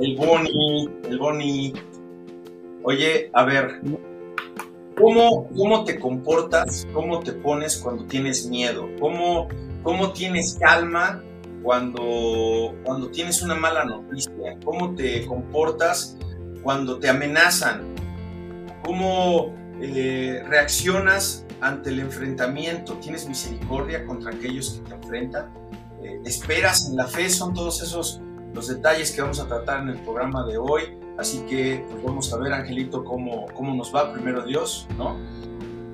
El 0.00 0.16
Boni, 0.16 0.88
el 1.04 1.18
Boni. 1.18 1.74
Oye, 2.84 3.30
a 3.34 3.44
ver, 3.44 3.82
¿cómo, 4.96 5.46
¿cómo 5.54 5.84
te 5.84 6.00
comportas? 6.00 6.88
¿Cómo 6.94 7.20
te 7.20 7.32
pones 7.32 7.76
cuando 7.76 8.06
tienes 8.06 8.46
miedo? 8.46 8.88
¿Cómo, 8.98 9.48
cómo 9.82 10.14
tienes 10.14 10.56
calma 10.58 11.22
cuando, 11.62 12.74
cuando 12.82 13.10
tienes 13.10 13.42
una 13.42 13.54
mala 13.54 13.84
noticia? 13.84 14.58
¿Cómo 14.64 14.94
te 14.94 15.26
comportas 15.26 16.16
cuando 16.62 16.98
te 16.98 17.10
amenazan? 17.10 17.94
¿Cómo 18.82 19.54
eh, 19.82 20.42
reaccionas 20.48 21.44
ante 21.60 21.90
el 21.90 22.00
enfrentamiento? 22.00 22.94
¿Tienes 22.94 23.28
misericordia 23.28 24.06
contra 24.06 24.30
aquellos 24.30 24.70
que 24.70 24.88
te 24.88 24.94
enfrentan? 24.94 25.52
Eh, 26.02 26.22
¿Esperas 26.24 26.88
en 26.88 26.96
la 26.96 27.06
fe? 27.06 27.28
Son 27.28 27.52
todos 27.52 27.82
esos 27.82 28.22
los 28.54 28.68
detalles 28.68 29.12
que 29.12 29.22
vamos 29.22 29.40
a 29.40 29.46
tratar 29.46 29.82
en 29.82 29.90
el 29.90 29.98
programa 30.00 30.44
de 30.46 30.58
hoy. 30.58 30.98
Así 31.18 31.40
que 31.48 31.84
pues, 31.90 32.02
vamos 32.02 32.32
a 32.32 32.38
ver, 32.38 32.52
Angelito, 32.52 33.04
cómo, 33.04 33.46
cómo 33.54 33.74
nos 33.74 33.94
va 33.94 34.12
primero 34.12 34.44
Dios, 34.44 34.86
¿no? 34.96 35.16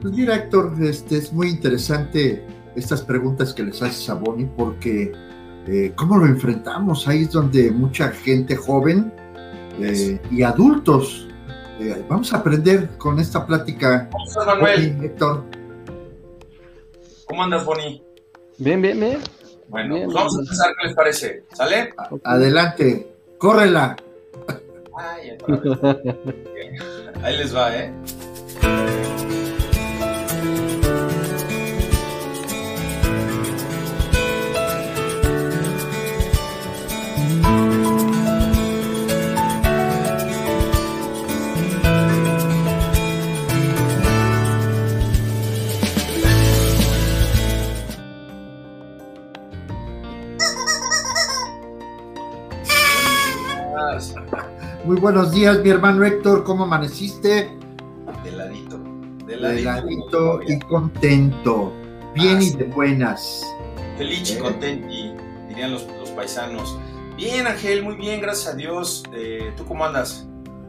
Pues 0.01 0.15
mira, 0.15 0.37
Héctor, 0.37 0.75
este, 0.83 1.19
es 1.19 1.33
muy 1.33 1.49
interesante 1.49 2.45
estas 2.77 3.03
preguntas 3.03 3.53
que 3.53 3.63
les 3.65 3.83
haces 3.83 4.09
a 4.09 4.15
Bonnie 4.15 4.49
porque 4.57 5.13
eh, 5.67 5.93
cómo 5.97 6.19
lo 6.19 6.27
enfrentamos. 6.27 7.09
Ahí 7.09 7.23
es 7.23 7.33
donde 7.33 7.71
mucha 7.71 8.11
gente 8.11 8.55
joven 8.55 9.13
eh, 9.81 10.21
y 10.31 10.43
adultos 10.43 11.27
eh, 11.81 12.05
vamos 12.09 12.33
a 12.33 12.39
aprender 12.39 12.97
con 12.99 13.19
esta 13.19 13.47
plática. 13.47 14.09
¿Cómo 14.11 14.25
estás, 14.27 14.47
Manuel? 14.47 15.05
Héctor. 15.05 15.45
¿Cómo 17.27 17.43
andas, 17.43 17.65
Bonnie? 17.65 18.03
Bien, 18.59 18.81
bien, 18.81 18.99
bien. 18.99 19.19
Bueno, 19.69 19.97
pues 20.05 20.15
vamos 20.15 20.37
a 20.37 20.41
empezar, 20.41 20.75
¿qué 20.81 20.87
les 20.87 20.97
parece? 20.97 21.45
¿Sale? 21.53 21.93
Adelante, 22.25 23.07
córrela. 23.39 23.97
Ay, 24.97 25.37
Ahí 27.23 27.37
les 27.37 27.55
va, 27.55 27.77
¿eh? 27.77 27.93
Muy 54.87 55.01
buenos 55.01 55.33
días, 55.33 55.61
mi 55.65 55.71
hermano 55.71 56.05
Héctor, 56.05 56.45
¿cómo 56.45 56.63
amaneciste? 56.63 57.51
De 58.23 58.31
ladito, 58.31 58.79
de 59.27 59.37
ladito, 59.37 60.41
y 60.47 60.61
contento, 60.61 61.73
bien 62.15 62.41
y 62.41 62.51
de 62.51 62.67
buenas. 62.67 63.43
Feliz 63.99 64.31
y 64.31 64.35
¿Eh? 64.35 64.39
contenti, 64.39 65.11
dirían 65.49 65.73
los, 65.73 65.83
paisanos. 66.15 66.79
Bien, 67.17 67.49
Ángel, 67.49 67.83
muy 67.83 67.97
bien, 67.97 68.21
gracias 68.21 68.55
a 68.55 68.57
Dios. 68.57 69.03
Eh, 69.13 69.53
¿Tú 69.57 69.65
cómo 69.65 69.85
andas? 69.85 70.29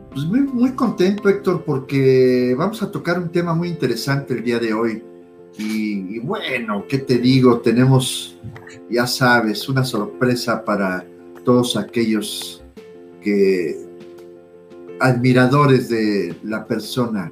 Pues 0.10 0.26
muy, 0.26 0.40
muy 0.40 0.72
contento, 0.72 1.30
Héctor, 1.30 1.64
porque 1.64 2.56
vamos 2.58 2.82
a 2.82 2.92
tocar 2.92 3.20
un 3.20 3.30
tema 3.30 3.54
muy 3.54 3.68
interesante 3.68 4.34
el 4.34 4.44
día 4.44 4.58
de 4.58 4.74
hoy. 4.74 5.04
y 5.60 6.18
bueno, 6.22 6.86
¿qué 6.90 6.98
te 6.98 7.20
digo? 7.20 7.60
Tenemos, 7.60 8.40
ya 8.90 9.06
sabes, 9.06 9.70
una 9.70 9.84
sorpresa 9.84 10.66
para 10.66 11.06
todos 11.46 11.78
aquellos 11.78 12.64
que 13.22 13.87
admiradores 15.00 15.90
de 15.90 16.36
la 16.44 16.66
persona 16.66 17.32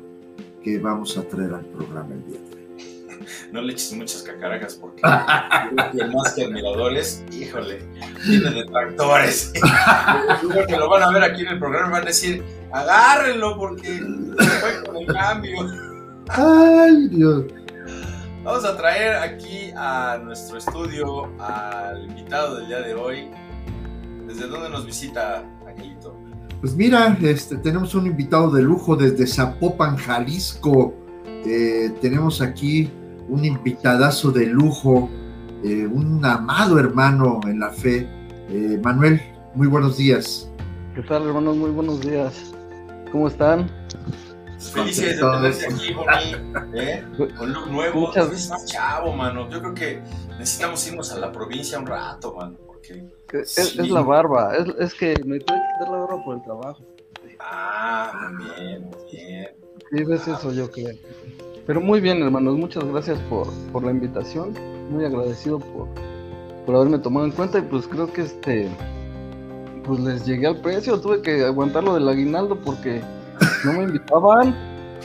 que 0.63 0.79
vamos 0.79 1.17
a 1.17 1.23
traer 1.23 1.53
al 1.53 1.65
programa 1.65 2.13
el 2.13 2.25
día 2.25 2.39
de 2.39 2.55
hoy. 2.55 2.55
No 3.51 3.61
le 3.61 3.73
eches 3.73 3.93
muchas 3.93 4.21
cacarajas 4.21 4.75
porque 4.75 5.01
más 5.01 6.33
que 6.33 6.43
admiradores, 6.45 7.23
híjole, 7.31 7.83
tiene 8.25 8.51
detractores. 8.51 9.53
que 10.67 10.77
lo 10.77 10.89
van 10.89 11.03
a 11.03 11.11
ver 11.11 11.23
aquí 11.23 11.41
en 11.41 11.49
el 11.49 11.59
programa 11.59 11.87
y 11.87 11.91
van 11.91 12.01
a 12.03 12.05
decir, 12.05 12.43
agárrenlo 12.71 13.57
porque 13.57 13.99
fue 14.59 14.83
con 14.85 14.97
el 14.97 15.07
cambio. 15.07 15.57
Ay, 16.29 17.07
Dios. 17.09 17.45
Vamos 18.43 18.65
a 18.65 18.77
traer 18.77 19.15
aquí 19.15 19.71
a 19.75 20.19
nuestro 20.23 20.57
estudio 20.57 21.31
al 21.39 22.05
invitado 22.05 22.57
del 22.57 22.67
día 22.67 22.81
de 22.81 22.93
hoy. 22.93 23.27
¿Desde 24.27 24.47
dónde 24.47 24.69
nos 24.69 24.85
visita, 24.85 25.43
Angelito? 25.67 26.14
Pues 26.65 26.75
mira, 26.75 27.15
este, 27.21 27.57
tenemos 27.57 27.93
un 27.93 28.07
invitado 28.07 28.49
de 28.49 28.63
lujo 28.63 28.95
desde 28.95 29.27
Zapopan, 29.27 29.97
Jalisco. 29.97 30.95
Eh, 31.45 31.93
tenemos 32.01 32.41
aquí 32.41 32.89
un 33.29 33.45
invitadazo 33.45 34.31
de 34.31 34.47
lujo, 34.47 35.07
eh, 35.63 35.85
un 35.85 36.25
amado 36.25 36.79
hermano 36.79 37.39
en 37.45 37.59
la 37.59 37.69
fe. 37.69 38.09
Eh, 38.49 38.81
Manuel, 38.83 39.21
muy 39.53 39.67
buenos 39.67 39.97
días. 39.97 40.49
¿Qué 40.95 41.03
tal, 41.03 41.27
hermanos? 41.27 41.55
Muy 41.55 41.69
buenos 41.69 42.01
días. 42.01 42.33
¿Cómo 43.11 43.27
están? 43.27 43.69
Felices 44.57 45.17
de 45.17 45.21
tenerte 45.21 45.67
aquí, 45.67 45.93
Boni, 45.93 46.79
¿eh? 46.79 47.03
con 47.37 47.53
look 47.53 47.69
nuevo. 47.69 48.07
Muchas... 48.07 48.31
Es 48.31 48.49
más 48.49 48.65
chavo, 48.65 49.15
mano. 49.15 49.47
Yo 49.51 49.59
creo 49.59 49.75
que 49.75 50.01
necesitamos 50.39 50.87
irnos 50.87 51.11
a 51.11 51.19
la 51.19 51.31
provincia 51.31 51.77
un 51.77 51.85
rato, 51.85 52.33
mano. 52.33 52.64
Es, 53.33 53.75
la 53.75 54.01
barba, 54.01 54.53
es, 54.79 54.93
que 54.93 55.15
me 55.25 55.39
tengo 55.39 55.59
que 55.59 55.67
quitar 55.73 55.89
la 55.89 55.97
barba 55.97 56.23
por 56.23 56.35
el 56.37 56.43
trabajo. 56.43 56.83
Ah, 57.39 58.31
bien, 58.57 58.89
bien. 59.11 59.47
Sí, 59.91 60.03
ves 60.03 60.27
eso, 60.27 60.51
yo 60.51 60.69
creo. 60.71 60.95
Pero 61.65 61.81
muy 61.81 61.99
bien, 61.99 62.21
hermanos, 62.21 62.55
muchas 62.57 62.83
gracias 62.85 63.19
por, 63.29 63.47
por 63.71 63.83
la 63.83 63.91
invitación. 63.91 64.53
Muy 64.89 65.05
agradecido 65.05 65.59
por, 65.59 65.87
por 66.65 66.75
haberme 66.75 66.99
tomado 66.99 67.25
en 67.25 67.31
cuenta 67.31 67.59
y 67.59 67.63
pues 67.63 67.87
creo 67.87 68.11
que 68.11 68.21
este 68.21 68.69
pues 69.85 69.99
les 69.99 70.25
llegué 70.25 70.47
al 70.47 70.61
precio, 70.61 70.99
tuve 70.99 71.21
que 71.21 71.43
aguantar 71.43 71.83
lo 71.83 71.93
del 71.93 72.09
aguinaldo 72.09 72.59
porque 72.59 73.01
no 73.63 73.73
me 73.73 73.83
invitaban. 73.83 74.55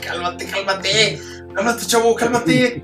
Cálmate, 0.01 0.45
cálmate, 0.47 1.19
cálmate, 1.53 1.85
chavo, 1.85 2.15
cálmate. 2.15 2.83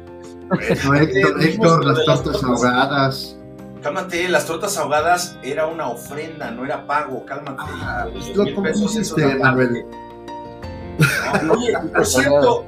Héctor, 0.69 1.43
Héctor, 1.43 1.85
las 1.85 2.05
tortas 2.05 2.43
ahogadas. 2.43 3.37
Cálmate, 3.81 4.27
las 4.27 4.45
tortas 4.45 4.77
ahogadas 4.77 5.37
era 5.43 5.67
una 5.67 5.87
ofrenda, 5.89 6.51
no 6.51 6.65
era 6.65 6.85
pago, 6.87 7.25
cálmate. 7.25 7.61
Ah, 7.65 8.07
pues 8.11 8.35
lo 8.35 8.45
pusiste, 8.73 9.35
Manuel. 9.35 9.85
oye, 11.51 11.73
por 11.93 12.05
cierto, 12.05 12.65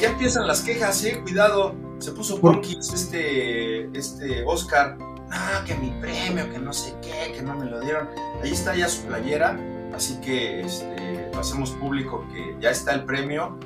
ya 0.00 0.08
empiezan 0.08 0.46
las 0.46 0.62
quejas, 0.62 1.04
eh, 1.04 1.20
cuidado. 1.22 1.74
Se 1.98 2.12
puso 2.12 2.40
Punkis 2.40 2.92
este, 2.94 3.86
este 3.96 4.42
Oscar. 4.46 4.96
Ah, 5.30 5.62
que 5.66 5.74
mi 5.74 5.90
premio, 6.00 6.50
que 6.50 6.58
no 6.58 6.72
sé 6.72 6.94
qué, 7.02 7.32
que 7.32 7.42
no 7.42 7.54
me 7.54 7.66
lo 7.66 7.80
dieron. 7.80 8.08
Ahí 8.42 8.52
está 8.52 8.74
ya 8.74 8.88
su 8.88 9.02
playera, 9.02 9.58
así 9.94 10.18
que 10.20 10.62
este, 10.62 11.30
lo 11.32 11.40
hacemos 11.40 11.70
público 11.72 12.26
que 12.32 12.56
ya 12.60 12.70
está 12.70 12.92
el 12.94 13.04
premio 13.04 13.58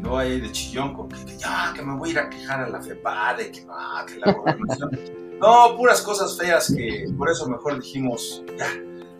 no 0.00 0.18
hay 0.18 0.40
de 0.40 0.50
chillón 0.50 0.94
con 0.94 1.08
que, 1.08 1.36
ya, 1.36 1.72
que 1.74 1.82
me 1.82 1.96
voy 1.96 2.10
a 2.10 2.12
ir 2.12 2.18
a 2.18 2.30
quejar 2.30 2.60
a 2.60 2.68
la 2.68 2.80
FEPADE, 2.80 3.52
que 3.52 3.64
no, 3.64 3.74
que 4.06 4.18
la 4.18 4.32
gobernación. 4.32 4.90
No, 5.40 5.74
puras 5.74 6.02
cosas 6.02 6.36
feas 6.36 6.70
que 6.70 7.06
por 7.16 7.30
eso 7.30 7.48
mejor 7.48 7.80
dijimos, 7.80 8.44
ya, 8.58 8.66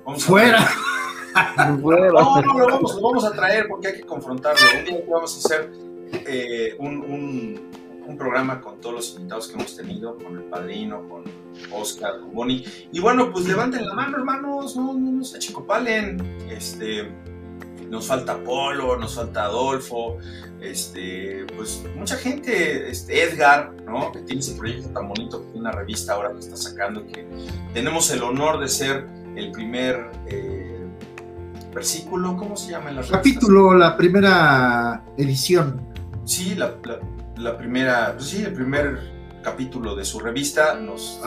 vamos 0.04 0.22
Fuera. 0.26 0.68
No, 1.56 1.78
no, 1.78 2.58
lo 2.58 2.66
vamos, 2.66 2.94
lo 2.94 3.00
vamos 3.00 3.24
a 3.24 3.32
traer 3.32 3.66
porque 3.66 3.88
hay 3.88 3.94
que 3.94 4.02
confrontarlo. 4.02 4.60
Un 4.80 4.84
día 4.84 4.98
vamos 5.08 5.34
a 5.34 5.38
hacer 5.38 5.72
eh, 6.12 6.76
un, 6.78 7.70
un, 8.06 8.18
programa 8.18 8.60
con 8.60 8.80
todos 8.80 8.94
los 8.96 9.14
invitados 9.14 9.48
que 9.48 9.54
hemos 9.54 9.76
tenido, 9.76 10.18
con 10.18 10.36
el 10.36 10.42
padrino, 10.42 11.08
con 11.08 11.22
Oscar, 11.72 12.20
con 12.20 12.34
Bonnie. 12.34 12.66
Y 12.92 13.00
bueno, 13.00 13.30
pues 13.32 13.46
levanten 13.46 13.86
la 13.86 13.94
mano, 13.94 14.18
hermanos, 14.18 14.76
no, 14.76 14.92
no, 14.92 15.12
no 15.12 15.24
se 15.24 15.36
achicopalen. 15.36 16.20
Este, 16.50 17.08
nos 17.88 18.06
falta 18.06 18.42
Polo, 18.42 18.96
nos 18.96 19.14
falta 19.14 19.44
Adolfo, 19.44 20.18
este, 20.62 21.46
pues 21.56 21.82
mucha 21.96 22.16
gente, 22.16 22.90
este, 22.90 23.22
Edgar, 23.22 23.72
¿no? 23.86 24.12
Que 24.12 24.20
tiene 24.20 24.40
ese 24.40 24.54
proyecto 24.54 24.88
tan 24.90 25.08
bonito, 25.08 25.40
que 25.40 25.46
tiene 25.46 25.60
una 25.60 25.72
revista 25.72 26.14
ahora 26.14 26.32
que 26.32 26.40
está 26.40 26.56
sacando, 26.56 27.06
que 27.06 27.26
tenemos 27.72 28.10
el 28.10 28.22
honor 28.22 28.60
de 28.60 28.68
ser 28.68 29.06
el 29.36 29.50
primer 29.52 30.10
eh, 30.26 30.86
versículo, 31.74 32.36
¿cómo 32.36 32.56
se 32.56 32.72
llama 32.72 32.90
en 32.90 32.96
la 32.96 33.02
Capítulo, 33.02 33.74
la 33.74 33.96
primera 33.96 35.02
edición. 35.16 35.80
Sí, 36.24 36.54
la, 36.54 36.76
primera, 37.56 38.14
pues 38.16 38.28
sí, 38.28 38.42
el 38.42 38.52
primer 38.52 39.20
capítulo 39.42 39.96
de 39.96 40.04
su 40.04 40.20
revista, 40.20 40.74
nos, 40.74 41.20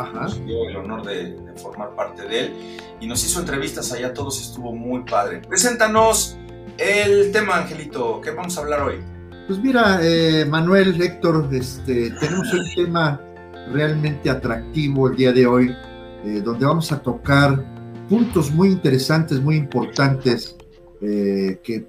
dio 0.45 0.69
el 0.69 0.75
honor 0.75 1.03
de, 1.03 1.33
de, 1.33 1.53
formar 1.53 1.95
parte 1.95 2.27
de 2.27 2.39
él 2.39 2.53
y 3.01 3.07
nos 3.07 3.24
hizo 3.25 3.39
entrevistas 3.39 3.91
allá, 3.91 4.13
todos 4.13 4.39
estuvo 4.39 4.71
muy 4.71 5.03
padre. 5.03 5.39
Preséntanos 5.39 6.38
el 6.77 7.31
tema, 7.31 7.57
Angelito, 7.57 8.21
¿qué 8.21 8.31
vamos 8.31 8.57
a 8.57 8.62
hablar 8.62 8.81
hoy? 8.81 9.12
Pues 9.48 9.60
mira, 9.60 10.00
eh, 10.01 10.45
Manuel, 10.45 11.01
Héctor, 11.01 11.50
este, 11.51 12.12
tenemos 12.12 12.54
un 12.54 12.66
tema 12.75 13.19
realmente 13.74 14.30
atractivo 14.30 15.10
el 15.10 15.18
día 15.18 15.34
de 15.34 15.45
hoy, 15.45 15.75
eh, 16.24 16.42
donde 16.42 16.66
vamos 16.66 16.94
a 16.94 17.01
tocar 17.01 17.62
puntos 18.07 18.51
muy 18.51 18.69
interesantes, 18.69 19.42
muy 19.42 19.57
importantes, 19.57 20.56
eh, 21.01 21.60
que 21.62 21.86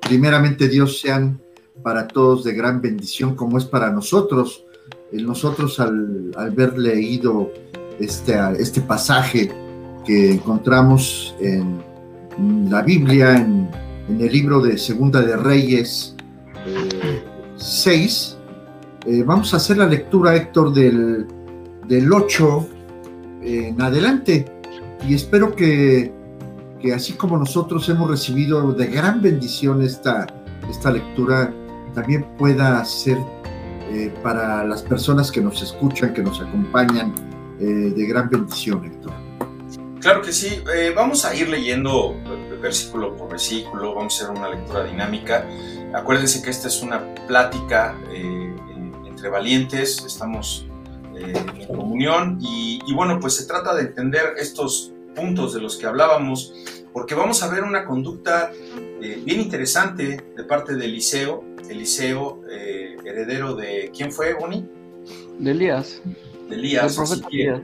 primeramente 0.00 0.66
Dios 0.66 1.00
sean 1.00 1.40
para 1.84 2.08
todos 2.08 2.42
de 2.42 2.52
gran 2.52 2.82
bendición, 2.82 3.36
como 3.36 3.56
es 3.56 3.64
para 3.64 3.90
nosotros. 3.90 4.64
nosotros 5.12 5.78
al, 5.78 6.32
haber 6.36 6.76
leído 6.76 7.52
este, 8.00 8.36
este 8.58 8.80
pasaje 8.80 9.52
que 10.04 10.32
encontramos 10.32 11.36
en, 11.38 11.80
la 12.70 12.82
Biblia, 12.82 13.36
en, 13.36 13.68
el 14.08 14.32
libro 14.32 14.60
de 14.60 14.78
Segunda 14.78 15.20
de 15.20 15.36
Reyes 15.36 16.16
6, 17.56 18.38
eh, 19.06 19.10
eh, 19.10 19.22
vamos 19.22 19.52
a 19.52 19.58
hacer 19.58 19.76
la 19.76 19.86
lectura, 19.86 20.34
Héctor, 20.34 20.72
del, 20.72 21.26
del 21.86 22.12
8 22.12 22.68
en 23.42 23.80
adelante. 23.80 24.46
Y 25.06 25.14
espero 25.14 25.54
que, 25.54 26.12
que, 26.80 26.92
así 26.92 27.12
como 27.12 27.36
nosotros 27.36 27.88
hemos 27.88 28.10
recibido 28.10 28.72
de 28.72 28.86
gran 28.86 29.20
bendición 29.20 29.82
esta, 29.82 30.26
esta 30.68 30.90
lectura, 30.90 31.52
también 31.94 32.26
pueda 32.36 32.84
ser 32.84 33.18
eh, 33.92 34.12
para 34.22 34.64
las 34.64 34.82
personas 34.82 35.30
que 35.30 35.40
nos 35.40 35.62
escuchan, 35.62 36.12
que 36.12 36.22
nos 36.22 36.40
acompañan, 36.40 37.14
de 37.58 38.06
gran 38.06 38.30
bendición, 38.30 38.84
Héctor. 38.84 39.12
Claro 40.00 40.22
que 40.22 40.32
sí, 40.32 40.62
vamos 40.94 41.24
a 41.24 41.34
ir 41.34 41.48
leyendo 41.48 42.14
versículo 42.60 43.16
por 43.16 43.30
versículo, 43.30 43.94
vamos 43.94 44.20
a 44.20 44.24
hacer 44.24 44.36
una 44.36 44.48
lectura 44.50 44.84
dinámica. 44.84 45.48
Acuérdense 45.94 46.42
que 46.42 46.50
esta 46.50 46.68
es 46.68 46.82
una 46.82 47.14
plática 47.26 47.98
eh, 48.12 48.54
entre 49.06 49.28
valientes, 49.28 50.04
estamos 50.04 50.66
eh, 51.16 51.32
en 51.54 51.66
comunión 51.66 52.38
y, 52.40 52.92
bueno, 52.94 53.18
pues 53.20 53.36
se 53.36 53.46
trata 53.46 53.74
de 53.74 53.82
entender 53.82 54.34
estos 54.38 54.92
puntos 55.14 55.54
de 55.54 55.60
los 55.60 55.76
que 55.76 55.86
hablábamos, 55.86 56.52
porque 56.92 57.14
vamos 57.14 57.42
a 57.42 57.48
ver 57.48 57.64
una 57.64 57.84
conducta 57.84 58.52
bien 59.00 59.40
interesante 59.40 60.24
de 60.36 60.44
parte 60.44 60.74
de 60.74 60.84
Eliseo, 60.84 61.44
Eliseo, 61.68 62.42
heredero 62.48 63.54
de, 63.54 63.90
¿quién 63.96 64.12
fue, 64.12 64.34
Bonnie? 64.34 64.64
De 65.38 65.50
Elías. 65.52 66.00
De 66.48 66.56
Elías. 66.56 66.90
El 66.90 67.04
profeta 67.04 67.28
Elías, 67.30 67.60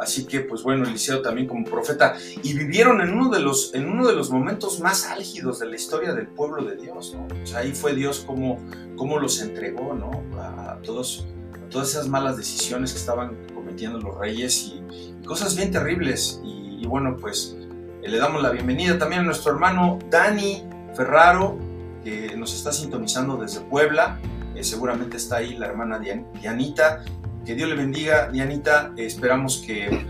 Así 0.00 0.24
que, 0.24 0.40
pues 0.40 0.62
bueno, 0.62 0.86
Eliseo 0.86 1.20
también 1.20 1.46
como 1.46 1.64
profeta. 1.64 2.16
Y 2.42 2.54
vivieron 2.54 3.02
en 3.02 3.12
uno 3.12 3.28
de 3.28 3.40
los, 3.40 3.74
en 3.74 3.86
uno 3.86 4.08
de 4.08 4.14
los 4.14 4.30
momentos 4.30 4.80
más 4.80 5.06
álgidos 5.06 5.58
de 5.58 5.66
la 5.66 5.76
historia 5.76 6.14
del 6.14 6.26
pueblo 6.26 6.64
de 6.64 6.76
Dios, 6.76 7.14
¿no? 7.14 7.28
O 7.42 7.46
sea, 7.46 7.58
ahí 7.58 7.72
fue 7.72 7.94
Dios 7.94 8.24
como, 8.26 8.58
como 8.96 9.18
los 9.18 9.42
entregó, 9.42 9.94
¿no? 9.94 10.10
A, 10.40 10.78
todos, 10.82 11.26
todas 11.68 11.90
esas 11.90 12.08
malas 12.08 12.38
decisiones 12.38 12.92
que 12.92 12.98
estaban 12.98 13.36
cometiendo 13.54 14.00
los 14.00 14.16
reyes 14.16 14.72
y, 14.74 14.80
cosas 15.26 15.54
bien 15.54 15.70
terribles. 15.70 16.40
Y, 16.42 16.86
bueno, 16.86 17.16
pues 17.20 17.56
eh, 18.02 18.08
le 18.08 18.16
damos 18.16 18.42
la 18.42 18.50
bienvenida 18.50 18.98
también 18.98 19.20
a 19.20 19.24
nuestro 19.24 19.52
hermano 19.52 19.98
Dani 20.08 20.64
Ferraro, 20.96 21.58
que 22.02 22.34
nos 22.36 22.54
está 22.54 22.72
sintonizando 22.72 23.36
desde 23.36 23.60
Puebla. 23.60 24.18
Eh, 24.54 24.64
seguramente 24.64 25.18
está 25.18 25.36
ahí 25.36 25.56
la 25.56 25.66
hermana 25.66 26.00
Dianita 26.00 27.04
que 27.44 27.54
Dios 27.54 27.68
le 27.68 27.74
bendiga, 27.74 28.28
Dianita. 28.28 28.92
esperamos 28.96 29.62
que 29.66 30.06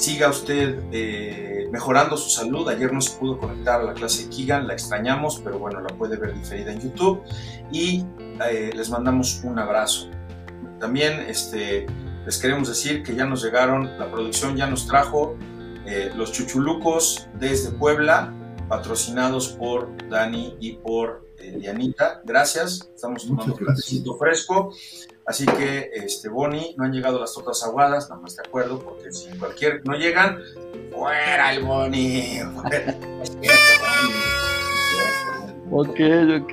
siga 0.00 0.30
usted 0.30 0.80
eh, 0.92 1.68
mejorando 1.70 2.16
su 2.16 2.30
salud. 2.30 2.68
Ayer 2.68 2.92
no 2.92 3.00
se 3.00 3.18
pudo 3.18 3.38
conectar 3.38 3.80
a 3.80 3.84
la 3.84 3.94
clase 3.94 4.24
de 4.24 4.30
Kigan, 4.30 4.66
la 4.66 4.72
extrañamos, 4.72 5.40
pero 5.44 5.58
bueno, 5.58 5.80
la 5.80 5.88
puede 5.88 6.16
ver 6.16 6.34
diferida 6.34 6.72
en 6.72 6.80
YouTube. 6.80 7.22
Y 7.70 8.04
eh, 8.50 8.70
les 8.74 8.88
mandamos 8.88 9.42
un 9.44 9.58
abrazo. 9.58 10.08
También 10.78 11.20
este, 11.28 11.86
les 12.24 12.38
queremos 12.38 12.68
decir 12.68 13.02
que 13.02 13.14
ya 13.14 13.26
nos 13.26 13.44
llegaron, 13.44 13.98
la 13.98 14.10
producción 14.10 14.56
ya 14.56 14.66
nos 14.66 14.86
trajo 14.86 15.36
eh, 15.84 16.10
los 16.16 16.32
chuchulucos 16.32 17.28
desde 17.38 17.70
Puebla, 17.70 18.34
patrocinados 18.68 19.48
por 19.48 19.90
Dani 20.08 20.56
y 20.60 20.74
por 20.74 21.28
Dianita. 21.58 22.20
Gracias, 22.24 22.90
estamos 22.94 23.26
tomando 23.26 23.54
un 23.54 24.18
fresco. 24.18 24.74
Así 25.26 25.46
que, 25.46 25.90
este, 25.92 26.28
Bonnie, 26.28 26.74
no 26.76 26.84
han 26.84 26.92
llegado 26.92 27.20
las 27.20 27.32
tortas 27.34 27.62
aguadas, 27.62 28.08
nada 28.08 28.20
más 28.22 28.36
de 28.36 28.42
acuerdo, 28.46 28.80
porque 28.80 29.12
si 29.12 29.28
cualquier 29.38 29.86
no 29.86 29.94
llegan, 29.94 30.38
fuera 30.92 31.54
el 31.54 31.62
Bonnie. 31.62 32.42
ok, 35.70 36.00
ok. 36.40 36.52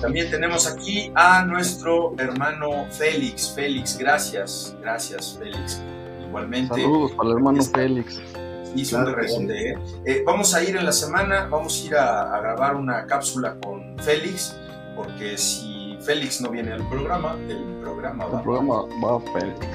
También 0.00 0.30
tenemos 0.30 0.66
aquí 0.66 1.12
a 1.14 1.44
nuestro 1.44 2.14
hermano 2.18 2.86
Félix. 2.90 3.52
Félix, 3.54 3.96
gracias, 3.96 4.76
gracias, 4.80 5.38
Félix. 5.38 5.80
Igualmente. 6.26 6.74
Saludos 6.74 7.12
para 7.12 7.30
el 7.30 7.36
hermano 7.36 7.62
Félix. 7.62 8.20
Hizo 8.74 8.98
un 8.98 9.50
¿eh? 9.52 9.78
¿eh? 10.04 10.22
Vamos 10.26 10.52
a 10.52 10.62
ir 10.64 10.76
en 10.76 10.84
la 10.84 10.92
semana, 10.92 11.46
vamos 11.46 11.80
a 11.80 11.86
ir 11.86 11.96
a 11.96 12.40
grabar 12.40 12.74
una 12.74 13.06
cápsula 13.06 13.56
con 13.62 13.96
Félix, 14.00 14.56
porque 14.96 15.38
si 15.38 15.73
Félix 16.04 16.40
no 16.40 16.50
viene 16.50 16.72
al 16.72 16.86
programa, 16.88 17.36
el 17.48 17.64
programa 17.80 18.26
va. 18.26 18.38
El 18.38 18.42
programa 18.44 18.82
va 19.02 19.20
Félix. 19.32 19.66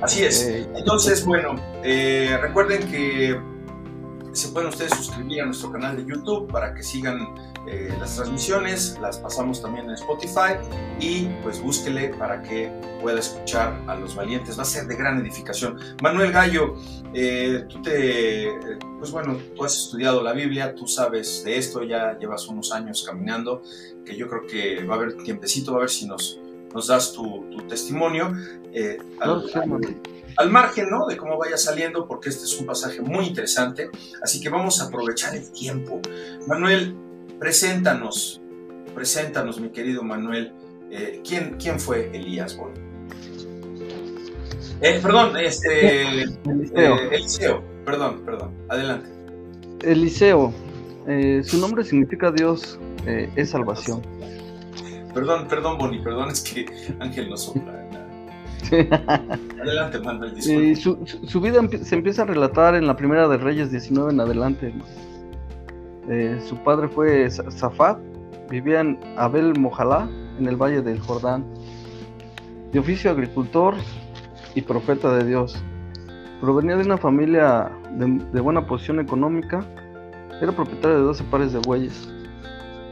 Así 0.00 0.24
es. 0.24 0.46
Entonces, 0.76 1.24
bueno, 1.24 1.56
eh, 1.82 2.38
recuerden 2.40 2.88
que 2.88 3.40
se 4.38 4.48
pueden 4.48 4.68
ustedes 4.68 4.94
suscribir 4.94 5.42
a 5.42 5.46
nuestro 5.46 5.72
canal 5.72 5.96
de 5.96 6.04
YouTube 6.04 6.50
para 6.50 6.72
que 6.72 6.82
sigan 6.82 7.34
eh, 7.66 7.92
las 7.98 8.14
transmisiones, 8.14 8.96
las 9.00 9.18
pasamos 9.18 9.60
también 9.60 9.86
en 9.86 9.94
Spotify 9.94 10.54
y 11.00 11.24
pues 11.42 11.60
búsquele 11.60 12.10
para 12.10 12.40
que 12.40 12.70
pueda 13.02 13.18
escuchar 13.18 13.82
a 13.88 13.96
los 13.96 14.14
valientes, 14.14 14.56
va 14.56 14.62
a 14.62 14.66
ser 14.66 14.86
de 14.86 14.94
gran 14.94 15.20
edificación. 15.20 15.78
Manuel 16.02 16.30
Gallo, 16.30 16.76
eh, 17.14 17.64
tú 17.68 17.82
te, 17.82 18.78
pues 18.98 19.10
bueno, 19.10 19.36
tú 19.56 19.64
has 19.64 19.76
estudiado 19.76 20.22
la 20.22 20.32
Biblia, 20.32 20.72
tú 20.74 20.86
sabes 20.86 21.42
de 21.44 21.58
esto, 21.58 21.82
ya 21.82 22.16
llevas 22.16 22.46
unos 22.46 22.72
años 22.72 23.04
caminando, 23.04 23.62
que 24.04 24.16
yo 24.16 24.28
creo 24.28 24.46
que 24.46 24.84
va 24.84 24.94
a 24.94 24.98
haber 24.98 25.16
tiempecito, 25.16 25.72
va 25.72 25.78
a 25.78 25.80
ver 25.80 25.90
si 25.90 26.06
nos, 26.06 26.38
nos 26.72 26.86
das 26.86 27.12
tu, 27.12 27.44
testimonio. 27.68 28.32
Eh, 28.72 28.98
al 29.20 29.42
margen 30.46 30.88
¿no? 30.88 31.06
de 31.06 31.16
cómo 31.16 31.36
vaya 31.36 31.56
saliendo, 31.56 32.06
porque 32.06 32.28
este 32.28 32.44
es 32.44 32.58
un 32.60 32.66
pasaje 32.66 33.00
muy 33.00 33.26
interesante, 33.26 33.90
así 34.22 34.40
que 34.40 34.48
vamos 34.48 34.80
a 34.80 34.86
aprovechar 34.86 35.34
el 35.34 35.50
tiempo. 35.50 36.00
Manuel, 36.46 36.96
preséntanos, 37.40 38.40
preséntanos, 38.94 39.60
mi 39.60 39.70
querido 39.70 40.02
Manuel, 40.02 40.52
eh, 40.90 41.20
¿quién, 41.26 41.56
¿quién 41.60 41.78
fue 41.80 42.10
Elías 42.14 42.56
Bon? 42.56 42.70
Eh, 44.80 45.00
perdón, 45.02 45.36
este, 45.36 46.22
Eliseo. 46.22 46.96
Eh, 46.96 47.08
Eliseo, 47.12 47.64
perdón, 47.84 48.22
perdón, 48.24 48.54
adelante. 48.68 49.10
Eliseo, 49.82 50.54
su 51.42 51.58
nombre 51.58 51.84
significa 51.84 52.30
Dios 52.30 52.78
es 53.06 53.50
salvación. 53.50 54.02
Perdón, 55.14 55.48
perdón, 55.48 55.78
Bonnie, 55.78 56.00
perdón, 56.02 56.30
es 56.30 56.42
que 56.42 56.66
Ángel 57.00 57.28
no 57.28 57.36
sopla. 57.36 57.87
Adelante, 59.62 59.98
Manuel, 60.00 60.76
su, 60.76 60.98
su, 61.04 61.40
vida 61.40 61.60
se 61.82 61.94
empieza 61.94 62.22
a 62.22 62.24
relatar 62.26 62.74
en 62.74 62.86
la 62.86 62.96
primera 62.96 63.28
de 63.28 63.38
Reyes 63.38 63.70
19 63.70 64.12
en 64.12 64.20
adelante. 64.20 64.74
Eh, 66.08 66.40
su 66.46 66.56
padre 66.58 66.88
fue 66.88 67.30
Zafat, 67.30 67.98
vivía 68.50 68.80
en 68.80 68.98
Abel 69.16 69.58
Mojalá, 69.58 70.08
en 70.38 70.46
el 70.46 70.56
valle 70.56 70.82
del 70.82 71.00
Jordán. 71.00 71.44
De 72.72 72.78
oficio 72.78 73.10
agricultor 73.10 73.74
y 74.54 74.62
profeta 74.62 75.14
de 75.16 75.24
Dios. 75.24 75.56
Provenía 76.40 76.76
de 76.76 76.84
una 76.84 76.98
familia 76.98 77.70
de, 77.92 78.40
buena 78.40 78.66
posición 78.66 79.00
económica. 79.00 79.64
Era 80.40 80.52
propietario 80.52 80.98
de 80.98 81.02
12 81.04 81.24
pares 81.24 81.52
de 81.52 81.58
bueyes. 81.60 82.08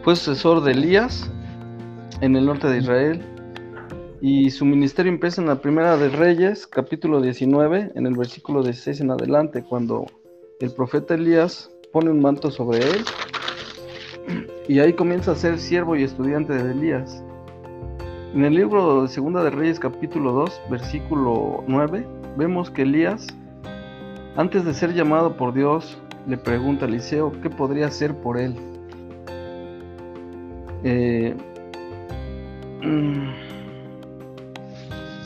Fue 0.03 0.17
sucesor 0.17 0.63
de 0.63 0.73
Elías 0.73 1.31
en 2.21 2.37
el 2.37 2.47
norte 2.47 2.69
de 2.69 2.79
Israel 2.79 3.36
y 4.21 4.51
su 4.51 4.65
ministerio 4.65 5.13
empieza 5.13 5.41
en 5.43 5.49
la 5.49 5.61
primera 5.61 5.97
de 5.97 6.09
Reyes, 6.09 6.67
capítulo 6.67 7.21
19, 7.21 7.93
en 7.95 8.07
el 8.07 8.17
versículo 8.17 8.63
16 8.63 9.01
en 9.03 9.11
adelante, 9.11 9.63
cuando 9.63 10.07
el 10.61 10.73
profeta 10.73 11.15
Elías 11.15 11.71
pone 11.93 12.11
un 12.11 12.21
manto 12.21 12.51
sobre 12.51 12.79
él 12.79 13.05
y 14.69 14.79
ahí 14.81 14.95
comienza 14.95 15.33
a 15.33 15.37
ser 15.37 15.59
siervo 15.59 15.97
y 15.97 16.03
estudiante 16.03 16.55
de 16.55 16.73
Elías. 16.73 17.23
En 18.35 18.45
el 18.45 18.55
libro 18.55 19.03
de 19.03 19.09
Segunda 19.09 19.43
de 19.45 19.51
Reyes, 19.51 19.79
capítulo 19.79 20.33
2, 20.33 20.63
versículo 20.71 21.63
9, 21.67 22.07
vemos 22.37 22.71
que 22.71 22.83
Elías, 22.83 23.27
antes 24.37 24.65
de 24.65 24.75
ser 24.75 24.95
llamado 24.95 25.37
por 25.37 25.53
Dios, 25.53 25.99
le 26.27 26.37
pregunta 26.37 26.87
a 26.87 26.89
Eliseo 26.89 27.33
qué 27.43 27.51
podría 27.51 27.87
hacer 27.87 28.15
por 28.15 28.39
él. 28.39 28.57
Eh, 30.85 31.35
mm, 32.83 33.46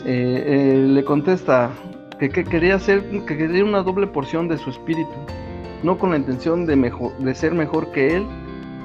eh, 0.04 0.44
eh, 0.46 0.86
le 0.86 1.04
contesta 1.04 1.70
que, 2.18 2.30
quería 2.30 2.76
hacer, 2.76 3.02
que 3.26 3.36
quería 3.36 3.64
una 3.64 3.82
doble 3.82 4.06
porción 4.06 4.48
de 4.48 4.58
su 4.58 4.70
espíritu, 4.70 5.10
no 5.82 5.98
con 5.98 6.10
la 6.10 6.16
intención 6.16 6.66
de, 6.66 6.76
mejor, 6.76 7.16
de 7.18 7.34
ser 7.34 7.54
mejor 7.54 7.90
que 7.92 8.16
él 8.16 8.26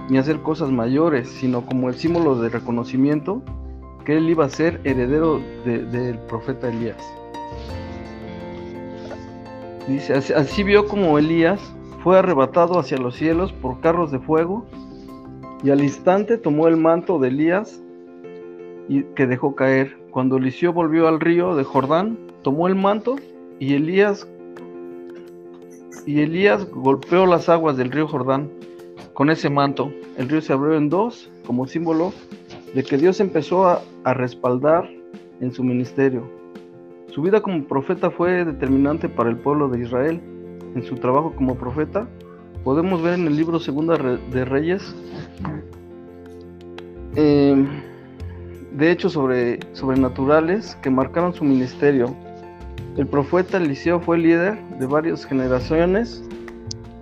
ni 0.10 0.17
hacer 0.17 0.41
cosas 0.41 0.72
mayores, 0.72 1.29
sino 1.29 1.65
como 1.65 1.89
el 1.89 1.95
símbolo 1.95 2.39
de 2.39 2.50
reconocimiento 2.50 3.41
que 4.05 4.17
él 4.17 4.29
iba 4.29 4.45
a 4.45 4.50
ser 4.50 4.79
heredero 4.84 5.41
del 5.65 6.19
profeta 6.29 6.69
Elías. 6.69 7.03
Dice, 9.88 10.13
así, 10.13 10.63
vio 10.63 10.88
como 10.88 11.17
Elías 11.19 11.60
fue 12.03 12.17
arrebatado 12.17 12.79
hacia 12.79 12.98
los 12.98 13.15
cielos 13.15 13.51
por 13.51 13.81
carros 13.81 14.12
de 14.12 14.19
fuego 14.19 14.65
y 15.63 15.72
al 15.72 15.84
instante 15.84 16.38
tomó 16.38 16.67
el 16.67 16.77
manto 16.77 17.19
de 17.19 17.29
Elías 17.29 17.81
que 19.15 19.27
dejó 19.27 19.56
caer. 19.56 19.98
Cuando 20.12 20.38
Eliseo 20.38 20.74
volvió 20.74 21.08
al 21.08 21.20
río 21.20 21.56
de 21.56 21.63
Jordán, 21.63 22.18
tomó 22.42 22.68
el 22.68 22.75
manto 22.75 23.15
y 23.60 23.74
Elías 23.74 24.27
y 26.06 26.22
Elías 26.22 26.70
golpeó 26.70 27.25
las 27.25 27.50
aguas 27.50 27.77
del 27.77 27.92
río 27.92 28.08
Jordán 28.08 28.50
con 29.13 29.30
ese 29.30 29.50
manto. 29.50 29.92
El 30.18 30.30
río 30.30 30.42
se 30.42 30.54
abrió 30.54 30.77
en 30.77 30.89
dos 30.89 31.32
como 31.46 31.65
símbolo 31.68 32.13
de 32.74 32.84
que 32.84 32.98
Dios 32.98 33.20
empezó 33.20 33.68
a, 33.68 33.82
respaldar 34.13 34.88
en 35.39 35.51
su 35.51 35.63
ministerio. 35.63 36.30
Su 37.08 37.22
vida 37.22 37.42
como 37.42 37.63
profeta 37.63 38.12
fue 38.12 38.46
determinante 38.46 39.10
para 39.10 39.30
el 39.30 39.38
pueblo 39.38 39.68
de 39.70 39.82
Israel. 39.82 40.22
En 40.75 40.84
su 40.84 40.96
trabajo 40.96 41.34
como 41.36 41.56
profeta, 41.56 42.08
podemos 42.63 43.01
ver 43.01 43.15
en 43.15 43.27
el 43.27 43.36
libro 43.36 43.60
Segunda 43.60 43.98
de 43.98 44.46
Reyes, 44.46 44.96
em, 47.15 47.68
de 48.77 48.91
hechos 48.91 49.13
sobre, 49.13 49.60
sobrenaturales 49.74 50.75
que 50.82 50.89
marcaron 50.89 51.34
su 51.34 51.44
ministerio. 51.44 52.15
El 52.98 53.08
profeta 53.08 53.58
Eliseo 53.58 54.00
fue 54.00 54.17
líder 54.17 54.62
de 54.79 54.86
varias 54.86 55.25
generaciones 55.25 56.24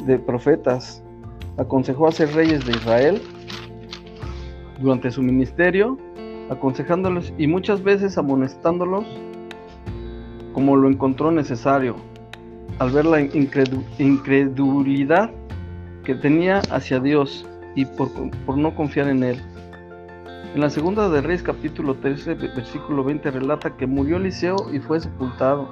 de 0.05 0.19
profetas. 0.19 1.03
Aconsejó 1.57 2.07
a 2.07 2.11
ser 2.11 2.33
reyes 2.33 2.65
de 2.65 2.73
Israel 2.73 3.21
durante 4.79 5.11
su 5.11 5.21
ministerio, 5.21 5.97
aconsejándolos 6.49 7.33
y 7.37 7.47
muchas 7.47 7.83
veces 7.83 8.17
amonestándolos 8.17 9.05
como 10.53 10.75
lo 10.75 10.87
encontró 10.87 11.31
necesario, 11.31 11.95
al 12.79 12.91
ver 12.91 13.05
la 13.05 13.21
incredulidad 13.21 15.31
que 16.03 16.15
tenía 16.15 16.59
hacia 16.69 16.99
Dios 16.99 17.47
y 17.75 17.85
por, 17.85 18.09
no 18.57 18.75
confiar 18.75 19.09
en 19.09 19.23
Él. 19.23 19.41
En 20.53 20.61
la 20.61 20.69
segunda 20.69 21.09
de 21.09 21.19
Reyes 21.19 21.41
capítulo 21.41 21.95
13, 21.95 22.35
versículo 22.35 23.03
20 23.03 23.31
relata 23.31 23.75
que 23.75 23.87
murió 23.87 24.17
Eliseo 24.17 24.55
y 24.71 24.77
fue 24.77 24.99
sepultado. 24.99 25.67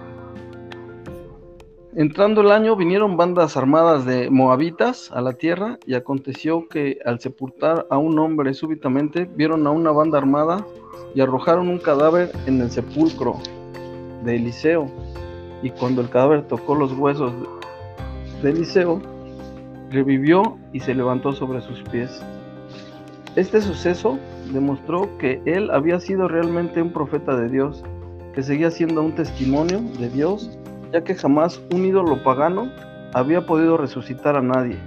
Entrando 1.96 2.42
el 2.42 2.52
año 2.52 2.76
vinieron 2.76 3.16
bandas 3.16 3.56
armadas 3.58 4.08
de 4.08 4.32
moabitas 4.32 5.12
a 5.12 5.22
la 5.22 5.34
tierra 5.34 5.78
y 5.86 5.94
aconteció 5.94 6.68
que 6.68 6.98
al 7.06 7.20
sepultar 7.20 7.86
a 7.92 8.00
un 8.00 8.18
hombre 8.18 8.56
súbitamente 8.56 9.30
vieron 9.36 9.68
a 9.68 9.70
una 9.70 9.92
banda 9.92 10.18
armada 10.18 10.66
y 11.14 11.22
arrojaron 11.22 11.70
un 11.70 11.78
cadáver 11.78 12.32
en 12.48 12.60
el 12.60 12.72
sepulcro 12.72 13.36
de 14.24 14.38
Eliseo. 14.38 14.88
Y 15.62 15.70
cuando 15.70 16.02
el 16.02 16.10
cadáver 16.10 16.48
tocó 16.48 16.74
los 16.74 16.92
huesos 16.94 17.32
de 18.42 18.50
Eliseo, 18.50 19.00
revivió 19.92 20.58
y 20.74 20.80
se 20.80 20.96
levantó 20.96 21.34
sobre 21.34 21.62
sus 21.62 21.84
pies. 21.84 22.20
Este 23.38 23.62
suceso 23.62 24.20
demostró 24.52 25.18
que 25.18 25.42
él 25.46 25.72
había 25.72 26.02
sido 26.02 26.28
realmente 26.28 26.82
un 26.82 26.92
profeta 26.92 27.34
de 27.38 27.48
Dios, 27.48 27.82
que 28.36 28.44
seguía 28.44 28.70
siendo 28.70 29.02
un 29.02 29.14
testimonio 29.14 29.80
de 30.00 30.10
Dios, 30.10 30.58
ya 30.92 31.02
que 31.04 31.16
jamás 31.16 31.62
un 31.74 31.86
ídolo 31.86 32.22
pagano 32.24 32.70
había 33.14 33.46
podido 33.46 33.78
resucitar 33.78 34.36
a 34.36 34.42
nadie. 34.42 34.78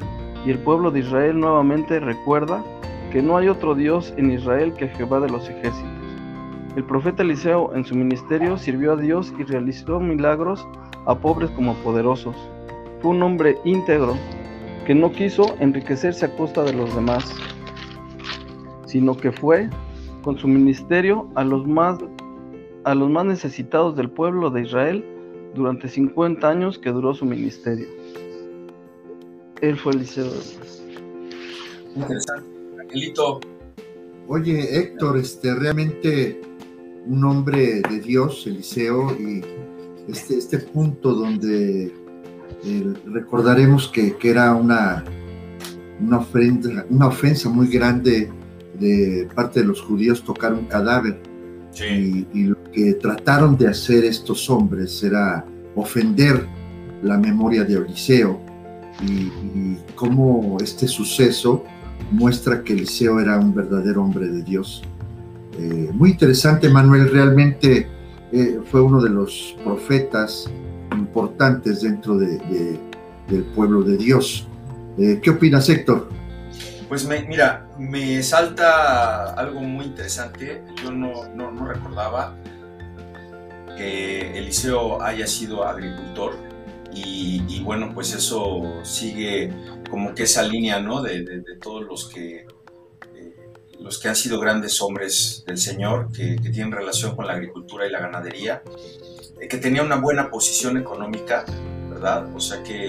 Y 0.45 0.51
el 0.51 0.59
pueblo 0.59 0.91
de 0.91 1.01
Israel 1.01 1.41
nuevamente 1.41 2.01
recuerda 2.01 2.63
que 3.11 3.23
no 3.23 3.39
hay 3.39 3.49
otro 3.49 3.75
Dios 3.75 4.13
en 4.19 4.31
Israel 4.31 4.75
que 4.75 4.89
Jehová 4.89 5.21
de 5.21 5.31
los 5.31 5.49
ejércitos. 5.49 5.91
El 6.77 6.85
profeta 6.85 7.23
Eliseo 7.23 7.75
en 7.75 7.87
su 7.87 7.95
ministerio 7.95 8.59
sirvió 8.59 8.93
a 8.93 8.97
Dios 8.97 9.33
y 9.39 9.45
realizó 9.45 10.01
milagros 10.01 10.67
a 11.07 11.15
pobres 11.15 11.51
como 11.53 11.71
a 11.71 11.75
poderosos. 11.77 12.37
Fue 13.01 13.13
un 13.13 13.23
hombre 13.23 13.57
íntegro 13.65 14.17
que 14.85 14.95
no 14.95 15.13
quiso 15.13 15.55
enriquecerse 15.61 16.27
a 16.27 16.37
costa 16.37 16.63
de 16.63 16.75
los 16.75 16.95
demás, 16.95 17.33
sino 18.95 19.17
que 19.17 19.33
fue 19.33 19.69
con 20.23 20.39
su 20.39 20.47
ministerio 20.47 21.29
a 21.35 21.43
los 21.43 21.67
más, 21.67 21.99
a 22.85 22.95
los 22.95 23.11
más 23.11 23.27
necesitados 23.27 23.97
del 23.97 24.09
pueblo 24.09 24.51
de 24.51 24.63
Israel 24.63 25.05
durante 25.53 25.89
50 25.89 26.49
años 26.49 26.79
que 26.79 26.91
duró 26.91 27.13
su 27.13 27.25
ministerio. 27.25 27.89
Él 29.63 29.77
fue 29.77 29.95
Eliseo. 29.95 30.31
Interesante. 31.97 32.49
Angelito. 32.81 33.41
Oye, 34.29 34.79
Héctor, 34.79 35.19
este, 35.19 35.53
realmente 35.53 36.41
un 37.07 37.25
hombre 37.25 37.83
de 37.91 37.99
Dios, 37.99 38.47
Eliseo, 38.47 39.11
y 39.19 39.43
este, 40.07 40.39
este 40.39 40.59
punto 40.59 41.15
donde 41.15 41.93
eh, 42.65 42.95
recordaremos 43.07 43.89
que, 43.89 44.17
era 44.23 44.55
una, 44.55 45.03
una, 46.01 46.19
ofrenda, 46.19 46.87
una 46.91 47.09
ofensa 47.09 47.49
muy 47.49 47.67
grande 47.67 48.31
de 48.79 49.29
parte 49.35 49.61
de 49.61 49.67
los 49.67 49.81
judíos 49.81 50.23
tocar 50.23 50.53
un 50.53 50.67
cadáver. 50.67 51.21
Y, 51.77 52.45
lo 52.45 52.63
que 52.71 52.95
trataron 52.95 53.57
de 53.57 53.67
hacer 53.67 54.05
estos 54.05 54.49
hombres 54.49 55.03
era 55.03 55.45
ofender 55.75 56.47
la 57.03 57.19
memoria 57.19 57.65
de 57.65 57.75
Eliseo 57.75 58.41
y, 59.03 59.13
y 59.13 59.79
cómo 59.97 60.57
este 60.63 60.87
suceso 60.87 61.65
muestra 62.13 62.63
que 62.63 62.75
Eliseo 62.75 63.19
era 63.19 63.39
un 63.39 63.53
verdadero 63.55 64.05
hombre 64.05 64.29
de 64.29 64.43
Dios. 64.43 64.83
Eh, 65.59 65.91
muy 65.93 66.11
interesante, 66.11 66.69
Manuel, 66.69 67.11
realmente 67.11 67.87
eh, 68.33 68.61
fue 68.71 68.83
uno 68.83 69.01
de 69.01 69.11
los 69.11 69.57
profetas 69.63 70.51
importantes 70.93 71.83
dentro 71.83 72.17
de, 72.17 72.79
del 73.29 73.43
pueblo 73.55 73.83
de 73.83 73.97
Dios. 73.97 74.49
Eh, 74.99 75.21
¿Qué 75.23 75.31
opinas, 75.31 75.69
Héctor? 75.69 76.09
Pues 76.89 77.07
mira, 77.07 77.69
me 77.79 78.23
salta 78.23 79.35
algo 79.35 79.61
muy 79.61 79.87
interesante. 79.87 80.63
Yo 80.83 80.91
no, 80.91 81.29
no, 81.35 81.67
recordaba 81.67 82.37
que 83.77 84.39
Eliseo 84.39 85.03
haya 85.03 85.27
sido 85.27 85.65
agricultor 85.65 86.37
y, 86.93 87.61
bueno, 87.65 87.93
pues 87.93 88.15
eso 88.15 88.63
sigue 88.85 89.53
como 89.91 90.15
que 90.15 90.25
esa 90.25 90.43
línea, 90.43 90.79
¿no? 90.79 91.03
de 91.03 91.43
todos 91.61 91.83
los 91.85 92.09
que 92.09 92.47
los 93.85 93.99
que 93.99 94.09
han 94.09 94.17
sido 94.17 94.41
grandes 94.41 94.81
hombres 94.81 95.45
del 95.47 95.59
Señor, 95.59 96.11
que, 96.11 96.37
tienen 96.37 96.73
relación 96.73 97.15
con 97.15 97.27
la 97.27 97.35
agricultura 97.35 97.87
y 97.87 97.91
la 97.91 98.01
ganadería, 98.01 98.63
eh, 99.41 99.47
que 99.47 99.59
tenía 99.59 99.83
una 99.83 99.97
buena 99.97 100.31
posición 100.31 100.79
económica, 100.79 101.45
¿verdad? 101.91 102.35
O 102.35 102.41
sea 102.41 102.63
que 102.63 102.89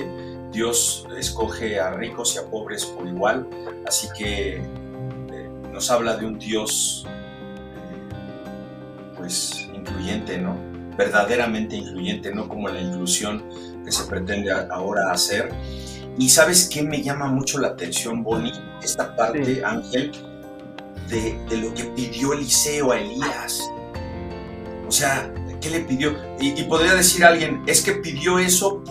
Dios 0.55 1.05
escoge 1.17 1.79
a 1.79 1.91
ricos 1.91 2.35
y 2.35 2.39
a 2.39 2.49
pobres 2.49 2.85
por 2.85 3.05
igual, 3.05 3.45
así 3.85 4.07
que 4.17 4.55
eh, 4.55 5.49
nos 5.73 5.91
habla 5.91 6.15
de 6.15 6.25
un 6.25 6.39
Dios 6.39 7.05
eh, 7.05 8.15
pues 9.17 9.67
incluyente, 9.73 10.37
¿no? 10.37 10.57
Verdaderamente 10.97 11.75
incluyente, 11.75 12.33
no 12.33 12.47
como 12.47 12.69
la 12.69 12.79
inclusión 12.79 13.43
que 13.83 13.91
se 13.91 14.05
pretende 14.05 14.49
ahora 14.51 15.11
hacer. 15.11 15.53
Y 16.17 16.29
sabes 16.29 16.69
qué 16.69 16.81
me 16.81 17.03
llama 17.03 17.27
mucho 17.27 17.59
la 17.59 17.69
atención, 17.69 18.23
Bonnie, 18.23 18.53
esta 18.81 19.13
parte, 19.13 19.61
Ángel, 19.65 20.13
de, 21.09 21.37
lo 21.57 21.73
que 21.73 21.83
pidió 21.83 22.31
Eliseo 22.31 22.93
a 22.93 22.99
Elías. 22.99 23.69
O 24.87 24.91
sea, 24.91 25.29
¿qué 25.59 25.69
le 25.69 25.81
pidió? 25.81 26.15
Y, 26.39 26.63
podría 26.63 26.93
decir 26.93 27.25
alguien, 27.25 27.61
es 27.67 27.81
que 27.81 27.91
pidió 27.93 28.39
eso 28.39 28.81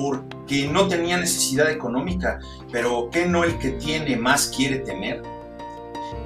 porque 0.45 0.69
no 0.69 0.89
tenía 0.89 1.17
necesidad 1.17 1.71
económica, 1.71 2.39
pero 2.71 3.09
¿qué 3.11 3.25
no 3.25 3.45
el 3.45 3.59
que 3.59 3.71
tiene 3.71 4.15
más 4.17 4.49
quiere 4.55 4.81
tener? 4.81 5.23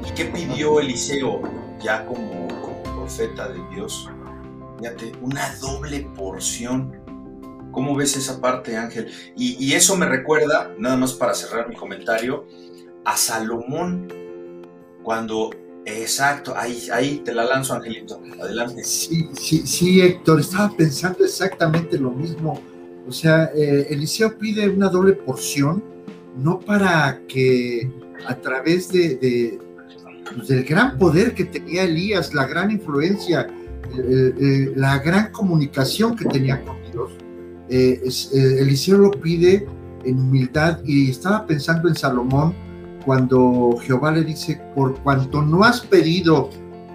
¿Y 0.05 0.13
qué 0.13 0.25
pidió 0.25 0.81
Eliseo 0.81 1.43
ya 1.81 2.05
como, 2.05 2.49
profeta 2.83 3.49
de 3.49 3.61
Dios? 3.73 4.09
Fíjate, 4.81 5.13
una 5.23 5.55
doble 5.61 6.01
porción. 6.17 6.93
¿Cómo 7.71 7.95
ves 7.95 8.17
esa 8.17 8.41
parte, 8.41 8.77
Ángel? 8.77 9.09
Y, 9.37 9.65
y, 9.65 9.75
eso 9.75 9.97
me 9.97 10.07
recuerda, 10.07 10.75
nada 10.79 10.97
más 10.97 11.13
para 11.13 11.33
cerrar 11.33 11.69
mi 11.69 11.77
comentario, 11.77 12.45
a 13.05 13.17
Salomón, 13.17 14.09
cuando 15.05 15.51
Exacto, 15.85 16.55
ahí, 16.55 16.89
ahí 16.93 17.23
te 17.25 17.33
la 17.33 17.45
lanzo, 17.45 17.73
Angelito. 17.73 18.21
Adelante. 18.43 18.85
Sí, 18.85 19.31
sí, 19.33 19.67
sí, 19.67 20.03
Héctor, 20.03 20.41
estaba 20.41 20.71
pensando 20.77 21.25
exactamente 21.25 21.97
lo 21.97 22.11
mismo. 22.11 22.61
O 23.09 23.13
sea, 23.13 23.51
eh, 23.57 23.87
Eliseo 23.89 24.37
pide 24.37 24.69
una 24.69 24.91
doble 24.91 25.15
porción, 25.15 25.83
no 26.37 26.61
para 26.61 27.23
que 27.27 27.91
a 28.27 28.35
través 28.35 28.93
de, 28.93 29.59
pues, 30.37 30.49
del 30.49 30.63
gran 30.65 30.99
poder 30.99 31.35
que 31.35 31.47
tenía 31.47 31.85
Elías, 31.85 32.35
la 32.35 32.47
gran 32.47 32.71
influencia, 32.71 33.49
la 34.77 34.99
gran 34.99 35.33
comunicación 35.33 36.15
que 36.15 36.27
tenía 36.27 36.63
con 36.63 36.77
Dios, 36.93 37.13
eh, 37.71 38.03
eh, 38.05 38.57
Eliseo 38.61 38.99
lo 38.99 39.11
pide 39.11 39.67
en 40.05 40.21
humildad. 40.21 40.81
Y 40.85 41.11
estaba 41.11 41.47
pensando 41.47 41.89
en 41.89 41.95
Salomón 41.95 42.53
cuando 43.07 43.79
Jehová 43.81 44.13
le 44.13 44.23
dice, 44.23 44.61
por 44.75 44.99
cuanto 45.01 45.41
no 45.41 45.65
has 45.65 45.81
pedido 45.81 46.51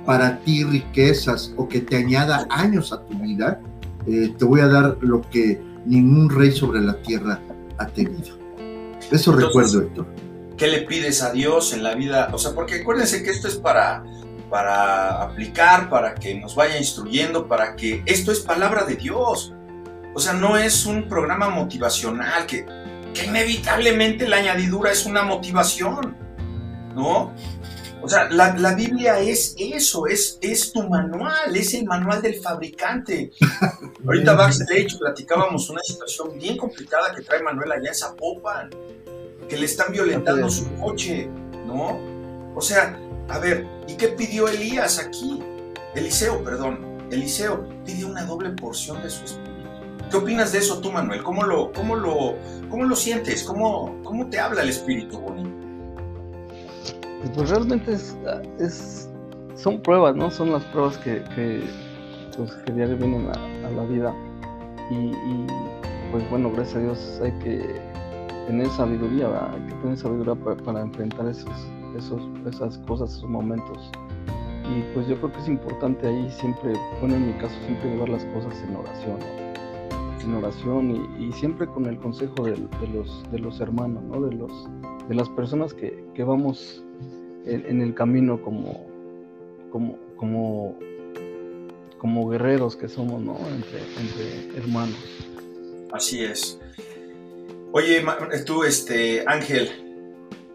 para 0.06 0.40
ti 0.42 0.64
riquezas 0.64 1.56
o 1.58 1.68
que 1.68 1.82
te 1.82 1.96
añada 1.96 2.46
años 2.52 2.94
a 2.94 3.04
tu 3.04 3.18
vida, 3.18 3.60
te 4.06 4.46
voy 4.46 4.60
a 4.60 4.68
dar 4.68 4.98
lo 5.02 5.22
que 5.32 5.73
ningún 5.86 6.30
rey 6.30 6.52
sobre 6.52 6.82
la 6.82 6.96
tierra 7.02 7.40
ha 7.78 7.88
tenido. 7.88 8.38
Eso 9.12 9.34
recuerdo, 9.34 9.82
Héctor. 9.82 10.08
¿Qué 10.58 10.68
le 10.68 10.82
pides 10.82 11.22
a 11.24 11.32
Dios 11.32 11.74
en 11.74 11.84
la 11.84 11.96
vida? 11.96 12.30
O 12.32 12.38
sea, 12.38 12.54
porque 12.54 12.82
acuérdense 12.82 13.24
que 13.24 13.32
esto 13.32 13.48
es 13.48 13.56
para, 13.56 14.04
para 14.50 15.22
aplicar, 15.22 15.90
para 15.90 16.16
que 16.16 16.36
nos 16.36 16.56
vaya 16.56 16.78
instruyendo, 16.78 17.48
para 17.48 17.76
que 17.76 18.04
esto 18.06 18.32
es 18.32 18.40
palabra 18.40 18.86
de 18.86 18.96
Dios. 18.96 19.54
O 20.16 20.20
sea, 20.20 20.34
no 20.34 20.58
es 20.58 20.86
un 20.86 21.08
programa 21.08 21.50
motivacional 21.50 22.46
que, 22.46 22.66
que 23.14 23.26
inevitablemente 23.26 24.28
la 24.28 24.38
añadidura 24.38 24.92
es 24.92 25.06
una 25.06 25.24
motivación, 25.24 26.16
¿no? 26.96 27.34
O 28.04 28.10
sea, 28.10 28.30
la, 28.30 28.74
Biblia 28.76 29.18
es 29.22 29.56
eso, 29.58 30.08
es, 30.08 30.38
es 30.42 30.74
tu 30.74 30.84
manual, 30.90 31.56
es 31.56 31.74
el 31.74 31.86
manual 31.86 32.22
del 32.22 32.36
fabricante. 32.36 33.32
Ahorita 34.06 34.34
backstage 34.34 35.00
platicábamos 35.00 35.70
una 35.70 35.82
situación 35.82 36.38
bien 36.38 36.58
complicada 36.58 37.16
que 37.16 37.22
trae 37.22 37.42
Manuel 37.42 37.72
allá 37.72 37.88
en 37.88 37.96
Zapopan, 37.96 38.70
que 39.48 39.58
le 39.58 39.66
están 39.66 39.94
violentando 39.94 40.50
su 40.50 40.70
coche, 40.76 41.30
¿no? 41.66 41.98
O 42.54 42.60
sea, 42.60 43.00
a 43.30 43.40
ver, 43.40 43.66
¿y 43.88 43.96
qué 43.96 44.10
pidió 44.10 44.50
Elías 44.50 45.00
aquí? 45.00 45.42
Eliseo, 45.96 46.44
perdón, 46.44 47.08
Eliseo 47.10 47.66
pidió 47.86 48.10
una 48.10 48.26
doble 48.26 48.50
porción 48.50 49.02
de 49.02 49.10
su 49.10 49.24
espíritu. 49.24 49.54
¿Qué 50.12 50.18
opinas 50.18 50.52
de 50.52 50.58
eso 50.58 50.82
tú, 50.82 50.92
Manuel? 50.92 51.24
¿Cómo 51.24 51.44
lo, 51.44 51.72
cómo 51.72 51.96
lo, 51.96 52.36
cómo 52.70 52.84
lo 52.84 52.98
sientes? 52.98 53.44
¿Cómo, 53.44 54.02
¿Cómo 54.04 54.30
te 54.30 54.40
habla 54.40 54.62
el 54.62 54.70
espíritu 54.70 55.20
bonito? 55.20 55.63
Pues 57.30 57.50
realmente 57.50 57.94
es, 57.94 59.10
son 59.56 59.82
pruebas, 59.82 60.16
¿no? 60.16 60.30
Son 60.30 60.52
las 60.52 60.64
pruebas 60.66 60.98
que, 60.98 61.24
que, 61.36 61.64
pues, 62.36 62.52
que 62.66 62.74
diario 62.74 62.98
vienen 62.98 63.30
a, 63.30 63.70
la 63.72 63.84
vida. 63.86 64.14
Y, 64.92 65.12
pues 66.12 66.30
bueno, 66.30 66.52
gracias 66.52 66.76
a 66.76 66.80
Dios 66.80 67.22
hay 67.24 67.32
que 67.40 67.82
tener 68.46 68.68
sabiduría, 68.70 69.28
hay 69.52 69.62
que 69.68 69.76
tener 69.76 69.98
sabiduría 69.98 70.36
para, 70.36 70.82
enfrentar 70.82 71.28
esos, 71.28 71.50
esos, 71.98 72.22
esas 72.46 72.78
cosas, 72.80 73.16
esos 73.16 73.30
momentos. 73.30 73.90
Y 74.70 74.82
pues 74.94 75.08
yo 75.08 75.18
creo 75.18 75.32
que 75.32 75.40
es 75.40 75.48
importante 75.48 76.08
ahí 76.08 76.30
siempre, 76.30 76.74
bueno, 77.00 77.16
en 77.16 77.28
mi 77.28 77.34
caso, 77.34 77.56
siempre 77.66 77.90
llevar 77.90 78.10
las 78.10 78.26
cosas 78.26 78.54
en 78.68 78.76
oración, 78.76 79.20
en 80.24 80.34
oración 80.36 81.10
y, 81.20 81.32
siempre 81.32 81.68
con 81.68 81.86
el 81.86 81.98
consejo 81.98 82.44
de, 82.44 82.52
de, 82.52 82.88
los, 82.94 83.24
de 83.32 83.40
los 83.40 83.60
hermanos, 83.60 84.04
¿no? 84.04 84.22
De, 84.22 84.36
los, 84.36 84.52
de 85.08 85.16
las 85.16 85.30
personas 85.30 85.74
que, 85.74 86.06
que 86.14 86.24
vamos 86.24 86.83
en, 87.46 87.82
el 87.82 87.94
camino 87.94 88.42
como, 88.42 88.86
como, 89.72 89.98
como, 90.18 90.80
como 91.98 92.30
guerreros 92.30 92.76
que 92.76 92.88
somos, 92.88 93.22
¿no? 93.22 93.38
Entre, 93.50 94.58
hermanos. 94.58 94.98
Así 95.92 96.24
es. 96.24 96.60
Oye, 97.72 98.04
tú, 98.46 98.64
este, 98.64 99.24
Ángel, 99.28 99.70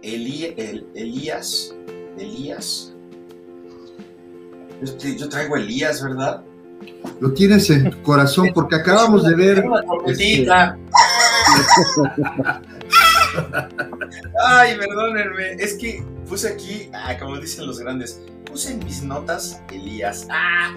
Elías, 0.03 1.75
Elías, 2.17 2.95
yo 5.17 5.29
traigo 5.29 5.57
Elías, 5.57 6.03
¿verdad? 6.03 6.43
Lo 7.21 7.33
tienes 7.33 7.69
en 7.71 7.91
tu 7.91 8.01
corazón 8.03 8.51
porque 8.55 8.77
acabamos 8.77 9.27
de 9.27 9.35
ver. 9.35 9.65
Ay, 14.47 14.77
perdónenme, 14.79 15.55
es 15.59 15.75
que 15.75 16.05
puse 16.29 16.49
aquí, 16.49 16.91
ah, 16.93 17.17
como 17.19 17.39
dicen 17.39 17.67
los 17.67 17.81
grandes, 17.81 18.21
puse 18.45 18.73
en 18.73 18.85
mis 18.85 19.03
notas 19.03 19.63
Elías. 19.73 20.27
Ah, 20.31 20.73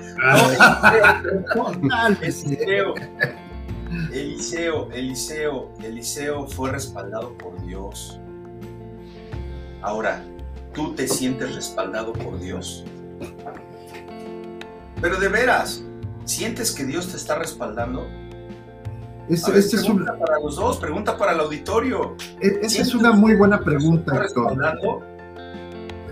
no, 1.81 2.07
Eliseo, 2.21 2.95
Eliseo, 4.11 4.91
Eliseo, 4.91 5.73
Eliseo 5.83 6.47
fue 6.47 6.71
respaldado 6.71 7.37
por 7.37 7.61
Dios. 7.65 8.19
Ahora, 9.81 10.23
tú 10.73 10.95
te 10.95 11.07
sientes 11.07 11.55
respaldado 11.55 12.13
por 12.13 12.39
Dios. 12.39 12.85
Pero 15.01 15.19
de 15.19 15.27
veras, 15.27 15.83
¿sientes 16.25 16.71
que 16.71 16.85
Dios 16.85 17.09
te 17.09 17.17
está 17.17 17.35
respaldando? 17.35 18.07
Esta 19.29 19.55
es 19.57 19.71
pregunta 19.71 20.17
para 20.17 20.39
los 20.39 20.55
dos, 20.55 20.77
pregunta 20.77 21.17
para 21.17 21.31
el 21.33 21.39
auditorio. 21.39 22.15
E, 22.41 22.59
esa 22.63 22.81
es 22.81 22.93
una 22.93 23.11
muy 23.11 23.35
buena 23.35 23.59
pregunta, 23.59 24.23
Héctor. 24.23 24.57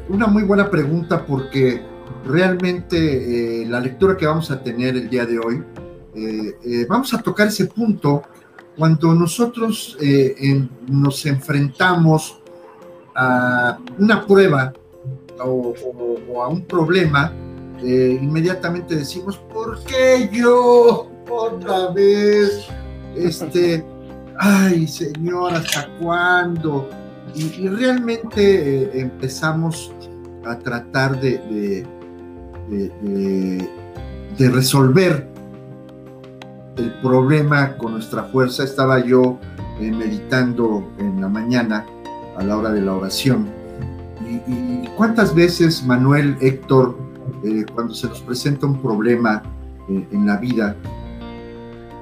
Una 0.10 0.26
muy 0.26 0.42
buena 0.42 0.72
pregunta 0.72 1.24
porque 1.24 1.84
realmente 2.26 3.62
eh, 3.62 3.66
la 3.68 3.80
lectura 3.80 4.18
que 4.18 4.26
vamos 4.26 4.50
a 4.50 4.60
tener 4.60 4.98
el 4.98 5.08
día 5.08 5.24
de 5.24 5.38
hoy, 5.38 5.64
eh, 6.16 6.58
eh, 6.66 6.86
vamos 6.90 7.14
a 7.14 7.22
tocar 7.22 7.48
ese 7.48 7.66
punto 7.66 8.24
cuando 8.76 9.14
nosotros 9.14 9.98
nos 10.88 11.26
enfrentamos 11.26 12.42
a 13.14 13.78
una 14.00 14.26
prueba 14.26 14.74
o, 15.44 15.76
o 16.32 16.42
a 16.44 16.48
un 16.48 16.66
problema, 16.66 17.32
inmediatamente 17.84 18.96
decimos, 18.96 19.38
¿por 19.54 19.84
qué 19.84 20.30
yo? 20.32 21.12
Otra 21.30 21.92
vez 21.92 22.68
este, 23.16 23.86
ay 24.40 24.88
Señor, 24.88 25.54
¿hasta 25.54 25.88
cuándo? 26.00 26.90
Y, 27.36 27.68
realmente 27.68 29.00
empezamos 29.00 29.92
a 30.50 30.60
tratar 30.60 31.20
de, 31.20 31.86
de, 34.38 34.50
resolver 34.50 35.28
el 36.78 36.94
problema 37.02 37.78
con 37.78 37.94
nuestra 37.94 38.24
fuerza. 38.24 38.64
Estaba 38.64 39.04
yo 39.04 39.38
eh, 39.80 39.92
meditando 39.92 40.90
en 40.98 41.22
la 41.22 41.28
mañana 41.28 41.86
a 42.38 42.44
la 42.44 42.58
hora 42.58 42.72
de 42.72 42.82
la 42.82 42.94
oración. 42.94 43.48
Y, 44.48 44.88
cuántas 44.96 45.34
veces, 45.34 45.84
Manuel, 45.86 46.38
Héctor, 46.42 46.98
eh, 47.44 47.66
cuando 47.74 47.94
se 47.94 48.08
nos 48.08 48.22
presenta 48.22 48.66
un 48.66 48.82
problema 48.82 49.42
en 49.88 50.26
la 50.28 50.38
vida, 50.38 50.76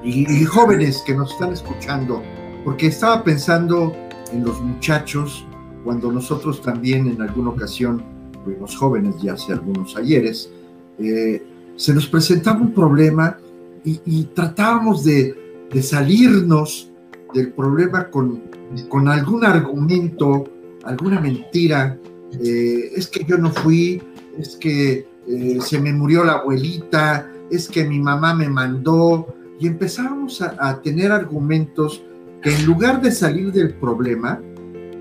y, 0.04 0.44
jóvenes 0.44 1.02
que 1.06 1.14
nos 1.14 1.32
están 1.32 1.52
escuchando, 1.52 2.22
porque 2.64 2.86
estaba 2.86 3.24
pensando 3.24 3.92
en 4.32 4.44
los 4.44 4.60
muchachos 4.60 5.44
cuando 5.84 6.12
nosotros 6.12 6.62
también 6.62 7.06
en 7.06 7.20
alguna 7.20 7.50
ocasión 7.50 8.02
fuimos 8.48 8.76
jóvenes, 8.76 9.20
ya 9.20 9.34
hace 9.34 9.52
algunos 9.52 9.94
ayeres, 9.96 10.50
eh, 10.98 11.42
se 11.76 11.92
nos 11.92 12.06
presentaba 12.06 12.60
un 12.60 12.72
problema 12.72 13.36
y, 13.84 14.24
tratábamos 14.34 15.04
de, 15.04 15.34
salirnos 15.80 16.90
del 17.32 17.52
problema 17.52 18.10
con, 18.10 18.42
con 18.88 19.08
algún 19.08 19.44
argumento, 19.44 20.44
alguna 20.84 21.20
mentira. 21.20 21.98
Eh, 22.42 22.90
es 22.94 23.06
que 23.06 23.24
yo 23.24 23.38
no 23.38 23.50
fui, 23.50 24.02
es 24.38 24.56
que 24.56 25.06
eh, 25.26 25.58
se 25.62 25.80
me 25.80 25.92
murió 25.92 26.24
la 26.24 26.32
abuelita, 26.32 27.30
es 27.50 27.68
que 27.68 27.84
mi 27.84 27.98
mamá 27.98 28.34
me 28.34 28.48
mandó, 28.48 29.34
y 29.58 29.66
empezábamos 29.66 30.42
a, 30.42 30.82
tener 30.82 31.10
argumentos 31.12 32.02
que 32.42 32.54
en 32.54 32.66
lugar 32.66 33.00
de 33.00 33.10
salir 33.10 33.52
del 33.52 33.74
problema, 33.74 34.40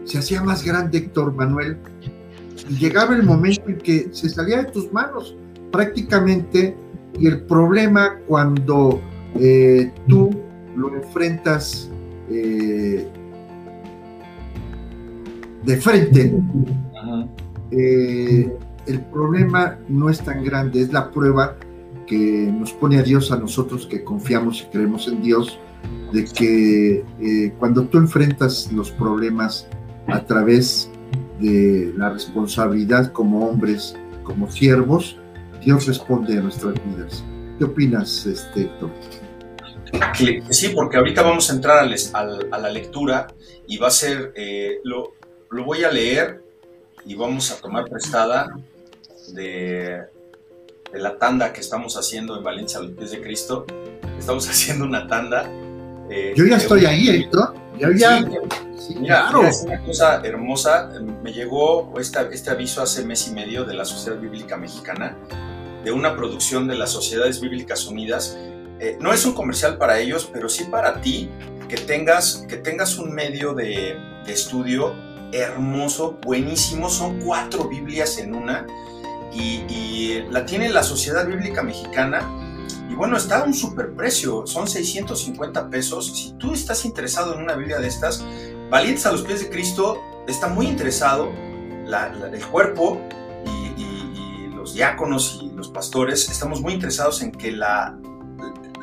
se 0.06 0.18
hacía 0.18 0.42
más 0.42 0.64
grande 0.64 1.00
Héctor 1.00 1.34
Manuel 1.34 1.78
y 2.02 2.17
llegaba 2.80 3.15
el 3.15 3.24
momento 3.24 3.63
en 3.67 3.78
que 3.78 4.10
se 4.12 4.30
salía 4.30 4.63
de 4.63 4.72
tus 4.72 4.91
manos 4.91 5.36
prácticamente 5.72 6.76
y 7.20 7.28
el 7.28 7.41
problema 7.41 8.17
cuando 8.28 9.02
eh, 9.36 9.91
tú 10.08 10.30
lo 10.76 10.96
enfrentas 10.96 11.89
eh, 12.30 13.08
de 15.63 15.78
frente, 15.78 16.34
eh, 17.72 18.58
el 18.86 19.02
problema 19.02 19.78
no 19.89 20.10
es 20.10 20.22
tan 20.22 20.43
grande, 20.43 20.82
es 20.82 20.93
la 20.93 21.12
prueba 21.12 21.58
que 22.06 22.52
nos 22.58 22.72
pone 22.74 22.98
a 22.98 23.04
Dios 23.04 23.32
a 23.32 23.38
nosotros 23.38 23.86
que 23.86 24.04
confiamos 24.04 24.62
y 24.62 24.72
creemos 24.72 25.08
en 25.08 25.22
Dios, 25.22 25.60
de 26.13 26.24
que 26.24 27.54
cuando 27.60 27.84
tú 27.84 27.98
enfrentas 27.98 28.72
los 28.72 28.91
problemas 28.91 29.67
a 30.08 30.22
través 30.26 30.89
de 31.39 31.93
la 31.97 32.10
responsabilidad 32.10 33.12
como 33.12 33.47
hombres, 33.47 33.95
como 34.23 34.50
siervos, 34.52 35.17
Dios 35.63 35.86
responde 35.88 36.38
a 36.38 36.41
nuestras 36.41 36.73
vidas. 36.86 37.23
¿Qué 37.58 37.65
opinas, 37.65 38.26
este, 38.26 38.62
Héctor? 38.62 38.91
Sí, 40.50 40.69
porque 40.76 40.97
ahorita 40.97 41.21
vamos 41.21 41.50
a 41.50 41.54
entrar 41.54 41.80
a, 41.80 42.58
la 42.58 42.69
lectura 42.69 43.28
y 43.67 43.78
va 43.78 43.88
a 43.88 43.91
ser, 43.91 44.34
eh, 44.36 44.80
lo, 44.84 45.13
lo 45.50 45.63
voy 45.63 45.84
a 45.84 45.91
leer 45.91 46.43
y 47.06 47.15
vamos 47.15 47.52
a 47.52 47.62
tomar 47.62 47.86
prestada 47.86 48.47
de 49.34 50.17
de 50.91 51.00
la 51.00 51.17
tanda 51.17 51.54
que 51.54 51.62
estamos 51.62 51.97
haciendo 51.97 52.38
en 52.38 52.43
Valencia 52.43 52.80
a 52.80 52.84
los 52.84 52.91
pies 52.91 53.12
de 53.12 53.21
Cristo. 53.21 53.65
Estamos 54.17 54.47
haciendo 54.50 54.86
una 54.86 55.08
tanda. 55.08 55.50
Eh, 56.10 56.34
Yo 56.36 56.45
ya 56.45 56.58
estoy 56.58 56.86
ahí, 56.86 57.10
Héctor. 57.10 57.54
Ya, 57.80 57.89
ya. 57.95 58.19
Sí, 58.19 58.26
mira, 59.00 59.28
claro. 59.30 59.48
es 59.48 59.63
una 59.63 59.82
cosa 59.84 60.22
hermosa. 60.24 60.90
Me 61.24 61.34
llegó 61.34 61.94
este 62.00 62.50
aviso 62.50 62.82
hace 62.82 63.04
mes 63.06 63.28
y 63.28 63.32
medio 63.32 63.63
de 63.66 63.74
la 63.74 63.86
Sociedad 63.86 64.20
Bíblica 64.20 64.58
Mexicana, 64.58 65.18
de 65.84 65.92
una 65.92 66.16
producción 66.16 66.68
de 66.68 66.76
las 66.76 66.92
Sociedades 66.92 67.40
Bíblicas 67.42 67.86
Unidas, 67.88 68.38
eh, 68.80 68.98
no 69.02 69.12
es 69.12 69.26
un 69.26 69.34
comercial 69.34 69.78
para 69.78 70.00
ellos, 70.00 70.30
pero 70.32 70.50
sí 70.50 70.66
para 70.66 71.02
ti, 71.02 71.30
que 71.68 71.78
tengas, 71.78 72.46
que 72.48 72.58
tengas 72.58 72.98
un 72.98 73.12
medio 73.12 73.54
de, 73.54 73.98
estudio 74.28 74.94
hermoso, 75.32 76.20
buenísimo. 76.24 76.90
Son 76.90 77.20
cuatro 77.22 77.68
Biblias 77.68 78.18
en 78.18 78.36
una 78.36 78.68
y, 79.34 79.63
y 79.70 80.26
la 80.30 80.46
tiene 80.46 80.70
la 80.70 80.84
Sociedad 80.84 81.26
Bíblica 81.26 81.63
Mexicana 81.63 82.22
y 82.90 82.96
bueno, 82.96 83.18
está 83.18 83.40
a 83.40 83.44
un 83.44 83.54
super 83.54 83.94
precio, 83.94 84.46
son 84.46 84.68
650 84.68 85.70
pesos. 85.70 86.13
Si 86.16 86.34
tú 86.34 86.54
estás 86.54 86.86
interesado 86.86 87.34
en 87.34 87.42
una 87.42 87.54
Biblia 87.56 87.80
de 87.80 87.88
estas, 87.88 88.24
Valientes 88.70 89.06
a 89.06 89.14
los 89.14 89.22
pies 89.22 89.40
de 89.40 89.50
Cristo 89.50 90.04
está 90.28 90.48
muy 90.48 90.68
interesado, 90.68 91.32
el 92.34 92.46
cuerpo 92.48 93.02
y, 93.46 93.82
y, 93.82 94.50
los 94.54 94.74
diáconos 94.74 95.40
y 95.42 95.56
los 95.56 95.70
pastores 95.70 96.30
estamos 96.30 96.60
muy 96.60 96.74
interesados 96.74 97.22
en 97.22 97.32
que 97.32 97.52
la, 97.52 97.98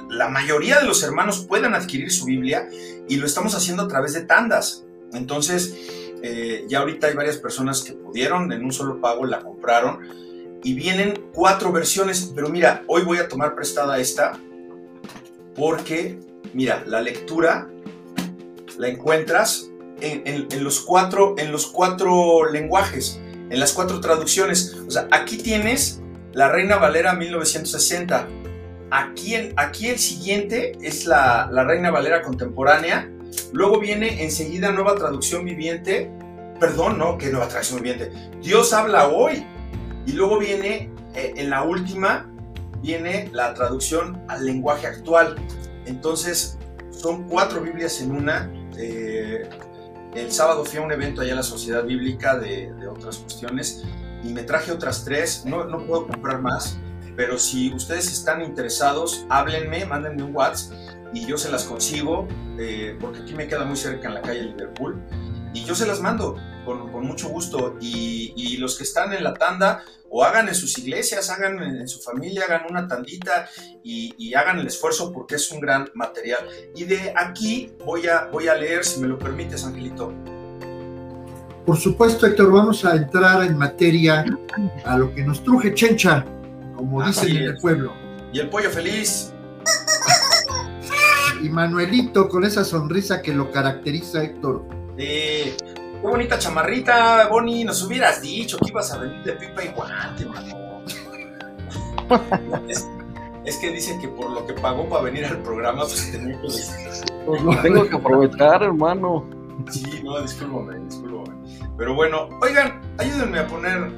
la 0.09 0.29
mayoría 0.29 0.79
de 0.79 0.87
los 0.87 1.03
hermanos 1.03 1.45
puedan 1.47 1.75
adquirir 1.75 2.11
su 2.11 2.25
Biblia 2.25 2.67
y 3.09 3.17
lo 3.17 3.27
estamos 3.27 3.55
haciendo 3.55 3.83
a 3.83 3.89
través 3.89 4.15
de 4.15 4.23
tandas. 4.23 4.85
Entonces, 5.13 5.77
eh, 6.23 6.65
ya 6.67 6.79
ahorita 6.79 7.09
hay 7.09 7.15
varias 7.15 7.37
personas 7.37 7.83
que 7.83 7.93
pudieron 7.93 8.51
en 8.53 8.65
un 8.65 8.73
solo 8.73 9.03
pago, 9.03 9.27
la 9.27 9.41
compraron 9.41 9.99
y 10.63 10.73
vienen 10.73 11.29
cuatro 11.35 11.73
versiones, 11.73 12.33
pero 12.35 12.49
mira, 12.49 12.83
hoy 12.87 13.03
voy 13.03 13.19
a 13.19 13.29
tomar 13.29 13.55
prestada 13.55 13.99
esta 13.99 14.39
porque, 15.55 16.19
mira, 16.55 16.83
la 16.87 17.03
lectura 17.03 17.69
la 18.79 18.89
encuentras 18.89 19.71
en, 20.01 20.65
los, 20.65 20.81
cuatro, 20.81 21.35
en 21.39 21.53
los 21.53 21.67
cuatro 21.67 22.51
lenguajes, 22.51 23.21
en 23.51 23.61
las 23.61 23.73
cuatro 23.73 24.01
traducciones. 24.01 24.77
O 24.87 24.91
sea, 24.91 25.09
aquí 25.11 25.39
tienes 25.39 26.01
la 26.33 26.49
Reina 26.51 26.77
Valera 26.77 27.15
1960. 27.15 28.29
Aquí, 28.91 29.35
aquí 29.57 29.89
el 29.89 29.99
siguiente 29.99 30.73
es 30.81 31.07
la, 31.07 31.49
la 31.51 31.65
Reina 31.65 31.91
Valera 31.91 32.23
contemporánea. 32.23 33.11
Luego 33.53 33.81
viene 33.81 34.23
enseguida 34.23 34.73
nueva 34.73 34.95
traducción 34.95 35.45
viviente. 35.45 36.11
Perdón, 36.61 36.99
no, 36.99 37.19
que 37.19 37.31
nueva 37.31 37.49
traducción 37.49 37.83
viviente. 37.83 38.13
Dios 38.43 38.73
habla 38.73 39.09
hoy 39.09 39.45
y 40.07 40.13
luego 40.13 40.39
viene, 40.39 40.91
eh, 41.15 41.35
en 41.37 41.51
la 41.51 41.63
última, 41.63 42.31
viene 42.81 43.31
la 43.33 43.55
traducción 43.55 44.23
al 44.29 44.45
lenguaje 44.45 44.87
actual. 44.87 45.37
Entonces, 45.87 46.59
son 46.91 47.25
cuatro 47.29 47.61
Biblias 47.61 48.01
en 48.01 48.13
una. 48.13 48.51
Eh, 48.77 49.49
el 50.15 50.33
sábado 50.33 50.65
fui 50.65 50.79
a 50.79 50.83
un 50.83 50.93
evento 50.93 51.21
allá 51.21 51.31
en 51.31 51.37
la 51.37 51.43
Sociedad 51.43 51.85
Bíblica 51.85 52.37
de, 52.37 52.73
otras 52.89 53.19
cuestiones 53.19 53.85
y 54.23 54.33
me 54.33 54.43
traje 54.43 54.73
otras 54.73 55.05
tres. 55.05 55.45
No, 55.45 55.65
no 55.65 55.87
puedo 55.87 56.07
comprar 56.07 56.41
más, 56.41 56.79
pero 57.17 57.39
si 57.39 57.73
ustedes 57.73 58.13
están 58.13 58.43
interesados, 58.43 59.27
háblenme, 59.29 59.85
mándenme 59.85 60.23
un 60.23 60.35
WhatsApp 60.35 60.77
y 61.13 61.27
yo 61.27 61.37
se 61.37 61.51
las 61.51 61.65
consigo, 61.65 62.27
eh, 62.59 62.97
porque 63.01 63.21
aquí 63.21 63.35
me 63.35 63.47
queda 63.47 63.65
muy 63.65 63.77
cerca 63.77 64.09
en 64.09 64.15
la 64.15 64.23
calle 64.23 64.43
Liverpool 64.43 65.01
y 65.53 65.65
yo 65.65 65.75
se 65.75 65.87
las 65.87 66.01
mando 66.01 66.37
con, 66.65 66.91
con 66.93 67.07
mucho 67.07 67.29
gusto. 67.29 67.77
Y, 67.81 68.33
y, 68.37 68.57
los 68.57 68.77
que 68.77 68.85
están 68.85 69.13
en 69.13 69.25
la 69.25 69.35
tanda, 69.35 69.85
o 70.11 70.25
hagan 70.25 70.49
en 70.49 70.55
sus 70.55 70.79
iglesias, 70.79 71.31
hagan 71.31 71.63
en, 71.63 71.89
su 71.89 72.01
familia, 72.01 72.45
hagan 72.47 72.63
una 72.71 72.87
tandita 72.87 73.49
y, 73.83 74.15
y, 74.19 74.35
hagan 74.35 74.59
el 74.59 74.67
esfuerzo 74.67 75.13
porque 75.13 75.37
es 75.37 75.51
un 75.51 75.61
gran 75.61 75.91
material. 75.95 76.47
Y 76.75 76.85
de 76.85 77.13
aquí 77.17 77.73
voy 77.85 78.07
a, 78.07 78.27
voy 78.27 78.49
a 78.49 78.55
leer, 78.55 78.85
si 78.85 79.01
me 79.01 79.09
lo 79.09 79.19
permites, 79.19 79.65
Angelito. 79.65 80.13
Por 81.67 81.79
supuesto, 81.79 82.27
Héctor, 82.27 82.53
vamos 82.53 82.85
a 82.85 82.95
entrar 82.95 83.43
en 83.43 83.57
materia 83.57 84.25
a 84.85 84.99
lo 84.99 85.15
que 85.15 85.25
nos 85.25 85.43
truje 85.43 85.73
Chencha, 85.73 86.25
como 86.77 87.03
dicen 87.03 87.37
en 87.37 87.43
el 87.45 87.57
pueblo. 87.57 87.95
Y 88.33 88.39
el 88.41 88.51
pollo 88.51 88.71
feliz. 88.71 89.33
Y 91.43 91.49
Manuelito 91.49 92.29
con 92.29 92.45
esa 92.45 92.65
sonrisa 92.65 93.23
que 93.23 93.33
lo 93.33 93.51
caracteriza, 93.51 94.23
Héctor. 94.23 94.65
Qué 96.05 96.11
bonita 96.11 96.39
chamarrita, 96.39 97.29
Bonnie. 97.31 97.65
Nos 97.65 97.83
hubieras 97.83 98.21
dicho 98.21 98.59
que 98.59 98.69
ibas 98.69 98.93
a 98.93 98.99
venir 98.99 99.23
de 99.23 99.33
pipa 99.33 99.65
y 99.65 99.69
guante, 99.69 100.27
mano. 100.27 100.83
es, 103.47 103.57
que 103.57 103.71
dicen 103.71 103.99
que 104.03 104.09
por 104.09 104.29
lo 104.31 104.47
que 104.47 104.53
pagó 104.53 104.87
para 104.87 105.05
venir 105.05 105.25
al 105.25 105.39
programa, 105.39 105.85
pues 105.85 106.13
tenía 106.13 106.39
que. 106.43 106.49
Pues 107.25 107.63
tengo 107.63 107.89
que 107.89 107.97
aprovechar, 107.97 108.63
hermano. 108.63 109.25
Sí, 109.71 110.03
no, 110.05 110.21
discúlpame, 110.21 110.79
discúlpame. 110.81 111.39
Pero 111.79 111.95
bueno, 111.95 112.29
oigan, 112.43 112.83
ayúdenme 112.99 113.39
a 113.39 113.47
poner 113.47 113.91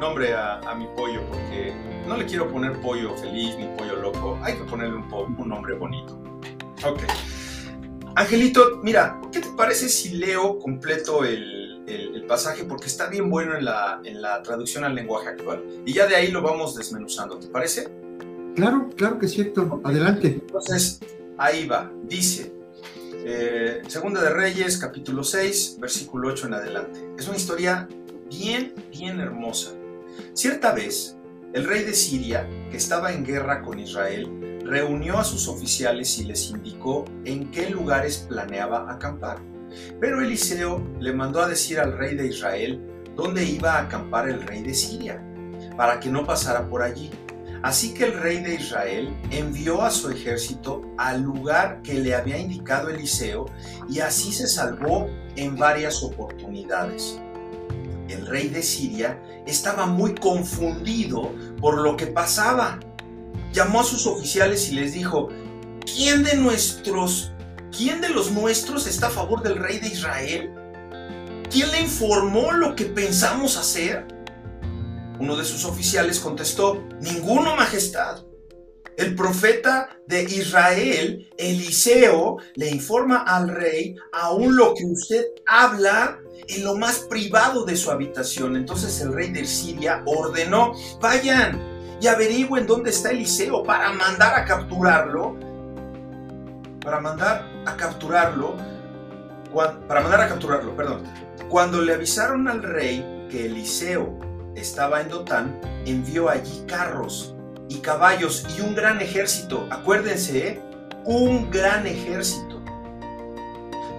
nombre 0.00 0.34
a, 0.34 0.74
mi 0.76 0.88
pollo, 0.96 1.22
porque 1.28 1.72
no 2.08 2.16
le 2.16 2.26
quiero 2.26 2.50
poner 2.50 2.80
pollo 2.80 3.16
feliz 3.16 3.56
ni 3.56 3.68
pollo 3.78 3.94
loco. 4.02 4.36
Hay 4.42 4.54
que 4.54 4.64
ponerle 4.64 4.96
un, 4.96 5.36
un 5.38 5.48
nombre 5.48 5.76
bonito. 5.76 6.18
Ok. 6.84 7.02
Angelito, 8.16 8.80
mira, 8.82 9.20
¿qué 9.32 9.40
te 9.40 9.48
parece 9.56 9.88
si 9.88 10.10
leo 10.10 10.58
completo 10.60 11.24
el, 11.24 11.52
pasaje? 12.28 12.64
Porque 12.64 12.86
está 12.86 13.08
bien 13.08 13.28
bueno 13.28 13.54
en 13.54 13.66
la, 13.66 14.00
en 14.02 14.22
la, 14.22 14.42
traducción 14.42 14.82
al 14.84 14.94
lenguaje 14.94 15.28
actual. 15.28 15.62
Y 15.84 15.92
ya 15.92 16.06
de 16.06 16.16
ahí 16.16 16.30
lo 16.30 16.40
vamos 16.40 16.74
desmenuzando, 16.74 17.38
¿te 17.38 17.48
parece? 17.48 17.88
Claro, 18.56 18.88
claro 18.96 19.18
que 19.18 19.26
es 19.26 19.32
cierto. 19.32 19.80
Adelante. 19.84 20.38
Entonces, 20.40 21.00
ahí 21.36 21.66
va. 21.66 21.92
Dice, 22.04 22.50
eh, 23.26 23.82
Segunda 23.88 24.22
de 24.22 24.30
Reyes, 24.30 24.78
capítulo 24.78 25.22
6, 25.22 25.76
versículo 25.80 26.28
8 26.28 26.46
en 26.46 26.54
adelante. 26.54 27.08
Es 27.18 27.28
una 27.28 27.36
historia 27.36 27.88
bien, 28.30 28.74
bien 28.90 29.20
hermosa. 29.20 29.72
Cierta 30.32 30.72
vez, 30.72 31.13
el 31.54 31.64
rey 31.64 31.84
de 31.84 31.94
Siria, 31.94 32.48
que 32.68 32.76
estaba 32.76 33.12
en 33.12 33.24
guerra 33.24 33.62
con 33.62 33.78
Israel, 33.78 34.60
reunió 34.64 35.18
a 35.18 35.24
sus 35.24 35.46
oficiales 35.46 36.18
y 36.18 36.24
les 36.24 36.50
indicó 36.50 37.04
en 37.24 37.52
qué 37.52 37.70
lugares 37.70 38.26
planeaba 38.28 38.92
acampar. 38.92 39.38
Pero 40.00 40.20
Eliseo 40.20 40.84
le 40.98 41.12
mandó 41.12 41.40
a 41.40 41.48
decir 41.48 41.78
al 41.78 41.96
rey 41.96 42.16
de 42.16 42.26
Israel 42.26 42.82
dónde 43.14 43.44
iba 43.44 43.74
a 43.74 43.82
acampar 43.82 44.28
el 44.28 44.42
rey 44.42 44.62
de 44.62 44.74
Siria, 44.74 45.24
para 45.76 46.00
que 46.00 46.10
no 46.10 46.26
pasara 46.26 46.68
por 46.68 46.82
allí. 46.82 47.08
Así 47.62 47.94
que 47.94 48.06
el 48.06 48.20
rey 48.20 48.42
de 48.42 48.56
Israel 48.56 49.16
envió 49.30 49.82
a 49.82 49.92
su 49.92 50.10
ejército 50.10 50.82
al 50.98 51.22
lugar 51.22 51.82
que 51.82 51.94
le 51.94 52.16
había 52.16 52.36
indicado 52.36 52.90
Eliseo 52.90 53.46
y 53.88 54.00
así 54.00 54.32
se 54.32 54.48
salvó 54.48 55.08
en 55.36 55.56
varias 55.56 56.02
oportunidades. 56.02 57.20
El 58.08 58.26
rey 58.26 58.48
de 58.48 58.62
Siria 58.62 59.20
estaba 59.46 59.86
muy 59.86 60.14
confundido 60.14 61.32
por 61.60 61.78
lo 61.78 61.96
que 61.96 62.06
pasaba 62.06 62.78
llamó 63.54 63.80
a 63.80 63.84
sus 63.84 64.06
oficiales 64.06 64.68
y 64.68 64.74
les 64.74 64.92
dijo, 64.92 65.28
¿quién 65.86 66.24
de 66.24 66.36
nuestros, 66.36 67.32
quién 67.76 68.00
de 68.00 68.08
los 68.10 68.32
nuestros 68.32 68.86
está 68.86 69.06
a 69.06 69.10
favor 69.10 69.42
del 69.42 69.56
rey 69.56 69.78
de 69.78 69.88
Israel? 69.88 70.50
¿Quién 71.50 71.70
le 71.70 71.80
informó 71.80 72.52
lo 72.52 72.74
que 72.74 72.84
pensamos 72.86 73.56
hacer? 73.56 74.06
Uno 75.20 75.36
de 75.36 75.44
sus 75.44 75.64
oficiales 75.64 76.18
contestó, 76.18 76.82
ninguno, 77.00 77.54
Majestad. 77.54 78.24
El 78.96 79.14
profeta 79.14 79.88
de 80.06 80.22
Israel, 80.24 81.28
Eliseo, 81.36 82.38
le 82.54 82.70
informa 82.70 83.18
al 83.18 83.48
rey 83.48 83.94
aún 84.12 84.56
lo 84.56 84.74
que 84.74 84.84
usted 84.84 85.24
habla 85.46 86.20
en 86.48 86.64
lo 86.64 86.76
más 86.76 87.00
privado 87.00 87.64
de 87.64 87.76
su 87.76 87.90
habitación. 87.90 88.56
Entonces 88.56 89.00
el 89.00 89.12
rey 89.12 89.30
de 89.30 89.44
Siria 89.46 90.02
ordenó, 90.06 90.72
vayan, 91.00 91.60
y 92.00 92.06
averigüen 92.06 92.66
dónde 92.66 92.90
está 92.90 93.10
Eliseo 93.10 93.62
para 93.62 93.92
mandar 93.92 94.34
a 94.34 94.44
capturarlo. 94.44 95.36
Para 96.84 97.00
mandar 97.00 97.46
a 97.64 97.76
capturarlo. 97.76 98.56
Para 99.88 100.00
mandar 100.00 100.20
a 100.20 100.28
capturarlo, 100.28 100.76
perdón. 100.76 101.04
Cuando 101.48 101.80
le 101.80 101.94
avisaron 101.94 102.48
al 102.48 102.62
rey 102.62 103.26
que 103.30 103.46
Eliseo 103.46 104.18
estaba 104.54 105.00
en 105.00 105.08
Dotán, 105.08 105.60
envió 105.86 106.28
allí 106.28 106.64
carros 106.66 107.34
y 107.68 107.78
caballos 107.78 108.46
y 108.56 108.60
un 108.60 108.74
gran 108.74 109.00
ejército. 109.00 109.66
Acuérdense, 109.70 110.48
¿eh? 110.48 110.62
un 111.04 111.50
gran 111.50 111.86
ejército. 111.86 112.53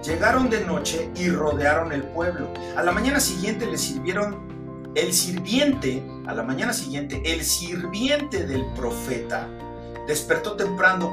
Llegaron 0.06 0.48
de 0.48 0.64
noche 0.64 1.10
y 1.16 1.30
rodearon 1.30 1.90
el 1.90 2.04
pueblo. 2.04 2.48
A 2.76 2.84
la 2.84 2.92
mañana 2.92 3.18
siguiente 3.18 3.66
le 3.66 3.76
sirvieron 3.76 4.46
el 4.94 5.12
sirviente, 5.12 6.00
a 6.26 6.32
la 6.32 6.44
mañana 6.44 6.72
siguiente, 6.72 7.20
el 7.24 7.42
sirviente 7.42 8.46
del 8.46 8.64
profeta 8.74 9.48
despertó 10.06 10.54
temprano, 10.54 11.12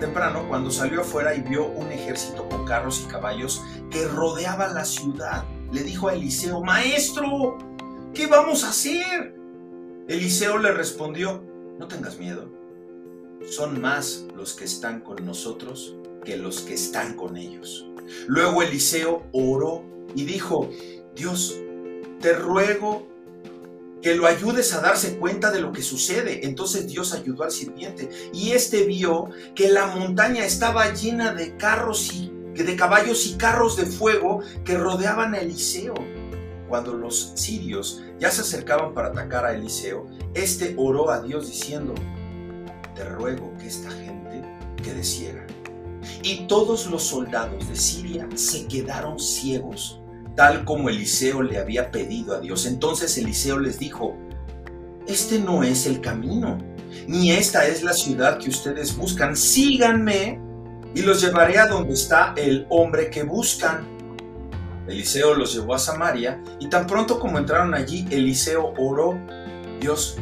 temprano 0.00 0.48
cuando 0.48 0.70
salió 0.70 1.02
afuera 1.02 1.34
y 1.34 1.42
vio 1.42 1.66
un 1.66 1.92
ejército 1.92 2.48
con 2.48 2.64
carros 2.64 3.04
y 3.04 3.10
caballos 3.10 3.62
que 3.90 4.08
rodeaba 4.08 4.68
la 4.68 4.86
ciudad. 4.86 5.44
Le 5.70 5.82
dijo 5.82 6.08
a 6.08 6.14
Eliseo, 6.14 6.62
Maestro, 6.62 7.58
¿qué 8.14 8.26
vamos 8.26 8.64
a 8.64 8.70
hacer? 8.70 9.36
Eliseo 10.08 10.56
le 10.56 10.72
respondió, 10.72 11.44
no 11.78 11.86
tengas 11.88 12.18
miedo, 12.18 12.50
son 13.50 13.80
más 13.82 14.24
los 14.34 14.54
que 14.54 14.64
están 14.64 15.00
con 15.00 15.24
nosotros 15.26 15.94
que 16.24 16.36
los 16.36 16.62
que 16.62 16.74
están 16.74 17.14
con 17.14 17.36
ellos. 17.36 17.86
Luego 18.26 18.62
Eliseo 18.62 19.24
oró 19.32 19.84
y 20.14 20.24
dijo, 20.24 20.70
Dios, 21.14 21.56
te 22.20 22.32
ruego 22.34 23.08
que 24.02 24.14
lo 24.14 24.26
ayudes 24.26 24.72
a 24.74 24.80
darse 24.80 25.18
cuenta 25.18 25.50
de 25.50 25.60
lo 25.60 25.72
que 25.72 25.82
sucede. 25.82 26.46
Entonces 26.46 26.86
Dios 26.86 27.12
ayudó 27.12 27.44
al 27.44 27.50
sirviente 27.50 28.08
y 28.32 28.52
este 28.52 28.84
vio 28.84 29.30
que 29.54 29.68
la 29.68 29.86
montaña 29.86 30.44
estaba 30.44 30.92
llena 30.92 31.32
de 31.34 31.56
carros 31.56 32.12
y 32.12 32.30
de 32.54 32.76
caballos 32.76 33.26
y 33.26 33.36
carros 33.36 33.76
de 33.76 33.86
fuego 33.86 34.40
que 34.64 34.76
rodeaban 34.76 35.34
a 35.34 35.38
Eliseo. 35.38 35.94
Cuando 36.68 36.94
los 36.94 37.32
sirios 37.34 38.02
ya 38.18 38.30
se 38.30 38.42
acercaban 38.42 38.94
para 38.94 39.08
atacar 39.08 39.44
a 39.44 39.54
Eliseo, 39.54 40.06
este 40.34 40.74
oró 40.78 41.10
a 41.10 41.20
Dios 41.20 41.48
diciendo: 41.48 41.94
Te 42.94 43.04
ruego 43.04 43.52
que 43.58 43.66
esta 43.66 43.90
gente 43.90 44.44
quede 44.82 45.02
ciega. 45.02 45.44
Y 46.22 46.46
todos 46.46 46.86
los 46.86 47.02
soldados 47.02 47.68
de 47.68 47.76
Siria 47.76 48.28
se 48.34 48.66
quedaron 48.66 49.18
ciegos 49.18 50.00
tal 50.40 50.64
como 50.64 50.88
Eliseo 50.88 51.42
le 51.42 51.58
había 51.58 51.90
pedido 51.90 52.34
a 52.34 52.40
Dios. 52.40 52.64
Entonces 52.64 53.16
Eliseo 53.18 53.58
les 53.58 53.78
dijo, 53.78 54.16
este 55.06 55.38
no 55.38 55.62
es 55.62 55.86
el 55.86 56.00
camino, 56.00 56.58
ni 57.06 57.32
esta 57.32 57.66
es 57.66 57.82
la 57.82 57.92
ciudad 57.92 58.38
que 58.38 58.48
ustedes 58.48 58.96
buscan. 58.96 59.36
Síganme 59.36 60.40
y 60.94 61.02
los 61.02 61.20
llevaré 61.20 61.58
a 61.58 61.66
donde 61.66 61.94
está 61.94 62.32
el 62.36 62.66
hombre 62.70 63.10
que 63.10 63.22
buscan. 63.22 63.86
Eliseo 64.88 65.34
los 65.34 65.52
llevó 65.54 65.74
a 65.74 65.78
Samaria 65.78 66.42
y 66.58 66.68
tan 66.68 66.86
pronto 66.86 67.20
como 67.20 67.38
entraron 67.38 67.74
allí, 67.74 68.06
Eliseo 68.10 68.72
oró, 68.78 69.18
Dios, 69.78 70.16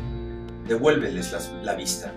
devuélveles 0.67 1.33
la, 1.33 1.62
la 1.62 1.75
vista. 1.75 2.12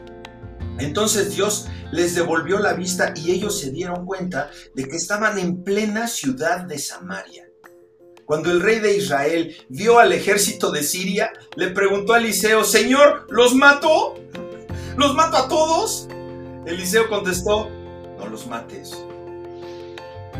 Entonces 0.82 1.36
Dios 1.36 1.68
les 1.92 2.16
devolvió 2.16 2.58
la 2.60 2.74
vista 2.74 3.14
y 3.16 3.32
ellos 3.32 3.60
se 3.60 3.72
dieron 3.72 4.06
cuenta 4.06 4.50
de 4.74 4.88
que 4.88 4.98
estaban 4.98 5.38
en 5.38 5.64
plena 5.64 6.08
ciudad 6.08 6.62
de 6.62 6.80
Samaria. 6.80 7.48
Cuando 8.26 8.50
el 8.50 8.62
rey 8.62 8.80
de 8.80 8.98
Israel 8.98 9.56
vio 9.70 10.00
al 10.00 10.12
ejército 10.12 10.72
de 10.72 10.84
Siria, 10.84 11.32
le 11.56 11.68
preguntó 11.70 12.14
a 12.14 12.18
Eliseo, 12.18 12.64
Señor, 12.64 13.28
¿los 13.30 13.54
mato? 13.54 14.16
¿Los 14.98 15.14
mato 15.14 15.38
a 15.38 15.48
todos? 15.48 16.08
Eliseo 16.66 17.10
contestó, 17.10 17.70
no 18.18 18.28
los 18.28 18.48
mates. 18.48 18.98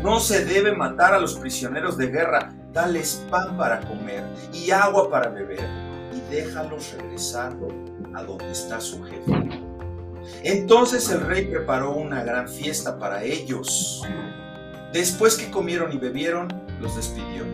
No 0.02 0.18
se 0.18 0.44
debe 0.44 0.74
matar 0.74 1.14
a 1.14 1.20
los 1.20 1.34
prisioneros 1.34 1.96
de 1.96 2.08
guerra. 2.08 2.52
Dales 2.72 3.24
pan 3.30 3.56
para 3.56 3.80
comer 3.86 4.24
y 4.52 4.70
agua 4.70 5.08
para 5.08 5.28
beber 5.28 5.68
y 6.12 6.34
déjalos 6.34 6.92
regresar 6.94 7.54
a 8.14 8.22
donde 8.24 8.50
está 8.50 8.80
su 8.80 9.04
jefe. 9.04 9.71
Entonces 10.42 11.08
el 11.10 11.20
rey 11.20 11.46
preparó 11.46 11.92
una 11.92 12.22
gran 12.24 12.48
fiesta 12.48 12.98
para 12.98 13.22
ellos. 13.24 14.02
Después 14.92 15.36
que 15.36 15.50
comieron 15.50 15.92
y 15.92 15.98
bebieron, 15.98 16.48
los 16.80 16.96
despidió. 16.96 17.44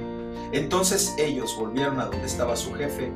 Entonces 0.52 1.14
ellos 1.18 1.54
volvieron 1.58 2.00
a 2.00 2.06
donde 2.06 2.26
estaba 2.26 2.56
su 2.56 2.74
jefe. 2.74 3.12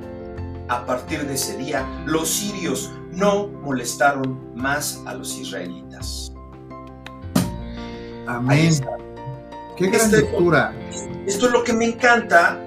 A 0.68 0.86
partir 0.86 1.26
de 1.26 1.34
ese 1.34 1.56
día, 1.56 1.86
los 2.06 2.28
sirios 2.28 2.90
no 3.10 3.48
molestaron 3.48 4.54
más 4.54 5.02
a 5.06 5.14
los 5.14 5.36
israelitas. 5.36 6.32
Amén. 8.26 8.72
Qué 9.76 9.86
gran 9.88 10.00
este, 10.00 10.18
lectura. 10.18 10.72
Esto 11.26 11.46
es 11.46 11.52
lo 11.52 11.64
que 11.64 11.72
me 11.72 11.86
encanta 11.86 12.64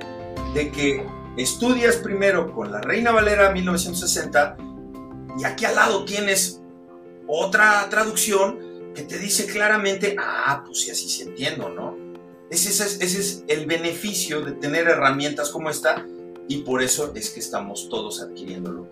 de 0.54 0.72
que 0.72 1.06
estudias 1.38 1.98
primero 1.98 2.52
con 2.54 2.72
la 2.72 2.82
Reina 2.82 3.12
Valera 3.12 3.52
1960 3.52 4.58
y 5.38 5.44
aquí 5.44 5.66
al 5.66 5.76
lado 5.76 6.06
tienes 6.06 6.62
otra 7.28 7.88
traducción 7.90 8.94
que 8.94 9.04
te 9.04 9.20
dice 9.20 9.46
claramente, 9.46 10.16
ah, 10.20 10.64
pues 10.66 10.82
si 10.82 10.92
así 10.92 11.10
se 11.10 11.24
entiendo, 11.24 11.70
¿no? 11.70 11.98
Ese 12.50 12.70
es, 12.70 13.44
el 13.48 13.66
beneficio 13.66 14.42
de 14.42 14.54
tener 14.54 14.88
herramientas 14.88 15.50
como 15.50 15.70
esta 15.70 16.06
y 16.48 16.60
por 16.60 16.82
eso 16.82 17.12
es 17.16 17.32
que 17.32 17.40
estamos 17.40 17.90
todos 17.90 18.22
adquiriéndolo. 18.22 18.88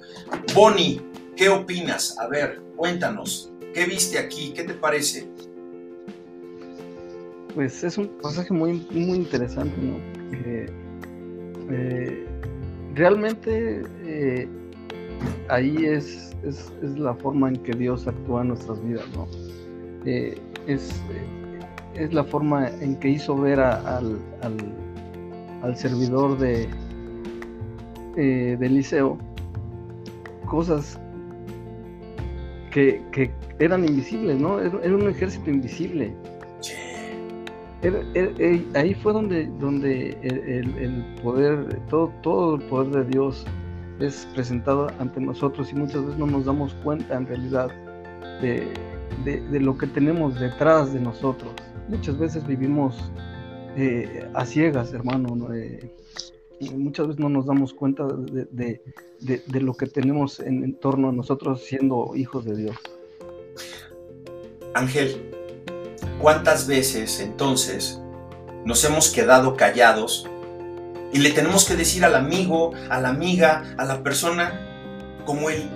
Bonnie, 0.54 1.02
¿qué 1.36 1.50
opinas? 1.50 2.18
A 2.20 2.28
ver, 2.28 2.62
cuéntanos, 2.76 3.52
¿qué 3.74 3.86
viste 3.86 4.18
aquí? 4.18 4.54
¿Qué 4.54 4.64
te 4.64 4.74
parece? 4.74 5.30
Pues 7.54 7.84
es 7.84 7.98
un 7.98 8.08
pasaje 8.22 8.52
muy, 8.52 8.86
muy 8.90 9.18
interesante, 9.18 9.78
¿no? 9.80 9.98
Eh, 11.70 12.28
realmente 12.96 13.84
eh, 14.04 14.50
ahí 15.50 15.86
es, 15.86 16.36
es, 16.44 16.72
la 16.98 17.14
forma 17.14 17.50
en 17.50 17.56
que 17.58 17.74
Dios 17.74 18.08
actúa 18.08 18.42
en 18.42 18.50
nuestras 18.50 18.84
vidas, 18.84 19.06
¿no? 19.16 19.28
Eh, 20.06 20.38
es 20.68 21.02
es 21.96 22.14
la 22.14 22.24
forma 22.24 22.70
en 22.82 22.96
que 22.96 23.10
hizo 23.10 23.38
ver 23.38 23.60
al, 23.60 24.20
servidor 25.76 26.38
de, 26.38 26.68
eh, 28.18 28.58
de 28.60 28.66
Eliseo 28.66 29.18
cosas 30.48 31.00
que, 32.72 33.02
eran 33.60 33.88
invisibles, 33.88 34.40
¿no? 34.40 34.60
Era, 34.60 34.96
un 34.96 35.08
ejército 35.08 35.50
invisible. 35.50 36.14
ahí 38.74 38.94
fue 38.96 39.14
donde, 39.14 39.46
donde 39.60 40.18
el, 40.24 41.06
poder, 41.22 41.80
todo, 41.90 42.12
todo 42.24 42.56
el 42.56 42.62
poder 42.64 43.06
de 43.06 43.12
Dios 43.12 43.46
es 44.00 44.28
presentado 44.34 44.88
ante 45.00 45.20
nosotros 45.20 45.72
y 45.72 45.76
muchas 45.76 46.04
veces 46.04 46.18
no 46.18 46.28
nos 46.28 46.46
damos 46.46 46.74
cuenta 46.84 47.16
en 47.16 47.28
realidad 47.28 47.70
de, 48.42 48.74
de 49.26 49.60
lo 49.60 49.78
que 49.78 49.88
tenemos 49.88 50.40
detrás 50.40 50.94
de 50.94 51.00
nosotros 51.00 51.52
muchas 51.88 52.18
veces 52.18 52.46
vivimos 52.46 52.96
eh, 53.76 54.28
a 54.34 54.46
ciegas, 54.46 54.94
hermano. 54.94 55.54
Eh, 55.54 55.96
muchas 56.74 57.08
veces 57.08 57.20
no 57.20 57.30
nos 57.30 57.46
damos 57.46 57.74
cuenta 57.74 58.06
de, 58.06 58.82
lo 59.62 59.74
que 59.74 59.88
tenemos 59.88 60.40
en, 60.40 60.76
torno 60.76 61.10
a 61.10 61.12
nosotros 61.12 61.64
siendo 61.64 62.14
hijos 62.16 62.46
de 62.46 62.56
Dios. 62.56 62.78
Ángel, 64.74 65.30
¿cuántas 66.20 66.68
veces 66.68 67.20
entonces 67.20 68.02
nos 68.66 68.84
hemos 68.86 69.12
quedado 69.12 69.56
callados 69.56 70.28
y 71.14 71.20
le 71.20 71.32
tenemos 71.32 71.66
que 71.66 71.76
decir 71.76 72.04
al 72.04 72.16
amigo, 72.16 72.74
a 72.90 73.00
la 73.00 73.10
amiga, 73.10 73.76
a 73.78 73.86
la 73.86 74.02
persona, 74.02 74.60
como, 75.26 75.50
él, 75.50 75.70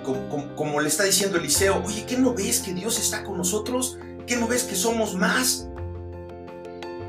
como, 0.56 0.80
le 0.80 0.88
está 0.88 1.04
diciendo 1.04 1.38
Eliseo, 1.38 1.82
oye, 1.86 2.04
¿qué 2.06 2.18
no 2.18 2.34
ves 2.34 2.58
que 2.58 2.74
Dios 2.74 2.98
está 2.98 3.22
con 3.22 3.38
nosotros? 3.38 3.98
¿Qué 4.26 4.36
no 4.36 4.48
ves 4.48 4.64
que 4.64 4.74
somos 4.74 5.14
más? 5.14 5.68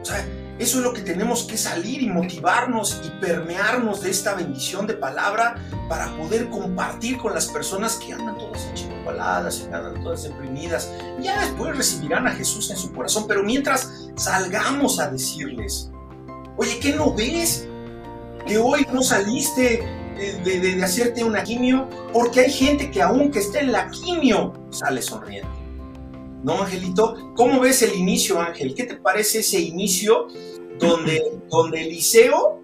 O 0.02 0.06
sea, 0.06 0.26
eso 0.60 0.78
es 0.78 0.84
lo 0.84 0.94
que 0.94 1.02
tenemos 1.02 1.44
que 1.44 1.58
salir 1.58 2.04
y 2.04 2.10
motivarnos 2.10 3.02
y 3.04 3.10
permearnos 3.20 4.02
de 4.02 4.12
esta 4.12 4.36
bendición 4.36 4.86
de 4.86 4.94
palabra 4.94 5.56
para 5.90 6.16
poder 6.16 6.50
compartir 6.50 7.18
con 7.18 7.34
las 7.34 7.48
personas 7.48 7.96
que 7.96 8.14
andan 8.14 8.38
todas 8.38 8.64
enchipoladas 8.68 9.60
y 9.62 9.74
andan 9.74 10.04
todas 10.04 10.24
deprimidas. 10.24 10.92
Ya 11.20 11.42
después 11.42 11.76
recibirán 11.76 12.28
a 12.28 12.32
Jesús 12.32 12.70
en 12.70 12.78
su 12.78 12.94
corazón, 12.94 13.26
pero 13.28 13.42
mientras 13.42 13.90
salgamos 14.16 15.00
a 15.00 15.10
decirles, 15.10 15.90
oye, 16.58 16.78
¿qué 16.80 16.94
no 16.94 17.16
ves? 17.16 17.69
Que 18.46 18.58
hoy 18.58 18.86
no 18.92 19.02
saliste 19.02 19.84
de, 20.44 20.60
de 20.60 20.84
hacerte 20.84 21.24
una 21.24 21.44
quimio, 21.44 21.88
porque 22.12 22.42
hay 22.42 22.52
gente 22.52 22.92
que 22.92 23.02
aún 23.02 23.32
que 23.32 23.40
esté 23.40 23.60
en 23.60 23.72
la 23.72 23.90
quimio 23.90 24.54
sale 24.70 25.02
sonriendo. 25.02 25.60
¿no, 26.44 26.62
Angelito? 26.62 27.34
¿Cómo 27.36 27.60
ves 27.60 27.82
el 27.82 27.96
inicio, 27.96 28.40
Ángel? 28.40 28.74
¿Qué 28.74 28.84
te 28.84 28.96
parece 28.96 29.40
ese 29.40 29.60
inicio 29.60 30.28
donde, 30.80 31.22
donde 31.50 31.82
Eliseo 31.82 32.62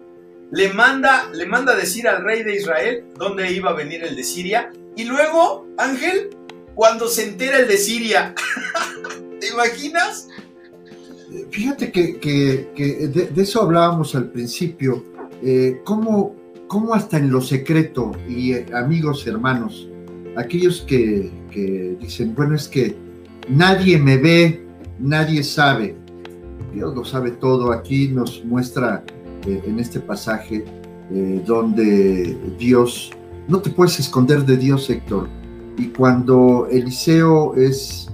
le 0.52 0.72
manda, 0.74 1.30
le 1.34 1.46
manda 1.46 1.74
a 1.74 1.76
decir 1.76 2.08
al 2.08 2.24
rey 2.24 2.44
de 2.44 2.56
Israel 2.56 3.06
dónde 3.18 3.52
iba 3.52 3.72
a 3.72 3.74
venir 3.74 4.04
el 4.04 4.16
de 4.16 4.24
Siria? 4.24 4.72
Y 4.96 5.04
luego, 5.04 5.68
Ángel, 5.78 6.30
cuando 6.74 7.08
se 7.08 7.24
entera 7.24 7.60
el 7.60 7.68
de 7.68 7.78
Siria, 7.78 8.34
¿te 9.40 9.50
imaginas? 9.50 10.30
Fíjate 11.50 11.92
que, 11.92 12.70
de, 12.76 13.42
eso 13.42 13.62
hablábamos 13.62 14.16
al 14.16 14.32
principio, 14.32 15.04
eh, 15.44 15.82
cómo, 15.84 16.36
hasta 16.94 17.18
en 17.18 17.32
lo 17.32 17.42
secreto, 17.42 18.12
y 18.28 18.54
eh, 18.54 18.66
amigos, 18.74 19.26
hermanos, 19.28 19.90
aquellos 20.36 20.82
que, 20.82 21.32
dicen, 22.00 22.36
bueno, 22.36 22.56
es 22.56 22.68
que 22.68 23.06
Nadie 23.50 24.00
me 24.00 24.18
ve, 24.18 24.66
nadie 25.00 25.44
sabe. 25.44 25.96
Dios 26.74 26.96
lo 26.96 27.06
sabe 27.06 27.32
todo. 27.32 27.72
Aquí 27.72 28.08
nos 28.08 28.44
muestra 28.44 29.04
eh, 29.46 29.62
en 29.66 29.80
este 29.80 30.00
pasaje 30.00 30.66
eh, 31.12 31.44
donde 31.46 32.36
Dios, 32.58 33.12
no 33.48 33.60
te 33.60 33.70
puedes 33.70 34.00
esconder 34.00 34.46
de 34.46 34.58
Dios, 34.58 34.90
Héctor. 34.90 35.28
Y 35.78 35.88
cuando 35.88 36.68
Eliseo 36.72 37.56
es 37.56 38.10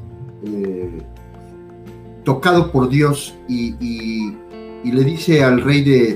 tocado 2.23 2.71
por 2.71 2.89
Dios 2.89 3.35
y, 3.47 4.33
le 4.83 5.03
dice 5.03 5.43
al 5.43 5.61
rey 5.61 5.83
de, 5.83 6.15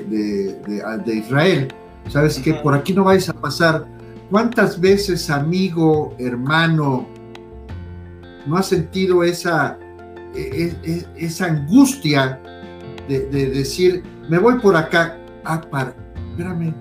de 1.06 1.16
Israel, 1.16 1.68
¿sabes 2.10 2.40
qué? 2.40 2.54
Por 2.56 2.74
aquí 2.74 2.94
no 2.94 3.04
vais 3.04 3.30
a 3.30 3.34
pasar. 3.34 3.86
¿Cuántas 4.30 4.80
veces, 4.80 5.30
amigo, 5.30 6.16
hermano, 6.18 7.08
no 8.46 8.58
ha 8.58 8.64
sentido 8.64 9.24
esa, 9.24 9.78
e, 10.36 10.74
e, 10.84 11.06
esa 11.16 11.46
angustia 11.46 12.42
de, 13.08 13.28
decir, 13.30 14.04
me 14.30 14.40
voy 14.40 14.60
por 14.60 14.76
acá, 14.76 15.18
ah, 15.44 15.62
para, 15.62 15.96
espérame, 16.32 16.74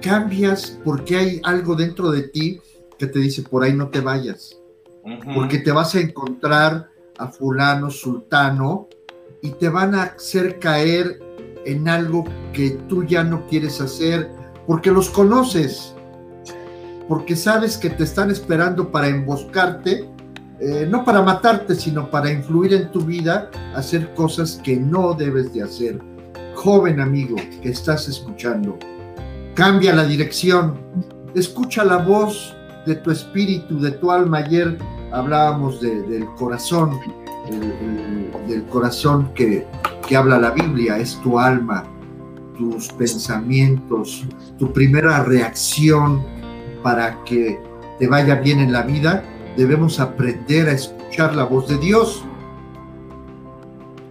cambias 0.00 0.78
porque 0.84 1.16
hay 1.16 1.40
algo 1.44 1.74
dentro 1.74 2.10
de 2.10 2.22
ti 2.28 2.60
que 2.98 3.06
te 3.06 3.18
dice, 3.18 3.42
por 3.42 3.62
ahí 3.62 3.72
no 3.72 3.88
te 3.88 4.00
vayas, 4.00 4.58
porque 5.34 5.58
te 5.58 5.70
vas 5.70 5.94
a 5.94 6.00
encontrar 6.00 6.88
a 7.18 7.28
fulano, 7.28 7.90
sultano, 7.90 8.88
y 9.46 9.52
te 9.52 9.68
van 9.68 9.94
a 9.94 10.02
hacer 10.02 10.58
caer 10.58 11.20
en 11.66 11.88
algo 11.88 12.24
que 12.52 12.70
tú 12.88 13.04
ya 13.04 13.22
no 13.22 13.46
quieres 13.46 13.80
hacer, 13.80 14.28
porque 14.66 14.90
los 14.90 15.08
conoces, 15.08 15.94
porque 17.08 17.36
sabes 17.36 17.76
que 17.76 17.90
te 17.90 18.02
están 18.02 18.32
esperando 18.32 18.90
para 18.90 19.06
emboscarte, 19.06 20.08
eh, 20.58 20.88
no 20.90 21.04
para 21.04 21.22
matarte, 21.22 21.76
sino 21.76 22.10
para 22.10 22.32
influir 22.32 22.74
en 22.74 22.90
tu 22.90 23.02
vida, 23.02 23.48
hacer 23.76 24.12
cosas 24.14 24.60
que 24.64 24.76
no 24.76 25.14
debes 25.14 25.52
de 25.52 25.62
hacer. 25.62 26.00
Joven 26.56 27.00
amigo 27.00 27.36
que 27.62 27.68
estás 27.68 28.08
escuchando, 28.08 28.76
cambia 29.54 29.94
la 29.94 30.04
dirección, 30.04 30.76
escucha 31.36 31.84
la 31.84 31.98
voz 31.98 32.56
de 32.84 32.96
tu 32.96 33.12
espíritu, 33.12 33.78
de 33.78 33.92
tu 33.92 34.10
alma. 34.10 34.38
Ayer 34.38 34.76
hablábamos 35.12 35.80
del 35.80 36.26
corazón, 36.36 36.98
del 38.46 38.64
corazón 38.64 39.32
que, 39.34 39.66
que 40.06 40.16
habla 40.16 40.38
la 40.38 40.50
Biblia, 40.50 40.98
es 40.98 41.20
tu 41.22 41.38
alma, 41.38 41.84
tus 42.56 42.88
pensamientos, 42.92 44.24
tu 44.58 44.72
primera 44.72 45.22
reacción 45.24 46.24
para 46.82 47.22
que 47.24 47.58
te 47.98 48.06
vaya 48.06 48.36
bien 48.36 48.60
en 48.60 48.72
la 48.72 48.82
vida, 48.82 49.24
debemos 49.56 50.00
aprender 50.00 50.68
a 50.68 50.72
escuchar 50.72 51.34
la 51.34 51.44
voz 51.44 51.68
de 51.68 51.78
Dios. 51.78 52.24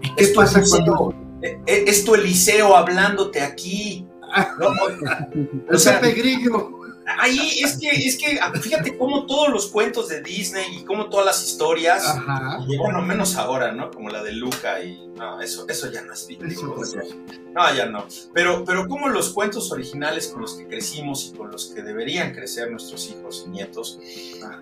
¿Y 0.02 0.14
qué 0.16 0.28
pasa 0.36 0.62
cuando... 0.70 1.14
E, 1.42 1.62
es 1.66 2.04
tu 2.04 2.16
Eliseo 2.16 2.76
hablándote 2.76 3.42
aquí. 3.42 4.08
No, 4.60 4.68
o 5.74 5.78
sea, 5.78 6.00
Grillo. 6.00 6.75
Ahí 7.20 7.60
es 7.64 7.78
que, 7.78 7.90
es 7.90 8.18
que, 8.18 8.40
ah, 8.42 8.52
fíjate 8.60 8.98
cómo 8.98 9.28
todos 9.28 9.50
los 9.50 9.68
cuentos 9.68 10.10
de 10.10 10.22
Disney 10.22 10.80
y 10.80 10.86
cómo 10.86 11.08
todas 11.08 11.26
las 11.26 11.46
historias, 11.46 12.04
y 12.68 12.78
bueno, 12.78 13.02
menos 13.02 13.36
ahora, 13.36 13.72
¿no? 13.72 13.92
Como 13.92 14.10
la 14.10 14.24
de 14.24 14.34
Luca 14.34 14.82
y, 14.84 15.08
no, 15.16 15.40
eso, 15.40 15.66
eso 15.70 15.92
ya 15.92 16.02
no 16.02 16.14
es 16.14 16.26
bíblico. 16.26 16.76
No, 17.54 17.74
ya 17.76 17.86
no. 17.86 18.06
Pero, 18.34 18.66
pero 18.66 18.88
como 18.88 19.08
los 19.08 19.30
cuentos 19.30 19.72
originales 19.72 20.30
con 20.30 20.42
los 20.42 20.56
que 20.56 20.68
crecimos 20.68 21.32
y 21.32 21.38
con 21.38 21.52
los 21.52 21.68
que 21.68 21.84
deberían 21.84 22.34
crecer 22.34 22.72
nuestros 22.72 23.08
hijos 23.10 23.44
y 23.46 23.50
nietos, 23.52 24.00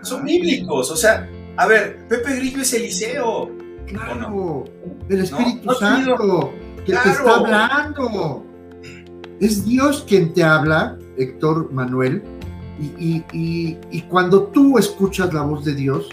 son 0.01 0.25
bíblicos. 0.25 0.91
O 0.91 0.97
sea, 0.97 1.29
a 1.55 1.65
ver, 1.65 2.07
Pepe 2.09 2.35
Grillo 2.35 2.61
es 2.61 2.73
Eliseo. 2.73 3.51
Claro, 3.87 4.65
el 5.09 5.21
Espíritu 5.21 5.73
Santo, 5.75 6.53
que 6.85 6.93
te 6.93 7.09
está 7.09 7.35
hablando. 7.35 8.45
Es 9.39 9.65
Dios 9.65 10.05
quien 10.07 10.33
te 10.33 10.43
habla, 10.43 10.97
Héctor 11.17 11.71
Manuel, 11.71 12.23
y, 12.79 14.01
cuando 14.09 14.43
tú 14.43 14.77
escuchas 14.77 15.33
la 15.33 15.41
voz 15.41 15.63
de 15.65 15.75
Dios, 15.75 16.09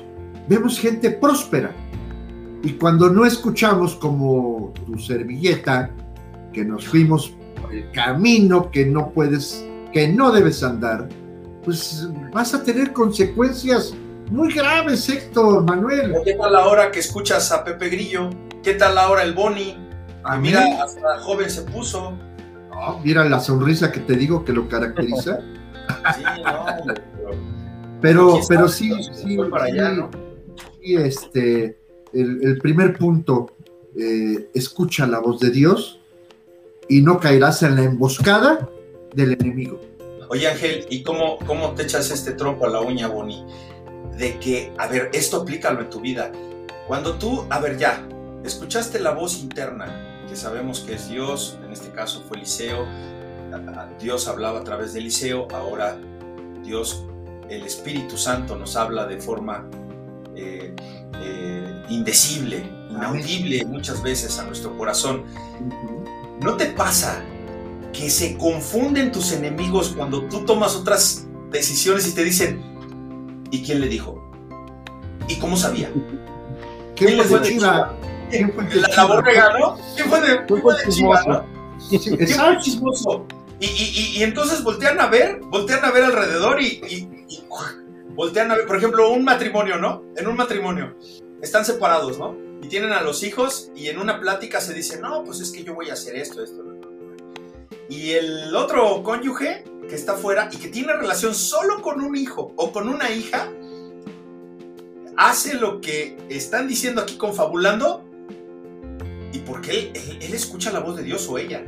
vemos 0.49 0.79
gente 0.79 1.11
próspera. 1.11 1.73
Y 2.63 2.73
cuando 2.73 3.09
no 3.09 3.25
escuchamos 3.25 3.95
como 3.97 4.73
tu 4.87 4.99
servilleta, 4.99 5.91
que 6.53 6.65
nos 6.65 6.87
fuimos 6.87 7.35
por 7.61 7.73
el 7.73 7.91
camino 7.93 8.71
que 8.71 8.85
no 8.85 9.11
puedes, 9.11 9.65
que 9.93 10.09
no 10.09 10.31
debes 10.31 10.63
andar, 10.63 11.09
pues 11.65 12.09
vas 12.33 12.55
a 12.55 12.63
tener 12.63 12.93
consecuencias 12.93 13.95
muy 14.31 14.53
graves, 14.53 15.09
Héctor 15.09 15.65
Manuel. 15.65 16.15
¿Qué 16.25 16.35
tal 16.35 16.53
la 16.53 16.67
hora 16.67 16.91
que 16.91 17.01
escuchas 17.01 17.51
a 17.53 17.65
Pepe 17.65 17.89
Grillo? 17.89 18.31
¿Qué 18.63 18.75
tal 18.75 18.95
la 18.95 19.09
hora 19.09 19.23
el 19.23 19.35
Boni? 19.35 19.77
Mira, 20.39 20.65
hasta 20.83 21.19
joven 21.21 21.51
se 21.51 21.63
puso. 21.63 22.17
Mira 23.05 23.25
la 23.29 23.41
sonrisa 23.41 23.91
que 23.93 24.01
te 24.01 24.15
digo 24.15 24.45
que 24.45 24.53
lo 24.53 24.69
caracteriza. 24.69 25.41
pero, 28.01 28.41
pero 28.49 28.69
sí, 28.69 28.93
sí, 29.13 29.39
para 29.51 29.65
allá, 29.65 30.09
este, 30.83 31.79
el, 32.13 32.59
primer 32.59 32.97
punto, 32.97 33.55
eh, 33.97 34.51
escucha 34.55 35.07
la 35.07 35.19
voz 35.19 35.41
de 35.41 35.51
Dios 35.51 36.01
y 36.89 37.03
no 37.03 37.19
caerás 37.19 37.63
en 37.63 37.77
la 37.77 37.85
emboscada 37.85 38.69
del 39.15 39.33
enemigo. 39.33 39.81
Oye 40.29 40.47
Ángel, 40.47 40.87
¿y 40.89 41.03
cómo, 41.03 41.39
cómo 41.47 41.75
te 41.75 41.83
echas 41.83 42.11
este 42.11 42.33
trompo 42.33 42.67
a 42.67 42.71
la 42.71 42.81
uña, 42.81 43.09
Boni? 43.09 43.45
De 44.17 44.39
que, 44.39 44.73
a 44.79 44.87
ver, 44.87 45.11
esto 45.13 45.39
aplícalo 45.39 45.81
en 45.81 45.91
tu 45.91 46.01
vida. 46.01 46.31
Cuando 46.87 47.15
tú, 47.15 47.45
a 47.51 47.59
ver, 47.59 47.79
ya, 47.79 48.07
escuchaste 48.45 49.01
la 49.01 49.13
voz 49.13 49.41
interna, 49.41 50.10
que 50.31 50.37
sabemos 50.37 50.81
que 50.81 50.95
es 50.95 51.09
Dios, 51.09 51.59
en 51.65 51.73
este 51.73 51.91
caso 51.91 52.23
fue 52.27 52.37
Eliseo, 52.37 52.87
Dios 54.01 54.29
hablaba 54.29 54.61
a 54.61 54.65
través 54.65 54.93
de 54.93 55.01
Eliseo, 55.01 55.49
ahora 55.53 55.99
Dios, 56.65 57.05
el 57.49 57.65
Espíritu 57.65 58.17
Santo 58.17 58.57
nos 58.57 58.77
habla 58.77 59.07
de 59.07 59.19
forma 59.19 59.69
eh, 60.37 60.73
eh, 61.21 61.83
indecible, 61.89 62.65
inaudible 62.89 63.65
muchas 63.65 64.01
veces 64.05 64.39
a 64.39 64.45
nuestro 64.45 64.79
corazón. 64.79 65.25
¿No 66.41 66.57
te 66.57 66.67
pasa 66.67 67.25
que 67.93 68.09
se 68.09 68.39
confunden 68.39 69.11
tus 69.11 69.33
enemigos 69.33 69.93
cuando 69.97 70.29
tú 70.29 70.45
tomas 70.45 70.77
otras 70.77 71.27
decisiones 71.51 72.07
y 72.07 72.15
te 72.15 72.23
dicen, 72.23 72.63
¿y 73.51 73.65
quién 73.65 73.81
le 73.81 73.89
dijo? 73.89 74.23
¿Y 75.27 75.37
cómo 75.41 75.57
sabía? 75.57 75.91
¿Quién, 76.95 77.17
le 77.17 77.25
fue 77.25 77.41
de 77.41 77.49
Chiva? 77.49 77.97
¿Quién 78.31 78.53
fue 78.53 78.65
de 78.65 78.77
¿La, 78.97 79.05
borrega, 79.05 79.59
no? 79.59 79.79
¿Quién 79.97 80.09
fue 80.09 80.21
de, 80.21 80.47
¿Quién 80.47 80.63
fue 80.63 80.75
de 80.77 80.89
Chiva, 80.91 81.23
no? 81.27 81.47
¿Quién 81.89 82.19
fue 82.29 82.59
chismoso? 82.59 83.27
Y, 83.61 84.23
entonces 84.23 84.63
voltean 84.63 85.01
a 85.01 85.09
ver, 85.09 85.41
voltean 85.41 85.85
a 85.85 85.91
ver 85.91 86.05
alrededor 86.05 86.63
y, 86.63 87.09
voltean 88.15 88.51
a 88.51 88.57
ver, 88.57 88.67
por 88.67 88.77
ejemplo, 88.77 89.11
un 89.11 89.25
matrimonio, 89.25 89.79
¿no? 89.79 90.03
En 90.17 90.27
un 90.27 90.37
matrimonio, 90.37 90.97
están 91.43 91.65
separados, 91.65 92.19
¿no? 92.19 92.37
Y 92.63 92.69
tienen 92.69 92.93
a 92.93 93.03
los 93.03 93.23
hijos 93.23 93.71
y 93.75 93.89
en 93.89 93.99
una 93.99 94.21
plática 94.21 94.61
se 94.61 94.73
dice, 94.73 95.01
no, 95.01 95.25
pues 95.25 95.41
es 95.41 95.51
que 95.51 95.65
yo 95.65 95.75
voy 95.75 95.91
a 95.91 95.95
hacer 95.95 96.17
esto, 96.17 96.43
esto. 96.43 96.63
Y 97.89 98.13
el 98.13 98.55
otro 98.55 99.03
cónyuge 99.03 99.65
que 99.89 99.95
está 99.95 100.13
afuera 100.13 100.49
y 100.53 100.57
que 100.57 100.69
tiene 100.69 100.93
relación 100.95 101.35
solo 101.35 101.83
con 101.83 102.01
un 102.01 102.17
hijo 102.17 102.53
o 102.57 102.73
con 102.73 102.89
una 102.89 103.11
hija, 103.11 103.51
hace 105.17 105.55
lo 105.55 105.81
que 105.81 106.17
están 106.31 106.67
diciendo 106.67 107.03
aquí 107.03 107.17
confabulando 107.17 108.10
y 109.33 109.39
porque 109.39 109.93
él, 109.95 110.19
él 110.21 110.35
escucha 110.35 110.73
la 110.73 110.81
voz 110.81 110.97
de 110.97 111.03
Dios 111.03 111.29
o 111.29 111.39
ella 111.39 111.63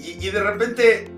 y, 0.00 0.30
de 0.30 0.42
repente 0.42 1.10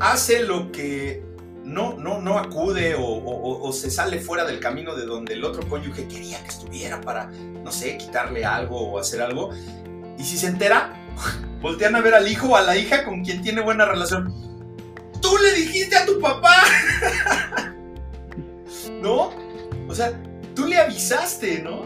hace 0.00 0.42
lo 0.42 0.72
que 0.72 1.22
no, 1.64 1.94
no, 1.94 2.20
no 2.20 2.38
acude 2.38 2.96
o, 2.98 3.72
se 3.72 3.90
sale 3.90 4.20
fuera 4.20 4.44
del 4.44 4.60
camino 4.60 4.94
de 4.94 5.06
donde 5.06 5.34
el 5.34 5.44
otro 5.44 5.68
cónyuge 5.68 6.08
quería 6.08 6.42
que 6.42 6.48
estuviera 6.48 7.00
para, 7.00 7.26
no 7.26 7.70
sé, 7.70 7.96
quitarle 7.96 8.44
algo 8.44 8.92
o 8.92 8.98
hacer 8.98 9.22
algo. 9.22 9.50
Y 10.18 10.24
si 10.24 10.36
se 10.36 10.48
entera, 10.48 10.92
voltean 11.62 11.94
a 11.94 12.00
ver 12.00 12.14
al 12.14 12.28
hijo 12.28 12.48
o 12.48 12.56
a 12.56 12.62
la 12.62 12.76
hija 12.76 13.04
con 13.04 13.24
quien 13.24 13.42
tiene 13.42 13.60
buena 13.60 13.84
relación. 13.84 14.34
Tú 15.20 15.36
le 15.38 15.52
dijiste 15.54 15.96
a 15.96 16.04
tu 16.04 16.18
papá. 16.20 16.56
¿No? 19.00 19.30
O 19.88 19.94
sea, 19.94 20.12
tú 20.54 20.66
le 20.66 20.78
avisaste. 20.78 21.60
No. 21.62 21.84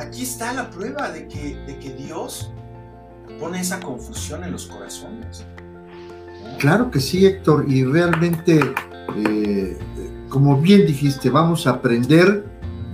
Aquí 0.00 0.22
está 0.22 0.54
la 0.54 0.70
prueba 0.70 1.10
de 1.10 1.28
que, 1.28 1.56
de 1.66 1.78
que 1.78 1.92
Dios 1.92 2.50
pone 3.38 3.60
esa 3.60 3.80
confusión 3.80 4.42
en 4.44 4.52
los 4.52 4.66
corazones. 4.66 5.44
Claro 6.58 6.90
que 6.90 7.00
sí, 7.00 7.26
Héctor, 7.26 7.66
y 7.68 7.84
realmente, 7.84 8.60
eh, 9.16 9.78
como 10.30 10.58
bien 10.58 10.86
dijiste, 10.86 11.28
vamos 11.28 11.66
a 11.66 11.70
aprender 11.70 12.46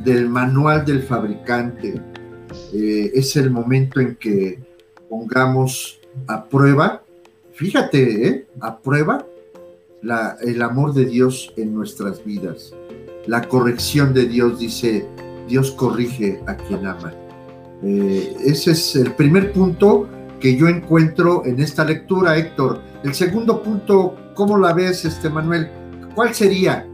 del 0.03 0.29
manual 0.29 0.85
del 0.85 1.05
fabricante. 1.05 2.03
Eh, 2.75 3.13
es 3.15 3.37
el 3.37 3.51
momento 3.51 4.01
en 4.01 4.17
que 4.17 4.59
pongamos 5.09 6.01
a 6.27 6.45
prueba, 6.45 7.05
fíjate, 7.53 8.29
¿eh? 8.29 8.47
a 8.61 8.79
prueba 8.79 9.25
el 10.43 10.63
amor 10.63 10.93
de 10.93 11.05
Dios 11.05 11.53
en 11.57 11.73
nuestras 11.73 12.25
vidas. 12.25 12.75
La 13.29 13.43
corrección 13.43 14.13
de 14.13 14.27
Dios 14.27 14.59
dice, 14.59 15.07
Dios 15.49 15.73
corrige 15.73 16.41
a 16.47 16.57
quien 16.57 16.87
ama. 16.87 17.13
ese 17.83 18.73
es 18.73 18.97
el 18.97 19.13
primer 19.13 19.53
punto 19.53 20.09
que 20.41 20.57
yo 20.57 20.69
encuentro 20.69 21.45
en 21.45 21.61
esta 21.61 21.85
lectura, 21.85 22.37
Héctor. 22.37 22.81
El 23.05 23.15
segundo 23.15 23.63
punto, 23.63 24.17
¿cómo 24.35 24.59
la 24.59 24.73
ves, 24.73 25.05
este 25.05 25.31
Manuel? 25.31 25.71
¿Cuál 26.15 26.35
sería? 26.35 26.87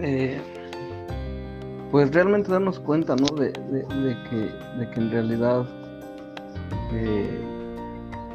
Eh, 0.00 0.40
pues 1.90 2.12
realmente 2.12 2.50
darnos 2.50 2.78
cuenta, 2.80 3.16
¿no? 3.16 3.26
De, 3.36 3.52
que, 3.52 5.00
en 5.00 5.10
realidad 5.10 5.66
eh, 6.92 7.40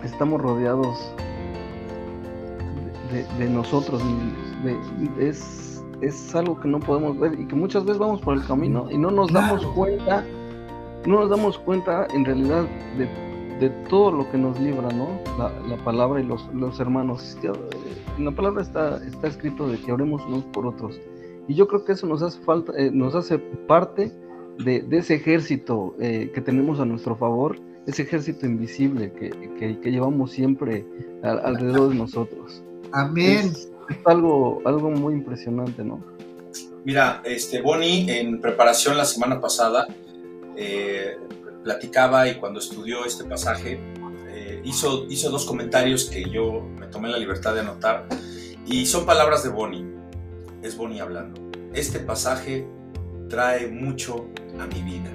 estamos 0.03 0.41
rodeados 0.41 0.97
de, 3.37 3.49
nosotros 3.49 4.01
es, 5.19 5.70
es 6.01 6.35
algo 6.35 6.59
que 6.59 6.67
no 6.67 6.79
podemos 6.79 7.17
ver 7.19 7.39
y 7.39 7.45
que 7.45 7.55
muchas 7.55 7.83
veces 7.85 7.99
vamos 7.99 8.21
por 8.21 8.35
el 8.35 8.45
camino 8.45 8.87
y 8.89 8.97
no 8.97 9.11
nos 9.11 9.31
damos 9.31 9.65
cuenta 9.67 10.25
no 11.05 11.21
nos 11.21 11.29
damos 11.29 11.57
cuenta 11.57 12.07
en 12.13 12.25
realidad 12.25 12.65
de, 12.97 13.07
de 13.59 13.69
todo 13.89 14.11
lo 14.11 14.29
que 14.31 14.37
nos 14.37 14.59
libra, 14.59 14.89
¿no? 14.89 15.07
La, 15.37 15.77
palabra 15.83 16.21
y 16.21 16.25
los, 16.25 16.47
los 16.53 16.79
hermanos. 16.79 17.37
Eh, 17.43 17.51
en 18.17 18.25
la 18.25 18.31
palabra 18.31 18.61
está, 18.61 19.03
está 19.05 19.27
escrito 19.27 19.67
de 19.67 19.79
que 19.79 19.91
oremos 19.91 20.23
unos 20.25 20.43
por 20.45 20.67
otros. 20.67 20.99
Y 21.47 21.55
yo 21.55 21.67
creo 21.67 21.83
que 21.85 21.93
eso 21.93 22.07
nos 22.07 22.21
hace 22.21 22.39
falta, 22.41 22.73
eh, 22.77 22.91
nos 22.91 23.15
hace 23.15 23.39
parte 23.39 24.11
de, 24.63 24.85
ese 24.91 25.15
ejército 25.15 25.95
eh, 25.99 26.31
que 26.33 26.41
tenemos 26.41 26.79
a 26.79 26.85
nuestro 26.85 27.15
favor, 27.15 27.57
ese 27.87 28.03
ejército 28.03 28.45
invisible 28.45 29.11
que, 29.13 29.31
que, 29.81 29.91
llevamos 29.91 30.31
siempre 30.31 30.85
alrededor 31.23 31.89
de 31.89 31.95
nosotros. 31.95 32.63
Amén. 32.91 33.39
Es, 33.45 33.71
algo, 34.05 34.61
algo 34.65 34.91
muy 34.91 35.13
impresionante, 35.13 35.83
¿no? 35.83 36.03
Mira, 36.83 37.21
este 37.25 37.61
Bonnie 37.61 38.19
en 38.19 38.41
preparación 38.41 38.97
la 38.97 39.05
semana 39.05 39.39
pasada 39.39 39.87
platicaba 41.63 42.27
y 42.27 42.35
cuando 42.35 42.59
estudió 42.59 43.05
este 43.05 43.23
pasaje 43.23 43.79
eh, 44.29 44.61
hizo, 44.63 45.05
hizo 45.09 45.29
dos 45.29 45.45
comentarios 45.45 46.09
que 46.09 46.29
yo 46.29 46.67
me 46.79 46.87
tomé 46.87 47.09
la 47.09 47.17
libertad 47.17 47.53
de 47.53 47.61
anotar 47.61 48.07
y 48.65 48.85
son 48.85 49.05
palabras 49.05 49.43
de 49.43 49.49
Bonnie. 49.49 49.85
Es 50.61 50.77
Bonnie 50.77 51.01
hablando. 51.01 51.41
Este 51.73 51.99
pasaje 51.99 52.67
trae 53.29 53.67
mucho 53.67 54.27
a 54.59 54.67
mi 54.67 54.81
vida. 54.81 55.09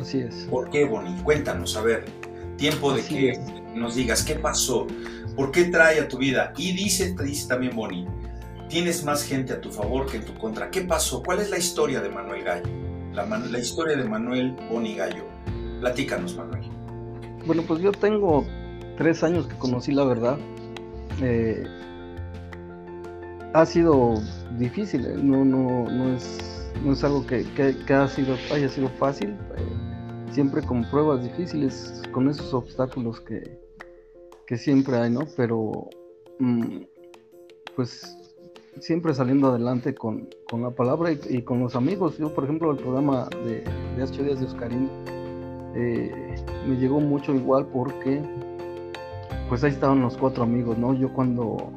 Así 0.00 0.20
es. 0.20 0.46
¿Por 0.50 0.70
qué, 0.70 0.84
Bonnie? 0.84 1.14
Cuéntanos, 1.22 1.76
a 1.76 1.82
ver, 1.82 2.04
tiempo 2.56 2.92
de 2.92 3.02
que 3.02 3.40
nos 3.74 3.94
digas 3.94 4.22
qué 4.22 4.34
pasó, 4.34 4.86
por 5.36 5.50
qué 5.50 5.64
trae 5.64 6.00
a 6.00 6.08
tu 6.08 6.18
vida. 6.18 6.52
Y 6.56 6.72
dice, 6.72 7.14
dice 7.24 7.48
también 7.48 7.74
Bonnie, 7.74 8.06
tienes 8.68 9.04
más 9.04 9.24
gente 9.24 9.52
a 9.52 9.60
tu 9.60 9.70
favor 9.70 10.06
que 10.06 10.18
en 10.18 10.24
tu 10.24 10.34
contra. 10.34 10.70
¿Qué 10.70 10.82
pasó? 10.82 11.22
¿Cuál 11.22 11.40
es 11.40 11.50
la 11.50 11.58
historia 11.58 12.00
de 12.00 12.08
Manuel 12.08 12.44
Gallo? 12.44 12.68
La, 13.12 13.58
historia 13.58 13.96
de 13.96 14.04
Manuel 14.04 14.56
Boni 14.70 14.96
Gallo. 14.96 15.24
Platícanos, 15.80 16.36
Manuel. 16.36 16.64
Bueno, 17.46 17.62
pues 17.66 17.80
yo 17.80 17.92
tengo 17.92 18.44
tres 18.96 19.22
años 19.22 19.46
que 19.46 19.54
conocí 19.56 19.92
la 19.92 20.04
verdad. 20.04 20.38
Eh, 21.20 21.64
ha 23.52 23.64
sido 23.66 24.14
difícil, 24.58 25.06
eh, 25.06 25.14
no, 25.16 25.44
no, 25.44 25.88
no, 25.88 26.16
es, 26.16 26.72
no 26.84 26.92
es 26.92 27.04
algo 27.04 27.24
que, 27.24 27.44
sido, 27.44 28.36
haya 28.52 28.68
sido 28.68 28.88
fácil. 28.98 29.30
Eh, 29.30 30.32
siempre 30.32 30.62
con 30.62 30.84
pruebas 30.90 31.22
difíciles, 31.22 32.02
con 32.10 32.28
esos 32.28 32.52
obstáculos 32.52 33.20
que, 33.20 33.63
que 34.46 34.56
siempre 34.58 34.96
hay, 34.96 35.10
¿no? 35.10 35.20
Pero, 35.36 35.88
mm, 36.38 36.82
pues 37.76 38.16
siempre 38.80 39.14
saliendo 39.14 39.48
adelante 39.48 39.94
con, 39.94 40.28
la 40.52 40.70
palabra 40.70 41.10
y, 41.10 41.42
con 41.42 41.60
los 41.60 41.74
amigos. 41.74 42.16
Yo, 42.18 42.32
por 42.32 42.44
ejemplo, 42.44 42.70
el 42.70 42.76
programa 42.76 43.28
de, 43.44 43.64
de 43.96 44.02
H. 44.02 44.22
Díaz 44.22 44.38
de 44.38 44.46
Oscarín 44.46 44.88
eh, 45.74 46.36
me 46.68 46.76
llegó 46.76 47.00
mucho 47.00 47.34
igual 47.34 47.66
porque 47.66 48.22
pues 49.48 49.64
ahí 49.64 49.72
estaban 49.72 50.00
los 50.00 50.16
cuatro 50.16 50.44
amigos, 50.44 50.78
¿no? 50.78 50.94
Yo 50.94 51.12
cuando 51.12 51.72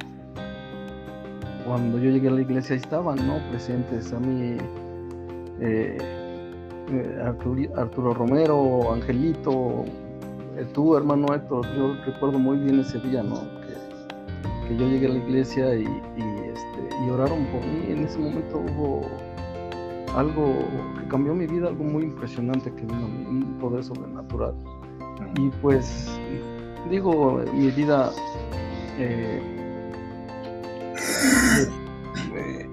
cuando 1.66 1.98
yo 1.98 2.10
llegué 2.10 2.28
a 2.28 2.30
la 2.30 2.40
iglesia 2.40 2.74
ahí 2.74 2.80
estaban, 2.80 3.16
¿no? 3.26 3.40
Presentes 3.50 4.12
a 4.12 4.20
mí 4.20 4.56
eh, 5.60 5.98
eh, 6.90 7.22
Arturo, 7.76 8.14
Romero, 8.14 8.92
Angelito, 8.92 9.84
tú, 10.66 10.96
hermano 10.96 11.34
Héctor, 11.34 11.66
yo 11.76 11.94
recuerdo 12.04 12.38
muy 12.38 12.58
bien 12.58 12.80
ese 12.80 12.98
día, 13.00 13.22
¿no? 13.22 13.36
Que, 14.66 14.76
yo 14.76 14.86
llegué 14.86 15.06
a 15.06 15.10
la 15.10 15.18
iglesia 15.18 15.74
y, 15.74 15.84
este, 15.84 16.96
y 17.06 17.10
oraron 17.10 17.46
por 17.46 17.64
mí. 17.64 17.90
En 17.90 18.04
ese 18.04 18.18
momento 18.18 18.58
hubo 18.58 19.06
algo 20.14 20.58
que 20.98 21.08
cambió 21.08 21.34
mi 21.34 21.46
vida, 21.46 21.68
algo 21.68 21.84
muy 21.84 22.04
impresionante 22.04 22.70
que 22.74 22.82
vino 22.82 23.06
a 23.06 23.08
mí, 23.08 23.26
un 23.26 23.58
poder 23.58 23.82
sobrenatural. 23.82 24.54
Y 25.38 25.48
pues, 25.62 26.08
digo, 26.90 27.42
mi 27.54 27.70
vida, 27.70 28.10
eh, 28.98 29.40
eh, 32.34 32.70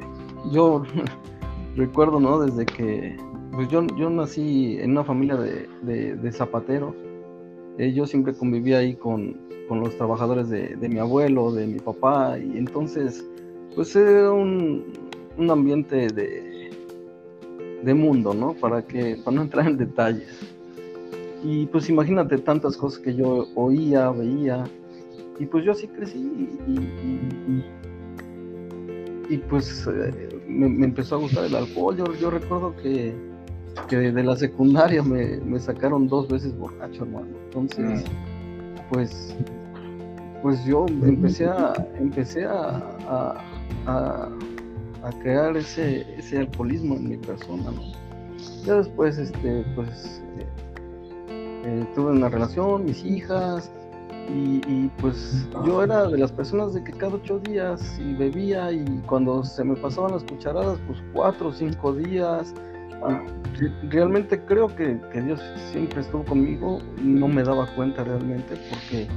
yo 0.52 0.84
recuerdo, 1.76 2.20
¿no? 2.20 2.40
Desde 2.40 2.66
que, 2.66 3.18
pues 3.52 3.68
yo, 3.70 3.86
yo 3.98 4.10
nací 4.10 4.78
en 4.80 4.92
una 4.92 5.04
familia 5.04 5.36
de, 5.36 5.68
de, 6.16 6.32
zapateros, 6.32 6.94
eh, 7.78 7.94
yo 7.94 8.06
siempre 8.06 8.34
convivía 8.34 8.80
ahí 8.80 8.96
con, 8.96 9.38
con 9.68 9.80
los 9.80 9.96
trabajadores 9.98 10.50
de, 10.50 10.76
de, 10.76 10.90
mi 10.90 11.00
abuelo, 11.00 11.52
de 11.52 11.68
mi 11.68 11.80
papá, 11.80 12.38
y 12.40 12.58
entonces, 12.58 13.26
pues 13.76 13.96
era 13.96 14.32
un, 14.32 14.86
un 15.38 15.52
ambiente 15.52 16.08
de, 16.08 16.72
de 17.84 17.94
mundo, 17.94 18.34
¿no? 18.34 18.54
Para 18.54 18.82
que, 18.82 19.18
para 19.24 19.36
no 19.36 19.44
entrar 19.44 19.68
en 19.68 19.78
detalles. 19.78 20.40
Y 21.44 21.68
pues 21.68 21.90
imagínate 21.90 22.38
tantas 22.40 22.76
cosas 22.76 23.00
que 23.00 23.16
yo 23.16 23.48
oía, 23.56 24.10
veía, 24.12 24.64
y 25.40 25.46
pues 25.46 25.66
yo 25.66 25.74
así 25.74 25.88
crecí 25.88 26.50
y, 29.30 29.38
pues 29.50 29.88
eh, 29.88 30.42
me, 30.48 30.86
empezó 30.86 31.16
a 31.16 31.20
gustar 31.20 31.46
el 31.46 31.56
alcohol. 31.56 31.98
Yo, 31.98 32.06
yo 32.16 32.30
recuerdo 32.30 32.76
que, 32.78 33.14
que 33.88 33.98
de 33.98 34.24
la 34.24 34.36
secundaria 34.36 35.04
me, 35.04 35.38
me, 35.38 35.60
sacaron 35.60 36.08
dos 36.08 36.28
veces 36.28 36.58
borracho, 36.58 37.04
hermano. 37.04 37.28
Entonces, 37.46 38.04
pues, 38.92 39.36
pues 40.42 40.64
yo 40.66 40.86
empecé 40.88 41.46
a, 41.46 41.74
empecé 42.00 42.46
a, 42.46 43.36
a 45.06 45.12
crear 45.22 45.56
ese, 45.56 46.06
ese 46.18 46.40
alcoholismo 46.40 46.96
en 46.96 47.10
mi 47.10 47.18
persona, 47.18 47.72
¿no? 47.72 47.82
Ya 48.66 48.76
después, 48.78 49.18
este, 49.20 49.64
pues, 49.76 50.22
eh, 50.40 50.46
eh, 51.30 51.88
tuve 51.94 52.12
una 52.12 52.30
relación, 52.30 52.86
mis 52.86 53.04
hijas, 53.06 53.72
y, 54.28 54.88
pues 55.00 55.48
yo 55.68 55.84
era 55.84 56.08
de 56.08 56.18
las 56.18 56.32
personas 56.32 56.74
de 56.74 56.84
que 56.84 56.92
cada 56.94 57.14
ocho 57.14 57.38
días 57.40 58.00
y 58.00 58.16
bebía 58.16 58.72
y 58.72 58.84
cuando 59.06 59.44
se 59.44 59.64
me 59.64 59.76
pasaban 59.76 60.14
las 60.14 60.24
cucharadas, 60.24 60.80
pues 60.88 61.00
cuatro 61.14 61.50
o 61.50 61.54
cinco 61.54 61.94
días. 61.94 62.52
Realmente 63.90 64.44
creo 64.46 64.68
que, 64.76 65.00
Dios 65.14 65.42
siempre 65.72 66.02
estuvo 66.02 66.26
conmigo 66.26 66.80
y 66.98 67.08
no 67.08 67.28
me 67.28 67.44
daba 67.44 67.66
cuenta 67.76 68.04
realmente 68.04 68.56
porque 68.70 69.08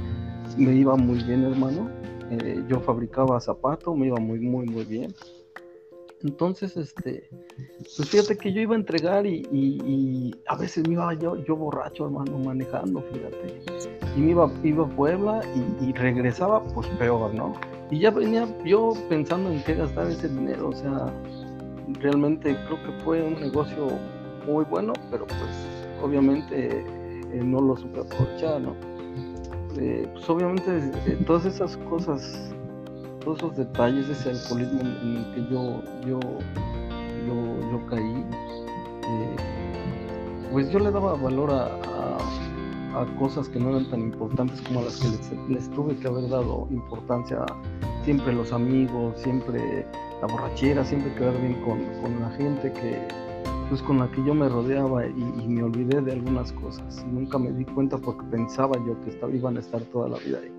me 0.57 0.73
iba 0.73 0.95
muy 0.95 1.21
bien, 1.23 1.43
hermano. 1.43 1.89
Eh, 2.31 2.63
yo 2.67 2.79
fabricaba 2.79 3.39
zapatos, 3.39 3.97
me 3.97 4.07
iba 4.07 4.17
muy, 4.17 4.39
muy, 4.39 4.65
muy 4.65 4.85
bien. 4.85 5.13
Entonces, 6.21 6.75
este, 6.75 7.29
pues 7.95 8.09
fíjate 8.09 8.37
que 8.37 8.51
yo 8.51 8.61
iba 8.61 8.75
a 8.75 8.79
entregar 8.79 9.25
y, 9.25 10.35
a 10.47 10.57
veces 10.57 10.85
me 10.87 10.95
iba 10.95 11.13
yo, 11.13 11.55
borracho, 11.55 12.05
hermano, 12.05 12.37
manejando, 12.39 13.01
fíjate. 13.13 13.61
Y 14.17 14.19
me 14.19 14.31
iba, 14.31 14.51
iba 14.63 14.85
a 14.85 14.89
Puebla 14.89 15.41
y, 15.81 15.93
regresaba, 15.93 16.61
pues 16.63 16.87
peor, 16.99 17.33
¿no? 17.33 17.53
Y 17.89 17.99
ya 17.99 18.11
venía 18.11 18.47
yo 18.65 18.93
pensando 19.07 19.49
en 19.49 19.63
qué 19.63 19.75
gastar 19.75 20.07
ese 20.07 20.27
dinero, 20.27 20.69
o 20.69 20.73
sea, 20.73 21.07
realmente 21.95 22.55
creo 22.65 22.83
que 22.83 23.03
fue 23.03 23.21
un 23.21 23.39
negocio 23.39 23.87
muy 24.45 24.65
bueno, 24.65 24.93
pero 25.11 25.25
pues 25.27 25.39
obviamente 26.01 26.83
eh, 27.33 27.41
no 27.43 27.61
lo 27.61 27.77
supe 27.77 28.01
aprovechar, 28.01 28.61
¿no? 28.61 28.75
Eh, 29.77 30.09
pues 30.13 30.29
obviamente 30.29 30.91
eh, 31.05 31.17
todas 31.25 31.45
esas 31.45 31.77
cosas 31.77 32.51
todos 33.23 33.37
esos 33.39 33.57
detalles 33.57 34.07
de 34.07 34.13
ese 34.13 34.29
alcoholismo 34.29 34.81
en 34.81 35.17
el 35.17 35.33
que 35.33 35.53
yo, 35.53 35.83
yo, 36.07 36.19
yo, 37.71 37.85
caí, 37.89 38.25
pues 40.51 40.71
yo 40.71 40.79
le 40.79 40.89
daba 40.89 41.15
valor 41.15 41.51
a, 41.51 41.65
a, 42.95 43.05
cosas 43.19 43.49
que 43.49 43.59
no 43.59 43.69
eran 43.69 43.89
tan 43.89 44.01
importantes 44.01 44.61
como 44.61 44.81
las 44.81 44.97
que 44.97 45.07
les, 45.49 45.69
tuve 45.71 45.95
que 45.97 46.07
haber 46.07 46.29
dado 46.29 46.67
importancia. 46.71 47.45
Siempre 48.03 48.33
los 48.33 48.51
amigos, 48.53 49.13
siempre 49.21 49.85
la 50.21 50.27
borrachera, 50.27 50.83
siempre 50.83 51.13
quedar 51.15 51.39
bien 51.39 51.55
con, 51.61 51.79
con 52.01 52.19
la 52.19 52.29
gente 52.31 52.71
que, 52.73 53.07
pues 53.69 53.81
con 53.83 53.99
la 53.99 54.11
que 54.11 54.23
yo 54.23 54.33
me 54.33 54.49
rodeaba 54.49 55.05
y, 55.05 55.47
me 55.47 55.63
olvidé 55.63 56.01
de 56.01 56.11
algunas 56.11 56.51
cosas. 56.53 57.05
Nunca 57.05 57.37
me 57.37 57.51
di 57.51 57.65
cuenta 57.65 57.97
porque 57.97 58.25
pensaba 58.31 58.75
yo 58.85 58.99
que 59.01 59.11
estaba, 59.11 59.33
iban 59.33 59.57
a 59.57 59.59
estar 59.61 59.81
toda 59.83 60.09
la 60.09 60.17
vida 60.17 60.39
ahí. 60.43 60.51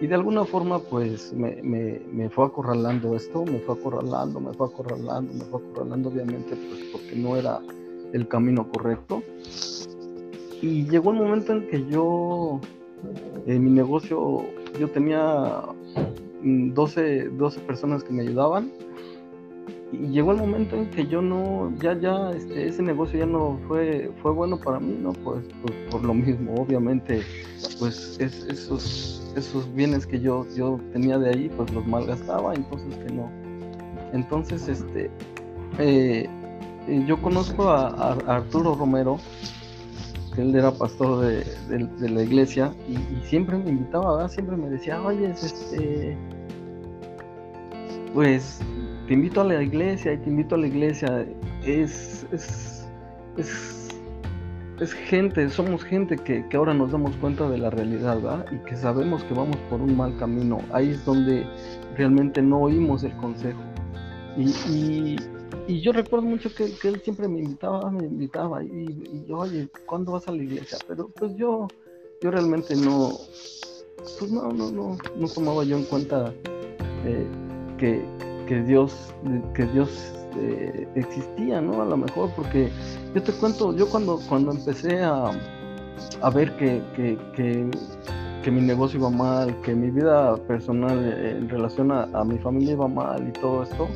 Y 0.00 0.06
de 0.06 0.14
alguna 0.14 0.44
forma, 0.44 0.78
pues 0.78 1.32
me, 1.32 1.62
me, 1.62 2.00
me, 2.12 2.28
fue 2.28 2.44
acorralando 2.46 3.16
esto, 3.16 3.44
me 3.44 3.58
fue 3.60 3.74
acorralando, 3.74 4.40
me 4.40 4.52
fue 4.52 4.66
acorralando, 4.66 5.32
me 5.32 5.44
fue 5.44 5.60
acorralando, 5.60 6.10
obviamente, 6.10 6.54
pues 6.54 6.84
porque 6.92 7.16
no 7.16 7.36
era 7.36 7.60
el 8.12 8.28
camino 8.28 8.68
correcto. 8.70 9.22
Y 10.62 10.86
llegó 10.88 11.10
un 11.10 11.18
momento 11.18 11.52
en 11.52 11.68
que 11.68 11.86
yo, 11.86 12.60
en 13.46 13.64
mi 13.64 13.70
negocio, 13.70 14.44
yo 14.78 14.88
tenía 14.90 15.62
12, 16.42 17.30
12 17.30 17.60
personas 17.60 18.04
que 18.04 18.12
me 18.12 18.22
ayudaban 18.22 18.70
y 19.92 20.08
llegó 20.08 20.32
el 20.32 20.38
momento 20.38 20.76
en 20.76 20.90
que 20.90 21.06
yo 21.06 21.22
no, 21.22 21.72
ya, 21.80 21.98
ya, 21.98 22.30
este, 22.32 22.66
ese 22.66 22.82
negocio 22.82 23.20
ya 23.20 23.26
no 23.26 23.58
fue, 23.68 24.10
fue 24.20 24.32
bueno 24.32 24.58
para 24.58 24.80
mí, 24.80 24.98
¿no? 25.00 25.12
Pues, 25.12 25.44
pues 25.62 25.74
por 25.90 26.02
lo 26.02 26.12
mismo, 26.12 26.54
obviamente, 26.54 27.22
pues 27.78 28.16
es, 28.18 28.44
esos, 28.46 29.32
esos 29.36 29.72
bienes 29.74 30.06
que 30.06 30.20
yo, 30.20 30.44
yo 30.56 30.80
tenía 30.92 31.18
de 31.18 31.30
ahí, 31.30 31.50
pues 31.56 31.72
los 31.72 31.86
malgastaba, 31.86 32.54
entonces 32.54 32.96
que 32.96 33.12
no. 33.12 33.30
Entonces, 34.12 34.68
este, 34.68 35.08
eh, 35.78 36.28
yo 37.06 37.20
conozco 37.22 37.68
a, 37.68 38.12
Arturo 38.26 38.74
Romero, 38.74 39.18
porque 40.28 40.42
él 40.42 40.54
era 40.56 40.72
pastor 40.72 41.26
de, 41.26 42.08
la 42.08 42.22
iglesia 42.22 42.74
y, 42.88 43.24
siempre 43.24 43.56
me 43.56 43.70
invitaba, 43.70 44.28
siempre 44.28 44.56
me 44.56 44.68
decía, 44.68 45.00
oye, 45.00 45.30
este, 45.30 46.16
pues 48.12 48.60
te 49.06 49.14
invito 49.14 49.40
a 49.40 49.44
la 49.44 49.62
iglesia 49.62 50.12
y 50.14 50.18
te 50.18 50.30
invito 50.30 50.56
a 50.56 50.58
la 50.58 50.66
iglesia. 50.66 51.26
Es, 51.64 52.26
es, 52.32 52.86
es, 54.80 54.92
gente, 54.92 55.48
somos 55.48 55.84
gente 55.84 56.16
que, 56.16 56.44
ahora 56.54 56.74
nos 56.74 56.92
damos 56.92 57.16
cuenta 57.16 57.48
de 57.48 57.58
la 57.58 57.70
realidad 57.70 58.16
¿verdad? 58.16 58.46
y 58.52 58.58
que 58.68 58.76
sabemos 58.76 59.22
que 59.24 59.34
vamos 59.34 59.56
por 59.70 59.80
un 59.80 59.96
mal 59.96 60.16
camino. 60.18 60.58
Ahí 60.72 60.90
es 60.90 61.04
donde 61.04 61.46
realmente 61.96 62.42
no 62.42 62.62
oímos 62.62 63.04
el 63.04 63.16
consejo. 63.16 63.60
Y, 64.36 65.16
y, 65.68 65.80
yo 65.80 65.92
recuerdo 65.92 66.26
mucho 66.26 66.50
que, 66.54 66.64
él 66.64 67.00
siempre 67.02 67.28
me 67.28 67.40
invitaba, 67.40 67.90
me 67.90 68.06
invitaba 68.06 68.62
y, 68.62 69.24
yo, 69.26 69.38
oye, 69.38 69.68
¿cuándo 69.86 70.12
vas 70.12 70.28
a 70.28 70.32
la 70.32 70.42
iglesia? 70.42 70.78
Pero 70.86 71.08
pues 71.08 71.34
yo, 71.36 71.68
yo 72.20 72.30
realmente 72.30 72.76
no, 72.76 73.12
pues 74.18 74.30
no, 74.30 74.52
no, 74.52 74.70
no, 74.70 74.98
no 75.16 75.28
tomaba 75.28 75.64
yo 75.64 75.78
en 75.78 75.84
cuenta 75.84 76.32
eh, 77.04 77.26
que, 77.78 78.04
que 78.46 78.62
Dios, 78.62 79.14
que 79.54 79.66
Dios 79.66 80.14
eh, 80.38 80.88
existía, 80.94 81.60
¿no? 81.60 81.82
A 81.82 81.84
lo 81.84 81.96
mejor, 81.96 82.30
porque 82.36 82.70
yo 83.14 83.22
te 83.22 83.32
cuento, 83.32 83.74
yo 83.74 83.88
cuando, 83.88 84.20
cuando 84.28 84.52
empecé 84.52 85.02
a, 85.02 85.30
a 86.22 86.30
ver 86.30 86.56
que, 86.56 86.82
que, 86.94 87.18
que, 88.42 88.50
mi 88.50 88.60
negocio 88.60 89.00
iba 89.00 89.10
mal, 89.10 89.60
que 89.62 89.74
mi 89.74 89.90
vida 89.90 90.36
personal 90.46 91.00
eh, 91.04 91.36
en 91.38 91.48
relación 91.48 91.90
a, 91.90 92.04
a, 92.12 92.24
mi 92.24 92.38
familia 92.38 92.74
iba 92.74 92.86
mal 92.86 93.26
y 93.28 93.32
todo 93.32 93.64
esto, 93.64 93.88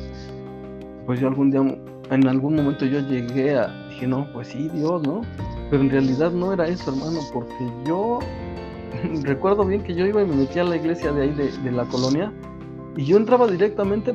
pues 1.05 1.21
yo 1.21 1.29
algún 1.29 1.51
día, 1.51 1.61
en 2.09 2.27
algún 2.27 2.55
momento 2.55 2.85
yo 2.85 2.99
llegué 2.99 3.55
a, 3.55 3.67
dije, 3.89 4.07
no, 4.07 4.27
pues 4.33 4.49
sí, 4.49 4.69
Dios, 4.73 5.03
¿no? 5.03 5.21
Pero 5.69 5.83
en 5.83 5.89
realidad 5.89 6.31
no 6.31 6.51
era 6.51 6.67
eso, 6.67 6.91
hermano, 6.91 7.19
porque 7.31 7.71
yo 7.85 8.19
recuerdo 9.23 9.63
bien 9.65 9.83
que 9.83 9.95
yo 9.95 10.05
iba 10.05 10.21
y 10.21 10.25
me 10.25 10.35
metía 10.35 10.63
a 10.63 10.65
la 10.65 10.75
iglesia 10.75 11.13
de 11.13 11.21
ahí 11.21 11.31
de, 11.31 11.49
de 11.49 11.71
la 11.71 11.85
colonia 11.85 12.33
y 12.97 13.05
yo 13.05 13.15
entraba 13.15 13.47
directamente 13.47 14.13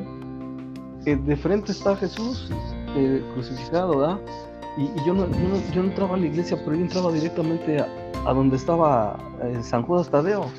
de 1.15 1.35
frente 1.37 1.71
está 1.71 1.95
Jesús 1.95 2.49
eh, 2.95 3.23
crucificado, 3.33 3.97
¿verdad? 3.97 4.19
Y, 4.77 5.05
yo, 5.05 5.13
no, 5.13 5.27
yo, 5.73 5.81
no, 5.81 5.89
entraba 5.89 6.15
a 6.15 6.17
la 6.17 6.27
iglesia, 6.27 6.57
pero 6.63 6.75
yo 6.75 6.83
entraba 6.83 7.11
directamente 7.11 7.79
a, 7.79 8.33
donde 8.33 8.57
estaba 8.57 9.17
eh, 9.43 9.57
San 9.63 9.83
Judas 9.83 10.09
Tadeo. 10.09 10.51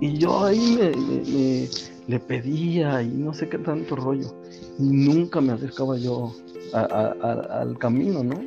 Y 0.00 0.18
yo 0.18 0.44
ahí 0.44 0.76
me, 0.78 1.68
le 2.06 2.20
pedía 2.20 3.02
y 3.02 3.08
no 3.08 3.32
sé 3.32 3.48
qué 3.48 3.58
tanto 3.58 3.96
rollo. 3.96 4.34
Y 4.78 4.84
nunca 4.84 5.40
me 5.40 5.52
acercaba 5.52 5.96
yo 5.96 6.32
al 6.72 7.78
camino, 7.78 8.22
¿no? 8.22 8.40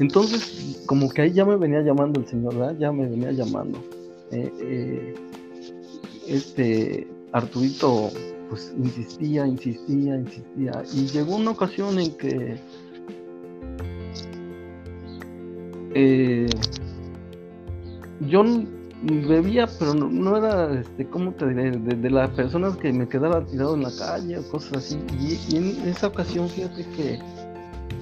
Entonces, 0.00 0.82
como 0.86 1.08
que 1.08 1.22
ahí 1.22 1.32
ya 1.32 1.44
me 1.44 1.56
venía 1.56 1.80
llamando 1.80 2.20
el 2.20 2.26
Señor, 2.26 2.56
¿verdad? 2.56 2.76
Ya 2.78 2.92
me 2.92 3.06
venía 3.06 3.32
llamando. 3.32 3.78
Eh, 4.32 5.14
este 6.26 7.06
Arturito 7.32 8.10
pues 8.48 8.74
insistía, 8.76 9.46
insistía, 9.46 10.16
insistía. 10.16 10.82
Y 10.92 11.06
llegó 11.06 11.36
una 11.36 11.52
ocasión 11.52 11.98
en 11.98 12.16
que 12.16 12.60
eh, 15.94 16.48
yo 18.20 18.44
bebía, 19.02 19.66
pero 19.78 19.94
no, 19.94 20.36
era, 20.36 20.80
este, 20.80 21.06
¿cómo 21.06 21.32
te 21.32 21.48
diré? 21.48 21.70
De, 21.72 22.10
las 22.10 22.30
personas 22.30 22.76
que 22.76 22.92
me 22.92 23.08
quedaba 23.08 23.44
tirado 23.44 23.74
en 23.74 23.82
la 23.82 23.90
calle 23.96 24.38
o 24.38 24.48
cosas 24.50 24.78
así. 24.78 24.98
Y, 25.18 25.56
en 25.56 25.88
esa 25.88 26.08
ocasión, 26.08 26.48
fíjate 26.48 26.84
que 26.96 27.18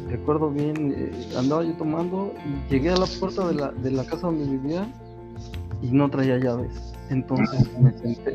recuerdo 0.08 0.50
bien, 0.50 0.94
eh, 0.96 1.28
andaba 1.36 1.64
yo 1.64 1.72
tomando 1.74 2.32
y 2.46 2.72
llegué 2.72 2.90
a 2.90 2.96
la 2.96 3.06
puerta 3.06 3.48
de 3.48 3.54
la, 3.54 3.72
de 3.72 3.90
la 3.90 4.04
casa 4.04 4.26
donde 4.28 4.44
vivía 4.44 4.86
y 5.82 5.88
no 5.88 6.08
traía 6.10 6.38
llaves. 6.38 6.93
Entonces 7.10 7.68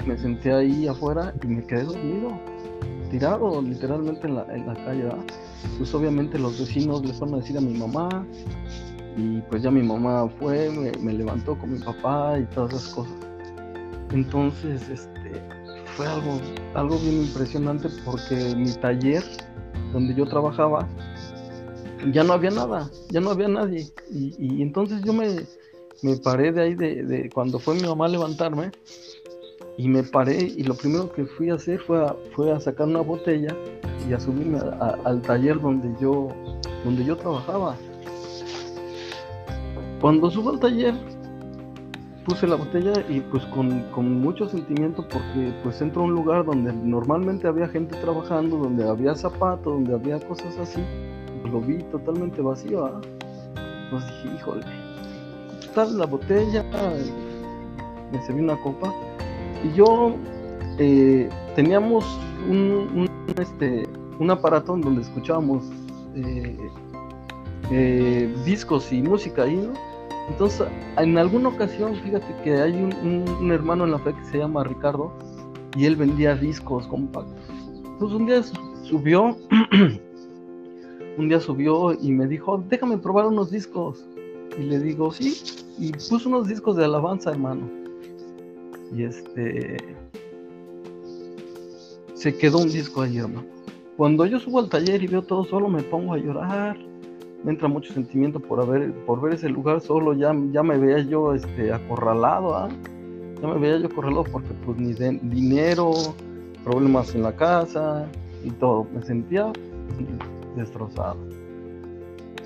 me 0.06 0.18
senté, 0.18 0.54
ahí 0.54 0.88
afuera 0.88 1.34
y 1.44 1.48
me 1.48 1.64
quedé 1.64 1.84
dormido, 1.84 2.40
tirado 3.10 3.62
literalmente 3.62 4.28
en 4.28 4.36
la, 4.36 4.44
en 4.54 4.68
la 4.68 4.74
calle. 4.86 5.10
Pues 5.78 5.94
obviamente 5.94 6.38
los 6.38 6.60
vecinos 6.60 7.04
le 7.06 7.14
fueron 7.14 7.36
a 7.36 7.38
decir 7.40 7.58
a 7.58 7.62
mi 7.62 7.78
mamá 7.78 8.26
y 9.18 9.42
pues 9.50 9.64
ya 9.64 9.72
mi 9.72 9.82
mamá 9.82 10.30
fue, 10.40 10.70
me, 10.70 11.14
levantó 11.14 11.58
con 11.58 11.74
mi 11.74 11.80
papá 11.80 12.40
y 12.40 12.46
todas 12.54 12.74
esas 12.74 12.94
cosas. 12.94 13.14
Entonces, 14.12 14.88
este, 14.90 15.42
fue 15.96 16.08
algo, 16.08 16.40
algo 16.76 16.98
bien 17.00 17.24
impresionante 17.24 17.90
porque 18.06 18.56
mi 18.56 18.72
taller 18.74 19.24
donde 19.94 20.14
yo 20.14 20.26
trabajaba 20.26 20.88
ya 22.14 22.24
no 22.24 22.34
había 22.34 22.52
nada, 22.52 22.90
ya 23.10 23.20
no 23.20 23.32
había 23.32 23.48
nadie. 23.48 23.92
y 24.12 24.62
entonces 24.62 25.02
yo 25.04 25.12
me, 25.12 25.28
me 26.02 26.16
paré 26.18 26.52
de 26.52 26.62
ahí 26.62 26.76
de, 26.76 27.30
cuando 27.34 27.60
fue 27.60 27.76
mi 27.76 27.82
mamá 27.82 28.06
a 28.06 28.10
levantarme 28.10 28.72
y 29.78 29.88
me 29.88 30.04
paré 30.04 30.38
y 30.38 30.64
lo 30.64 30.76
primero 30.76 31.12
que 31.12 31.26
fui 31.26 31.50
a 31.50 31.56
hacer 31.56 31.80
fue 31.82 32.04
a, 32.04 32.16
fue 32.36 32.52
a 32.52 32.60
sacar 32.60 32.88
una 32.88 33.02
botella 33.02 33.56
y 34.08 34.14
a 34.14 34.20
subirme 34.20 34.60
al 34.60 35.22
taller 35.22 35.60
donde 35.60 35.90
yo, 36.00 36.30
donde 36.84 37.06
yo 37.06 37.18
trabajaba. 37.18 37.76
Cuando 40.02 40.32
subo 40.32 40.52
al 40.52 40.60
taller 40.60 40.94
puse 42.26 42.48
la 42.48 42.56
botella 42.56 42.94
y 43.10 43.22
pues 43.22 43.44
con, 43.48 43.84
con, 43.92 44.22
mucho 44.22 44.48
sentimiento 44.48 45.06
porque 45.08 45.52
pues 45.64 45.82
entro 45.82 46.04
a 46.04 46.06
un 46.06 46.14
lugar 46.14 46.46
donde 46.46 46.72
normalmente 46.72 47.48
había 47.48 47.68
gente 47.68 47.98
trabajando, 47.98 48.58
donde 48.58 48.88
había 48.88 49.16
zapatos, 49.16 49.66
donde 49.66 49.94
había 49.94 50.20
cosas 50.28 50.58
así, 50.58 50.82
lo 51.52 51.60
vi 51.60 51.82
totalmente 51.84 52.42
vacío. 52.42 53.02
Entonces 53.86 54.12
dije, 54.24 54.36
híjole, 54.36 54.66
la 55.76 56.06
botella, 56.06 56.64
me 58.12 58.22
serví 58.24 58.42
una 58.42 58.60
copa 58.62 58.94
y 59.64 59.74
yo 59.74 60.16
eh, 60.78 61.30
teníamos 61.56 62.06
un, 62.50 63.08
este, 63.40 63.88
un 64.20 64.32
aparato 64.32 64.76
en 64.76 64.82
donde 64.82 65.02
escuchábamos 65.02 65.64
eh, 66.16 66.58
eh, 67.72 68.36
discos 68.46 68.92
y 68.92 69.02
música 69.02 69.44
ahí, 69.44 69.56
¿no? 69.56 69.74
Entonces, 70.30 70.68
en 70.98 71.18
alguna 71.18 71.50
ocasión, 71.50 71.96
fíjate 71.96 72.36
que 72.44 72.54
hay 72.62 72.74
un, 72.74 73.52
hermano 73.52 73.86
en 73.86 73.92
la 73.92 74.00
fe 74.00 74.14
que 74.14 74.26
se 74.26 74.38
llama 74.38 74.64
Ricardo 74.64 75.12
y 75.76 75.86
él 75.86 75.96
vendía 75.96 76.36
discos 76.36 76.88
compactos. 76.88 77.36
Entonces 77.86 78.20
un 78.20 78.26
día 78.28 78.42
subió, 78.84 79.38
un 81.18 81.30
día 81.30 81.40
subió 81.40 81.94
y 81.94 82.12
me 82.12 82.28
dijo, 82.28 82.64
déjame 82.70 82.98
probar 82.98 83.28
unos 83.28 83.50
discos. 83.50 84.06
Y 84.58 84.64
le 84.64 84.80
digo, 84.80 85.12
sí, 85.12 85.38
y 85.78 85.92
puso 85.92 86.30
unos 86.30 86.48
discos 86.48 86.76
de 86.76 86.86
alabanza, 86.86 87.32
hermano. 87.32 87.70
Y 88.96 89.04
este. 89.04 89.78
Se 92.14 92.38
quedó 92.38 92.60
un 92.60 92.70
disco 92.70 93.02
ahí, 93.02 93.18
hermano. 93.18 93.46
Cuando 93.96 94.26
yo 94.26 94.40
subo 94.40 94.60
al 94.60 94.70
taller 94.70 95.04
y 95.04 95.08
veo 95.08 95.22
todo 95.22 95.44
solo, 95.44 95.70
me 95.70 95.84
pongo 95.84 96.14
a 96.14 96.18
llorar. 96.18 96.78
Me 97.44 97.52
entra 97.52 97.70
mucho 97.70 97.94
sentimiento 97.94 98.40
por, 98.40 98.60
haber, 98.60 98.94
por 99.06 99.22
ver 99.22 99.34
ese 99.34 99.50
lugar 99.50 99.80
solo. 99.80 100.14
Ya, 100.14 100.36
ya 100.52 100.64
me 100.64 100.78
veía 100.78 101.00
yo 101.00 101.34
este, 101.34 101.72
acorralado. 101.72 102.56
¿ah? 102.56 102.70
Ya 103.42 103.48
me 103.48 103.58
veía 103.60 103.78
yo 103.78 103.88
acorralado 103.88 104.26
porque, 104.26 104.50
pues, 104.66 104.78
ni 104.78 104.94
de, 104.94 105.20
dinero, 105.24 105.92
problemas 106.64 107.16
en 107.16 107.24
la 107.24 107.36
casa 107.36 108.10
y 108.44 108.52
todo. 108.52 108.86
Me 108.94 109.02
sentía 109.02 109.52
destrozado. 110.56 111.18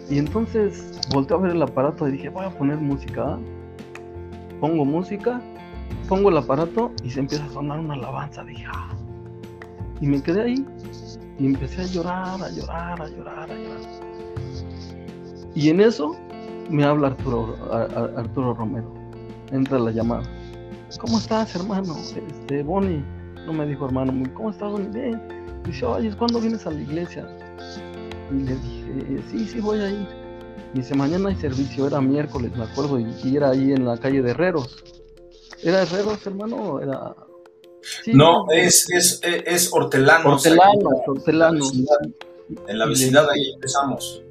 Y 0.09 0.19
entonces 0.19 0.99
volteé 1.11 1.37
a 1.37 1.39
ver 1.39 1.51
el 1.51 1.61
aparato 1.61 2.07
y 2.07 2.13
dije, 2.13 2.29
voy 2.29 2.45
a 2.45 2.49
poner 2.49 2.77
música. 2.77 3.39
Pongo 4.59 4.85
música, 4.85 5.41
pongo 6.07 6.29
el 6.29 6.37
aparato 6.37 6.91
y 7.03 7.09
se 7.09 7.19
empieza 7.21 7.45
a 7.45 7.49
sonar 7.49 7.79
una 7.79 7.95
alabanza. 7.95 8.43
Dije, 8.43 8.65
ah". 8.71 8.89
Y 10.01 10.07
me 10.07 10.21
quedé 10.21 10.43
ahí 10.43 10.65
y 11.39 11.45
empecé 11.45 11.81
a 11.81 11.85
llorar, 11.85 12.41
a 12.41 12.49
llorar, 12.49 13.01
a 13.01 13.07
llorar, 13.07 13.51
a 13.51 13.55
llorar. 13.55 13.79
Y 15.55 15.69
en 15.69 15.81
eso 15.81 16.15
me 16.69 16.83
habla 16.83 17.07
Arturo, 17.07 17.55
Arturo 18.17 18.53
Romero. 18.53 18.93
Entra 19.51 19.79
la 19.79 19.91
llamada. 19.91 20.23
¿Cómo 20.99 21.17
estás, 21.17 21.55
hermano? 21.55 21.95
Este, 21.97 22.63
Bonnie. 22.63 23.03
No 23.45 23.53
me 23.53 23.65
dijo 23.65 23.85
hermano, 23.85 24.13
¿cómo 24.33 24.51
estás, 24.51 24.71
Bonnie? 24.71 24.89
Bien. 24.89 25.21
Dice, 25.65 25.85
oye, 25.85 26.15
¿cuándo 26.15 26.39
vienes 26.39 26.65
a 26.65 26.71
la 26.71 26.81
iglesia? 26.81 27.27
Y 28.31 28.35
le 28.35 28.55
dije, 28.55 28.82
sí, 29.31 29.47
sí, 29.47 29.59
voy 29.59 29.79
a 29.79 29.89
ir. 29.89 30.07
Y 30.73 30.79
dice, 30.79 30.95
mañana 30.95 31.29
hay 31.29 31.35
servicio, 31.35 31.87
era 31.87 32.01
miércoles, 32.01 32.51
me 32.55 32.63
acuerdo, 32.63 32.99
y, 32.99 33.35
era 33.35 33.51
ahí 33.51 33.71
en 33.71 33.85
la 33.85 33.97
calle 33.97 34.21
de 34.21 34.31
Herreros. 34.31 34.83
¿Era 35.61 35.83
Herreros, 35.83 36.25
hermano? 36.25 36.79
Era... 36.79 37.15
no, 38.07 38.45
es, 38.51 38.89
es, 38.89 39.19
es 39.23 39.69
Hortelano. 39.71 40.31
Hortelano, 41.07 41.65
En 42.67 42.79
la 42.79 42.85
vecindad 42.85 43.29
ahí 43.29 43.51
empezamos. 43.53 44.23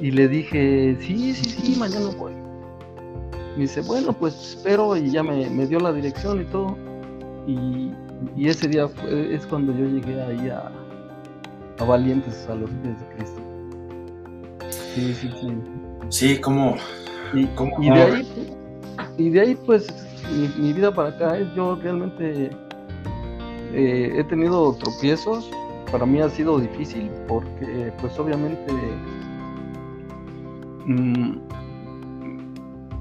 Y 0.00 0.10
le 0.10 0.28
dije, 0.28 0.96
sí, 1.00 1.34
sí, 1.34 1.50
sí, 1.50 1.76
mañana 1.78 2.10
voy. 2.18 2.34
Me 3.56 3.62
dice, 3.62 3.80
bueno, 3.80 4.12
pues 4.12 4.34
espero 4.34 4.96
y 4.96 5.10
ya 5.10 5.22
me, 5.22 5.48
me 5.48 5.66
dio 5.66 5.80
la 5.80 5.92
dirección 5.92 6.42
y 6.42 6.44
todo. 6.46 6.76
Y, 7.46 7.90
y 8.36 8.48
ese 8.48 8.68
día 8.68 8.88
fue, 8.88 9.34
es 9.34 9.46
cuando 9.46 9.72
yo 9.72 9.86
llegué 9.86 10.20
ahí 10.20 10.50
a, 10.50 10.70
a 11.78 11.84
valientes 11.84 12.46
a 12.48 12.54
los 12.54 12.68
pies 12.70 13.00
de 13.00 13.06
Cristo. 13.16 13.35
Sí, 14.96 15.12
sí, 15.12 15.30
sí. 15.38 15.48
Sí, 16.08 16.40
¿cómo? 16.40 16.74
Y, 17.34 17.40
y 17.82 17.90
de 17.90 18.02
ahí, 18.02 18.56
y 19.18 19.28
de 19.28 19.40
ahí 19.40 19.54
pues 19.66 19.86
mi, 20.56 20.72
vida 20.72 20.90
para 20.90 21.10
acá 21.10 21.36
es 21.36 21.54
yo 21.54 21.76
realmente 21.76 22.50
eh, 23.74 24.12
he 24.16 24.24
tenido 24.24 24.72
tropiezos, 24.72 25.50
para 25.92 26.06
mí 26.06 26.22
ha 26.22 26.30
sido 26.30 26.58
difícil 26.58 27.10
porque 27.28 27.92
pues 28.00 28.18
obviamente 28.18 28.72
mm, 30.86 31.40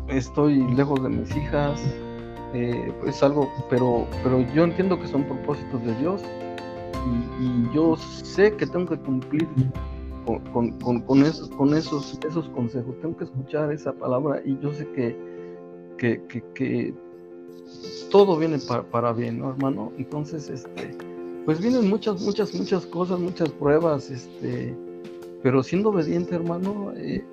estoy 0.10 0.70
lejos 0.74 1.02
de 1.02 1.10
mis 1.10 1.34
hijas, 1.34 1.82
eh, 2.54 2.94
es 3.08 3.24
algo, 3.24 3.50
pero, 3.70 4.06
pero 4.22 4.42
yo 4.54 4.66
entiendo 4.66 5.00
que 5.00 5.08
son 5.08 5.24
propósitos 5.24 5.82
de 5.86 5.96
Dios 5.96 6.22
y, 7.40 7.74
yo 7.74 7.96
sé 7.96 8.54
que 8.58 8.66
tengo 8.66 8.88
que 8.88 8.98
cumplir 8.98 9.48
con, 10.26 11.24
esos, 11.24 11.50
con 11.50 11.74
esos, 11.74 12.20
esos 12.28 12.50
consejos, 12.50 12.96
tengo 13.02 13.18
que 13.18 13.26
escuchar 13.26 13.72
esa 13.72 13.94
palabra 13.94 14.42
y 14.44 14.58
yo 14.60 14.74
sé 14.74 14.88
que, 14.92 16.94
todo 18.12 18.38
viene 18.38 18.58
para, 18.60 18.84
para, 18.84 19.14
bien, 19.14 19.40
¿no, 19.40 19.50
hermano? 19.50 19.92
Entonces, 19.98 20.50
este, 20.50 20.96
pues 21.46 21.60
vienen 21.60 21.90
muchas, 21.90 22.22
muchas, 22.22 22.54
muchas 22.54 22.86
cosas, 22.86 23.20
muchas 23.20 23.50
pruebas, 23.50 24.10
este, 24.10 24.76
pero 25.44 25.62
siendo 25.62 25.90
obediente, 25.90 26.36
hermano, 26.36 26.94
eh, 26.96 27.24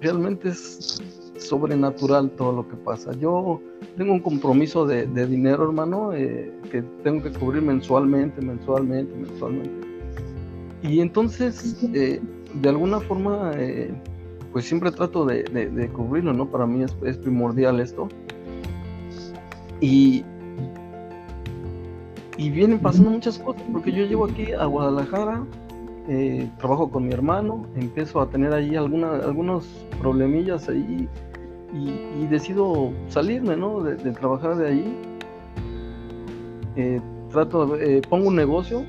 realmente 0.00 0.48
es 0.48 1.00
sobrenatural 1.38 2.30
todo 2.32 2.52
lo 2.52 2.68
que 2.68 2.76
pasa. 2.76 3.12
Yo 3.12 3.60
tengo 3.96 4.12
un 4.12 4.20
compromiso 4.20 4.86
de, 4.86 5.06
dinero, 5.26 5.64
hermano, 5.64 6.12
eh, 6.12 6.52
que 6.70 6.82
tengo 7.02 7.22
que 7.22 7.30
cubrir 7.30 7.62
mensualmente, 7.62 8.40
mensualmente, 8.40 9.14
mensualmente. 9.14 9.86
Y 10.82 11.00
entonces, 11.00 11.76
eh, 11.94 12.20
de 12.54 12.68
alguna 12.68 13.00
forma, 13.00 13.52
eh, 13.56 13.92
pues 14.52 14.64
siempre 14.64 14.90
trato 14.90 15.24
de, 15.24 15.90
cubrirlo, 15.92 16.32
¿no? 16.32 16.46
Para 16.46 16.66
mí 16.66 16.84
es, 16.84 17.16
primordial 17.18 17.80
esto. 17.80 18.08
Y, 19.80 20.24
y 22.36 22.50
vienen 22.50 22.78
pasando 22.78 23.10
muchas 23.10 23.38
cosas, 23.38 23.62
porque 23.72 23.92
yo 23.92 24.04
llego 24.04 24.26
aquí 24.26 24.52
a 24.52 24.64
Guadalajara, 24.66 25.44
trabajo 26.58 26.90
con 26.90 27.06
mi 27.06 27.12
hermano, 27.12 27.66
empiezo 27.76 28.20
a 28.20 28.28
tener 28.28 28.52
ahí 28.52 28.74
alguna, 28.74 29.16
algunos 29.16 29.86
problemillas 30.00 30.68
ahí 30.68 31.08
y, 31.72 32.26
decido 32.26 32.92
salirme, 33.08 33.56
¿no? 33.56 33.82
De, 33.82 34.12
trabajar 34.12 34.56
de 34.56 34.68
ahí. 34.68 34.98
Eh, 36.76 37.00
trato, 37.30 37.76
eh, 37.76 38.00
pongo 38.08 38.28
un 38.28 38.36
negocio, 38.36 38.84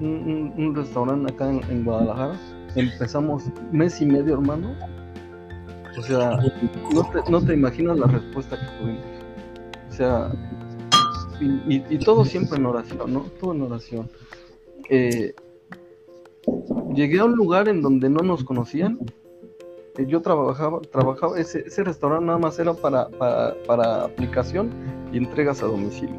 un, 0.00 0.72
restaurante 0.74 1.32
acá 1.32 1.50
en, 1.50 1.84
Guadalajara. 1.84 2.34
Empezamos 2.74 3.44
mes 3.70 4.00
y 4.00 4.06
medio, 4.06 4.34
hermano. 4.34 4.74
O 5.98 6.02
sea, 6.02 6.38
no 7.30 7.42
te, 7.42 7.52
imaginas 7.52 7.98
la 7.98 8.06
respuesta 8.06 8.58
que 8.58 8.66
tuvimos. 8.78 9.04
O 9.90 9.92
sea, 9.92 10.32
y, 11.68 11.98
todo 11.98 12.24
siempre 12.24 12.58
en 12.58 12.66
oración, 12.66 13.12
¿no? 13.12 13.20
Todo 13.40 13.52
en 13.52 13.62
oración. 13.62 14.10
Eh, 14.88 15.34
llegué 16.94 17.18
a 17.18 17.24
un 17.24 17.36
lugar 17.36 17.68
en 17.68 17.82
donde 17.82 18.08
no 18.08 18.20
nos 18.22 18.44
conocían 18.44 18.98
eh, 19.98 20.06
yo 20.06 20.22
trabajaba, 20.22 20.80
trabajaba 20.80 21.38
ese, 21.38 21.64
ese 21.66 21.84
restaurante 21.84 22.26
nada 22.26 22.38
más 22.38 22.58
era 22.58 22.72
para, 22.72 23.08
para, 23.08 24.04
aplicación 24.04 24.70
y 25.12 25.18
entregas 25.18 25.62
a 25.62 25.66
domicilio. 25.66 26.18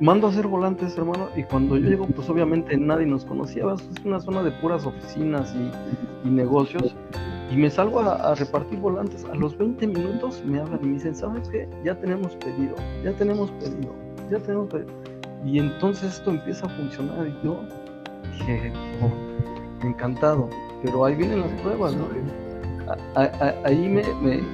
Mando 0.00 0.26
a 0.26 0.30
hacer 0.30 0.46
volantes, 0.46 0.96
hermano, 0.96 1.28
y 1.36 1.42
cuando 1.42 1.76
yo 1.76 1.90
llego, 1.90 2.06
pues 2.06 2.28
obviamente 2.30 2.76
nadie 2.78 3.04
nos 3.04 3.24
conocía, 3.24 3.64
es 3.74 4.04
una 4.04 4.18
zona 4.18 4.42
de 4.42 4.50
puras 4.50 4.86
oficinas 4.86 5.54
y, 6.24 6.28
negocios, 6.28 6.96
y 7.50 7.56
me 7.56 7.68
salgo 7.68 8.00
a, 8.00 8.34
repartir 8.34 8.78
volantes. 8.78 9.26
A 9.26 9.34
los 9.34 9.56
20 9.58 9.86
minutos 9.86 10.42
me 10.46 10.58
hablan 10.58 10.80
y 10.82 10.86
me 10.86 10.92
dicen, 10.94 11.14
¿sabes 11.14 11.48
qué? 11.50 11.68
Ya 11.84 11.94
tenemos 11.94 12.32
pedido, 12.36 12.76
ya 13.04 13.12
tenemos 13.12 13.50
pedido, 13.52 13.94
ya 14.30 14.38
tenemos 14.38 14.68
pedido. 14.68 14.90
Y 15.44 15.58
entonces 15.58 16.14
esto 16.14 16.30
empieza 16.30 16.66
a 16.66 16.70
funcionar 16.70 17.26
y 17.26 17.44
yo 17.44 17.60
dije, 18.38 18.72
oh, 19.02 19.86
encantado 19.86 20.48
pero 20.82 21.04
ahí 21.04 21.14
vienen 21.14 21.40
las 21.40 21.50
pruebas, 21.60 21.94
¿no? 21.94 22.06
Ahí 23.64 23.88
me, 23.88 24.02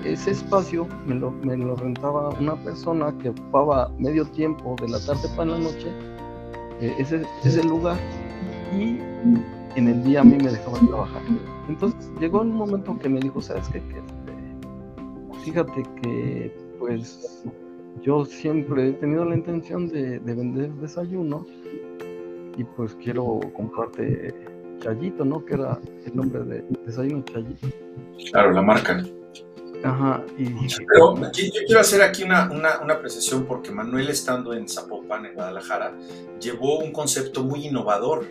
ese 0.04 0.30
espacio 0.30 0.86
me 1.06 1.14
lo, 1.14 1.76
rentaba 1.76 2.30
una 2.40 2.56
persona 2.56 3.16
que 3.18 3.30
ocupaba 3.30 3.90
medio 3.98 4.24
tiempo 4.26 4.76
de 4.80 4.88
la 4.88 5.00
tarde 5.00 5.28
para 5.36 5.52
la 5.52 5.58
noche, 5.58 5.88
eh, 6.80 6.94
ese, 6.98 7.64
lugar, 7.64 7.98
y 8.72 8.98
en 9.76 9.88
el 9.88 10.04
día 10.04 10.20
a 10.20 10.24
mí 10.24 10.36
me 10.36 10.50
dejaban 10.50 10.86
trabajar. 10.88 11.22
Entonces 11.68 12.10
llegó 12.20 12.40
un 12.40 12.52
momento 12.52 12.98
que 12.98 13.08
me 13.08 13.20
dijo, 13.20 13.40
¿sabes 13.40 13.68
qué? 13.68 13.80
Que, 13.80 13.98
este, 13.98 15.44
fíjate 15.44 15.82
que 16.02 16.56
pues 16.78 17.44
yo 18.02 18.24
siempre 18.24 18.90
he 18.90 18.92
tenido 18.94 19.24
la 19.24 19.36
intención 19.36 19.88
de, 19.88 20.18
de 20.18 20.34
vender 20.34 20.72
desayuno 20.74 21.46
y 22.56 22.64
pues 22.64 22.94
quiero 22.96 23.40
comprarte 23.54 24.34
Chayito, 24.80 25.24
¿no? 25.24 25.44
Que 25.44 25.54
era 25.54 25.78
el 26.04 26.16
nombre 26.16 26.44
de 26.44 26.64
Desayuno 26.84 27.24
Chayito. 27.24 27.68
Claro, 28.30 28.52
la 28.52 28.62
marca. 28.62 29.02
Ajá. 29.82 30.24
Y... 30.38 30.46
Pero 30.88 31.14
yo 31.32 31.60
quiero 31.66 31.80
hacer 31.80 32.02
aquí 32.02 32.24
una, 32.24 32.50
una, 32.50 32.80
una, 32.80 32.94
apreciación 32.94 33.44
porque 33.46 33.70
Manuel, 33.70 34.08
estando 34.08 34.52
en 34.52 34.68
Zapopan, 34.68 35.26
en 35.26 35.34
Guadalajara, 35.34 35.96
llevó 36.40 36.78
un 36.78 36.92
concepto 36.92 37.44
muy 37.44 37.66
innovador. 37.66 38.24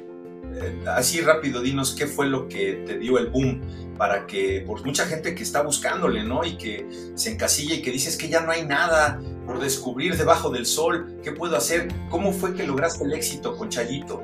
Eh, 0.53 0.83
así 0.87 1.21
rápido, 1.21 1.61
dinos 1.61 1.95
qué 1.97 2.07
fue 2.07 2.27
lo 2.27 2.47
que 2.47 2.83
te 2.85 2.97
dio 2.97 3.17
el 3.17 3.27
boom 3.27 3.61
para 3.97 4.27
que, 4.27 4.63
por 4.65 4.85
mucha 4.85 5.05
gente 5.05 5.33
que 5.35 5.43
está 5.43 5.61
buscándole, 5.61 6.23
¿no? 6.23 6.43
Y 6.45 6.57
que 6.57 6.87
se 7.15 7.31
encasilla 7.31 7.75
y 7.75 7.81
que 7.81 7.91
dices 7.91 8.17
que 8.17 8.29
ya 8.29 8.41
no 8.41 8.51
hay 8.51 8.65
nada 8.65 9.19
por 9.45 9.59
descubrir 9.59 10.17
debajo 10.17 10.49
del 10.49 10.65
sol, 10.65 11.17
¿qué 11.23 11.31
puedo 11.31 11.55
hacer? 11.55 11.87
¿Cómo 12.09 12.31
fue 12.31 12.53
que 12.53 12.65
lograste 12.65 13.05
el 13.05 13.13
éxito 13.13 13.55
con 13.55 13.69
Chayito? 13.69 14.21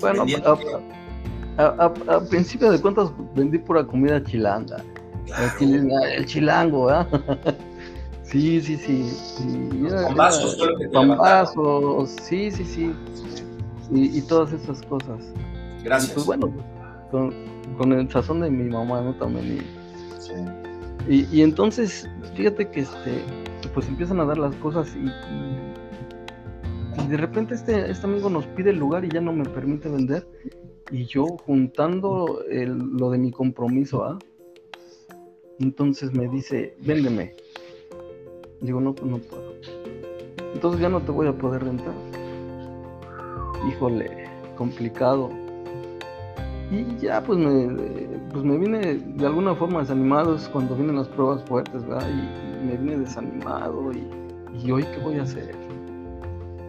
Bueno, 0.00 0.24
a, 1.58 2.20
principio 2.28 2.70
de 2.70 2.80
cuentas 2.80 3.10
vendí 3.34 3.58
pura 3.58 3.84
comida 3.84 4.22
chilanga. 4.22 4.82
El, 5.60 6.26
chilango, 6.26 6.86
¿verdad? 6.86 7.08
sí, 8.22 8.60
sí, 8.60 8.76
sí. 8.76 9.10
Bombazos, 10.92 12.10
sí, 12.22 12.50
sí, 12.50 12.64
sí. 12.64 12.94
Y, 13.90 14.20
todas 14.22 14.52
esas 14.52 14.82
cosas. 14.82 15.32
Gracias. 15.82 16.12
pues 16.12 16.26
bueno, 16.26 16.52
con, 17.10 17.92
el 17.92 18.10
sazón 18.10 18.40
de 18.40 18.50
mi 18.50 18.70
mamá, 18.70 19.00
¿no? 19.00 19.14
También. 19.14 19.64
Y, 21.08 21.24
y, 21.36 21.42
entonces, 21.42 22.08
fíjate 22.34 22.68
que 22.68 22.80
este, 22.80 23.22
pues 23.72 23.86
empiezan 23.88 24.20
a 24.20 24.24
dar 24.24 24.38
las 24.38 24.54
cosas 24.56 24.88
y 24.96 25.08
y 27.04 27.08
de 27.08 27.16
repente 27.16 27.54
este, 27.54 27.90
este 27.90 28.06
amigo 28.06 28.30
nos 28.30 28.46
pide 28.46 28.70
el 28.70 28.78
lugar 28.78 29.04
y 29.04 29.08
ya 29.08 29.20
no 29.20 29.32
me 29.32 29.44
permite 29.44 29.88
vender. 29.88 30.26
Y 30.90 31.04
yo 31.04 31.24
juntando 31.44 32.40
lo 32.48 33.10
de 33.10 33.18
mi 33.18 33.30
compromiso, 33.32 34.04
¿ah? 34.04 34.18
Entonces 35.58 36.12
me 36.12 36.28
dice, 36.28 36.76
véndeme. 36.80 37.34
Digo, 38.60 38.80
no, 38.80 38.94
no 39.02 39.18
puedo. 39.18 39.54
Entonces 40.54 40.80
ya 40.80 40.88
no 40.88 41.00
te 41.00 41.12
voy 41.12 41.26
a 41.26 41.32
poder 41.32 41.64
rentar. 41.64 41.94
Híjole, 43.68 44.28
complicado. 44.56 45.30
Y 46.70 46.96
ya 46.98 47.22
pues 47.22 47.38
me, 47.38 47.68
pues 48.32 48.44
me 48.44 48.58
vine 48.58 48.94
de 48.94 49.26
alguna 49.26 49.54
forma 49.54 49.80
desanimado, 49.80 50.34
es 50.34 50.48
cuando 50.48 50.74
vienen 50.74 50.96
las 50.96 51.08
pruebas 51.08 51.42
fuertes, 51.44 51.86
¿verdad? 51.86 52.08
Y, 52.08 52.46
me 52.66 52.76
vine 52.76 52.98
desanimado 52.98 53.92
y, 53.92 54.08
y 54.64 54.72
hoy 54.72 54.82
qué 54.82 54.98
voy 55.00 55.18
a 55.18 55.22
hacer. 55.22 55.65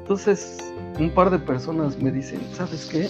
Entonces, 0.07 0.73
un 1.01 1.09
par 1.09 1.29
de 1.29 1.37
personas 1.37 2.01
me 2.01 2.09
dicen, 2.09 2.39
¿sabes 2.53 2.85
qué? 2.85 3.09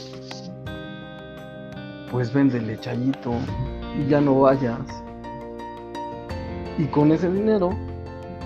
Pues 2.12 2.34
véndele 2.34 2.76
chayito 2.80 3.34
y 3.95 4.10
ya 4.10 4.20
no 4.20 4.39
vayas. 4.39 4.80
Y 6.80 6.86
con 6.86 7.12
ese 7.12 7.32
dinero, 7.32 7.70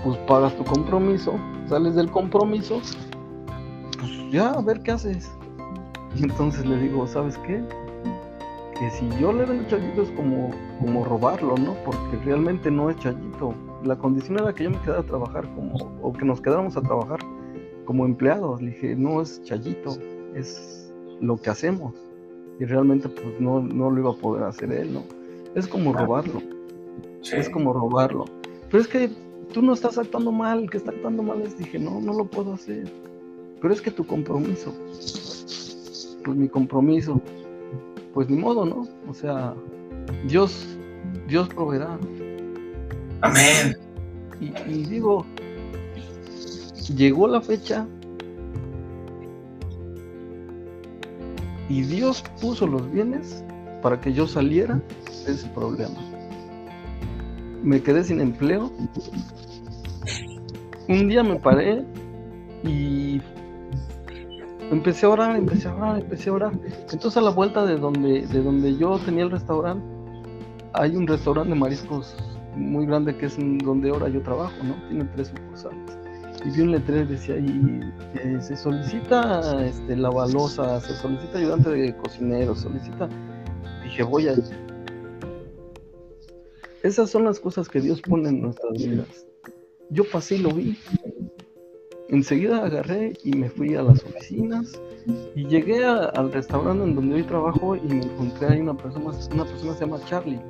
pues 0.04 0.18
pagas 0.28 0.54
tu 0.54 0.64
compromiso, 0.64 1.32
sales 1.66 1.94
del 1.94 2.10
compromiso, 2.10 2.82
pues 3.98 4.12
ya 4.30 4.50
a 4.50 4.60
ver 4.60 4.82
qué 4.82 4.90
haces. 4.90 5.32
Y 6.14 6.24
entonces 6.24 6.66
le 6.66 6.76
digo, 6.76 7.06
¿sabes 7.06 7.38
qué? 7.38 7.64
Que 8.78 8.90
si 8.90 9.08
yo 9.18 9.32
le 9.32 9.46
vendo 9.46 9.66
chayito 9.70 10.02
es 10.02 10.10
como, 10.10 10.50
como 10.78 11.06
robarlo, 11.06 11.54
¿no? 11.56 11.72
Porque 11.86 12.18
realmente 12.22 12.70
no 12.70 12.90
es 12.90 12.98
chayito. 12.98 13.54
La 13.82 13.96
condición 13.96 14.40
era 14.40 14.52
que 14.52 14.64
yo 14.64 14.70
me 14.72 14.80
quedara 14.80 15.00
a 15.00 15.04
trabajar 15.06 15.48
como, 15.54 15.90
o 16.02 16.12
que 16.12 16.26
nos 16.26 16.42
quedáramos 16.42 16.76
a 16.76 16.82
trabajar 16.82 17.18
como 17.84 18.04
empleados. 18.04 18.60
Le 18.62 18.70
dije, 18.70 18.96
no 18.96 19.22
es 19.22 19.42
chayito, 19.42 19.96
es 20.34 20.92
lo 21.20 21.36
que 21.36 21.50
hacemos. 21.50 21.94
Y 22.58 22.64
realmente 22.64 23.08
pues 23.08 23.40
no, 23.40 23.60
no 23.60 23.90
lo 23.90 24.00
iba 24.00 24.10
a 24.10 24.16
poder 24.16 24.44
hacer 24.44 24.72
él, 24.72 24.92
¿no? 24.94 25.02
Es 25.54 25.66
como 25.66 25.92
robarlo. 25.92 26.40
Es 27.32 27.48
como 27.48 27.72
robarlo. 27.72 28.24
Pero 28.70 28.82
es 28.82 28.88
que 28.88 29.10
tú 29.52 29.62
no 29.62 29.74
estás 29.74 29.98
actuando 29.98 30.32
mal, 30.32 30.68
que 30.70 30.78
está 30.78 30.90
actuando 30.90 31.22
mal 31.22 31.40
les 31.40 31.56
dije, 31.58 31.78
no, 31.78 32.00
no 32.00 32.12
lo 32.14 32.24
puedo 32.24 32.54
hacer. 32.54 32.90
Pero 33.60 33.72
es 33.72 33.80
que 33.80 33.90
tu 33.90 34.06
compromiso, 34.06 34.72
pues 36.24 36.36
mi 36.36 36.48
compromiso, 36.48 37.20
pues 38.12 38.28
ni 38.28 38.36
modo, 38.36 38.64
¿no? 38.64 38.88
O 39.08 39.14
sea, 39.14 39.54
Dios, 40.26 40.66
Dios 41.28 41.48
proveerá. 41.48 41.98
Amén. 43.20 43.76
Y, 44.40 44.52
y 44.68 44.84
digo, 44.86 45.24
llegó 46.88 47.28
la 47.28 47.40
fecha 47.40 47.86
y 51.68 51.82
Dios 51.82 52.22
puso 52.40 52.66
los 52.66 52.90
bienes 52.90 53.44
para 53.82 54.00
que 54.00 54.12
yo 54.12 54.26
saliera 54.26 54.80
de 55.26 55.32
ese 55.32 55.48
problema. 55.48 55.98
Me 57.62 57.80
quedé 57.82 58.04
sin 58.04 58.20
empleo. 58.20 58.72
Un 60.88 61.08
día 61.08 61.22
me 61.22 61.36
paré 61.36 61.84
y 62.64 63.20
empecé 64.70 65.06
a 65.06 65.10
orar, 65.10 65.36
empecé 65.36 65.68
a 65.68 65.74
orar, 65.74 66.00
empecé 66.00 66.30
a 66.30 66.32
orar. 66.32 66.52
Entonces 66.90 67.16
a 67.16 67.20
la 67.20 67.30
vuelta 67.30 67.64
de 67.64 67.76
donde, 67.76 68.26
de 68.26 68.42
donde 68.42 68.76
yo 68.76 68.98
tenía 68.98 69.24
el 69.24 69.30
restaurante, 69.30 69.84
hay 70.74 70.96
un 70.96 71.06
restaurante 71.06 71.50
de 71.50 71.58
mariscos 71.58 72.16
muy 72.56 72.86
grande 72.86 73.16
que 73.16 73.26
es 73.26 73.36
donde 73.64 73.90
ahora 73.90 74.08
yo 74.08 74.20
trabajo, 74.22 74.54
¿no? 74.62 74.74
Tiene 74.88 75.04
tres 75.14 75.28
sucursales. 75.28 76.01
Y 76.44 76.50
vi 76.50 76.62
un 76.62 76.72
letrero 76.72 77.06
que 77.06 77.14
decía 77.14 77.36
eh, 77.36 78.38
se 78.40 78.56
solicita 78.56 79.64
este, 79.64 79.96
la 79.96 80.10
balosa, 80.10 80.80
se 80.80 80.94
solicita 80.96 81.38
ayudante 81.38 81.70
de 81.70 81.96
cocinero, 81.96 82.54
solicita... 82.56 83.08
Dije, 83.84 84.02
voy 84.02 84.28
a... 84.28 84.34
Esas 86.82 87.10
son 87.10 87.24
las 87.24 87.38
cosas 87.38 87.68
que 87.68 87.80
Dios 87.80 88.00
pone 88.00 88.28
en 88.28 88.42
nuestras 88.42 88.72
vidas. 88.72 89.26
Yo 89.90 90.02
pasé 90.10 90.36
y 90.36 90.38
lo 90.38 90.50
vi. 90.50 90.76
Enseguida 92.08 92.64
agarré 92.64 93.12
y 93.24 93.36
me 93.36 93.48
fui 93.48 93.74
a 93.74 93.82
las 93.82 94.02
oficinas 94.04 94.72
y 95.34 95.46
llegué 95.46 95.84
al 95.84 96.32
restaurante 96.32 96.84
en 96.84 96.94
donde 96.94 97.14
hoy 97.16 97.22
trabajo 97.22 97.76
y 97.76 97.80
me 97.82 98.02
encontré 98.04 98.48
ahí 98.48 98.60
una 98.60 98.76
persona, 98.76 99.10
una 99.32 99.44
persona 99.44 99.74
se 99.74 99.80
llama 99.80 100.00
Charlie. 100.06 100.40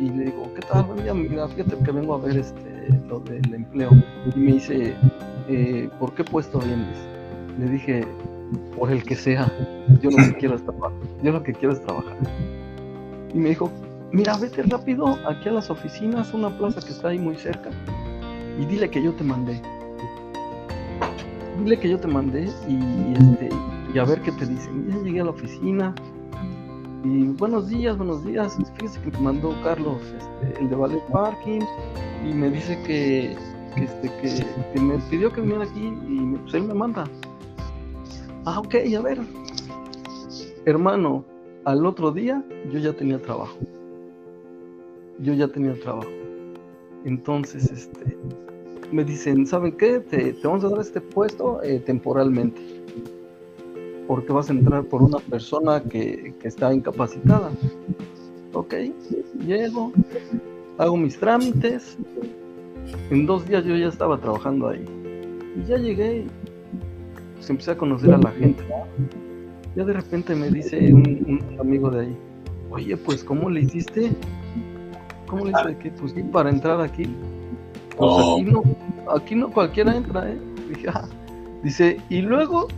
Y 0.00 0.10
le 0.10 0.26
digo, 0.26 0.52
¿qué 0.54 0.62
tal? 0.62 0.84
Buen 0.84 1.02
día, 1.02 1.14
mira, 1.14 1.48
fíjate 1.48 1.76
que 1.84 1.90
vengo 1.90 2.14
a 2.14 2.18
ver 2.18 2.38
este, 2.38 2.75
lo 3.08 3.20
del 3.20 3.54
empleo. 3.54 3.90
Y 4.34 4.38
me 4.38 4.52
dice, 4.52 4.94
eh, 5.48 5.88
¿por 5.98 6.14
qué 6.14 6.24
puesto 6.24 6.58
vienes? 6.58 6.98
Le 7.58 7.68
dije, 7.68 8.06
por 8.76 8.90
el 8.90 9.02
que 9.04 9.14
sea, 9.14 9.50
yo 10.02 10.10
lo 10.10 10.16
que 10.16 10.34
quiero 10.38 10.56
es 10.56 10.62
trabajar, 10.62 10.92
yo 11.22 11.32
lo 11.32 11.42
que 11.42 11.52
quiero 11.52 11.72
es 11.74 11.82
trabajar. 11.82 12.16
Y 13.32 13.38
me 13.38 13.50
dijo, 13.50 13.70
mira, 14.12 14.36
vete 14.36 14.62
rápido 14.62 15.18
aquí 15.28 15.48
a 15.48 15.52
las 15.52 15.70
oficinas, 15.70 16.32
una 16.32 16.56
plaza 16.56 16.80
que 16.80 16.92
está 16.92 17.08
ahí 17.08 17.18
muy 17.18 17.36
cerca, 17.36 17.70
y 18.60 18.64
dile 18.66 18.88
que 18.88 19.02
yo 19.02 19.12
te 19.12 19.24
mandé. 19.24 19.60
Dile 21.58 21.78
que 21.78 21.88
yo 21.88 21.98
te 21.98 22.06
mandé 22.06 22.48
y, 22.68 23.12
este, 23.14 23.48
y 23.94 23.98
a 23.98 24.04
ver 24.04 24.20
qué 24.20 24.32
te 24.32 24.46
dicen. 24.46 24.88
Ya 24.88 24.96
llegué 25.02 25.20
a 25.20 25.24
la 25.24 25.30
oficina 25.30 25.94
y 27.06 27.28
buenos 27.28 27.68
días, 27.68 27.96
buenos 27.96 28.24
días. 28.24 28.56
Fíjese 28.74 29.00
que 29.00 29.10
me 29.12 29.20
mandó 29.20 29.54
Carlos, 29.62 29.98
este, 30.02 30.60
el 30.60 30.68
de 30.68 30.76
Ballet 30.76 31.02
Parking, 31.12 31.60
y 32.28 32.34
me 32.34 32.50
dice 32.50 32.76
que, 32.84 33.36
este, 33.76 34.10
que 34.72 34.80
me 34.80 34.98
pidió 35.10 35.32
que 35.32 35.40
viniera 35.40 35.64
aquí 35.64 35.92
y 36.08 36.36
pues 36.38 36.54
él 36.54 36.64
me 36.64 36.74
manda. 36.74 37.04
Ah, 38.44 38.58
ok, 38.58 38.74
a 38.96 39.00
ver. 39.02 39.20
Hermano, 40.64 41.24
al 41.64 41.86
otro 41.86 42.10
día 42.10 42.44
yo 42.72 42.78
ya 42.80 42.92
tenía 42.92 43.22
trabajo. 43.22 43.56
Yo 45.20 45.32
ya 45.32 45.46
tenía 45.46 45.78
trabajo. 45.80 46.10
Entonces, 47.04 47.70
este, 47.70 48.18
me 48.90 49.04
dicen, 49.04 49.46
¿saben 49.46 49.76
qué? 49.76 50.00
Te, 50.00 50.32
te 50.32 50.46
vamos 50.46 50.64
a 50.64 50.70
dar 50.70 50.80
este 50.80 51.00
puesto 51.00 51.62
eh, 51.62 51.78
temporalmente. 51.78 52.60
Porque 54.06 54.32
vas 54.32 54.48
a 54.50 54.52
entrar 54.52 54.84
por 54.84 55.02
una 55.02 55.18
persona 55.18 55.82
que, 55.82 56.34
que 56.40 56.48
está 56.48 56.72
incapacitada. 56.72 57.50
Ok, 58.52 58.74
llego, 59.44 59.92
hago 60.78 60.96
mis 60.96 61.18
trámites. 61.18 61.98
En 63.10 63.26
dos 63.26 63.46
días 63.48 63.64
yo 63.64 63.76
ya 63.76 63.88
estaba 63.88 64.18
trabajando 64.18 64.68
ahí. 64.68 64.84
Y 65.56 65.66
ya 65.68 65.76
llegué 65.76 66.24
pues, 67.34 67.50
empecé 67.50 67.72
a 67.72 67.76
conocer 67.76 68.12
a 68.14 68.18
la 68.18 68.30
gente. 68.30 68.64
Ya 69.74 69.84
de 69.84 69.92
repente 69.92 70.34
me 70.34 70.50
dice 70.50 70.92
un, 70.92 71.40
un 71.52 71.60
amigo 71.60 71.90
de 71.90 72.06
ahí, 72.06 72.16
oye, 72.70 72.96
pues 72.96 73.22
¿cómo 73.22 73.50
le 73.50 73.60
hiciste? 73.60 74.10
¿Cómo 75.26 75.44
le 75.44 75.52
hice? 75.52 75.76
que 75.78 75.90
Pues 75.90 76.12
sí, 76.12 76.22
para 76.22 76.48
entrar 76.50 76.80
aquí. 76.80 77.04
Pues 77.04 77.12
Oh. 77.98 78.34
aquí 78.40 78.50
no, 78.50 78.62
aquí 79.14 79.34
no 79.34 79.50
cualquiera 79.50 79.96
entra, 79.96 80.30
¿eh? 80.30 80.36
Dije, 80.68 80.88
"Ah". 80.88 81.04
Dice, 81.62 81.98
y 82.10 82.20
luego 82.20 82.68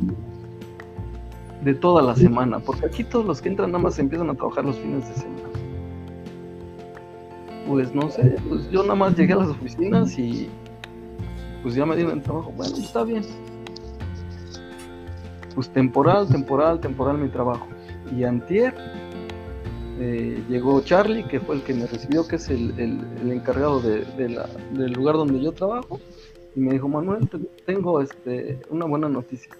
de 1.64 1.74
toda 1.74 2.02
la 2.02 2.14
semana, 2.14 2.58
porque 2.60 2.86
aquí 2.86 3.04
todos 3.04 3.24
los 3.26 3.40
que 3.42 3.48
entran 3.48 3.72
nada 3.72 3.82
más 3.82 3.98
empiezan 3.98 4.30
a 4.30 4.34
trabajar 4.34 4.64
los 4.64 4.76
fines 4.78 5.08
de 5.08 5.14
semana. 5.14 5.42
Pues 7.66 7.94
no 7.94 8.08
sé, 8.10 8.36
pues 8.48 8.70
yo 8.70 8.82
nada 8.82 8.94
más 8.94 9.16
llegué 9.16 9.32
a 9.34 9.36
las 9.36 9.48
oficinas 9.48 10.18
y 10.18 10.48
pues 11.62 11.74
ya 11.74 11.84
me 11.84 11.96
dieron 11.96 12.22
trabajo. 12.22 12.52
Bueno, 12.56 12.76
está 12.76 13.04
bien. 13.04 13.22
Pues 15.54 15.68
temporal, 15.70 16.28
temporal, 16.28 16.80
temporal 16.80 17.18
mi 17.18 17.28
trabajo. 17.28 17.66
Y 18.16 18.24
antier 18.24 18.74
eh, 20.00 20.42
llegó 20.48 20.80
Charlie, 20.80 21.24
que 21.24 21.40
fue 21.40 21.56
el 21.56 21.62
que 21.62 21.74
me 21.74 21.86
recibió, 21.86 22.26
que 22.26 22.36
es 22.36 22.48
el, 22.48 22.72
el- 22.78 23.30
encargado 23.32 23.80
de 23.80 24.28
la- 24.28 24.48
del 24.72 24.92
lugar 24.92 25.16
donde 25.16 25.40
yo 25.40 25.50
trabajo, 25.52 25.98
y 26.54 26.60
me 26.60 26.72
dijo, 26.72 26.88
Manuel, 26.88 27.28
te- 27.28 27.38
tengo 27.66 28.00
este, 28.00 28.60
una 28.70 28.86
buena 28.86 29.08
noticia. 29.08 29.52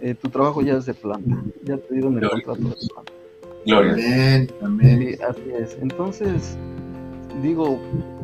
Eh, 0.00 0.14
tu 0.14 0.28
trabajo 0.28 0.60
ya 0.62 0.74
es 0.76 0.86
de 0.86 0.94
planta, 0.94 1.36
ya 1.64 1.76
te 1.78 1.94
dieron 1.94 2.14
el 2.14 2.20
Gloria. 2.20 2.44
contrato 2.44 2.68
de 2.68 2.86
planta. 2.88 3.12
Gloria. 3.64 3.92
Amén, 3.94 4.48
amén. 4.62 4.98
Sí, 5.16 5.22
así 5.22 5.50
es. 5.58 5.78
Entonces, 5.80 6.58
digo, 7.42 7.78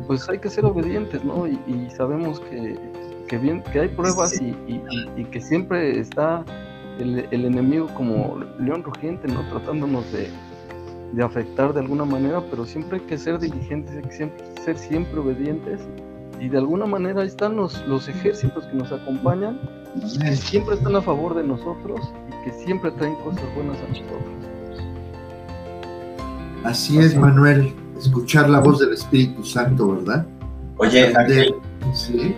pues 0.07 0.27
hay 0.29 0.37
que 0.39 0.49
ser 0.49 0.65
obedientes, 0.65 1.23
¿no? 1.23 1.47
Y, 1.47 1.59
y 1.67 1.89
sabemos 1.97 2.39
que, 2.41 2.77
que, 3.27 3.37
bien, 3.37 3.63
que 3.71 3.79
hay 3.81 3.87
pruebas 3.89 4.39
y, 4.41 4.45
y- 4.67 4.81
y- 5.17 5.21
y 5.21 5.25
que 5.25 5.41
siempre 5.41 5.99
está 5.99 6.45
el, 6.99 7.25
el 7.31 7.45
enemigo 7.45 7.87
como 7.95 8.39
león 8.59 8.83
rugiente, 8.83 9.27
¿no? 9.27 9.41
Tratándonos 9.49 10.09
de, 10.13 10.29
de 11.13 11.23
afectar 11.23 11.73
de 11.73 11.79
alguna 11.81 12.05
manera, 12.05 12.41
pero 12.51 12.65
siempre 12.65 12.99
hay 12.99 13.03
que 13.05 13.17
ser 13.17 13.39
diligentes, 13.39 13.95
hay 13.95 14.03
que 14.03 14.11
siempre, 14.11 14.43
ser 14.63 14.77
siempre 14.77 15.19
obedientes. 15.19 15.81
Y 16.39 16.49
de 16.49 16.57
alguna 16.57 16.85
manera 16.85 17.21
ahí 17.21 17.27
están 17.27 17.55
los, 17.55 17.85
los 17.87 18.07
ejércitos 18.09 18.65
que 18.67 18.75
nos 18.75 18.91
acompañan, 18.91 19.59
que 20.21 20.35
siempre 20.35 20.75
están 20.75 20.95
a 20.95 21.01
favor 21.01 21.35
de 21.35 21.43
nosotros 21.43 21.99
y 22.29 22.45
que 22.49 22.51
siempre 22.65 22.91
traen 22.91 23.15
cosas 23.17 23.43
buenas 23.55 23.77
a 23.79 23.87
nosotros. 23.89 24.21
Así 26.63 26.97
es, 26.97 27.15
Manuel. 27.15 27.73
Escuchar 27.97 28.49
la 28.49 28.59
voz 28.59 28.79
del 28.79 28.93
Espíritu 28.93 29.43
Santo, 29.43 29.95
¿verdad? 29.95 30.25
Oye. 30.77 31.13
Ángel, 31.15 31.55
Sí. 31.93 32.33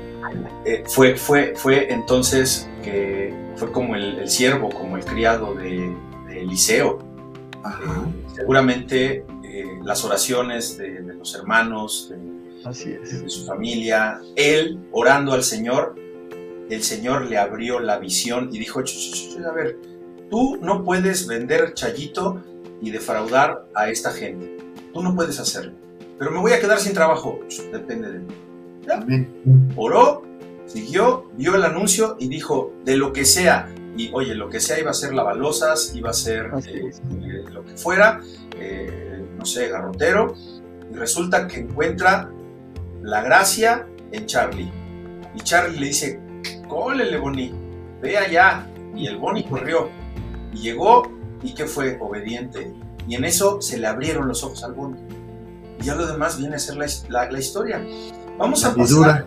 eh, 0.65 0.83
fue, 0.87 1.15
fue, 1.15 1.53
fue 1.55 1.91
entonces 1.93 2.67
que 2.83 3.33
fue 3.55 3.71
como 3.71 3.95
el, 3.95 4.19
el 4.19 4.29
siervo, 4.29 4.69
como 4.69 4.97
el 4.97 5.05
criado 5.05 5.53
de, 5.55 5.95
de 6.27 6.41
Eliseo. 6.41 6.99
Ajá. 7.63 8.03
Eh, 8.07 8.25
seguramente 8.35 9.25
eh, 9.43 9.65
las 9.83 10.03
oraciones 10.03 10.77
de, 10.77 11.01
de 11.03 11.13
los 11.13 11.33
hermanos, 11.35 12.09
de, 12.11 12.67
Así 12.67 12.91
es. 12.91 13.21
de 13.23 13.29
su 13.29 13.45
familia, 13.45 14.19
él 14.35 14.79
orando 14.91 15.33
al 15.33 15.43
Señor, 15.43 15.95
el 16.69 16.83
Señor 16.83 17.25
le 17.25 17.37
abrió 17.37 17.79
la 17.79 17.97
visión 17.97 18.49
y 18.51 18.59
dijo, 18.59 18.81
"Ch, 18.81 18.91
ch, 18.91 19.37
ch, 19.37 19.45
a 19.45 19.51
ver, 19.51 19.77
tú 20.29 20.57
no 20.61 20.83
puedes 20.83 21.27
vender 21.27 21.73
chayito 21.73 22.41
y 22.81 22.91
defraudar 22.91 23.65
a 23.73 23.89
esta 23.89 24.11
gente. 24.11 24.57
Tú 24.93 25.03
no 25.03 25.15
puedes 25.15 25.39
hacerlo. 25.39 25.73
Pero 26.17 26.31
me 26.31 26.39
voy 26.39 26.53
a 26.53 26.59
quedar 26.59 26.79
sin 26.79 26.93
trabajo. 26.93 27.39
Ch, 27.47 27.63
Depende 27.71 28.11
de 28.11 28.19
mí. 28.19 28.33
Amén. 28.91 29.73
Oró, 29.75 30.23
siguió, 30.65 31.29
vio 31.35 31.55
el 31.55 31.63
anuncio 31.63 32.15
y 32.19 32.27
dijo, 32.27 32.73
de 32.83 32.97
lo 32.97 33.13
que 33.13 33.25
sea. 33.25 33.69
Y 33.97 34.11
oye, 34.13 34.35
lo 34.35 34.49
que 34.49 34.59
sea 34.59 34.79
iba 34.79 34.91
a 34.91 34.93
ser 34.93 35.13
lavalosas, 35.13 35.95
iba 35.95 36.09
a 36.09 36.13
ser 36.13 36.51
eh, 36.67 36.91
eh, 37.23 37.43
lo 37.51 37.63
que 37.63 37.77
fuera, 37.77 38.21
eh, 38.57 39.25
no 39.37 39.45
sé, 39.45 39.69
garrotero. 39.69 40.33
Y 40.91 40.95
resulta 40.95 41.47
que 41.47 41.61
encuentra 41.61 42.29
la 43.01 43.21
gracia 43.21 43.87
en 44.11 44.25
Charlie. 44.25 44.71
Y 45.33 45.39
Charlie 45.41 45.79
le 45.79 45.87
dice, 45.87 46.19
cólele, 46.67 47.17
Bonnie, 47.17 47.53
ve 48.01 48.17
allá. 48.17 48.67
Y 48.95 49.07
el 49.07 49.17
Bonnie 49.17 49.43
corrió. 49.47 49.89
Y 50.53 50.57
llegó, 50.59 51.03
¿y 51.43 51.53
qué 51.53 51.65
fue? 51.65 51.97
Obediente. 51.99 52.71
Y 53.07 53.15
en 53.15 53.25
eso 53.25 53.61
se 53.61 53.77
le 53.77 53.87
abrieron 53.87 54.27
los 54.27 54.43
ojos 54.43 54.63
al 54.63 54.73
Bonnie. 54.73 55.01
Y 55.79 55.83
ya 55.83 55.95
lo 55.95 56.07
demás 56.07 56.37
viene 56.37 56.55
a 56.55 56.59
ser 56.59 56.77
la, 56.77 56.85
la- 57.09 57.29
la 57.31 57.39
historia. 57.39 57.85
Vamos 58.37 58.63
a 58.65 58.73
pasar. 58.73 58.87
Sabiduría. 58.87 59.25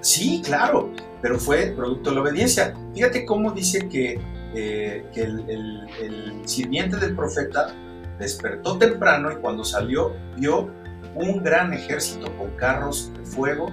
Sí, 0.00 0.42
claro, 0.44 0.90
pero 1.22 1.38
fue 1.38 1.72
producto 1.76 2.10
de 2.10 2.16
la 2.16 2.22
obediencia. 2.22 2.74
Fíjate 2.94 3.24
cómo 3.24 3.52
dice 3.52 3.88
que, 3.88 4.20
eh, 4.54 5.06
que 5.12 5.22
el, 5.22 5.40
el- 5.48 5.88
el 6.02 6.48
sirviente 6.48 6.96
del 6.98 7.14
profeta 7.16 7.74
despertó 8.18 8.78
temprano 8.78 9.32
y 9.32 9.36
cuando 9.36 9.64
salió 9.64 10.12
vio 10.36 10.70
un 11.14 11.42
gran 11.42 11.72
ejército 11.72 12.30
con 12.36 12.50
carros 12.56 13.10
de 13.18 13.24
fuego 13.24 13.70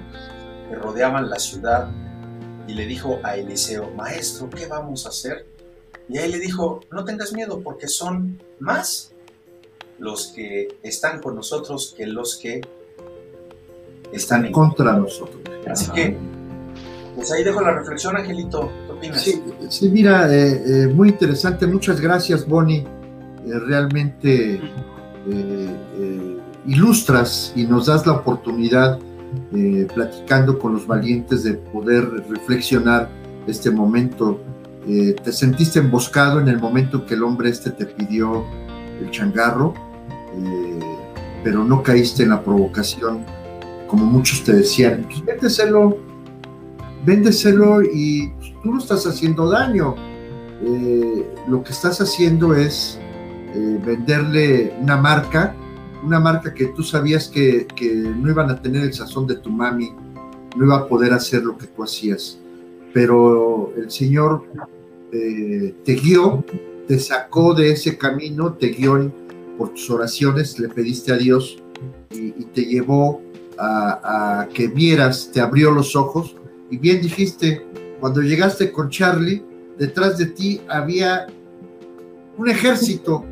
que 0.70 0.76
rodeaban 0.76 1.30
la 1.30 1.38
ciudad 1.40 1.90
y 2.72 2.74
le 2.74 2.86
dijo 2.86 3.20
a 3.24 3.36
Eliseo, 3.36 3.92
maestro, 3.98 4.50
¿qué 4.50 4.66
vamos 4.66 5.06
a 5.06 5.10
hacer? 5.10 5.46
Y 6.08 6.18
él 6.18 6.32
le 6.32 6.40
dijo, 6.40 6.80
no 6.90 7.04
tengas 7.04 7.34
miedo 7.34 7.60
porque 7.62 7.90
son 7.90 8.42
más 8.60 9.12
los 10.00 10.28
que 10.28 10.78
están 10.82 11.22
con 11.22 11.36
nosotros 11.36 11.94
que 11.98 12.08
los 12.08 12.38
que 12.38 12.62
están 14.14 14.46
en 14.46 14.54
contra 14.54 14.94
nosotros. 14.94 15.42
Así 15.68 15.92
que, 15.92 16.16
pues 17.14 17.30
ahí 17.34 17.44
dejo 17.44 17.60
la 17.60 17.74
reflexión, 17.74 18.16
Angelito. 18.16 18.72
¿Qué 18.88 18.94
opinas? 18.94 19.22
Sí, 19.70 19.90
mira, 19.90 20.34
eh, 20.34 20.64
eh, 20.66 20.88
muy 20.88 21.10
interesante. 21.10 21.68
Muchas 21.68 22.00
gracias, 22.00 22.48
Bonnie. 22.48 22.86
Eh, 23.46 23.60
realmente 23.68 24.62
ilustras 26.66 27.52
y 27.54 27.66
nos 27.66 27.88
das 27.88 28.08
la 28.08 28.14
oportunidad, 28.14 28.98
platicando 29.94 30.60
con 30.60 30.74
los 30.74 30.86
valientes, 30.86 31.44
de 31.44 31.54
poder 31.54 32.10
reflexionar 32.30 33.10
este 33.48 33.72
momento. 33.72 34.42
te 34.86 35.32
sentiste 35.32 35.80
emboscado 35.80 36.40
en 36.40 36.48
el 36.48 36.60
momento 36.60 37.06
que 37.06 37.14
el 37.14 37.24
hombre 37.24 37.50
este 37.50 37.72
te 37.72 37.86
pidió 37.86 38.44
el 39.00 39.10
changarro, 39.12 39.74
pero 41.44 41.64
no 41.64 41.82
caíste 41.82 42.24
en 42.24 42.30
la 42.30 42.44
provocación 42.44 43.26
como 43.92 44.06
muchos 44.06 44.42
te 44.46 44.54
decían, 44.54 45.06
pues 45.10 45.24
véndeselo, 45.26 45.98
véndeselo 47.06 47.84
y 47.84 48.32
tú 48.64 48.72
no 48.72 48.80
estás 48.80 49.06
haciendo 49.06 49.50
daño. 49.50 49.96
Eh, 50.64 51.28
lo 51.50 51.62
que 51.62 51.74
estás 51.74 52.00
haciendo 52.00 52.56
es 52.56 52.98
eh, 53.54 53.80
venderle 53.86 54.74
una 54.80 54.96
marca, 54.96 55.54
una 56.04 56.20
marca 56.20 56.54
que 56.54 56.68
tú 56.68 56.84
sabías 56.84 57.28
que, 57.28 57.68
no 58.16 58.30
iban 58.30 58.50
a 58.50 58.62
tener 58.62 58.84
el 58.84 58.94
sazón 58.94 59.28
de 59.28 59.36
tu 59.36 59.50
mami, 59.50 59.92
no 60.56 60.66
iba 60.66 60.78
a 60.78 60.88
poder 60.88 61.14
hacer 61.14 61.44
lo 61.44 61.58
que 61.58 61.68
tú 61.68 61.84
hacías. 61.84 62.40
Pero 62.94 63.74
el 63.78 63.90
Señor 63.90 64.44
eh, 65.12 65.74
te 65.86 65.96
guió, 65.96 66.44
te 66.88 67.00
sacó 67.00 67.54
de 67.54 67.72
ese 67.72 67.98
camino, 67.98 68.54
te 68.54 68.70
guió 68.70 69.12
por 69.58 69.70
tus 69.70 69.90
oraciones, 69.90 70.60
le 70.60 70.70
pediste 70.70 71.12
a 71.14 71.18
Dios 71.18 71.62
y, 72.10 72.28
y 72.28 72.48
te 72.54 72.66
llevó 72.66 73.22
a, 73.62 74.48
que 74.54 74.68
vieras, 74.68 75.30
te 75.32 75.40
abrió 75.40 75.72
los 75.72 75.96
ojos 75.96 76.36
y 76.70 76.78
bien 76.78 77.02
dijiste, 77.02 77.66
cuando 78.00 78.22
llegaste 78.22 78.72
con 78.72 78.90
Charlie, 78.90 79.44
detrás 79.78 80.18
de 80.18 80.28
ti 80.28 80.62
había 80.68 81.28
un 82.38 82.50
ejército, 82.50 83.26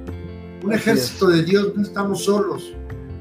un 0.63 0.73
ejército 0.73 1.27
de 1.27 1.43
Dios, 1.43 1.73
no 1.75 1.83
estamos 1.83 2.25
solos. 2.25 2.73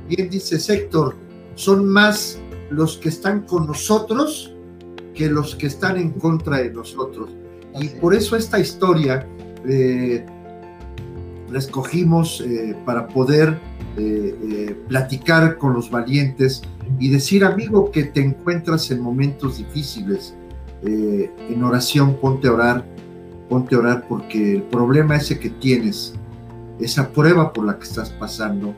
Bien 0.08 0.28
dice 0.30 0.56
Héctor, 0.72 1.14
son 1.54 1.88
más 1.88 2.38
los 2.70 2.96
que 2.96 3.08
están 3.08 3.42
con 3.42 3.66
nosotros 3.66 4.54
que 5.14 5.28
los 5.28 5.54
que 5.56 5.66
están 5.66 5.96
en 5.96 6.12
contra 6.12 6.58
de 6.58 6.70
nosotros. 6.70 7.30
Y 7.80 7.88
por 7.88 8.14
eso 8.14 8.36
esta 8.36 8.58
historia 8.58 9.26
eh, 9.66 10.24
la 11.50 11.58
escogimos 11.58 12.40
eh, 12.40 12.76
para 12.84 13.08
poder 13.08 13.58
eh, 13.96 14.76
platicar 14.86 15.58
con 15.58 15.74
los 15.74 15.90
valientes 15.90 16.62
y 16.98 17.10
decir, 17.10 17.44
amigo, 17.44 17.90
que 17.90 18.04
te 18.04 18.20
encuentras 18.20 18.90
en 18.90 19.00
momentos 19.00 19.58
difíciles, 19.58 20.34
eh, 20.82 21.30
en 21.50 21.64
oración, 21.64 22.16
ponte 22.20 22.48
a 22.48 22.52
orar, 22.52 22.84
ponte 23.48 23.74
a 23.74 23.78
orar 23.78 24.06
porque 24.08 24.54
el 24.56 24.62
problema 24.62 25.16
ese 25.16 25.38
que 25.38 25.50
tienes, 25.50 26.14
esa 26.80 27.10
prueba 27.10 27.52
por 27.52 27.64
la 27.66 27.78
que 27.78 27.84
estás 27.84 28.10
pasando, 28.10 28.74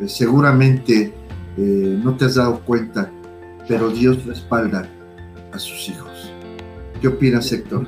eh, 0.00 0.08
seguramente 0.08 1.12
eh, 1.56 2.00
no 2.02 2.16
te 2.16 2.26
has 2.26 2.34
dado 2.34 2.60
cuenta, 2.60 3.10
pero 3.68 3.90
Dios 3.90 4.24
respalda 4.24 4.88
a 5.52 5.58
sus 5.58 5.88
hijos. 5.88 6.32
¿Qué 7.00 7.08
opinas, 7.08 7.50
Héctor? 7.52 7.86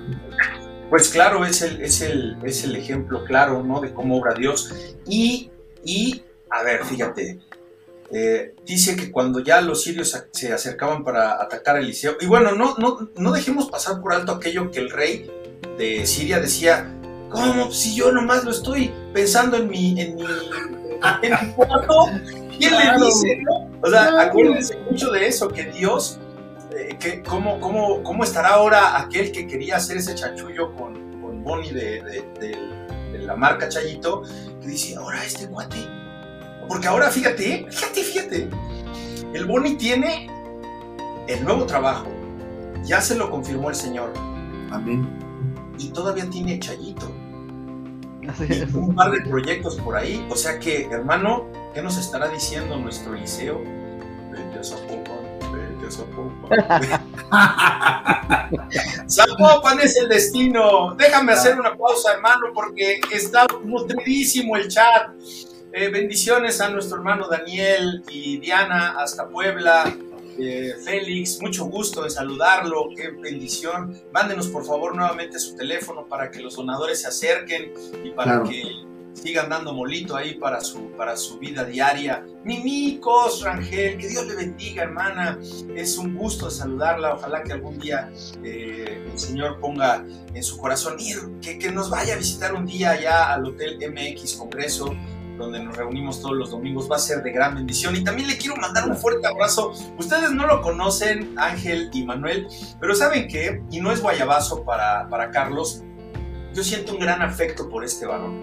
Pues 0.91 1.09
claro, 1.11 1.45
es 1.45 1.63
el, 1.63 1.81
es 1.83 2.01
el, 2.01 2.39
es 2.43 2.65
el 2.65 2.77
ejemplo 2.77 3.25
claro, 3.25 3.63
¿no? 3.63 3.81
De 3.81 3.93
cómo 3.93 4.19
obra 4.19 4.35
Dios. 4.35 4.75
Y, 5.07 5.51
y, 5.85 6.23
a 6.51 6.63
ver, 6.63 6.85
fíjate, 6.85 7.41
eh, 8.11 8.55
dice 8.65 8.97
que 8.97 9.11
cuando 9.11 9.41
ya 9.41 9.61
los 9.61 9.83
sirios 9.83 10.19
se 10.33 10.53
acercaban 10.53 11.05
para 11.05 11.43
atacar 11.43 11.77
a 11.77 11.81
Eliseo, 11.81 12.17
y 12.21 12.27
bueno, 12.27 12.53
no, 12.53 12.77
no, 12.79 13.11
no 13.17 13.33
dejemos 13.33 13.71
pasar 13.71 14.01
por 14.01 14.15
alto 14.15 14.33
aquello 14.33 14.71
que 14.71 14.81
el 14.81 14.91
rey 14.91 15.31
de 15.77 16.07
Siria 16.07 16.41
decía, 16.41 16.98
¿cómo? 17.31 17.71
Si 17.71 17.95
yo 17.95 18.13
nomás 18.13 18.45
lo 18.45 18.51
estoy 18.51 18.93
pensando 19.13 19.57
en 19.57 19.69
mi, 19.69 20.01
en 20.01 20.17
mi, 20.17 20.25
en 21.23 21.53
cuarto, 21.53 22.07
¿quién 22.59 22.73
le 22.73 23.05
dice? 23.05 23.43
O 23.83 23.91
sea, 23.91 24.21
acuérdense 24.21 24.79
mucho 24.91 25.11
de 25.11 25.27
eso, 25.27 25.49
que 25.49 25.65
Dios, 25.65 26.19
eh, 26.77 26.97
que 26.99 27.23
cómo, 27.23 27.61
cómo, 27.61 28.03
¿cómo 28.03 28.25
estará 28.25 28.51
ahora 28.51 28.99
aquel 28.99 29.33
que 29.33 29.47
quería 29.47 29.77
hacer 29.77 29.99
ese 29.99 30.15
chanchullo 30.15 30.75
con, 30.75 31.21
con 31.21 31.45
Bonnie 31.45 31.73
de, 31.73 32.03
de, 32.03 32.57
de 33.13 33.19
la 33.21 33.37
marca 33.37 33.69
Chayito, 33.69 34.23
que 34.61 34.69
dice, 34.69 34.97
ahora 34.97 35.25
este 35.25 35.47
cuate 35.49 35.99
porque 36.69 36.87
ahora 36.87 37.11
fíjate, 37.11 37.67
fíjate, 37.71 38.03
fíjate. 38.03 38.51
El 39.33 39.47
Boni 39.47 39.77
tiene 39.77 40.31
el 41.27 41.43
nuevo 41.45 41.65
trabajo. 41.65 42.07
Ya 42.85 43.01
se 43.01 43.17
lo 43.17 43.31
confirmó 43.31 43.71
el 43.71 43.75
Señor. 43.75 44.13
Amén. 44.71 45.09
Y 45.79 45.89
todavía 45.89 46.29
tiene 46.29 46.59
Chayito. 46.61 47.11
Un 48.75 48.95
par 48.95 49.11
de 49.11 49.21
proyectos 49.23 49.77
por 49.77 49.97
ahí. 49.97 50.27
O 50.31 50.37
sea 50.37 50.59
que, 50.59 50.87
hermano, 50.91 51.47
¿qué 51.75 51.83
nos 51.83 51.97
estará 51.97 52.29
diciendo 52.29 52.77
nuestro 52.79 53.15
liceo? 53.15 53.63
Vete 54.31 54.59
a 54.59 54.65
Zapopan, 54.65 55.19
vete 55.53 55.87
a 55.87 55.91
Zapopan. 55.91 57.01
Zapopan 59.11 59.81
es 59.81 59.97
el 59.97 60.09
destino. 60.09 60.95
Déjame 60.95 61.33
hacer 61.33 61.59
una 61.59 61.77
pausa, 61.77 62.13
hermano, 62.13 62.47
porque 62.55 63.01
está 63.13 63.47
nutridísimo 63.65 64.57
el 64.57 64.69
chat. 64.69 65.11
Eh, 65.73 65.89
bendiciones 65.91 66.61
a 66.61 66.71
nuestro 66.71 66.97
hermano 66.97 67.29
Daniel 67.29 68.03
y 68.09 68.39
Diana 68.39 68.95
hasta 68.99 69.29
Puebla. 69.29 69.85
Eh, 70.39 70.75
Félix, 70.85 71.41
mucho 71.41 71.65
gusto 71.65 72.05
de 72.05 72.11
saludarlo, 72.11 72.91
qué 72.97 73.11
bendición. 73.11 74.01
Mándenos 74.13 74.47
por 74.49 74.65
favor 74.65 74.95
nuevamente 74.95 75.39
su 75.39 75.57
teléfono 75.57 76.07
para 76.07 76.31
que 76.31 76.41
los 76.41 76.55
donadores 76.55 77.03
se 77.03 77.09
acerquen 77.09 77.73
y 78.05 78.11
para 78.11 78.45
que 78.45 78.63
sigan 79.15 79.49
dando 79.49 79.73
molito 79.73 80.15
ahí 80.17 80.35
para 80.35 80.61
su, 80.61 80.93
para 80.93 81.17
su 81.17 81.39
vida 81.39 81.65
diaria. 81.65 82.25
Mimicos, 82.45 83.43
Rangel, 83.43 83.99
que 83.99 84.09
Dios 84.09 84.27
le 84.27 84.37
bendiga, 84.37 84.85
hermana. 84.85 85.41
Es 85.75 85.99
un 85.99 86.15
gusto 86.15 86.47
de 86.47 86.53
saludarla. 86.53 87.15
Ojalá 87.15 87.43
que 87.43 87.53
algún 87.53 87.79
día 87.81 88.09
eh, 88.45 89.05
el 89.11 89.19
Señor 89.19 89.59
ponga 89.59 90.05
en 90.35 90.43
su 90.45 90.57
corazón 90.59 91.01
ir, 91.01 91.19
que, 91.43 91.59
que 91.59 91.73
nos 91.73 91.91
vaya 91.91 92.15
a 92.15 92.17
visitar 92.17 92.55
un 92.55 92.65
día 92.65 93.01
ya 93.01 93.33
al 93.33 93.45
Hotel 93.45 93.79
MX 93.79 94.35
Congreso 94.35 94.95
donde 95.39 95.63
nos 95.63 95.77
reunimos 95.77 96.21
todos 96.21 96.37
los 96.37 96.51
domingos, 96.51 96.91
va 96.91 96.97
a 96.97 96.99
ser 96.99 97.23
de 97.23 97.33
gran 97.33 97.55
bendición. 97.55 97.97
Y 97.97 98.05
también 98.05 98.29
le 98.29 98.37
quiero 98.37 98.57
mandar 98.57 98.89
un 98.89 98.97
fuerte 98.97 99.27
abrazo. 99.27 99.73
Ustedes 99.97 100.33
no 100.33 100.47
lo 100.47 100.61
conocen, 100.61 101.35
Ángel 101.39 101.91
y 101.93 102.05
Manuel, 102.05 102.49
pero 102.81 102.95
saben 102.95 103.29
que, 103.29 103.63
y 103.71 103.81
no 103.81 103.93
es 103.93 104.03
guayabazo 104.03 104.65
para, 104.65 105.09
para 105.09 105.31
Carlos, 105.31 105.83
yo 106.55 106.65
siento 106.65 106.93
un 106.93 107.01
gran 107.01 107.23
afecto 107.23 107.69
por 107.69 107.85
este 107.85 108.07
varón. 108.07 108.43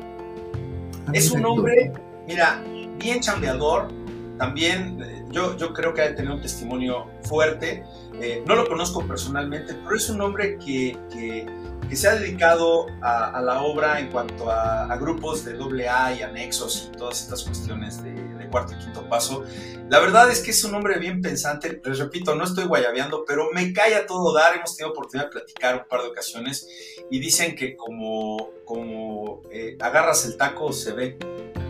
Es 1.13 1.29
un 1.31 1.45
hombre, 1.45 1.91
mira, 2.27 2.63
bien 2.97 3.19
chambeador, 3.19 3.89
también 4.37 4.97
yo, 5.35 5.57
yo 5.57 5.73
creo 5.73 5.93
que 5.93 6.01
ha 6.01 6.07
de 6.07 6.13
tener 6.13 6.31
un 6.31 6.41
testimonio 6.41 7.07
fuerte. 7.23 7.83
Eh, 8.21 8.41
no 8.47 8.55
lo 8.55 8.67
conozco 8.67 9.05
personalmente, 9.05 9.75
pero 9.83 9.95
es 9.95 10.09
un 10.09 10.21
hombre 10.21 10.57
que, 10.57 10.97
que 11.11 11.45
que 11.87 11.95
se 11.95 12.07
ha 12.07 12.15
dedicado 12.15 12.87
a, 13.01 13.41
la 13.41 13.61
obra 13.61 13.99
en 13.99 14.09
cuanto 14.09 14.49
a, 14.49 14.95
grupos 14.97 15.45
de 15.45 15.87
AA 15.87 16.13
y 16.13 16.21
anexos 16.21 16.89
y 16.91 16.97
todas 16.97 17.21
estas 17.21 17.43
cuestiones 17.43 18.03
de, 18.03 18.25
cuarto 18.49 18.73
y 18.73 18.77
quinto 18.77 19.07
paso. 19.09 19.43
La 19.89 19.99
verdad 19.99 20.31
es 20.31 20.39
que 20.39 20.51
es 20.51 20.63
un 20.63 20.73
hombre 20.75 20.99
bien 20.99 21.21
pensante, 21.21 21.81
les 21.83 21.99
repito, 21.99 22.35
no 22.35 22.43
estoy 22.43 22.65
guayabeando, 22.65 23.25
pero 23.25 23.49
me 23.51 23.73
cae 23.73 23.95
a 23.95 24.05
todo 24.05 24.33
dar, 24.33 24.55
hemos 24.55 24.77
tenido 24.77 24.93
oportunidad 24.93 25.27
de 25.27 25.31
platicar 25.31 25.75
un 25.75 25.87
par 25.89 26.03
de 26.03 26.09
ocasiones 26.09 26.67
y 27.09 27.19
dicen 27.19 27.55
que 27.55 27.75
como, 27.75 28.51
como 28.63 29.41
eh, 29.51 29.77
agarras 29.81 30.25
el 30.25 30.37
taco 30.37 30.71
se 30.71 30.93
ve 30.93 31.17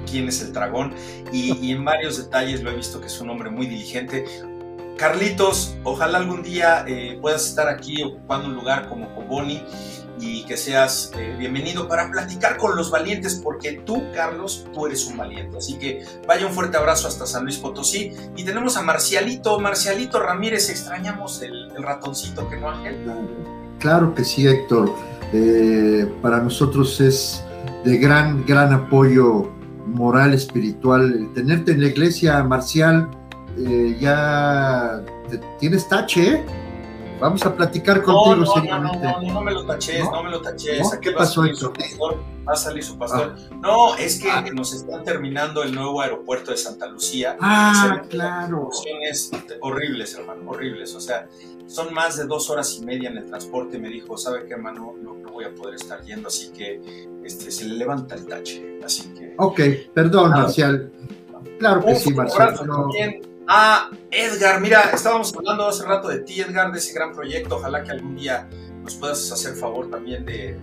quién 0.06 0.28
es 0.28 0.41
el 0.41 0.53
dragón 0.53 0.93
y, 1.32 1.58
y, 1.62 1.72
en 1.72 1.84
varios 1.84 2.18
detalles 2.18 2.64
lo 2.64 2.72
he 2.72 2.76
visto 2.76 2.99
que 3.01 3.08
es 3.08 3.20
un 3.20 3.30
hombre 3.30 3.49
muy 3.49 3.68
diligente. 3.68 4.26
Carlitos, 4.97 5.76
ojalá 5.84 6.20
algún 6.20 6.41
día 6.41 6.86
eh, 6.88 7.20
puedas 7.22 7.45
estar 7.45 7.68
aquí 7.68 8.01
ocupando 8.01 8.47
un 8.47 8.56
lugar 8.56 8.88
como 8.88 9.14
Coboni 9.14 9.62
y 10.20 10.45
que 10.45 10.56
seas 10.56 11.12
eh, 11.18 11.36
bienvenido 11.38 11.88
para 11.88 12.10
platicar 12.10 12.58
con 12.58 12.76
los 12.78 12.89
valientes, 12.89 13.41
porque 13.43 13.82
tú, 13.86 14.03
Carlos, 14.14 14.66
tú 14.74 14.86
eres 14.86 15.06
un 15.08 15.18
valiente. 15.18 15.58
Así 15.58 15.78
que 15.78 16.06
vaya 16.26 16.47
un 16.47 16.53
fuerte 16.53 16.78
abrazo 16.78 17.08
hasta 17.08 17.26
San 17.26 17.43
Luis 17.43 17.58
Potosí. 17.58 18.14
Y 18.36 18.45
tenemos 18.45 18.78
a 18.78 18.82
Marcialito, 18.82 19.60
Marcialito 19.60 20.22
Ramírez, 20.22 20.70
extrañamos 20.70 21.41
el, 21.41 21.72
ratoncito, 21.78 22.47
¿que 22.49 22.56
no, 22.56 22.70
Ángel? 22.70 22.95
Claro 23.80 24.16
que 24.16 24.24
sí, 24.24 24.47
Héctor. 24.47 24.93
Eh, 25.34 26.10
para 26.22 26.39
nosotros 26.39 27.01
es 27.01 27.43
de 27.84 27.97
gran, 27.97 28.45
gran 28.45 28.72
apoyo 28.72 29.51
moral, 29.96 30.34
espiritual. 30.34 31.32
Tenerte 31.34 31.72
en 31.72 31.82
la 31.82 31.88
iglesia, 31.88 32.43
Marcial, 32.43 33.10
eh, 33.58 33.98
ya 34.00 35.04
tienes 35.60 35.88
tache, 35.88 36.43
Vamos 37.20 37.46
a 37.46 37.56
platicar 37.56 38.04
contigo 38.04 38.36
no, 38.36 38.46
no, 38.46 38.54
seriamente. 38.54 39.00
No, 39.00 39.22
no, 39.22 39.34
no, 39.34 39.41
me 39.41 39.52
lo 39.52 39.66
taches, 39.66 40.04
no, 40.04 40.24
me 40.24 40.30
lo 40.30 40.41
taches. 40.41 40.98
¿Qué 41.02 41.12
pasó, 41.12 41.46
Héctor? 41.46 41.74
Va 42.48 42.54
a 42.54 42.56
salir 42.56 42.84
su 42.84 42.98
pastor. 42.98 43.36
Ah. 43.38 43.56
No, 43.62 43.96
es 43.96 44.20
que 44.20 44.30
ah. 44.30 44.43
nos 44.54 44.74
están 44.74 45.04
terminando 45.04 45.64
el 45.64 45.74
nuevo 45.74 46.02
aeropuerto 46.02 46.52
de 46.52 46.58
Santa 46.58 46.88
Lucía. 46.88 47.38
Ah, 47.39 48.02
claro. 48.10 48.70
Horribles, 49.62 50.14
hermano, 50.16 50.52
horribles. 50.52 50.93
O 50.93 51.00
sea, 51.00 51.28
son 51.68 51.93
más 51.93 52.18
de 52.18 52.26
dos 52.26 52.49
horas 52.49 52.78
y 52.80 52.86
media 52.86 53.09
en 53.09 53.18
el 53.18 53.26
transporte. 53.26 53.80
Me 53.80 53.89
dijo, 53.89 54.18
¿sabe 54.18 54.45
qué, 54.45 54.53
hermano? 54.53 54.95
No, 55.01 55.16
no 55.16 55.32
voy 55.32 55.45
a 55.45 55.53
poder 55.53 55.76
estar 55.76 56.03
yendo, 56.03 56.28
así 56.28 56.51
que 56.51 56.82
este, 57.24 57.51
se 57.51 57.66
le 57.66 57.76
levanta 57.76 58.16
el 58.16 58.26
tache. 58.28 58.80
Así 58.84 59.13
que. 59.13 59.34
Ok, 59.38 59.59
perdón, 59.93 60.32
Marcial. 60.32 60.91
Claro 61.59 61.84
que 61.86 61.95
sí, 61.95 62.13
Marcial. 62.13 62.55
Ah, 63.47 63.91
Edgar, 64.09 64.59
mira, 64.59 64.89
estábamos 64.91 65.36
hablando 65.36 65.68
hace 65.68 65.86
rato 65.86 66.07
de 66.07 66.20
ti, 66.20 66.41
Edgar, 66.41 66.72
de 66.72 66.80
ese 66.80 66.93
gran 66.93 67.13
proyecto. 67.13 67.57
Ojalá 67.57 67.84
que 67.84 67.91
algún 67.91 68.16
día 68.16 68.47
nos 68.84 68.95
puedas 68.95 69.32
hacer 69.32 69.55
favor 69.55 69.89
también 69.89 70.26
de, 70.26 70.57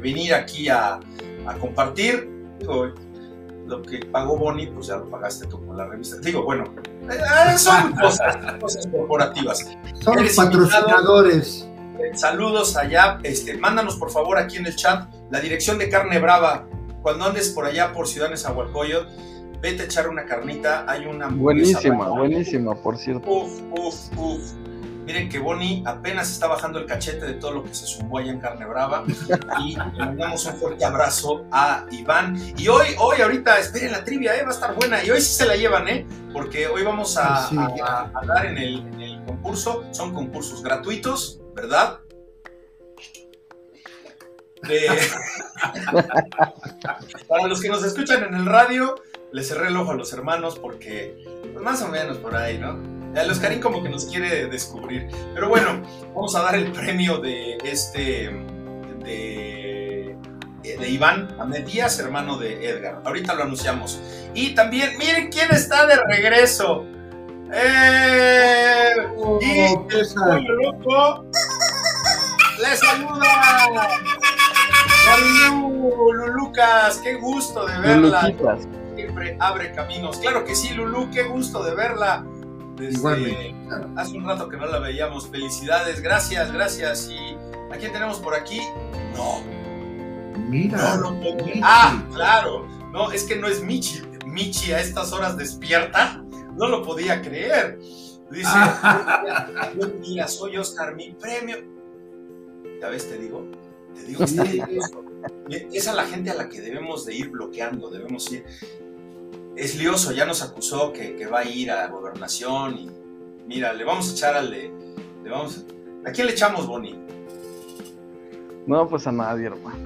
venir 0.00 0.34
aquí 0.34 0.68
a, 0.68 1.00
compartir. 1.60 2.30
Digo, 2.58 2.92
lo 3.66 3.82
que 3.82 4.06
pagó 4.06 4.36
Bonnie, 4.36 4.68
pues 4.68 4.86
ya 4.86 4.96
lo 4.96 5.10
pagaste 5.10 5.46
tú 5.46 5.64
con 5.66 5.76
la 5.76 5.86
revista. 5.86 6.16
Digo, 6.18 6.44
bueno, 6.44 6.64
eh, 7.10 7.58
son 7.58 7.92
cosas, 7.92 8.36
cosas 8.60 8.86
corporativas. 8.86 9.76
Son 10.00 10.16
patrocinadores. 10.36 11.66
Saludos 12.14 12.76
allá. 12.76 13.18
Este, 13.22 13.56
mándanos 13.56 13.96
por 13.96 14.10
favor 14.10 14.38
aquí 14.38 14.56
en 14.56 14.66
el 14.66 14.76
chat 14.76 15.08
la 15.30 15.40
dirección 15.40 15.78
de 15.78 15.88
Carne 15.88 16.18
Brava. 16.18 16.66
Cuando 17.02 17.24
andes 17.24 17.50
por 17.50 17.64
allá 17.64 17.92
por 17.92 18.06
Ciudad 18.06 18.28
Nezahualcóyotl, 18.28 19.08
vete 19.60 19.82
a 19.82 19.84
echar 19.86 20.08
una 20.08 20.24
carnita, 20.24 20.84
hay 20.86 21.06
una 21.06 21.28
buenísima, 21.28 22.08
buenísima, 22.08 22.74
por 22.74 22.98
cierto. 22.98 23.30
Uf, 23.30 23.60
uf, 23.72 24.18
uf. 24.18 24.52
Miren 25.10 25.28
que 25.28 25.40
Bonnie 25.40 25.82
apenas 25.86 26.30
está 26.30 26.46
bajando 26.46 26.78
el 26.78 26.86
cachete 26.86 27.26
de 27.26 27.34
todo 27.34 27.50
lo 27.50 27.64
que 27.64 27.74
se 27.74 27.84
zumbó 27.84 28.18
allá 28.18 28.30
en 28.30 28.38
Carne 28.38 28.64
Brava 28.64 29.02
y 29.60 29.74
le 29.74 29.98
mandamos 29.98 30.46
un 30.46 30.54
fuerte 30.54 30.84
abrazo 30.84 31.46
a 31.50 31.84
Iván. 31.90 32.40
Y 32.56 32.68
hoy, 32.68 32.94
hoy, 32.96 33.20
ahorita, 33.20 33.58
esperen 33.58 33.90
la 33.90 34.04
trivia, 34.04 34.36
¿eh? 34.36 34.44
va 34.44 34.50
a 34.50 34.52
estar 34.52 34.72
buena. 34.76 35.04
Y 35.04 35.10
hoy 35.10 35.20
sí 35.20 35.34
se 35.34 35.46
la 35.46 35.56
llevan, 35.56 35.88
¿eh? 35.88 36.06
Porque 36.32 36.68
hoy 36.68 36.84
vamos 36.84 37.16
a, 37.16 37.48
a, 37.48 38.24
dar 38.24 38.46
en 38.46 38.56
el, 38.56 38.86
en 38.86 39.00
el 39.00 39.24
concurso. 39.24 39.82
Son 39.90 40.14
concursos 40.14 40.62
gratuitos, 40.62 41.40
¿verdad? 41.56 41.98
Para 47.28 47.48
los 47.48 47.60
que 47.60 47.68
nos 47.68 47.82
escuchan 47.82 48.22
en 48.22 48.34
el 48.34 48.46
radio, 48.46 48.94
le 49.32 49.42
cerré 49.42 49.70
el 49.70 49.76
ojo 49.76 49.90
a 49.90 49.94
los 49.94 50.12
hermanos 50.12 50.56
porque, 50.56 51.20
pues, 51.52 51.64
más 51.64 51.82
o 51.82 51.88
menos 51.88 52.18
por 52.18 52.36
ahí, 52.36 52.58
¿no? 52.58 52.99
A 53.16 53.24
los 53.24 53.38
Karim 53.38 53.60
como 53.60 53.82
que 53.82 53.88
nos 53.88 54.06
quiere 54.06 54.46
descubrir. 54.46 55.08
Pero 55.34 55.48
bueno, 55.48 55.82
vamos 56.14 56.34
a 56.36 56.42
dar 56.42 56.54
el 56.54 56.70
premio 56.72 57.18
de 57.18 57.58
este, 57.64 58.30
de, 59.04 60.16
de 60.62 60.88
Iván 60.88 61.34
Ahmed 61.38 61.64
Díaz, 61.64 61.98
hermano 61.98 62.38
de 62.38 62.68
Edgar. 62.68 63.02
Ahorita 63.04 63.34
lo 63.34 63.44
anunciamos. 63.44 64.00
Y 64.34 64.54
también, 64.54 64.96
miren 64.98 65.30
quién 65.30 65.50
está 65.50 65.86
de 65.86 65.96
regreso. 65.96 66.86
¡Eh! 67.52 68.94
y 69.40 69.60
oh, 69.64 69.88
el 69.90 70.44
loco 70.44 71.24
le 72.60 72.76
saluda. 72.76 73.88
Lulu, 75.48 76.26
Lucas, 76.28 77.00
qué 77.02 77.14
gusto 77.14 77.66
de 77.66 77.78
verla 77.80 78.32
siempre 79.00 79.36
abre 79.40 79.72
caminos. 79.72 80.18
Claro 80.18 80.44
que 80.44 80.54
sí, 80.54 80.74
Lulu, 80.74 81.10
qué 81.10 81.24
gusto 81.24 81.62
de 81.62 81.74
verla. 81.74 82.24
Desde 82.80 83.54
hace 83.96 84.16
un 84.16 84.24
rato 84.24 84.48
que 84.48 84.56
no 84.56 84.66
la 84.66 84.78
veíamos. 84.78 85.28
Felicidades, 85.28 86.00
gracias, 86.00 86.50
gracias. 86.50 87.10
¿Y 87.10 87.36
a 87.72 87.76
quién 87.76 87.92
tenemos 87.92 88.18
por 88.18 88.34
aquí? 88.34 88.60
No. 89.14 89.42
Mira. 90.48 90.98
ah, 91.62 92.02
claro. 92.12 92.66
No, 92.90 93.12
es 93.12 93.24
que 93.24 93.36
no 93.36 93.46
es 93.46 93.62
Michi. 93.62 94.02
Michi 94.26 94.72
a 94.72 94.80
estas 94.80 95.12
horas 95.12 95.36
despierta. 95.36 96.24
No 96.56 96.68
lo 96.68 96.82
podía 96.82 97.20
creer. 97.20 97.78
Dice, 98.30 98.48
mira, 100.00 100.26
soy 100.26 100.56
Oscar, 100.56 100.94
mi 100.94 101.12
premio. 101.12 101.58
Ya 102.80 102.88
ves, 102.88 103.08
te 103.08 103.18
digo. 103.18 103.46
Te 103.94 104.04
digo, 104.04 104.24
es 105.50 105.88
a 105.88 105.94
la 105.94 106.04
gente 106.04 106.30
a 106.30 106.34
la 106.34 106.48
que 106.48 106.60
debemos 106.60 107.04
de 107.04 107.14
ir 107.14 107.28
bloqueando, 107.28 107.90
debemos 107.90 108.30
ir 108.32 108.44
es 109.60 109.76
lioso, 109.76 110.12
ya 110.12 110.24
nos 110.24 110.42
acusó 110.42 110.90
que, 110.92 111.26
va 111.26 111.40
a 111.40 111.44
ir 111.44 111.70
a 111.70 111.86
gobernación 111.88 112.78
y 112.78 112.90
mira, 113.46 113.74
le 113.74 113.84
vamos 113.84 114.08
a 114.08 114.12
echar 114.12 114.34
al 114.34 114.50
de... 114.50 114.72
Le 115.22 115.30
vamos, 115.30 115.64
¿A 116.06 116.10
quién 116.12 116.26
le 116.26 116.32
echamos, 116.32 116.66
Boni? 116.66 116.98
No, 118.66 118.88
pues 118.88 119.06
a 119.06 119.12
nadie, 119.12 119.46
hermano. 119.46 119.76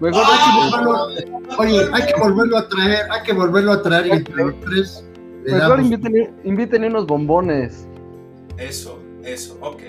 Mejor 0.00 0.24
hay 0.26 0.38
que 0.44 0.60
volverlo, 0.60 1.58
oye, 1.58 1.88
hay 1.92 2.06
que 2.06 2.20
volverlo 2.20 2.58
a 2.58 2.68
traer, 2.68 3.06
hay 3.10 3.22
que 3.22 3.32
volverlo 3.32 3.72
a 3.72 3.82
traer 3.82 4.06
y 4.08 4.10
entre 4.10 4.34
los 4.34 4.60
tres. 4.60 5.04
Mejor 5.44 5.80
invítenle 6.44 6.88
unos 6.88 7.06
bombones. 7.06 7.86
Eso, 8.58 9.00
eso, 9.22 9.56
ok. 9.60 9.82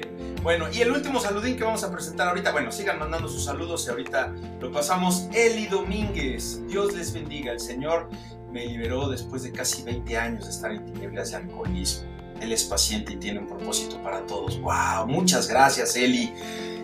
Bueno, 0.44 0.66
y 0.72 0.82
el 0.82 0.92
último 0.92 1.20
saludín 1.20 1.58
que 1.58 1.64
vamos 1.64 1.84
a 1.84 1.92
presentar 1.92 2.28
ahorita, 2.28 2.52
bueno, 2.52 2.72
sigan 2.72 3.00
mandando 3.00 3.28
sus 3.28 3.44
saludos 3.44 3.86
y 3.88 3.90
ahorita 3.90 4.34
lo 4.62 4.72
pasamos. 4.72 5.28
Eli 5.34 5.66
Domínguez, 5.66 6.62
Dios 6.68 6.96
les 6.96 7.12
bendiga, 7.12 7.52
el 7.52 7.60
Señor 7.60 8.08
me 8.52 8.66
liberó 8.66 9.10
después 9.10 9.44
de 9.44 9.52
casi 9.52 9.84
20 9.84 10.18
años 10.18 10.46
de 10.46 10.52
estar 10.52 10.72
en 10.72 10.86
tinieblas 10.86 11.32
de 11.32 11.38
alcoholismo. 11.38 12.08
Él 12.42 12.52
es 12.52 12.64
paciente 12.64 13.14
y 13.14 13.16
tiene 13.18 13.40
un 13.40 13.48
propósito 13.48 14.02
para 14.04 14.26
todos. 14.26 14.60
¡Wow! 14.62 15.08
Muchas 15.08 15.48
gracias, 15.48 15.96
Eli. 15.96 16.32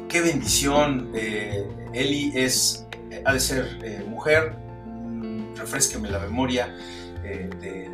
¡Qué 0.09 0.21
bendición! 0.21 1.11
Eh, 1.13 1.67
Eli 1.93 2.31
es, 2.35 2.87
eh, 3.11 3.21
ha 3.25 3.33
de 3.33 3.39
ser 3.39 3.79
eh, 3.83 4.03
mujer. 4.07 4.55
Mm, 4.85 5.55
refresqueme 5.55 6.09
la 6.09 6.19
memoria 6.19 6.75
de 7.23 7.89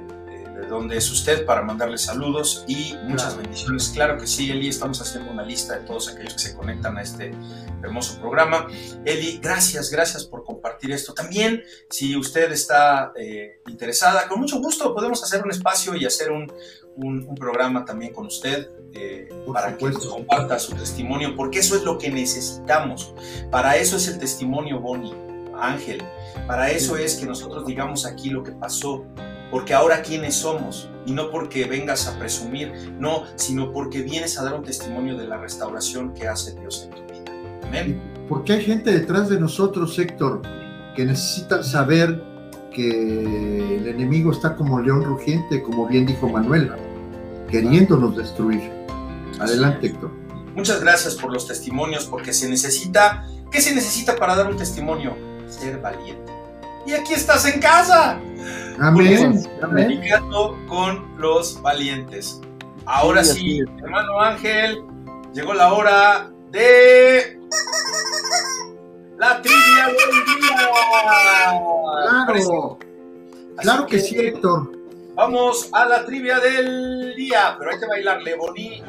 de 0.59 0.67
dónde 0.67 0.97
es 0.97 1.09
usted 1.11 1.45
para 1.45 1.61
mandarle 1.61 1.97
saludos 1.97 2.63
y 2.67 2.95
muchas 3.03 3.37
bendiciones. 3.37 3.91
Claro 3.93 4.17
que 4.17 4.27
sí, 4.27 4.51
Eli, 4.51 4.67
estamos 4.67 5.01
haciendo 5.01 5.31
una 5.31 5.43
lista 5.43 5.79
de 5.79 5.85
todos 5.85 6.09
aquellos 6.09 6.33
que 6.33 6.39
se 6.39 6.55
conectan 6.55 6.97
a 6.97 7.01
este 7.01 7.33
hermoso 7.81 8.19
programa. 8.19 8.67
Eli, 9.05 9.39
gracias, 9.41 9.89
gracias 9.89 10.25
por 10.25 10.43
compartir 10.43 10.91
esto. 10.91 11.13
También, 11.13 11.63
si 11.89 12.15
usted 12.15 12.51
está 12.51 13.13
eh, 13.15 13.61
interesada, 13.67 14.27
con 14.27 14.39
mucho 14.39 14.59
gusto 14.59 14.93
podemos 14.93 15.23
hacer 15.23 15.43
un 15.43 15.51
espacio 15.51 15.95
y 15.95 16.05
hacer 16.05 16.31
un, 16.31 16.51
un, 16.95 17.35
programa 17.35 17.85
también 17.85 18.13
con 18.13 18.25
usted 18.25 18.69
eh, 18.93 19.29
para 19.53 19.77
que 19.77 19.85
nos 19.85 20.05
comparta 20.07 20.59
su 20.59 20.75
testimonio, 20.75 21.35
porque 21.35 21.59
eso 21.59 21.75
es 21.75 21.83
lo 21.83 21.97
que 21.97 22.09
necesitamos. 22.09 23.13
Para 23.49 23.77
eso 23.77 23.97
es 23.97 24.07
el 24.07 24.19
testimonio, 24.19 24.79
Bonnie, 24.79 25.13
Ángel. 25.57 26.03
Para 26.47 26.71
eso 26.71 26.97
es 26.97 27.15
que 27.15 27.25
nosotros 27.25 27.65
digamos 27.65 28.05
aquí 28.05 28.29
lo 28.29 28.43
que 28.43 28.51
pasó, 28.51 29.05
porque 29.51 29.73
ahora 29.73 30.01
quiénes 30.01 30.35
somos, 30.35 30.89
y 31.05 31.11
no 31.11 31.31
porque 31.31 31.65
vengas 31.65 32.07
a 32.07 32.17
presumir, 32.19 32.71
no, 32.99 33.23
sino 33.35 33.71
porque 33.71 34.03
vienes 34.03 34.37
a 34.37 34.43
dar 34.43 34.53
un 34.53 34.63
testimonio 34.63 35.17
de 35.17 35.27
la 35.27 35.37
restauración 35.37 36.13
que 36.13 36.27
hace 36.27 36.53
Dios 36.53 36.83
en 36.85 36.91
tu 36.91 37.13
vida. 37.13 37.31
Amén. 37.63 38.01
Porque 38.27 38.53
hay 38.53 38.63
gente 38.63 38.91
detrás 38.91 39.29
de 39.29 39.39
nosotros, 39.39 39.97
Héctor, 39.97 40.41
que 40.95 41.05
necesitan 41.05 41.63
saber 41.63 42.23
que 42.71 43.77
el 43.77 43.87
enemigo 43.87 44.31
está 44.31 44.55
como 44.55 44.79
león 44.79 45.03
rugiente, 45.03 45.63
como 45.63 45.87
bien 45.87 46.05
dijo 46.05 46.29
Manuel, 46.29 46.71
queriéndonos 47.49 48.15
destruir. 48.15 48.69
Adelante, 49.39 49.87
Héctor. 49.87 50.11
Muchas 50.55 50.81
gracias 50.81 51.15
por 51.15 51.33
los 51.33 51.47
testimonios, 51.47 52.05
porque 52.05 52.33
se 52.33 52.47
necesita, 52.47 53.25
¿qué 53.51 53.61
se 53.61 53.73
necesita 53.73 54.15
para 54.15 54.35
dar 54.35 54.51
un 54.51 54.57
testimonio? 54.57 55.15
Ser 55.47 55.79
valiente. 55.79 56.31
Y 56.85 56.91
aquí 56.91 57.13
estás 57.13 57.45
en 57.45 57.59
casa. 57.59 58.19
Amén. 58.81 59.43
con 60.67 61.17
los 61.17 61.61
valientes. 61.61 62.39
Ahora 62.85 63.23
sí, 63.23 63.59
hermano 63.59 64.19
Ángel, 64.19 64.81
llegó 65.33 65.53
la 65.53 65.73
hora 65.73 66.31
de 66.49 67.39
la 69.17 69.41
trivia 69.41 69.87
del 69.87 69.95
día. 70.41 70.69
Claro, 72.27 72.79
claro 73.57 73.85
que, 73.85 73.99
sí, 73.99 74.17
Héctor. 74.17 74.71
Vamos 75.15 75.69
a 75.73 75.85
la 75.85 76.05
trivia 76.05 76.39
del 76.39 77.13
día, 77.15 77.55
pero 77.59 77.71
hay 77.71 77.79
que 77.79 77.87
bailarle 77.87 78.35
bonito. 78.37 78.85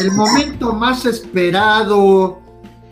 El 0.00 0.12
momento 0.12 0.72
más 0.72 1.04
esperado 1.06 2.40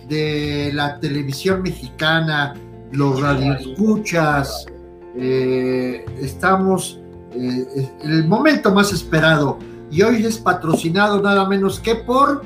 de 0.08 0.70
la 0.72 0.98
televisión 1.00 1.62
mexicana, 1.62 2.54
los 2.92 3.20
radioescuchas, 3.20 4.66
eh, 5.16 6.04
estamos 6.20 7.00
eh, 7.32 7.90
en 8.02 8.12
el 8.12 8.28
momento 8.28 8.72
más 8.72 8.92
esperado 8.92 9.58
y 9.90 10.02
hoy 10.02 10.24
es 10.24 10.38
patrocinado 10.38 11.20
nada 11.20 11.46
menos 11.46 11.80
que 11.80 11.94
por 11.94 12.44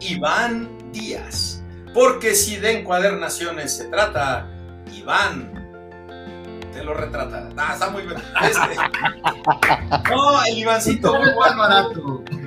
Iván 0.00 0.68
Díaz. 0.92 1.62
Porque 1.94 2.34
si 2.34 2.56
de 2.56 2.80
encuadernaciones 2.80 3.76
se 3.76 3.84
trata, 3.86 4.46
Iván 4.94 5.56
te 6.76 6.84
lo 6.84 6.92
retrata. 6.92 7.48
Ah, 7.56 7.70
está 7.72 7.88
muy 7.88 8.02
bien. 8.02 8.16
Este. 8.42 8.76
No, 10.10 10.44
el 10.44 10.58
Ivancito 10.58 11.14
muy. 11.14 12.45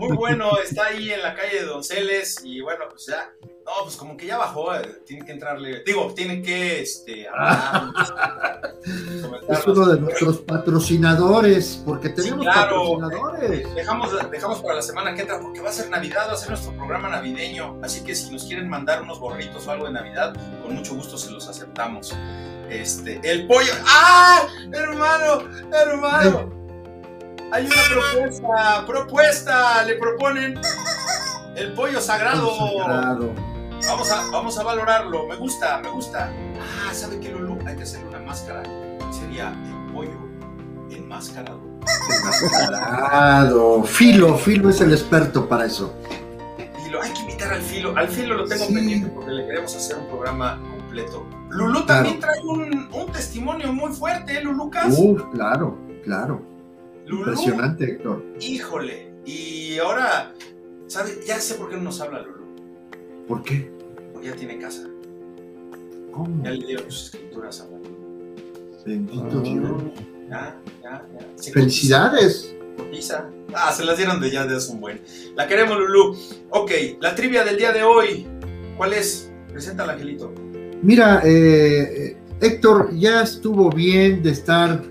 Muy 0.00 0.16
bueno, 0.16 0.58
está 0.58 0.86
ahí 0.86 1.12
en 1.12 1.22
la 1.22 1.34
calle 1.34 1.60
de 1.60 1.66
Donceles 1.66 2.42
y 2.44 2.60
bueno, 2.60 2.84
pues 2.88 3.06
ya 3.06 3.32
no, 3.64 3.84
pues 3.84 3.96
como 3.96 4.16
que 4.16 4.26
ya 4.26 4.38
bajó, 4.38 4.74
eh, 4.74 5.02
tiene 5.06 5.24
que 5.24 5.32
entrarle, 5.32 5.82
digo, 5.84 6.12
tiene 6.14 6.42
que 6.42 6.80
este, 6.80 7.28
hablar, 7.32 8.74
Es 9.48 9.66
uno 9.66 9.86
de 9.86 10.00
nuestros 10.00 10.38
patrocinadores, 10.38 11.82
porque 11.84 12.08
tenemos 12.08 12.46
patrocinadores. 12.46 13.74
Dejamos, 13.74 14.30
dejamos 14.30 14.60
para 14.60 14.76
la 14.76 14.82
semana 14.82 15.14
que 15.14 15.22
entra, 15.22 15.38
porque 15.40 15.60
va 15.60 15.68
a 15.68 15.72
ser 15.72 15.90
Navidad, 15.90 16.28
va 16.28 16.32
a 16.32 16.36
ser 16.36 16.48
nuestro 16.50 16.72
programa 16.72 17.10
navideño, 17.10 17.78
así 17.82 18.02
que 18.02 18.14
si 18.14 18.32
nos 18.32 18.44
quieren 18.44 18.68
mandar 18.68 19.02
unos 19.02 19.20
gorritos 19.20 19.66
o 19.66 19.70
algo 19.70 19.86
de 19.86 19.92
Navidad, 19.92 20.34
con 20.62 20.74
mucho 20.74 20.94
gusto 20.94 21.18
se 21.18 21.30
los 21.30 21.46
aceptamos. 21.46 22.16
Este, 22.70 23.20
el 23.24 23.46
pollo, 23.46 23.72
¡ah! 23.84 24.46
Hermano, 24.72 25.44
hermano. 25.72 26.59
Hay 27.52 27.66
una 27.66 27.74
propuesta, 27.90 28.84
propuesta, 28.86 29.84
le 29.84 29.96
proponen 29.96 30.60
el 31.56 31.72
pollo 31.72 32.00
sagrado. 32.00 33.34
Vamos 33.88 34.10
a, 34.10 34.30
vamos 34.30 34.58
a 34.58 34.62
valorarlo. 34.62 35.26
Me 35.26 35.36
gusta, 35.36 35.78
me 35.78 35.90
gusta. 35.90 36.30
Ah, 36.60 36.94
¿sabe 36.94 37.18
qué, 37.18 37.30
Lulu? 37.30 37.58
Hay 37.66 37.76
que 37.76 37.82
hacerle 37.82 38.08
una 38.08 38.20
máscara. 38.20 38.62
Sería 39.10 39.48
el 39.48 39.92
pollo 39.92 40.16
enmascarado. 40.90 41.60
Enmascarado. 42.20 43.82
Filo, 43.82 44.36
Filo 44.36 44.70
es 44.70 44.80
el 44.80 44.92
experto 44.92 45.48
para 45.48 45.64
eso. 45.64 45.92
Filo, 46.84 47.02
hay 47.02 47.12
que 47.12 47.20
invitar 47.20 47.52
al 47.52 47.62
Filo. 47.62 47.96
Al 47.96 48.08
Filo 48.08 48.36
lo 48.36 48.44
tengo 48.44 48.66
pendiente 48.66 49.08
porque 49.08 49.30
le 49.32 49.46
queremos 49.46 49.74
hacer 49.74 49.96
un 49.98 50.06
programa 50.06 50.60
completo. 50.70 51.26
Lulu 51.48 51.84
también 51.84 52.20
trae 52.20 52.40
un, 52.44 52.88
un, 52.92 53.12
testimonio 53.12 53.72
muy 53.72 53.92
fuerte, 53.92 54.38
¿eh, 54.38 54.42
Lulucas? 54.42 54.94
Uh, 54.96 55.16
claro, 55.32 55.76
claro. 56.04 56.49
Impresionante, 57.18 57.84
Héctor. 57.84 58.24
Híjole. 58.40 59.12
Y 59.24 59.78
ahora, 59.78 60.32
¿sabe? 60.86 61.20
Ya 61.26 61.38
sé 61.40 61.54
por 61.54 61.68
qué 61.68 61.76
no 61.76 61.82
nos 61.84 62.00
habla 62.00 62.22
Lulu. 62.22 63.26
¿Por 63.28 63.42
qué? 63.42 63.70
Porque 64.12 64.28
ya 64.28 64.36
tiene 64.36 64.58
casa. 64.58 64.88
¿Cómo? 66.12 66.42
Ya 66.44 66.50
le 66.50 66.66
dio 66.66 66.78
sus 66.90 67.06
escrituras 67.06 67.60
a 67.60 67.64
la 67.64 67.78
Bendito 68.84 69.38
ah. 69.38 69.42
Dios. 69.42 69.82
Ya, 70.28 70.60
ya, 70.82 71.06
ya. 71.12 71.52
Felicidades. 71.52 72.54
Cotiza. 72.76 73.28
Ah, 73.54 73.72
se 73.72 73.84
las 73.84 73.96
dieron 73.96 74.20
de 74.20 74.30
ya 74.30 74.46
de 74.46 74.56
un 74.70 74.80
buen. 74.80 75.00
La 75.36 75.46
queremos, 75.46 75.78
Lulu. 75.78 76.16
Ok, 76.50 76.70
la 77.00 77.14
trivia 77.14 77.44
del 77.44 77.56
día 77.56 77.72
de 77.72 77.82
hoy. 77.82 78.26
¿Cuál 78.76 78.94
es? 78.94 79.30
Presenta 79.52 79.84
Angelito. 79.84 80.32
Mira, 80.82 81.20
eh, 81.24 82.16
Héctor, 82.40 82.96
ya 82.96 83.22
estuvo 83.22 83.70
bien 83.70 84.22
de 84.22 84.30
estar 84.30 84.82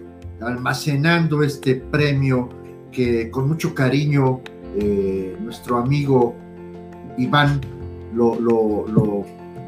almacenando 0.42 1.44
este 1.44 1.76
premio 1.76 2.50
que 2.92 3.30
con 3.30 3.48
mucho 3.48 3.74
cariño 3.74 4.42
eh, 4.76 5.38
nuestro 5.42 5.78
amigo 5.78 6.36
Iván 7.18 7.60
lo, 8.14 8.40
lo, 8.40 9.26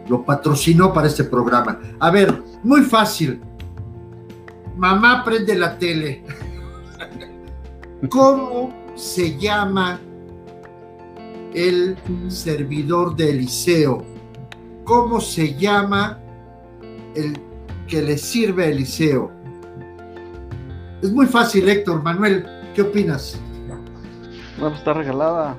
lo, 0.08 0.26
patrocinó 0.26 0.94
para 0.94 1.08
este 1.08 1.24
programa. 1.24 1.80
A 2.00 2.10
ver, 2.12 2.42
muy 2.64 2.82
fácil. 2.82 3.42
Mamá 4.78 5.24
prende 5.24 5.56
la 5.56 5.78
tele. 5.78 6.24
¿Cómo 8.10 8.74
se 8.96 9.38
llama 9.38 10.00
el 11.54 11.98
servidor 12.30 13.16
de 13.16 13.30
Eliseo? 13.32 14.04
¿Cómo 14.84 15.22
se 15.22 15.56
llama 15.56 16.20
el 17.16 17.38
que 17.88 18.02
le 18.02 18.18
sirve 18.18 18.66
a 18.66 18.68
Eliseo? 18.68 19.41
Es 21.02 21.12
muy 21.12 21.26
fácil, 21.26 21.68
Héctor. 21.68 22.04
Manuel, 22.04 22.46
¿qué 22.76 22.84
opinas? 22.84 23.40
Bueno, 23.68 23.86
pues 24.60 24.78
está 24.78 24.94
regalada. 24.94 25.58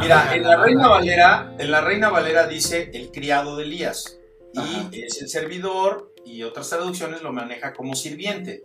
Mira, 0.00 0.34
en 0.34 0.42
la 0.42 0.56
Reina 0.56 0.88
Valera, 0.88 1.54
en 1.58 1.70
la 1.70 1.80
Reina 1.80 2.10
Valera 2.10 2.46
dice 2.46 2.90
el 2.92 3.10
criado 3.10 3.56
de 3.56 3.64
Elías 3.64 4.18
y 4.52 5.02
es 5.02 5.22
el 5.22 5.28
servidor 5.28 6.12
y 6.24 6.42
otras 6.42 6.68
traducciones 6.68 7.22
lo 7.22 7.32
maneja 7.32 7.72
como 7.72 7.94
sirviente, 7.94 8.64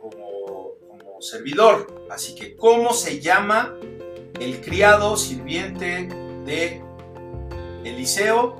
como, 0.00 0.72
como 0.88 1.22
servidor. 1.22 2.06
Así 2.10 2.34
que, 2.34 2.56
¿cómo 2.56 2.92
se 2.92 3.20
llama 3.20 3.74
el 4.40 4.60
criado 4.60 5.16
sirviente 5.16 6.08
de 6.44 6.82
Eliseo 7.84 8.56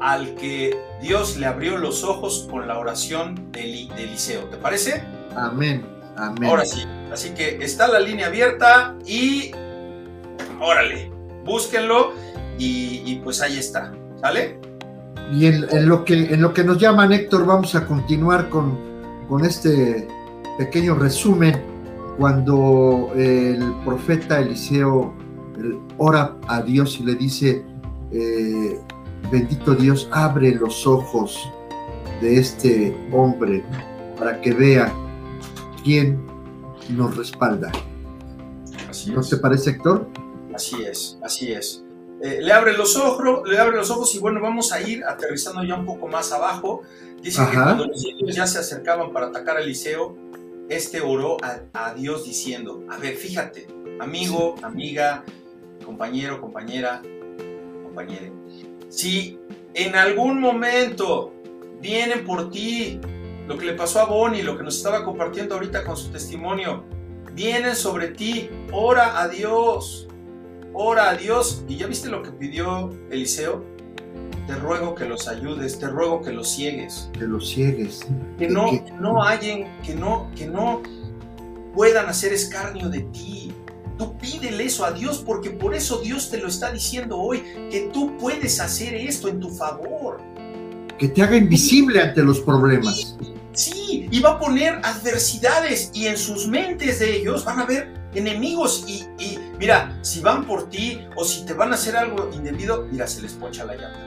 al 0.00 0.34
que 0.34 0.78
Dios 1.00 1.38
le 1.38 1.46
abrió 1.46 1.78
los 1.78 2.04
ojos 2.04 2.46
con 2.50 2.68
la 2.68 2.78
oración 2.78 3.50
de, 3.52 3.88
Eliseo? 3.96 4.44
¿Te 4.44 4.58
parece? 4.58 5.02
Amén, 5.34 5.86
amén. 6.26 6.50
Ahora 6.50 6.64
sí, 6.64 6.84
así 7.12 7.30
que 7.30 7.58
está 7.62 7.88
la 7.88 8.00
línea 8.00 8.26
abierta 8.26 8.96
y 9.06 9.52
órale 10.60 11.10
búsquenlo 11.44 12.12
y, 12.58 13.16
pues 13.24 13.40
ahí 13.40 13.58
está, 13.58 13.92
¿sale? 14.20 14.58
Y 15.32 15.46
en, 15.46 15.88
lo 15.88 16.04
que, 16.04 16.34
en 16.34 16.42
lo 16.42 16.52
que 16.52 16.62
nos 16.62 16.76
llaman, 16.76 17.10
Héctor, 17.12 17.46
vamos 17.46 17.74
a 17.74 17.86
continuar 17.86 18.50
con, 18.50 18.78
con 19.28 19.44
este 19.46 20.06
pequeño 20.58 20.94
resumen 20.94 21.62
cuando 22.18 23.10
el 23.16 23.72
profeta 23.84 24.40
Eliseo 24.40 25.14
ora 25.96 26.36
a 26.48 26.60
Dios 26.60 26.98
y 27.00 27.04
le 27.04 27.14
dice, 27.14 27.64
eh, 28.12 28.78
bendito 29.32 29.74
Dios, 29.74 30.08
abre 30.12 30.54
los 30.54 30.86
ojos 30.86 31.38
de 32.20 32.38
este 32.38 32.94
hombre 33.10 33.64
para 34.18 34.38
que 34.42 34.52
vea 34.52 34.92
quién 35.82 36.24
nos 36.88 37.16
respalda. 37.16 37.70
¿No 39.08 39.22
te 39.22 39.36
parece, 39.36 39.70
Héctor? 39.70 40.08
Así 40.54 40.82
es, 40.82 41.18
así 41.22 41.52
es. 41.52 41.84
Eh, 42.22 42.40
le 42.42 42.52
abre 42.52 42.76
los 42.76 42.96
ojos, 42.96 43.48
le 43.48 43.58
abre 43.58 43.76
los 43.76 43.90
ojos 43.90 44.14
y 44.14 44.18
bueno, 44.18 44.40
vamos 44.40 44.72
a 44.72 44.80
ir 44.82 45.04
aterrizando 45.04 45.64
ya 45.64 45.74
un 45.74 45.86
poco 45.86 46.06
más 46.06 46.32
abajo. 46.32 46.82
Dice 47.22 47.42
que 47.50 47.56
cuando 47.56 47.86
los 47.86 48.04
indios 48.04 48.36
ya 48.36 48.46
se 48.46 48.58
acercaban 48.58 49.12
para 49.12 49.26
atacar 49.26 49.56
a 49.56 49.60
Eliseo, 49.60 50.16
este 50.68 51.00
oró 51.00 51.36
a, 51.72 51.94
Dios 51.94 52.24
diciendo, 52.24 52.84
a 52.90 52.96
ver, 52.98 53.16
fíjate, 53.16 53.66
amigo, 54.00 54.54
amiga, 54.62 55.24
compañero, 55.84 56.40
compañera, 56.40 57.02
compañere, 57.84 58.32
si 58.88 59.38
en 59.74 59.96
algún 59.96 60.40
momento 60.40 61.32
vienen 61.80 62.24
por 62.24 62.50
ti 62.50 63.00
lo 63.50 63.58
que 63.58 63.66
le 63.66 63.72
pasó 63.72 63.98
a 63.98 64.04
Bonnie, 64.04 64.44
lo 64.44 64.56
que 64.56 64.62
nos 64.62 64.76
estaba 64.76 65.04
compartiendo 65.04 65.56
ahorita 65.56 65.82
con 65.82 65.96
su 65.96 66.12
testimonio, 66.12 66.84
vienen 67.34 67.74
sobre 67.74 68.06
ti, 68.10 68.48
ora 68.70 69.20
a 69.20 69.26
Dios, 69.26 70.06
ora 70.72 71.10
a 71.10 71.16
Dios. 71.16 71.64
¿Y 71.66 71.76
ya 71.76 71.88
viste 71.88 72.08
lo 72.08 72.22
que 72.22 72.30
pidió 72.30 72.94
Eliseo? 73.10 73.64
Te 74.46 74.54
ruego 74.54 74.94
que 74.94 75.04
los 75.04 75.26
ayudes, 75.26 75.80
te 75.80 75.88
ruego 75.88 76.22
que 76.22 76.30
los 76.30 76.48
ciegues. 76.48 77.10
Que 77.12 77.24
los 77.24 77.48
ciegues. 77.48 78.06
Que 78.38 78.46
no, 78.46 78.70
no 79.00 79.20
hallen, 79.20 79.66
que 79.82 79.96
no, 79.96 80.30
que 80.36 80.46
no 80.46 80.80
puedan 81.74 82.06
hacer 82.06 82.32
escarnio 82.32 82.88
de 82.88 83.00
ti. 83.00 83.52
Tú 83.98 84.16
pídele 84.16 84.66
eso 84.66 84.84
a 84.84 84.92
Dios 84.92 85.24
porque 85.26 85.50
por 85.50 85.74
eso 85.74 85.98
Dios 85.98 86.30
te 86.30 86.38
lo 86.38 86.46
está 86.46 86.70
diciendo 86.70 87.18
hoy, 87.18 87.42
que 87.68 87.90
tú 87.92 88.16
puedes 88.16 88.60
hacer 88.60 88.94
esto 88.94 89.26
en 89.26 89.40
tu 89.40 89.50
favor. 89.50 90.18
Que 90.98 91.08
te 91.08 91.20
haga 91.20 91.36
invisible 91.36 92.00
ante 92.00 92.22
los 92.22 92.38
problemas. 92.38 93.16
Sí, 93.52 94.08
y 94.10 94.20
va 94.20 94.30
a 94.30 94.38
poner 94.38 94.80
adversidades 94.82 95.90
y 95.92 96.06
en 96.06 96.16
sus 96.16 96.46
mentes 96.46 97.00
de 97.00 97.16
ellos 97.16 97.44
van 97.44 97.58
a 97.58 97.66
ver 97.66 97.92
enemigos 98.14 98.84
y, 98.86 99.08
mira, 99.58 99.98
si 100.02 100.20
van 100.20 100.46
por 100.46 100.68
ti 100.68 101.06
o 101.16 101.24
si 101.24 101.44
te 101.44 101.54
van 101.54 101.72
a 101.72 101.74
hacer 101.74 101.96
algo 101.96 102.30
indebido, 102.32 102.86
mira, 102.90 103.06
se 103.06 103.22
les 103.22 103.32
pocha 103.32 103.64
la 103.64 103.74
llanta. 103.74 104.00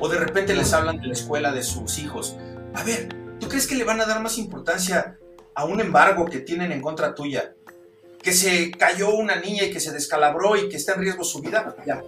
O 0.00 0.08
de 0.08 0.18
repente 0.18 0.54
les 0.54 0.72
hablan 0.72 1.00
de 1.00 1.08
la 1.08 1.12
escuela 1.12 1.52
de 1.52 1.62
sus 1.62 1.98
hijos. 1.98 2.36
A 2.74 2.84
ver, 2.84 3.08
¿tú 3.40 3.48
crees 3.48 3.66
que 3.66 3.74
le 3.74 3.84
van 3.84 4.00
a 4.00 4.06
dar 4.06 4.22
más 4.22 4.38
importancia 4.38 5.18
a 5.54 5.64
un 5.64 5.80
embargo 5.80 6.26
que 6.26 6.40
tienen 6.40 6.70
en 6.70 6.80
contra 6.80 7.14
tuya? 7.14 7.54
Que 8.22 8.32
se 8.32 8.70
cayó 8.70 9.10
una 9.14 9.36
niña 9.36 9.64
y 9.64 9.70
que 9.70 9.80
se 9.80 9.92
descalabró 9.92 10.56
y 10.56 10.68
que 10.68 10.76
está 10.76 10.94
en 10.94 11.00
riesgo 11.00 11.24
su 11.24 11.40
vida. 11.40 11.74
Ya. 11.86 12.02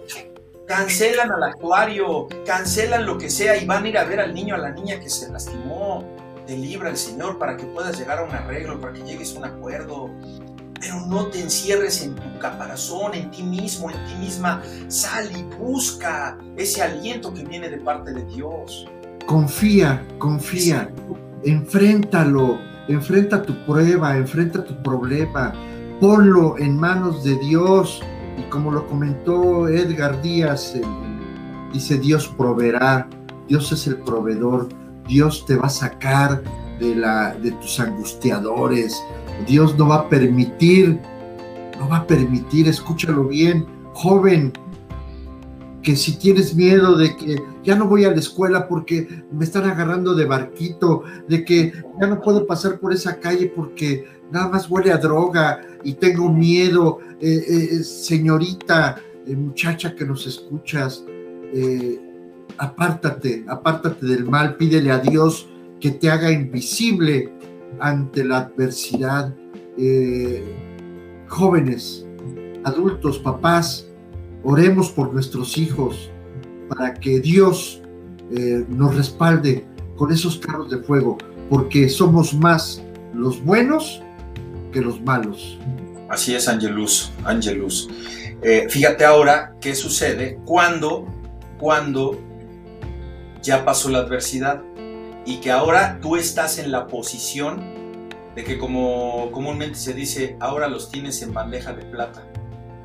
Cancelan 0.67 1.31
al 1.31 1.43
actuario, 1.43 2.27
cancelan 2.45 3.05
lo 3.05 3.17
que 3.17 3.29
sea 3.29 3.57
y 3.57 3.65
van 3.65 3.83
a 3.83 3.89
ir 3.89 3.97
a 3.97 4.05
ver 4.05 4.19
al 4.21 4.33
niño, 4.33 4.55
a 4.55 4.57
la 4.57 4.71
niña 4.71 4.99
que 4.99 5.09
se 5.09 5.29
lastimó. 5.29 6.20
Te 6.47 6.57
libra 6.57 6.89
el 6.89 6.97
Señor 6.97 7.37
para 7.37 7.57
que 7.57 7.65
puedas 7.65 7.97
llegar 7.97 8.19
a 8.19 8.23
un 8.23 8.31
arreglo, 8.31 8.79
para 8.79 8.93
que 8.93 9.03
llegues 9.03 9.35
a 9.35 9.39
un 9.39 9.45
acuerdo 9.45 10.09
pero 10.81 10.99
no 11.05 11.27
te 11.27 11.39
encierres 11.39 12.01
en 12.01 12.15
tu 12.15 12.39
caparazón, 12.39 13.13
en 13.13 13.29
ti 13.29 13.43
mismo, 13.43 13.91
en 13.91 14.03
ti 14.05 14.15
misma. 14.19 14.63
Sal 14.87 15.29
y 15.31 15.43
busca 15.55 16.37
ese 16.57 16.81
aliento 16.81 17.31
que 17.31 17.45
viene 17.45 17.69
de 17.69 17.77
parte 17.77 18.11
de 18.11 18.25
Dios. 18.25 18.87
Confía, 19.27 20.03
confía, 20.17 20.91
enfréntalo, 21.43 22.59
enfrenta 22.87 23.43
tu 23.43 23.53
prueba, 23.63 24.17
enfrenta 24.17 24.65
tu 24.65 24.81
problema, 24.81 25.53
ponlo 25.99 26.57
en 26.57 26.75
manos 26.77 27.23
de 27.23 27.37
Dios. 27.37 28.01
Y 28.39 28.49
como 28.49 28.71
lo 28.71 28.87
comentó 28.87 29.69
Edgar 29.69 30.19
Díaz, 30.23 30.73
dice 31.71 31.99
Dios 31.99 32.27
proveerá, 32.35 33.07
Dios 33.47 33.71
es 33.71 33.85
el 33.85 33.97
proveedor, 33.97 34.67
Dios 35.11 35.45
te 35.45 35.57
va 35.57 35.67
a 35.67 35.69
sacar 35.69 36.41
de, 36.79 36.95
la, 36.95 37.35
de 37.35 37.51
tus 37.51 37.81
angustiadores, 37.81 39.03
Dios 39.45 39.77
no 39.77 39.89
va 39.89 39.95
a 39.95 40.09
permitir, 40.09 40.97
no 41.77 41.89
va 41.89 41.97
a 41.97 42.07
permitir, 42.07 42.69
escúchalo 42.69 43.27
bien, 43.27 43.65
joven, 43.93 44.53
que 45.83 45.97
si 45.97 46.17
tienes 46.17 46.55
miedo 46.55 46.95
de 46.95 47.13
que 47.17 47.43
ya 47.61 47.75
no 47.75 47.87
voy 47.87 48.05
a 48.05 48.11
la 48.11 48.19
escuela 48.19 48.69
porque 48.69 49.25
me 49.33 49.43
están 49.43 49.69
agarrando 49.69 50.15
de 50.15 50.25
barquito, 50.25 51.03
de 51.27 51.43
que 51.43 51.73
ya 51.99 52.07
no 52.07 52.21
puedo 52.21 52.47
pasar 52.47 52.79
por 52.79 52.93
esa 52.93 53.19
calle 53.19 53.51
porque 53.53 54.05
nada 54.31 54.47
más 54.47 54.69
huele 54.69 54.93
a 54.93 54.97
droga 54.97 55.61
y 55.83 55.93
tengo 55.95 56.31
miedo, 56.31 56.99
eh, 57.19 57.43
eh, 57.47 57.83
señorita, 57.83 58.95
eh, 59.27 59.35
muchacha 59.35 59.93
que 59.93 60.05
nos 60.05 60.25
escuchas, 60.25 61.03
apártate, 62.61 63.43
apártate 63.47 64.05
del 64.05 64.25
mal, 64.25 64.55
pídele 64.55 64.91
a 64.91 64.99
Dios 64.99 65.49
que 65.79 65.91
te 65.91 66.09
haga 66.09 66.31
invisible 66.31 67.33
ante 67.79 68.23
la 68.23 68.37
adversidad. 68.37 69.33
jóvenes, 71.27 72.05
adultos, 72.63 73.17
papás, 73.19 73.91
Oremos 74.43 74.89
por 74.89 75.13
nuestros 75.13 75.57
hijos 75.57 76.09
para 76.67 76.95
que 76.95 77.19
Dios 77.19 77.81
eh, 78.31 78.65
nos 78.69 78.95
respalde 78.95 79.65
con 79.95 80.11
esos 80.11 80.39
carros 80.39 80.71
de 80.71 80.77
fuego, 80.77 81.17
porque 81.49 81.87
somos 81.89 82.33
más 82.33 82.81
los 83.13 83.43
buenos 83.43 84.01
que 84.71 84.81
los 84.81 84.99
malos. 85.01 85.59
Así 86.09 86.33
es, 86.33 86.47
Angelus. 86.47 87.11
Angelus. 87.23 87.87
Eh, 88.41 88.65
fíjate 88.67 89.05
ahora 89.05 89.55
qué 89.61 89.75
sucede 89.75 90.39
cuando, 90.43 91.05
cuando 91.59 92.19
ya 93.41 93.65
pasó 93.65 93.89
la 93.89 93.99
adversidad 93.99 94.61
y 95.25 95.37
que 95.37 95.51
ahora 95.51 95.99
tú 96.01 96.15
estás 96.15 96.57
en 96.57 96.71
la 96.71 96.87
posición 96.87 98.09
de 98.35 98.43
que 98.43 98.57
como 98.57 99.31
comúnmente 99.31 99.77
se 99.77 99.93
dice, 99.93 100.37
ahora 100.39 100.67
los 100.67 100.89
tienes 100.89 101.21
en 101.21 101.33
bandeja 101.33 101.73
de 101.73 101.83
plata 101.85 102.23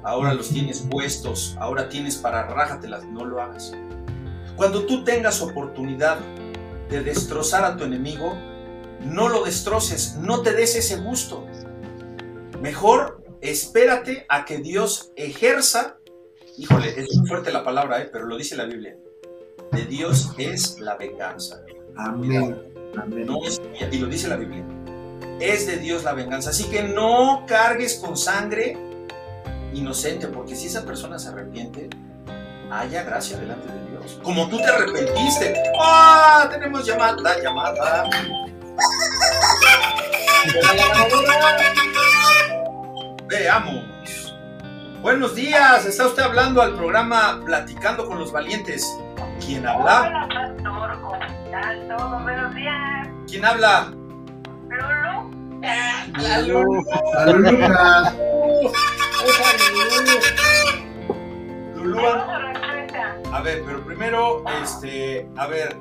ahora 0.06 0.32
los 0.34 0.50
tienes 0.50 0.86
puestos, 0.88 1.56
ahora 1.58 1.88
tienes 1.88 2.16
para 2.16 2.46
rájatelas, 2.46 3.04
no 3.04 3.24
lo 3.24 3.42
hagas. 3.42 3.72
Cuando 4.54 4.86
tú 4.86 5.04
tengas 5.04 5.42
oportunidad 5.42 6.18
de 6.88 7.02
destrozar 7.02 7.64
a 7.64 7.76
tu 7.76 7.84
enemigo, 7.84 8.34
no 9.04 9.28
lo 9.28 9.44
destroces, 9.44 10.14
no 10.16 10.42
te 10.42 10.52
des 10.52 10.76
ese 10.76 10.98
gusto. 10.98 11.44
Mejor 12.62 13.22
espérate 13.40 14.24
a 14.28 14.44
que 14.44 14.58
Dios 14.58 15.12
ejerza, 15.16 15.98
híjole, 16.56 16.98
es 16.98 17.14
muy 17.16 17.26
fuerte 17.28 17.52
la 17.52 17.64
palabra, 17.64 18.00
¿eh? 18.00 18.08
pero 18.10 18.26
lo 18.26 18.36
dice 18.36 18.56
la 18.56 18.64
Biblia, 18.64 18.96
de 19.72 19.84
Dios 19.86 20.30
es 20.38 20.80
la 20.80 20.96
venganza. 20.96 21.62
Amén. 21.96 22.62
y 23.90 23.98
lo 23.98 24.06
dice 24.06 24.28
la 24.28 24.36
Biblia, 24.36 24.64
es 25.40 25.66
de 25.66 25.76
Dios 25.78 26.04
la 26.04 26.12
venganza. 26.12 26.50
Así 26.50 26.64
que 26.64 26.82
no 26.82 27.44
cargues 27.46 27.96
con 27.96 28.16
sangre 28.16 28.76
inocente, 29.74 30.28
porque 30.28 30.56
si 30.56 30.66
esa 30.66 30.84
persona 30.84 31.18
se 31.18 31.28
arrepiente, 31.28 31.88
haya 32.70 33.02
gracia 33.02 33.36
delante 33.38 33.68
de 33.68 33.90
Dios. 33.90 34.20
Como 34.22 34.48
tú 34.48 34.58
te 34.58 34.64
arrepentiste. 34.64 35.62
¡Ah! 35.80 36.48
Tenemos 36.50 36.86
llamada, 36.86 37.42
llamada. 37.42 38.04
Veamos. 43.28 43.84
Buenos 45.02 45.34
días, 45.34 45.84
está 45.86 46.06
usted 46.06 46.22
hablando 46.22 46.60
al 46.62 46.74
programa 46.74 47.40
Platicando 47.44 48.06
con 48.06 48.18
los 48.18 48.32
Valientes. 48.32 48.84
¿Quién 49.46 49.64
habla? 49.64 50.08
Hola, 50.08 50.28
pastor, 50.28 51.00
¿cómo 51.02 51.14
están 51.14 51.88
todos? 51.88 52.22
Buenos 52.24 52.52
días. 52.56 53.08
¿Quién 53.28 53.44
habla? 53.44 53.94
Lulu. 56.46 56.84
Lulu. 61.76 62.00
A 63.32 63.40
ver, 63.42 63.62
pero 63.64 63.84
primero, 63.84 64.42
este, 64.64 65.28
a 65.36 65.46
ver, 65.46 65.76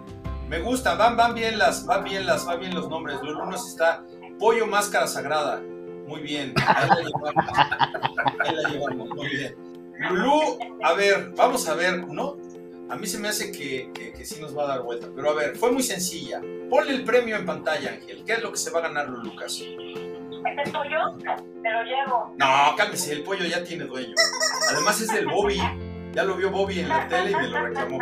me 0.47 0.59
gusta, 0.59 0.93
van, 0.93 1.17
van 1.17 1.33
bien 1.33 1.57
las, 1.57 1.87
van 1.87 2.03
bien 2.03 2.27
las, 2.27 2.45
van 2.45 2.59
bien 2.59 2.75
los 2.75 2.87
nombres. 2.87 3.19
Lulu 3.23 3.47
nos 3.47 3.67
está 3.67 4.03
Pollo 4.37 4.67
Máscara 4.67 5.07
Sagrada. 5.07 5.59
Muy 6.07 6.21
bien, 6.21 6.53
ahí 6.67 6.87
la 6.87 7.01
llevamos. 7.01 7.45
Ahí 8.45 8.55
la 8.55 8.69
llevamos, 8.69 9.09
muy 9.09 9.27
bien. 9.27 9.55
Lulu, 10.07 10.59
a 10.83 10.93
ver, 10.93 11.31
vamos 11.35 11.67
a 11.67 11.73
ver, 11.73 12.07
¿no? 12.07 12.44
A 12.87 12.95
mí 12.95 13.07
se 13.07 13.17
me 13.17 13.27
hace 13.27 13.51
que, 13.51 13.91
que, 13.93 14.25
sí 14.25 14.39
nos 14.39 14.55
va 14.55 14.63
a 14.63 14.67
dar 14.67 14.81
vuelta. 14.83 15.07
Pero 15.15 15.31
a 15.31 15.33
ver, 15.33 15.57
fue 15.57 15.71
muy 15.71 15.81
sencilla. 15.81 16.39
Ponle 16.69 16.93
el 16.93 17.03
premio 17.03 17.35
en 17.35 17.45
pantalla, 17.45 17.93
Ángel. 17.93 18.23
¿Qué 18.25 18.33
es 18.33 18.43
lo 18.43 18.51
que 18.51 18.57
se 18.57 18.69
va 18.69 18.79
a 18.79 18.83
ganar, 18.83 19.09
Lucas? 19.09 19.59
¿Es 19.59 20.71
tuyo? 20.71 21.17
Te 21.17 21.71
lo 21.71 21.83
llevo. 21.83 22.35
No, 22.37 22.75
cálmese, 22.77 23.13
el 23.13 23.23
pollo 23.23 23.45
ya 23.45 23.63
tiene 23.63 23.85
dueño. 23.85 24.13
Además 24.69 25.01
es 25.01 25.11
del 25.11 25.25
Bobby. 25.25 25.59
Ya 26.13 26.23
lo 26.23 26.35
vio 26.35 26.51
Bobby 26.51 26.79
en 26.79 26.89
la 26.89 27.07
tele 27.07 27.31
y 27.31 27.35
me 27.35 27.47
lo 27.47 27.65
reclamó. 27.65 27.99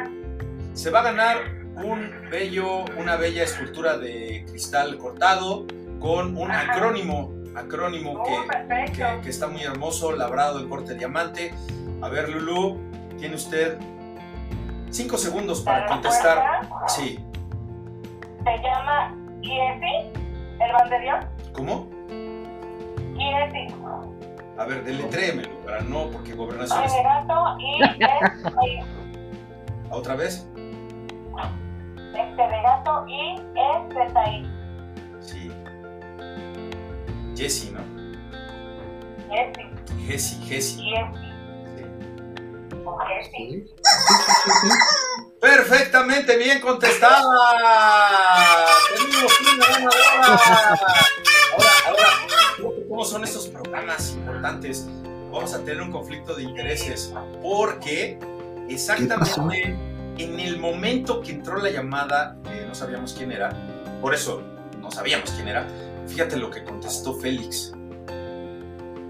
Se 0.74 0.90
va 0.90 1.00
a 1.00 1.04
ganar 1.04 1.38
un 1.76 2.12
bello, 2.30 2.84
una 2.98 3.16
bella 3.16 3.44
escultura 3.44 3.98
de 3.98 4.46
cristal 4.48 4.98
cortado 4.98 5.66
con 6.00 6.38
un 6.38 6.52
acrónimo, 6.52 7.34
acrónimo 7.56 8.22
Oh, 8.22 8.24
que, 8.24 8.92
que, 8.92 9.22
que 9.24 9.30
está 9.30 9.48
muy 9.48 9.64
hermoso, 9.64 10.12
labrado 10.12 10.60
en 10.60 10.68
corte 10.68 10.94
diamante. 10.96 11.54
A 12.02 12.10
ver, 12.10 12.30
Lulu, 12.30 12.80
tiene 13.18 13.36
usted 13.36 13.78
cinco 14.94 15.18
segundos 15.18 15.62
para 15.62 15.88
contestar. 15.88 16.62
Sí. 16.88 17.20
Se 18.44 18.58
llama 18.62 19.16
Giesi, 19.42 20.12
el 20.60 20.72
banderón. 20.72 21.28
¿Cómo? 21.54 21.88
Giesi. 23.18 23.74
A 24.58 24.66
ver, 24.66 24.84
deletréemelo 24.84 25.50
para 25.66 25.82
no, 25.82 26.10
porque 26.12 26.34
gobernación 26.34 26.84
es... 26.84 26.94
de 26.94 27.04
gato 27.04 27.58
y 27.60 27.82
es 27.84 28.86
¿Otra 29.90 30.16
vez? 30.16 30.48
este 32.14 32.42
de 32.44 32.62
gato 32.62 33.06
y 33.08 33.36
es 33.36 34.14
de 34.14 34.20
ahí. 34.20 34.52
Sí. 35.20 35.52
Jessie, 37.36 37.72
¿no? 37.72 37.80
Giesi. 39.32 40.06
Jessie, 40.06 40.46
Jessie. 40.46 40.84
Giesi. 40.84 41.33
Sí. 43.32 43.66
Perfectamente 45.40 46.38
bien 46.38 46.62
contestada. 46.62 47.24
Tenemos 48.96 49.34
una 49.42 49.66
ganadora. 49.68 50.38
Ahora, 51.54 51.70
ahora, 51.88 52.08
¿cómo 52.88 53.06
son 53.06 53.24
estos 53.24 53.48
programas 53.48 54.12
importantes? 54.12 54.88
Vamos 55.32 55.54
a 55.54 55.60
tener 55.60 55.82
un 55.82 55.92
conflicto 55.92 56.36
de 56.36 56.44
intereses 56.44 57.14
porque 57.42 58.20
exactamente 58.70 59.78
en 60.18 60.40
el 60.40 60.60
momento 60.60 61.22
que 61.22 61.32
entró 61.32 61.58
la 61.58 61.70
llamada, 61.72 62.38
no 62.68 62.76
sabíamos 62.76 63.14
quién 63.14 63.32
era, 63.32 63.50
por 64.02 64.14
eso 64.14 64.44
no 64.80 64.92
sabíamos 64.92 65.32
quién 65.32 65.48
era, 65.48 65.68
fíjate 66.08 66.38
lo 66.38 66.52
que 66.52 66.64
contestó 66.64 67.16
Félix. 67.16 67.74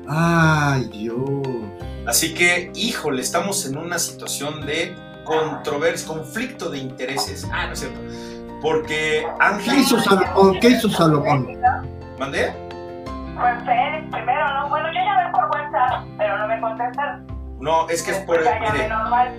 Ay, 0.07 0.89
Dios. 0.91 1.17
Así 2.05 2.33
que, 2.33 2.71
híjole, 2.75 3.21
estamos 3.21 3.65
en 3.65 3.77
una 3.77 3.97
situación 3.97 4.65
de 4.65 4.95
controversia, 5.23 6.07
conflicto 6.07 6.69
de 6.69 6.79
intereses. 6.79 7.47
Ah, 7.51 7.67
no 7.67 7.73
es 7.73 7.79
cierto. 7.79 7.99
Porque 8.61 9.25
Ángel. 9.39 9.73
¿Qué 9.73 9.79
hizo 9.81 9.99
Salomón? 9.99 10.59
¿Qué 10.59 10.69
hizo 10.69 10.89
Salomón? 10.89 11.47
¿Mandé? 12.19 12.53
Pues 13.35 13.63
Félix 13.65 14.11
primero, 14.11 14.53
¿no? 14.53 14.69
Bueno, 14.69 14.87
yo 14.87 14.99
llamé 14.99 15.31
por 15.31 15.45
WhatsApp, 15.45 16.05
pero 16.17 16.37
no 16.37 16.47
me 16.47 16.61
contestaron. 16.61 17.27
No, 17.59 17.89
es 17.89 18.03
que 18.03 18.11
es 18.11 18.17
por. 18.19 18.43
Ya 18.43 18.59
llamé 18.59 18.71
Mire, 18.71 18.89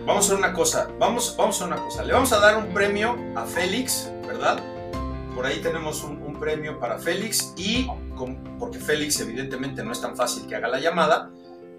vamos 0.06 0.16
a 0.16 0.18
hacer 0.18 0.36
una 0.36 0.52
cosa. 0.52 0.88
Vamos, 0.98 1.34
vamos 1.38 1.60
a 1.60 1.64
hacer 1.64 1.74
una 1.74 1.84
cosa. 1.84 2.04
Le 2.04 2.12
vamos 2.12 2.32
a 2.32 2.40
dar 2.40 2.56
un 2.56 2.66
premio 2.74 3.16
a 3.36 3.44
Félix, 3.44 4.10
¿verdad? 4.26 4.58
Por 5.34 5.46
ahí 5.46 5.60
tenemos 5.60 6.02
un, 6.04 6.23
un 6.34 6.40
premio 6.40 6.78
para 6.78 6.98
Félix 6.98 7.54
y, 7.56 7.86
con- 8.16 8.36
porque 8.58 8.78
Félix 8.78 9.20
evidentemente 9.20 9.82
no 9.84 9.92
es 9.92 10.00
tan 10.00 10.16
fácil 10.16 10.46
que 10.46 10.56
haga 10.56 10.68
la 10.68 10.80
llamada. 10.80 11.30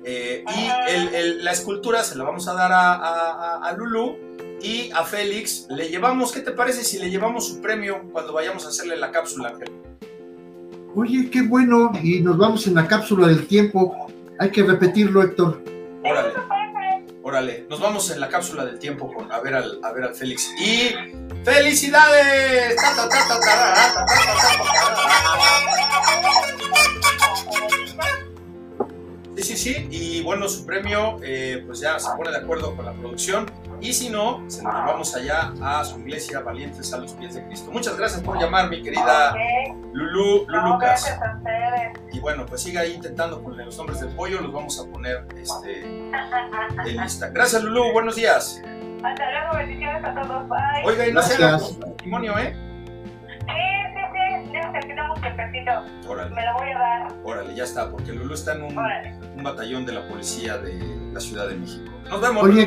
eh, 0.08 0.44
y 0.56 0.92
el- 0.94 1.16
el- 1.16 1.44
la 1.44 1.52
escultura 1.52 2.04
se 2.04 2.16
la 2.16 2.24
vamos 2.24 2.48
a 2.48 2.54
dar 2.54 2.72
a, 2.72 2.94
a, 2.94 3.32
a- 3.32 3.68
a 3.68 3.74
Lulu 3.74 4.16
y 4.62 4.92
a 4.92 5.04
Félix 5.04 5.66
le 5.72 5.90
llevamos, 5.90 6.32
¿qué 6.32 6.42
te 6.42 6.52
parece 6.52 6.84
si 6.84 7.00
le 7.00 7.10
llevamos 7.10 7.48
su 7.48 7.60
premio 7.60 8.04
cuando 8.12 8.32
vayamos 8.32 8.66
a 8.68 8.70
hacerle 8.70 8.98
la 8.98 9.10
cápsula, 9.10 9.50
Ángel? 9.50 9.72
Oye, 10.96 11.28
qué 11.32 11.42
bueno. 11.42 11.92
Y 12.04 12.22
nos 12.22 12.38
vamos 12.38 12.68
en 12.68 12.76
la 12.76 12.88
cápsula 12.88 13.28
del 13.28 13.48
tiempo. 13.48 14.08
Hay 14.38 14.52
que 14.52 14.62
repetirlo, 14.62 15.24
Héctor. 15.24 15.62
Nos 17.36 17.82
vamos 17.82 18.10
en 18.12 18.22
la 18.22 18.30
cápsula 18.30 18.64
del 18.64 18.80
tiempo 18.80 19.14
con, 19.14 19.30
a, 19.30 19.42
ver 19.42 19.56
al, 19.56 19.82
a 19.84 19.92
ver 19.92 20.06
al 20.06 20.16
Félix. 20.16 20.50
Y 20.58 20.96
felicidades. 21.44 22.78
Sí, 29.36 29.44
sí, 29.44 29.58
sí. 29.58 29.88
Y 29.92 30.24
bueno, 30.24 30.48
su 30.48 30.66
premio 30.66 31.20
eh, 31.24 31.62
pues 31.66 31.82
ya 31.82 32.00
se 32.00 32.10
pone 32.16 32.32
de 32.32 32.38
acuerdo 32.38 32.74
con 32.74 32.86
la 32.86 32.94
producción 32.94 33.52
y 33.82 33.94
si 33.94 34.10
no, 34.10 34.44
se 34.50 34.64
lo 34.64 34.70
llevamos 34.72 35.16
allá 35.16 35.52
a 35.62 35.84
su 35.84 36.00
iglesia, 36.00 36.40
Valientes 36.40 36.92
a 36.94 36.98
los 36.98 37.14
pies 37.14 37.36
de 37.36 37.46
Cristo. 37.46 37.72
Muchas 37.72 37.98
gracias 37.98 38.22
por 38.24 38.40
llamar, 38.40 38.70
mi 38.70 38.82
querida 38.82 39.32
Ok. 39.32 39.78
Lulu, 39.94 40.46
No, 40.48 40.62
Lulucas. 40.68 40.80
gracias 41.06 41.22
a 41.22 41.38
ustedes. 41.38 42.00
Y 42.14 42.20
bueno, 42.20 42.46
pues 42.46 42.62
siga 42.64 42.82
ahí 42.82 42.94
intentando 42.94 43.42
con 43.44 43.58
los 43.58 43.78
nombres 43.78 44.00
del 44.02 44.10
pollo, 44.16 44.42
los 44.42 44.52
vamos 44.54 44.80
a 44.80 44.92
poner 44.92 45.26
este, 45.38 45.82
en 46.86 46.98
lista. 47.02 47.30
Gracias, 47.30 47.62
Lulu, 47.64 47.92
buenos 47.94 48.16
días. 48.16 48.62
Hasta 49.04 49.32
luego, 49.32 49.58
bendiciones 49.58 50.04
a 50.04 50.14
todos. 50.22 50.48
Bye. 50.50 50.84
Oiga, 50.86 51.08
y 51.08 51.14
no 51.14 51.22
se 51.22 51.38
Gracias. 51.38 51.72
con 51.78 51.94
testimonio, 51.96 52.38
¿eh? 52.40 52.56
Sí, 53.28 53.36
sí, 53.46 54.00
sí. 54.82 55.22
Cafecito. 55.22 56.10
Órale, 56.10 56.36
Me 56.36 56.46
lo 56.46 56.54
voy 56.54 56.70
a 56.72 56.80
dar. 56.80 57.08
órale, 57.24 57.56
ya 57.56 57.64
está, 57.64 57.90
porque 57.90 58.12
Lulu 58.14 58.34
está 58.34 58.56
en 58.56 58.64
un, 58.64 58.78
un 59.38 59.44
batallón 59.44 59.86
de 59.86 59.94
la 59.94 60.08
policía 60.08 60.58
de 60.58 60.74
la 61.14 61.20
Ciudad 61.20 61.48
de 61.48 61.56
México. 61.56 61.92
Nos 62.10 62.22
vemos, 62.22 62.44
Oye, 62.44 62.66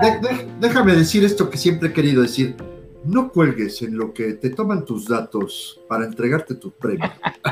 De- 0.00 0.28
de- 0.28 0.48
déjame 0.60 0.94
decir 0.94 1.24
esto 1.24 1.48
que 1.50 1.56
siempre 1.58 1.88
he 1.88 1.92
querido 1.92 2.22
decir. 2.22 2.56
No 3.02 3.30
cuelgues 3.30 3.80
en 3.80 3.96
lo 3.96 4.12
que 4.12 4.34
te 4.34 4.50
toman 4.50 4.84
tus 4.84 5.08
datos 5.08 5.80
para 5.88 6.04
entregarte 6.04 6.54
tu 6.54 6.70
premio. 6.70 7.10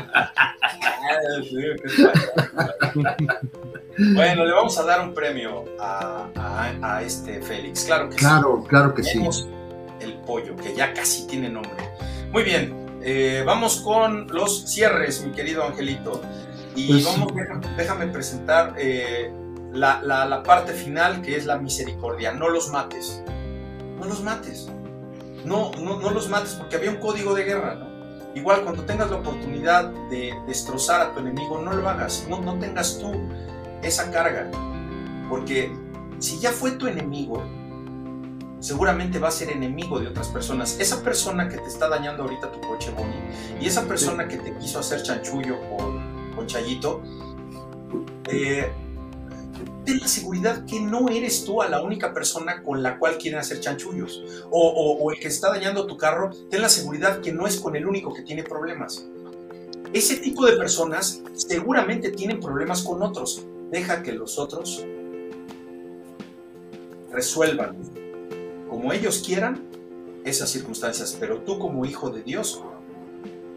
Bueno, 4.15 4.45
le 4.45 4.51
vamos 4.53 4.77
a 4.79 4.85
dar 4.85 5.01
un 5.01 5.13
premio 5.13 5.65
a, 5.79 6.27
a- 6.35 6.95
a 6.97 7.01
este 7.01 7.41
Félix, 7.41 7.85
claro 7.85 8.07
que 8.09 8.13
sí. 8.13 8.19
Claro, 8.19 8.63
claro 8.63 8.93
que 8.93 9.03
sí. 9.03 9.13
Tenemos 9.13 9.47
el 9.99 10.13
pollo, 10.19 10.55
que 10.55 10.73
ya 10.73 10.93
casi 10.93 11.27
tiene 11.27 11.49
nombre. 11.49 11.71
Muy 12.31 12.43
bien, 12.43 12.73
eh, 13.01 13.43
vamos 13.45 13.77
con 13.81 14.27
los 14.27 14.65
cierres, 14.69 15.23
mi 15.25 15.31
querido 15.31 15.63
Angelito. 15.63 16.21
Y 16.75 16.87
Pues- 16.89 17.05
vamos, 17.05 17.33
déjame, 17.35 17.67
déjame 17.77 18.07
presentar 18.07 18.75
eh, 18.77 19.31
la, 19.73 20.01
la- 20.03 20.25
la 20.25 20.43
parte 20.43 20.73
final, 20.73 21.21
que 21.21 21.35
es 21.35 21.45
la 21.45 21.57
misericordia. 21.57 22.31
No 22.33 22.49
los 22.49 22.69
mates. 22.69 23.23
No 23.99 24.05
los 24.05 24.21
mates. 24.23 24.69
No, 25.45 25.71
no, 25.79 25.99
no 25.99 26.09
los 26.11 26.29
mates, 26.29 26.53
porque 26.53 26.75
había 26.75 26.89
un 26.91 26.97
código 26.97 27.33
de 27.33 27.43
guerra, 27.45 27.75
¿no? 27.75 27.87
Igual, 28.35 28.61
cuando 28.63 28.83
tengas 28.83 29.09
la 29.09 29.17
oportunidad 29.17 29.89
de 30.09 30.33
destrozar 30.47 31.01
a 31.01 31.13
tu 31.13 31.19
enemigo, 31.21 31.59
no 31.61 31.73
lo 31.73 31.87
hagas. 31.89 32.25
No, 32.29 32.39
no 32.41 32.59
tengas 32.59 32.99
tú 32.99 33.11
esa 33.81 34.11
carga. 34.11 34.49
Porque 35.29 35.71
si 36.19 36.39
ya 36.39 36.51
fue 36.51 36.71
tu 36.71 36.87
enemigo, 36.87 37.43
seguramente 38.59 39.19
va 39.19 39.29
a 39.29 39.31
ser 39.31 39.49
enemigo 39.51 39.99
de 39.99 40.07
otras 40.07 40.27
personas. 40.29 40.79
Esa 40.79 41.01
persona 41.03 41.47
que 41.49 41.57
te 41.57 41.67
está 41.67 41.87
dañando 41.89 42.23
ahorita 42.23 42.51
tu 42.51 42.59
coche, 42.61 42.91
Bonnie, 42.91 43.19
y 43.61 43.67
esa 43.67 43.85
persona 43.87 44.27
que 44.27 44.37
te 44.37 44.55
quiso 44.57 44.79
hacer 44.79 45.01
chanchullo 45.03 45.57
con, 45.69 46.33
con 46.35 46.45
Chayito, 46.47 47.01
eh, 48.31 48.69
ten 49.85 49.99
la 49.99 50.07
seguridad 50.07 50.65
que 50.65 50.79
no 50.79 51.09
eres 51.09 51.45
tú 51.45 51.61
a 51.61 51.67
la 51.69 51.81
única 51.81 52.13
persona 52.13 52.61
con 52.61 52.83
la 52.83 52.99
cual 52.99 53.17
quieren 53.17 53.39
hacer 53.39 53.59
chanchullos. 53.59 54.23
O, 54.51 54.67
o- 54.67 54.97
o 55.03 55.11
el 55.11 55.19
que 55.19 55.27
está 55.29 55.49
dañando 55.49 55.85
tu 55.87 55.97
carro, 55.97 56.29
ten 56.49 56.61
la 56.61 56.69
seguridad 56.69 57.21
que 57.21 57.31
no 57.31 57.47
es 57.47 57.59
con 57.59 57.75
el 57.75 57.87
único 57.87 58.13
que 58.13 58.21
tiene 58.23 58.43
problemas. 58.43 59.05
Ese 59.93 60.17
tipo 60.17 60.45
de 60.45 60.53
personas 60.57 61.21
seguramente 61.33 62.11
tienen 62.11 62.39
problemas 62.39 62.83
con 62.83 63.01
otros. 63.01 63.43
Deja 63.71 64.03
que 64.03 64.11
los 64.11 64.37
otros 64.37 64.85
resuelvan 67.11 67.75
como 68.69 68.93
ellos 68.93 69.23
quieran 69.25 69.67
esas 70.23 70.49
circunstancias, 70.49 71.17
pero 71.19 71.39
tú 71.39 71.59
como 71.59 71.85
hijo 71.85 72.09
de 72.09 72.21
Dios 72.21 72.61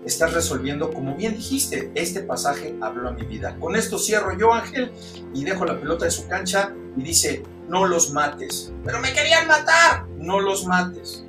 estás 0.05 0.32
resolviendo, 0.32 0.93
como 0.93 1.14
bien 1.14 1.34
dijiste, 1.34 1.93
este 1.94 2.22
pasaje 2.22 2.74
habló 2.80 3.09
a 3.09 3.12
mi 3.12 3.24
vida. 3.24 3.56
Con 3.60 3.76
esto 3.76 3.98
cierro 3.98 4.36
yo, 4.36 4.52
Ángel, 4.52 4.93
y 5.34 5.44
dejo 5.44 5.64
la 5.64 5.78
pelota 5.78 6.06
de 6.06 6.10
su 6.10 6.26
cancha 6.26 6.74
y 6.97 7.02
dice, 7.02 7.43
no 7.68 7.86
los 7.86 8.10
mates. 8.12 8.72
Pero 8.84 9.01
me 9.01 9.12
querían 9.12 9.47
matar, 9.47 10.06
no 10.18 10.40
los 10.40 10.66
mates. 10.66 11.24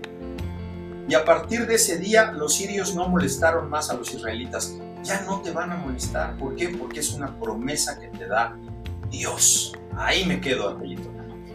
Y 1.08 1.16
a 1.16 1.26
partir 1.26 1.68
de 1.68 1.76
ese 1.76 1.98
día 1.98 2.32
los 2.32 2.56
sirios 2.56 2.96
no 2.96 3.08
molestaron 3.08 3.70
más 3.70 3.90
a 3.90 3.94
los 3.94 4.14
israelitas. 4.14 4.76
Ya 5.04 5.22
no 5.22 5.42
te 5.42 5.52
van 5.52 5.72
a 5.72 5.76
molestar. 5.76 6.38
¿Por 6.38 6.56
qué? 6.56 6.70
Porque 6.70 7.02
es 7.02 7.12
una 7.12 7.38
promesa 7.40 8.00
que 8.00 8.08
te 8.08 8.26
da 8.26 8.58
Dios. 9.10 9.74
Ahí 9.96 10.26
me 10.26 10.40
quedo, 10.40 10.70
Angelito. 10.70 11.13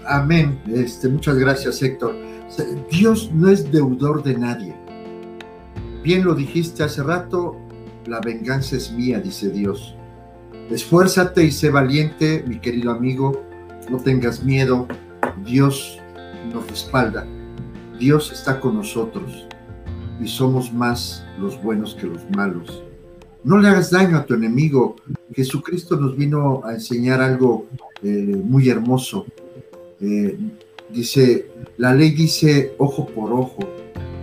Amén. 0.09 0.59
Este, 0.67 1.07
muchas 1.09 1.37
gracias, 1.37 1.83
Héctor. 1.83 2.17
Dios 2.91 3.31
no 3.35 3.51
es 3.51 3.71
deudor 3.71 4.23
de 4.23 4.39
nadie. 4.39 4.75
Bien 6.03 6.25
lo 6.25 6.35
dijiste 6.35 6.83
hace 6.83 7.03
rato, 7.03 7.57
la 8.07 8.21
venganza 8.21 8.77
es 8.77 8.91
mía, 8.91 9.21
dice 9.21 9.51
Dios. 9.51 9.95
Esfuérzate 10.71 11.45
y 11.45 11.51
sé 11.51 11.69
valiente, 11.69 12.43
mi 12.47 12.59
querido 12.59 12.91
amigo. 12.91 13.43
No 13.91 13.99
tengas 13.99 14.43
miedo. 14.43 14.89
Dios 15.45 15.99
nos 16.55 16.67
respalda. 16.71 17.27
Dios 17.99 18.33
está 18.33 18.61
con 18.61 18.77
nosotros 18.77 19.47
y 20.21 20.27
somos 20.27 20.73
más 20.73 21.25
los 21.39 21.63
buenos 21.63 21.95
que 21.95 22.07
los 22.07 22.23
malos. 22.31 22.83
No 23.45 23.59
le 23.59 23.69
hagas 23.69 23.91
daño 23.91 24.17
a 24.17 24.25
tu 24.25 24.35
enemigo. 24.35 24.97
Jesucristo 25.35 25.97
nos 25.97 26.17
vino 26.17 26.63
a 26.65 26.73
enseñar 26.73 27.21
algo 27.21 27.67
eh, 28.03 28.43
muy 28.43 28.71
hermoso. 28.71 29.27
Eh, 30.01 30.39
dice, 30.91 31.47
la 31.77 31.95
ley 31.95 32.11
dice 32.11 32.75
ojo 32.79 33.07
por 33.07 33.33
ojo, 33.33 33.59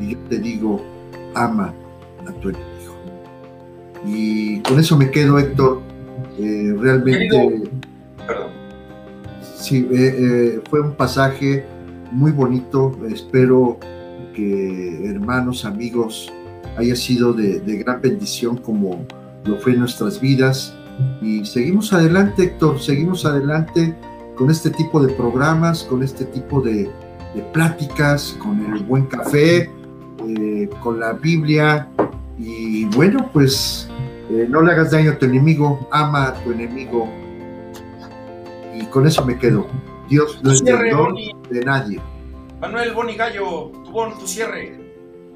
y 0.01 0.11
yo 0.11 0.17
te 0.29 0.39
digo, 0.39 0.81
ama 1.33 1.73
a 2.25 2.31
tu 2.33 2.49
enemigo. 2.49 2.95
Y 4.05 4.61
con 4.61 4.79
eso 4.79 4.97
me 4.97 5.11
quedo, 5.11 5.37
Héctor. 5.39 5.81
Eh, 6.39 6.75
realmente, 6.79 7.63
Perdón. 8.25 8.49
sí, 9.57 9.87
eh, 9.91 10.61
fue 10.69 10.81
un 10.81 10.93
pasaje 10.93 11.65
muy 12.11 12.31
bonito. 12.31 12.97
Espero 13.09 13.79
que 14.33 15.09
hermanos, 15.09 15.65
amigos, 15.65 16.31
haya 16.77 16.95
sido 16.95 17.33
de, 17.33 17.59
de 17.59 17.77
gran 17.77 18.01
bendición 18.01 18.57
como 18.57 19.05
lo 19.45 19.57
fue 19.57 19.73
en 19.73 19.79
nuestras 19.79 20.19
vidas. 20.19 20.73
Y 21.21 21.45
seguimos 21.45 21.91
adelante, 21.93 22.43
Héctor, 22.43 22.79
seguimos 22.79 23.25
adelante 23.25 23.95
con 24.35 24.49
este 24.51 24.69
tipo 24.69 25.01
de 25.01 25.13
programas, 25.13 25.83
con 25.83 26.03
este 26.03 26.25
tipo 26.25 26.61
de, 26.61 26.89
de 27.33 27.41
pláticas, 27.53 28.37
con 28.41 28.73
el 28.73 28.83
buen 28.83 29.05
café, 29.05 29.69
eh, 30.27 30.69
con 30.81 30.99
la 30.99 31.13
Biblia. 31.13 31.87
Y 32.37 32.85
bueno, 32.85 33.29
pues 33.31 33.89
eh, 34.29 34.45
no 34.49 34.61
le 34.61 34.71
hagas 34.71 34.91
daño 34.91 35.11
a 35.11 35.17
tu 35.17 35.25
enemigo, 35.25 35.87
ama 35.91 36.27
a 36.27 36.33
tu 36.43 36.51
enemigo. 36.51 37.07
Y 38.73 38.85
con 38.87 39.07
eso 39.07 39.25
me 39.25 39.37
quedo. 39.37 39.65
Dios 40.09 40.39
no 40.43 40.51
es 40.51 40.59
Cierre, 40.59 40.89
deudor 40.89 41.11
Boni. 41.13 41.31
de 41.49 41.65
nadie. 41.65 41.99
Manuel 42.59 42.93
Boni 42.93 43.15
Gallo, 43.15 43.71
tu, 43.83 43.91
bon, 43.91 44.17
tu 44.19 44.27
cierre. 44.27 44.79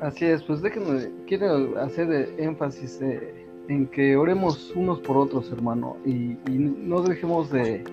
Así 0.01 0.25
es, 0.25 0.41
pues 0.43 0.61
déjenme, 0.61 1.09
quiero 1.27 1.77
hacer 1.81 2.33
énfasis 2.37 2.99
eh, 3.01 3.45
en 3.67 3.87
que 3.87 4.15
oremos 4.15 4.71
unos 4.75 4.99
por 4.99 5.17
otros, 5.17 5.51
hermano, 5.51 5.97
y, 6.05 6.37
y 6.49 6.57
no 6.57 7.01
dejemos 7.01 7.51
de, 7.51 7.83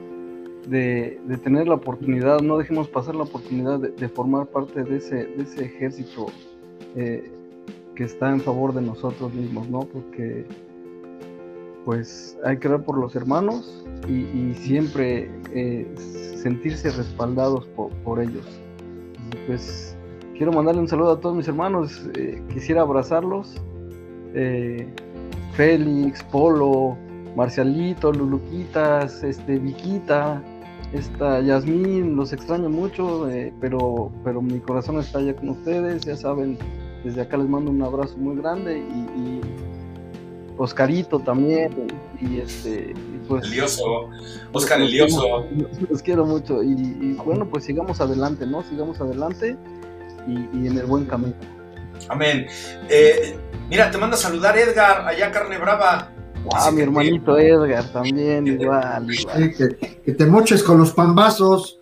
de, 0.66 1.20
tener 1.42 1.68
la 1.68 1.74
oportunidad, 1.74 2.40
no 2.40 2.58
dejemos 2.58 2.88
pasar 2.88 3.14
la 3.14 3.22
oportunidad 3.24 3.78
de, 3.78 4.08
formar 4.08 4.46
parte 4.46 4.82
de 4.82 4.96
ese, 4.96 5.26
de 5.26 5.42
ese 5.42 5.64
ejército 5.64 6.26
eh, 6.96 7.30
que 7.94 8.04
está 8.04 8.30
en 8.30 8.40
favor 8.40 8.74
de 8.74 8.82
nosotros 8.82 9.32
mismos, 9.32 9.68
¿no? 9.68 9.80
Porque 9.80 10.44
pues 11.84 12.36
hay 12.44 12.58
que 12.58 12.66
orar 12.66 12.84
por 12.84 12.98
los 12.98 13.14
hermanos 13.14 13.84
y, 14.08 14.54
siempre 14.54 15.30
eh, 15.52 15.86
sentirse 16.42 16.90
respaldados 16.90 17.64
por, 17.76 17.90
por 18.02 18.20
ellos. 18.20 18.44
Pues 19.46 19.96
quiero 20.36 20.52
mandarle 20.52 20.80
un 20.80 20.88
saludo 20.88 21.12
a 21.12 21.20
todos 21.20 21.36
mis 21.36 21.46
hermanos, 21.46 22.08
eh, 22.16 22.42
quisiera 22.52 22.82
abrazarlos. 22.82 23.54
Félix, 25.52 26.22
Polo, 26.24 26.98
Marcialito, 27.36 28.12
Luluquitas, 28.12 29.22
este, 29.24 29.58
Viquita, 29.58 30.42
esta 30.92 31.40
Yasmín, 31.40 32.16
los 32.16 32.32
extraño 32.32 32.68
mucho, 32.68 33.28
eh, 33.28 33.52
pero, 33.60 34.10
pero 34.24 34.40
mi 34.40 34.60
corazón 34.60 34.98
está 34.98 35.18
allá 35.18 35.34
con 35.34 35.50
ustedes, 35.50 36.02
ya 36.02 36.16
saben, 36.16 36.58
desde 37.04 37.22
acá 37.22 37.36
les 37.36 37.48
mando 37.48 37.70
un 37.70 37.82
abrazo 37.82 38.16
muy 38.16 38.36
grande 38.36 38.78
y, 38.78 39.20
y 39.20 39.40
Oscarito 40.58 41.18
también, 41.18 41.88
y 42.20 42.38
este, 42.38 42.92
y 42.92 43.28
pues 43.28 43.44
Elioso, 43.46 44.08
Oscar 44.52 44.80
Elioso. 44.80 45.44
los 45.90 46.02
quiero 46.02 46.24
mucho 46.24 46.62
y, 46.62 46.72
y 46.72 47.16
bueno, 47.24 47.46
pues 47.46 47.64
sigamos 47.64 48.00
adelante, 48.00 48.46
¿no? 48.46 48.62
Sigamos 48.62 49.00
adelante 49.00 49.56
y, 50.26 50.32
y 50.58 50.66
en 50.66 50.78
el 50.78 50.86
buen 50.86 51.04
camino. 51.04 51.34
Amén. 52.08 52.46
Eh, 52.88 53.36
mira, 53.68 53.90
te 53.90 53.98
manda 53.98 54.16
a 54.16 54.18
saludar 54.18 54.56
Edgar, 54.56 55.06
allá 55.06 55.30
Carne 55.30 55.58
Brava. 55.58 56.12
Ah, 56.52 56.70
mi 56.70 56.82
hermanito 56.82 57.38
Edgar 57.38 57.92
también, 57.92 58.46
igual, 58.46 59.12
igual. 59.12 59.54
que, 59.56 59.76
que, 60.04 60.12
te 60.12 60.26
moches 60.26 60.62
con 60.62 60.78
los 60.78 60.92
pambazos. 60.92 61.80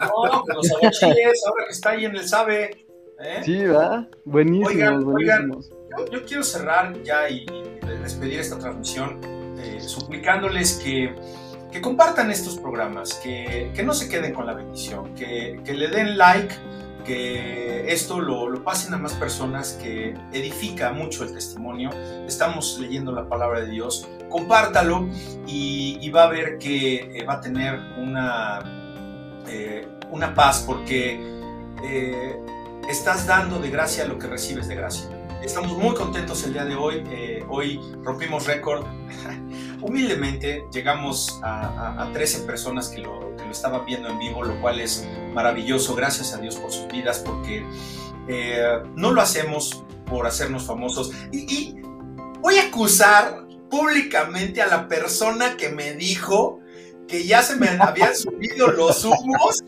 No, 0.00 0.42
con 0.42 0.56
los 0.56 0.70
aguachiles, 0.72 1.42
ahora 1.46 1.64
que 1.66 1.72
está 1.72 1.90
ahí 1.90 2.04
en 2.04 2.16
el 2.16 2.26
Sabe. 2.26 2.86
¿eh? 3.20 3.40
Sí, 3.44 3.58
¿verdad? 3.58 4.08
Buenísimo, 4.24 4.68
oigan, 4.68 5.04
buenísimos. 5.04 5.70
Oigan, 5.70 6.06
yo, 6.06 6.12
yo, 6.12 6.26
quiero 6.26 6.42
cerrar 6.42 7.02
ya 7.02 7.28
y 7.28 7.46
despedir 8.02 8.40
esta 8.40 8.58
transmisión 8.58 9.20
eh, 9.58 9.80
suplicándoles 9.80 10.74
que, 10.74 11.14
que, 11.72 11.80
compartan 11.80 12.30
estos 12.30 12.58
programas, 12.58 13.14
que, 13.14 13.70
que, 13.74 13.82
no 13.82 13.92
se 13.92 14.08
queden 14.08 14.34
con 14.34 14.46
la 14.46 14.54
bendición, 14.54 15.14
que, 15.14 15.60
que 15.64 15.74
le 15.74 15.88
den 15.88 16.16
like, 16.16 16.54
que 17.04 17.92
esto 17.92 18.20
lo, 18.20 18.48
lo, 18.48 18.64
pasen 18.64 18.94
a 18.94 18.98
más 18.98 19.12
personas, 19.14 19.74
que 19.74 20.14
edifica 20.32 20.92
mucho 20.92 21.24
el 21.24 21.32
testimonio. 21.32 21.90
Estamos 22.26 22.78
leyendo 22.80 23.12
la 23.12 23.28
palabra 23.28 23.60
de 23.60 23.70
Dios, 23.70 24.08
compártalo 24.28 25.08
y, 25.46 25.98
y 26.00 26.10
va 26.10 26.24
a 26.24 26.28
ver 26.28 26.58
que 26.58 27.18
eh, 27.18 27.24
va 27.24 27.34
a 27.34 27.40
tener 27.40 27.78
una, 27.98 28.60
eh, 29.46 29.86
una 30.10 30.34
paz 30.34 30.64
porque 30.66 31.20
eh, 31.84 32.36
estás 32.88 33.26
dando 33.26 33.58
de 33.58 33.70
gracia 33.70 34.06
lo 34.06 34.18
que 34.18 34.26
recibes 34.26 34.68
de 34.68 34.74
gracia. 34.76 35.08
Estamos 35.42 35.76
muy 35.76 35.94
contentos 35.94 36.42
el 36.44 36.54
día 36.54 36.64
de 36.64 36.74
hoy. 36.74 37.04
Eh, 37.10 37.44
hoy 37.48 37.78
rompimos 38.02 38.46
récord. 38.46 38.86
Humildemente 39.84 40.64
llegamos 40.72 41.38
a, 41.42 41.96
a, 41.98 42.02
a 42.02 42.12
13 42.12 42.40
personas 42.40 42.88
que 42.88 42.98
lo, 42.98 43.36
que 43.36 43.44
lo, 43.44 43.50
estaban 43.50 43.84
viendo 43.84 44.08
en 44.08 44.18
vivo, 44.18 44.42
lo 44.42 44.60
cual 44.60 44.80
es 44.80 45.06
maravilloso. 45.32 45.94
Gracias 45.94 46.32
a 46.34 46.38
Dios 46.38 46.56
por 46.56 46.72
sus 46.72 46.88
vidas, 46.88 47.18
porque 47.24 47.64
eh, 48.28 48.82
no 48.96 49.12
lo 49.12 49.20
hacemos 49.20 49.84
por 50.06 50.26
hacernos 50.26 50.64
famosos. 50.64 51.12
Y, 51.32 51.54
y, 51.54 51.82
voy 52.40 52.56
a 52.56 52.68
acusar 52.68 53.46
públicamente 53.70 54.62
a 54.62 54.66
la 54.66 54.88
persona 54.88 55.56
que 55.56 55.68
me 55.68 55.92
dijo 55.94 56.60
que 57.06 57.24
ya 57.24 57.42
se 57.42 57.56
me 57.56 57.68
habían 57.68 58.16
subido 58.16 58.68
los 58.68 59.04
humos 59.04 59.62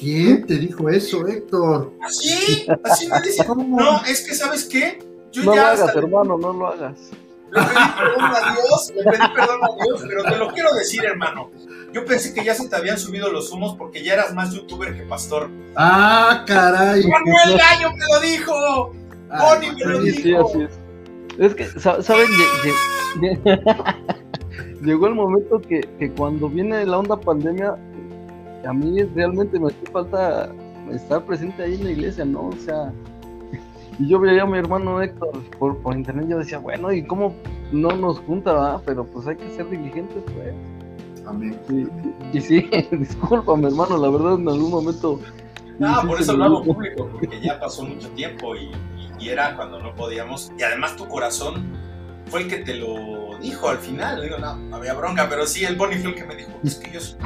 ¿Quién 0.00 0.46
te 0.46 0.54
dijo 0.54 0.88
eso, 0.88 1.26
Héctor? 1.26 1.92
Así, 2.00 2.66
así 2.84 3.06
me 3.06 3.20
dice. 3.20 3.44
No, 3.46 4.02
es 4.06 4.22
que, 4.22 4.34
¿sabes 4.34 4.64
qué? 4.64 4.98
Yo 5.30 5.44
no 5.44 5.54
ya 5.54 5.60
lo 5.60 5.66
hagas, 5.68 5.80
hasta... 5.80 5.98
hermano, 5.98 6.38
no 6.38 6.52
lo 6.54 6.66
hagas. 6.68 6.98
Le 7.52 7.62
pedí 7.62 7.74
perdón 7.98 8.30
a 8.34 8.52
Dios, 8.52 8.92
le 8.94 9.02
pedí 9.02 9.34
perdón 9.34 9.60
a 9.62 9.84
Dios, 9.84 10.04
pero 10.08 10.22
te 10.24 10.36
lo 10.36 10.52
quiero 10.52 10.74
decir, 10.74 11.04
hermano. 11.04 11.50
Yo 11.92 12.04
pensé 12.04 12.32
que 12.32 12.44
ya 12.44 12.54
se 12.54 12.68
te 12.68 12.76
habían 12.76 12.98
subido 12.98 13.32
los 13.32 13.50
humos 13.50 13.74
porque 13.76 14.04
ya 14.04 14.14
eras 14.14 14.32
más 14.32 14.52
youtuber 14.52 14.96
que 14.96 15.02
pastor. 15.02 15.50
¡Ah, 15.74 16.44
caray! 16.46 17.04
¡Manuel 17.06 17.58
Gallo 17.58 17.90
me 17.92 18.04
lo 18.06 18.20
dijo! 18.20 18.92
¡Bonnie 19.28 19.72
me 19.72 19.84
lo 19.84 20.02
sí, 20.02 20.22
dijo! 20.22 20.48
Sí, 20.48 20.62
así 20.62 20.62
es. 20.62 20.78
es 21.38 21.54
que, 21.54 21.80
¿saben? 21.80 22.28
Llegó 24.82 25.08
el 25.08 25.14
momento 25.14 25.60
que, 25.60 25.80
que 25.98 26.10
cuando 26.12 26.48
viene 26.48 26.86
la 26.86 26.98
onda 26.98 27.18
pandemia, 27.18 27.76
a 28.66 28.72
mí 28.72 29.02
realmente 29.14 29.58
me 29.58 29.68
hace 29.68 29.90
falta 29.92 30.52
estar 30.92 31.24
presente 31.24 31.62
ahí 31.62 31.74
en 31.74 31.84
la 31.84 31.90
iglesia, 31.90 32.24
¿no? 32.24 32.48
O 32.48 32.56
sea, 32.64 32.92
y 34.00 34.08
yo 34.08 34.18
veía 34.18 34.42
a 34.42 34.46
mi 34.46 34.56
hermano 34.56 35.02
Héctor 35.02 35.30
por, 35.58 35.76
por 35.78 35.94
internet, 35.94 36.26
yo 36.26 36.38
decía, 36.38 36.58
bueno, 36.58 36.90
¿y 36.90 37.04
cómo 37.04 37.34
no 37.70 37.90
nos 37.92 38.18
junta? 38.20 38.80
Pero 38.86 39.04
pues 39.04 39.26
hay 39.26 39.36
que 39.36 39.50
ser 39.50 39.68
diligentes, 39.68 40.22
pues. 40.34 41.26
Amén. 41.26 41.60
Y, 41.68 42.38
y 42.38 42.40
sí, 42.40 42.70
disculpa, 42.90 43.54
mi 43.56 43.66
hermano, 43.66 43.98
la 43.98 44.08
verdad 44.08 44.34
en 44.34 44.48
algún 44.48 44.70
momento... 44.70 45.20
No, 45.78 46.02
por 46.06 46.18
eso 46.18 46.34
lo 46.34 46.44
hago 46.44 46.64
público, 46.64 47.08
porque 47.12 47.40
ya 47.40 47.60
pasó 47.60 47.84
mucho 47.84 48.08
tiempo 48.10 48.54
y, 48.54 48.70
y, 48.96 49.26
y 49.26 49.28
era 49.28 49.54
cuando 49.56 49.78
no 49.80 49.94
podíamos. 49.94 50.52
Y 50.58 50.62
además 50.62 50.96
tu 50.96 51.06
corazón 51.06 51.70
fue 52.30 52.42
el 52.42 52.48
que 52.48 52.58
te 52.58 52.74
lo 52.74 53.38
dijo 53.40 53.68
al 53.68 53.78
final. 53.78 54.22
Digo, 54.22 54.38
no, 54.38 54.56
no 54.56 54.76
había 54.76 54.94
bronca, 54.94 55.28
pero 55.28 55.46
sí, 55.46 55.64
el 55.64 55.76
Bonnie 55.76 55.98
fue 55.98 56.10
el 56.10 56.16
que 56.16 56.24
me 56.24 56.36
dijo, 56.36 56.52
es 56.62 56.76
que 56.76 56.90
yo 56.90 57.00
soy, 57.00 57.18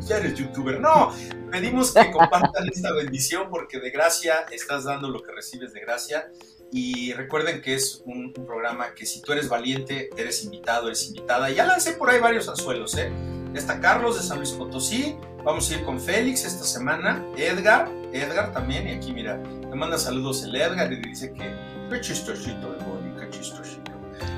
ya 0.00 0.18
eres 0.18 0.34
youtuber. 0.34 0.80
No, 0.80 1.12
pedimos 1.50 1.92
que 1.92 2.10
compartan 2.10 2.68
esta 2.68 2.92
bendición 2.92 3.48
porque 3.50 3.78
de 3.78 3.90
gracia 3.90 4.46
estás 4.50 4.84
dando 4.84 5.08
lo 5.08 5.22
que 5.22 5.32
recibes 5.32 5.72
de 5.72 5.80
gracia. 5.80 6.30
Y 6.72 7.12
recuerden 7.12 7.62
que 7.62 7.74
es 7.74 8.02
un, 8.04 8.34
un 8.36 8.46
programa 8.46 8.94
que 8.94 9.06
si 9.06 9.22
tú 9.22 9.32
eres 9.32 9.48
valiente, 9.48 10.10
eres 10.16 10.44
invitado, 10.44 10.88
eres 10.88 11.06
invitada. 11.06 11.48
Ya 11.50 11.64
lancé 11.64 11.92
por 11.92 12.10
ahí 12.10 12.18
varios 12.18 12.48
anzuelos, 12.48 12.96
¿eh? 12.98 13.12
Está 13.54 13.78
Carlos 13.78 14.16
de 14.16 14.22
San 14.22 14.38
Luis 14.38 14.50
Potosí. 14.50 15.16
Vamos 15.44 15.70
a 15.70 15.74
ir 15.74 15.84
con 15.84 16.00
Félix 16.00 16.44
esta 16.44 16.64
semana. 16.64 17.24
Edgar, 17.36 17.88
Edgar 18.12 18.52
también. 18.52 18.88
Y 18.88 18.92
aquí, 18.92 19.12
mira, 19.12 19.36
me 19.36 19.76
manda 19.76 19.96
saludos 19.98 20.42
el 20.42 20.56
Edgar 20.56 20.92
y 20.92 20.96
dice 20.96 21.32
que 21.32 21.54
qué 21.88 22.00
chistosito 22.00 22.74
el 22.74 22.84
Bonnie, 22.84 23.14
qué 23.20 23.30
chistosito. 23.30 23.73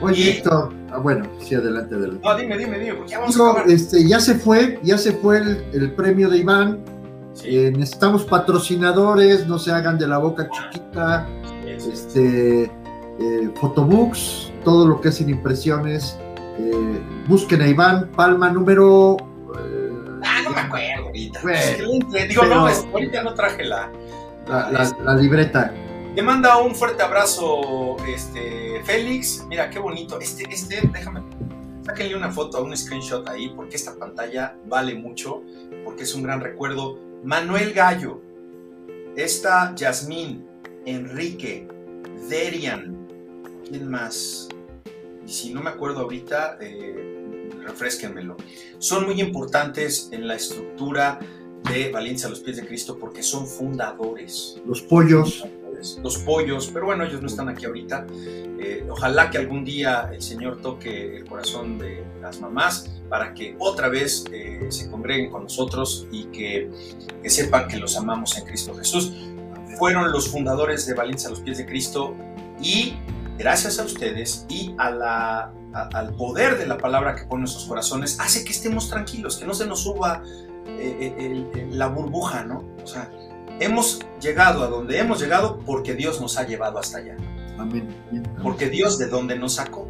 Oye, 0.00 0.20
y... 0.20 0.28
Héctor, 0.28 0.72
ah, 0.92 0.98
bueno, 0.98 1.26
sí, 1.40 1.54
adelante, 1.54 1.94
adelante. 1.94 2.20
No, 2.22 2.36
dime, 2.36 2.58
dime, 2.58 2.78
dime, 2.78 2.94
porque 2.94 3.10
ya 3.10 3.20
vamos 3.20 3.36
no, 3.36 3.56
a. 3.56 3.62
Este, 3.62 4.06
ya 4.06 4.20
se 4.20 4.34
fue, 4.34 4.78
ya 4.82 4.98
se 4.98 5.12
fue 5.12 5.38
el, 5.38 5.64
el 5.72 5.92
premio 5.92 6.28
de 6.28 6.38
Iván. 6.38 6.80
Sí. 7.34 7.56
Eh, 7.56 7.70
necesitamos 7.70 8.24
patrocinadores, 8.24 9.46
no 9.46 9.58
se 9.58 9.70
hagan 9.70 9.98
de 9.98 10.08
la 10.08 10.18
boca 10.18 10.48
chiquita. 10.50 11.26
Sí, 11.78 11.90
este, 11.92 12.62
eh, 12.64 13.50
photobooks, 13.60 14.52
todo 14.64 14.86
lo 14.86 15.00
que 15.00 15.08
es 15.08 15.16
sin 15.16 15.28
impresiones. 15.28 16.18
Eh, 16.58 17.00
busquen 17.28 17.60
a 17.60 17.68
Iván 17.68 18.10
Palma 18.16 18.50
número. 18.50 19.18
ah, 20.24 20.40
no 20.44 20.50
me 20.50 20.60
acuerdo 20.60 21.06
ahorita. 21.06 21.40
Digo, 22.28 22.42
pero, 22.42 22.54
no, 22.54 22.66
ahorita 22.66 23.22
no 23.22 23.34
traje 23.34 23.64
la, 23.64 23.90
la, 24.48 24.70
la, 24.70 24.96
la 25.04 25.14
libreta. 25.14 25.72
Te 26.16 26.22
manda 26.22 26.56
un 26.56 26.74
fuerte 26.74 27.02
abrazo, 27.02 27.98
este, 28.08 28.82
Félix. 28.84 29.44
Mira, 29.50 29.68
qué 29.68 29.78
bonito. 29.78 30.18
Este, 30.18 30.44
este, 30.50 30.80
déjame, 30.90 31.20
sáquenle 31.84 32.16
una 32.16 32.32
foto, 32.32 32.64
un 32.64 32.74
screenshot 32.74 33.28
ahí, 33.28 33.50
porque 33.50 33.76
esta 33.76 33.94
pantalla 33.96 34.56
vale 34.64 34.94
mucho, 34.94 35.42
porque 35.84 36.04
es 36.04 36.14
un 36.14 36.22
gran 36.22 36.40
recuerdo. 36.40 36.98
Manuel 37.22 37.74
Gallo, 37.74 38.22
esta 39.14 39.74
Yasmín, 39.74 40.48
Enrique, 40.86 41.68
Derian, 42.30 42.96
¿quién 43.68 43.90
más? 43.90 44.48
Y 45.26 45.28
si 45.30 45.52
no 45.52 45.62
me 45.62 45.68
acuerdo 45.68 46.00
ahorita, 46.00 46.56
eh, 46.62 47.50
refresquenmelo. 47.62 48.38
Son 48.78 49.04
muy 49.04 49.20
importantes 49.20 50.08
en 50.12 50.26
la 50.26 50.36
estructura 50.36 51.20
de 51.68 51.92
Valencia 51.92 52.26
a 52.26 52.30
los 52.30 52.40
pies 52.40 52.56
de 52.56 52.66
Cristo 52.66 52.96
porque 52.98 53.22
son 53.22 53.46
fundadores. 53.46 54.58
Los 54.64 54.80
pollos 54.80 55.44
los 56.02 56.18
pollos, 56.18 56.70
pero 56.72 56.86
bueno, 56.86 57.04
ellos 57.04 57.20
no 57.20 57.26
están 57.26 57.48
aquí 57.48 57.66
ahorita. 57.66 58.06
Eh, 58.58 58.86
ojalá 58.90 59.30
que 59.30 59.38
algún 59.38 59.64
día 59.64 60.10
el 60.12 60.22
Señor 60.22 60.60
toque 60.60 61.18
el 61.18 61.26
corazón 61.26 61.78
de 61.78 62.04
las 62.20 62.40
mamás 62.40 62.90
para 63.08 63.34
que 63.34 63.54
otra 63.58 63.88
vez 63.88 64.24
eh, 64.32 64.66
se 64.70 64.90
congreguen 64.90 65.30
con 65.30 65.44
nosotros 65.44 66.06
y 66.10 66.24
que, 66.26 66.70
sepan 67.26 67.68
que 67.68 67.76
los 67.76 67.96
amamos 67.96 68.36
en 68.38 68.46
Cristo 68.46 68.74
Jesús. 68.74 69.12
Fueron 69.78 70.10
los 70.10 70.28
fundadores 70.28 70.86
de 70.86 70.94
Valencia 70.94 71.28
a 71.28 71.30
los 71.30 71.40
pies 71.40 71.58
de 71.58 71.66
Cristo 71.66 72.14
y 72.60 72.94
gracias 73.38 73.78
a 73.78 73.84
ustedes 73.84 74.46
y 74.48 74.74
al 74.78 76.14
poder 76.16 76.56
de 76.56 76.66
la 76.66 76.78
palabra 76.78 77.14
que 77.14 77.24
pone 77.24 77.34
en 77.34 77.40
nuestros 77.40 77.66
corazones, 77.66 78.18
hace 78.18 78.44
que 78.44 78.52
estemos 78.52 78.88
tranquilos, 78.88 79.36
que 79.36 79.44
no 79.44 79.52
se 79.52 79.66
nos 79.66 79.82
suba 79.82 80.22
eh, 80.66 81.68
la 81.70 81.88
burbuja, 81.88 82.44
¿no? 82.44 82.64
O 82.82 82.86
sea, 82.86 83.10
hemos 83.60 84.00
llegado 84.20 84.62
a 84.62 84.68
donde 84.68 84.98
hemos 84.98 85.20
llegado 85.20 85.60
porque 85.60 85.94
Dios 85.94 86.20
nos 86.20 86.36
ha 86.38 86.46
llevado 86.46 86.78
hasta 86.78 86.98
allá. 86.98 87.16
Amén. 87.58 87.88
Porque 88.42 88.68
Dios 88.68 88.98
de 88.98 89.06
donde 89.06 89.36
nos 89.38 89.54
sacó. 89.54 89.88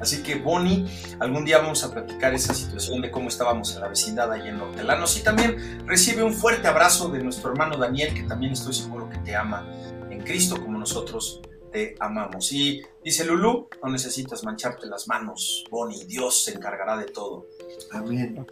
Así 0.00 0.22
que 0.22 0.36
Bonnie, 0.36 0.86
algún 1.18 1.44
día 1.44 1.58
vamos 1.58 1.82
a 1.82 1.90
platicar 1.90 2.32
esa 2.32 2.54
situación 2.54 3.02
de 3.02 3.10
cómo 3.10 3.28
estábamos 3.28 3.74
en 3.74 3.80
la 3.80 3.88
vecindad 3.88 4.30
ahí 4.30 4.48
en 4.48 4.60
Hortelanos 4.60 5.18
y 5.18 5.22
también 5.22 5.82
recibe 5.86 6.22
un 6.22 6.32
fuerte 6.32 6.68
abrazo 6.68 7.08
de 7.08 7.22
nuestro 7.22 7.50
hermano 7.50 7.76
Daniel, 7.76 8.14
que 8.14 8.22
también 8.22 8.52
estoy 8.52 8.74
seguro 8.74 9.10
que 9.10 9.18
te 9.18 9.34
ama 9.34 9.68
en 10.08 10.20
Cristo 10.20 10.60
como 10.60 10.78
nosotros 10.78 11.40
te 11.72 11.96
amamos. 11.98 12.52
Y 12.52 12.82
dice 13.04 13.24
Lulu, 13.24 13.68
no 13.82 13.90
necesitas 13.90 14.44
mancharte 14.44 14.86
las 14.86 15.08
manos, 15.08 15.64
Bonnie, 15.70 16.04
Dios 16.06 16.44
se 16.44 16.52
encargará 16.52 16.96
de 16.96 17.06
todo. 17.06 17.48
Amén. 17.90 18.46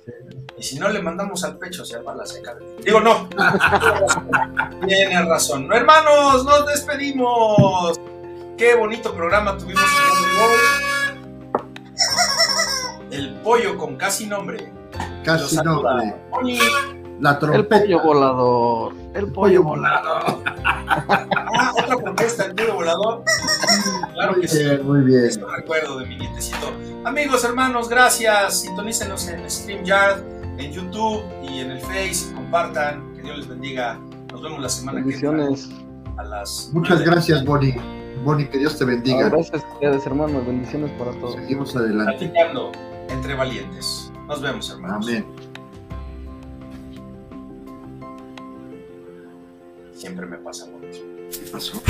Y 0.59 0.63
si 0.63 0.79
no, 0.79 0.89
le 0.89 1.03
mandamos 1.03 1.45
al 1.45 1.59
pecho 1.59 1.83
hacia 1.83 2.01
bala 2.01 2.25
seca. 2.27 2.57
Digo, 2.83 3.01
no. 3.01 3.29
Tienes 4.87 5.27
razón. 5.27 5.69
No, 5.69 5.75
hermanos, 5.75 6.45
nos 6.45 6.67
despedimos. 6.67 8.01
Qué 8.57 8.75
bonito 8.75 9.15
programa 9.15 9.59
tuvimos 9.59 9.85
el 9.85 10.29
hoy. 10.41 10.57
El 13.11 13.35
pollo 13.41 13.77
con 13.77 13.97
casi 13.97 14.27
nombre. 14.27 14.73
Casi 15.25 15.57
nombre. 15.57 16.15
La 17.21 17.39
trompeta. 17.39 17.77
El 17.77 17.83
pollo 17.83 18.03
volador. 18.03 18.95
El 19.15 19.33
pollo 19.33 19.63
volador. 19.63 20.43
ah, 20.65 21.73
otra 21.83 21.97
propuesta, 21.97 22.45
el 22.45 22.55
pollo 22.55 22.75
volador. 22.75 23.25
Claro 24.13 24.33
muy 24.33 24.47
que 24.47 24.55
bien, 24.55 24.77
sí. 24.77 24.83
Muy 24.83 25.01
bien. 25.03 25.25
Esto 25.25 25.47
recuerdo 25.49 25.99
de 25.99 26.07
mi 26.07 26.17
nietecito. 26.17 26.73
Amigos, 27.05 27.45
hermanos, 27.45 27.89
gracias. 27.89 28.61
Sintonícenos 28.61 29.29
en 29.29 29.49
StreamYard, 29.51 30.21
en 30.59 30.73
YouTube 30.73 31.23
y 31.43 31.61
en 31.61 31.71
el 31.73 31.81
Face. 31.81 32.35
Compartan. 32.35 33.15
Que 33.15 33.23
Dios 33.23 33.39
les 33.39 33.49
bendiga. 33.49 33.99
Nos 34.31 34.43
vemos 34.43 34.61
la 34.61 34.69
semana 34.69 35.03
que 35.03 35.17
viene. 35.17 35.57
a 36.19 36.25
las... 36.25 36.71
Muchas 36.73 37.03
gracias, 37.03 37.45
Bonnie. 37.45 37.77
Bonnie, 38.25 38.49
que 38.49 38.59
Dios 38.59 38.79
te 38.79 38.85
bendiga. 38.85 39.27
Ah, 39.27 39.31
gracias 39.31 39.63
a 39.65 39.73
ustedes, 39.75 40.07
hermanos. 40.07 40.47
Bendiciones 40.47 40.91
para 40.99 41.13
todos. 41.13 41.35
Seguimos 41.35 41.75
adelante. 41.77 42.29
Platicando 42.29 42.73
entre 43.09 43.35
valientes. 43.35 44.13
Nos 44.27 44.43
vemos, 44.43 44.69
hermanos. 44.71 45.07
Amén. 45.07 45.25
Siempre 50.07 50.27
me 50.27 50.39
pasa 50.39 50.69
lo 50.71 50.79
mismo. 50.79 51.05
¿Qué 51.33 51.51
pasó? 51.51 51.83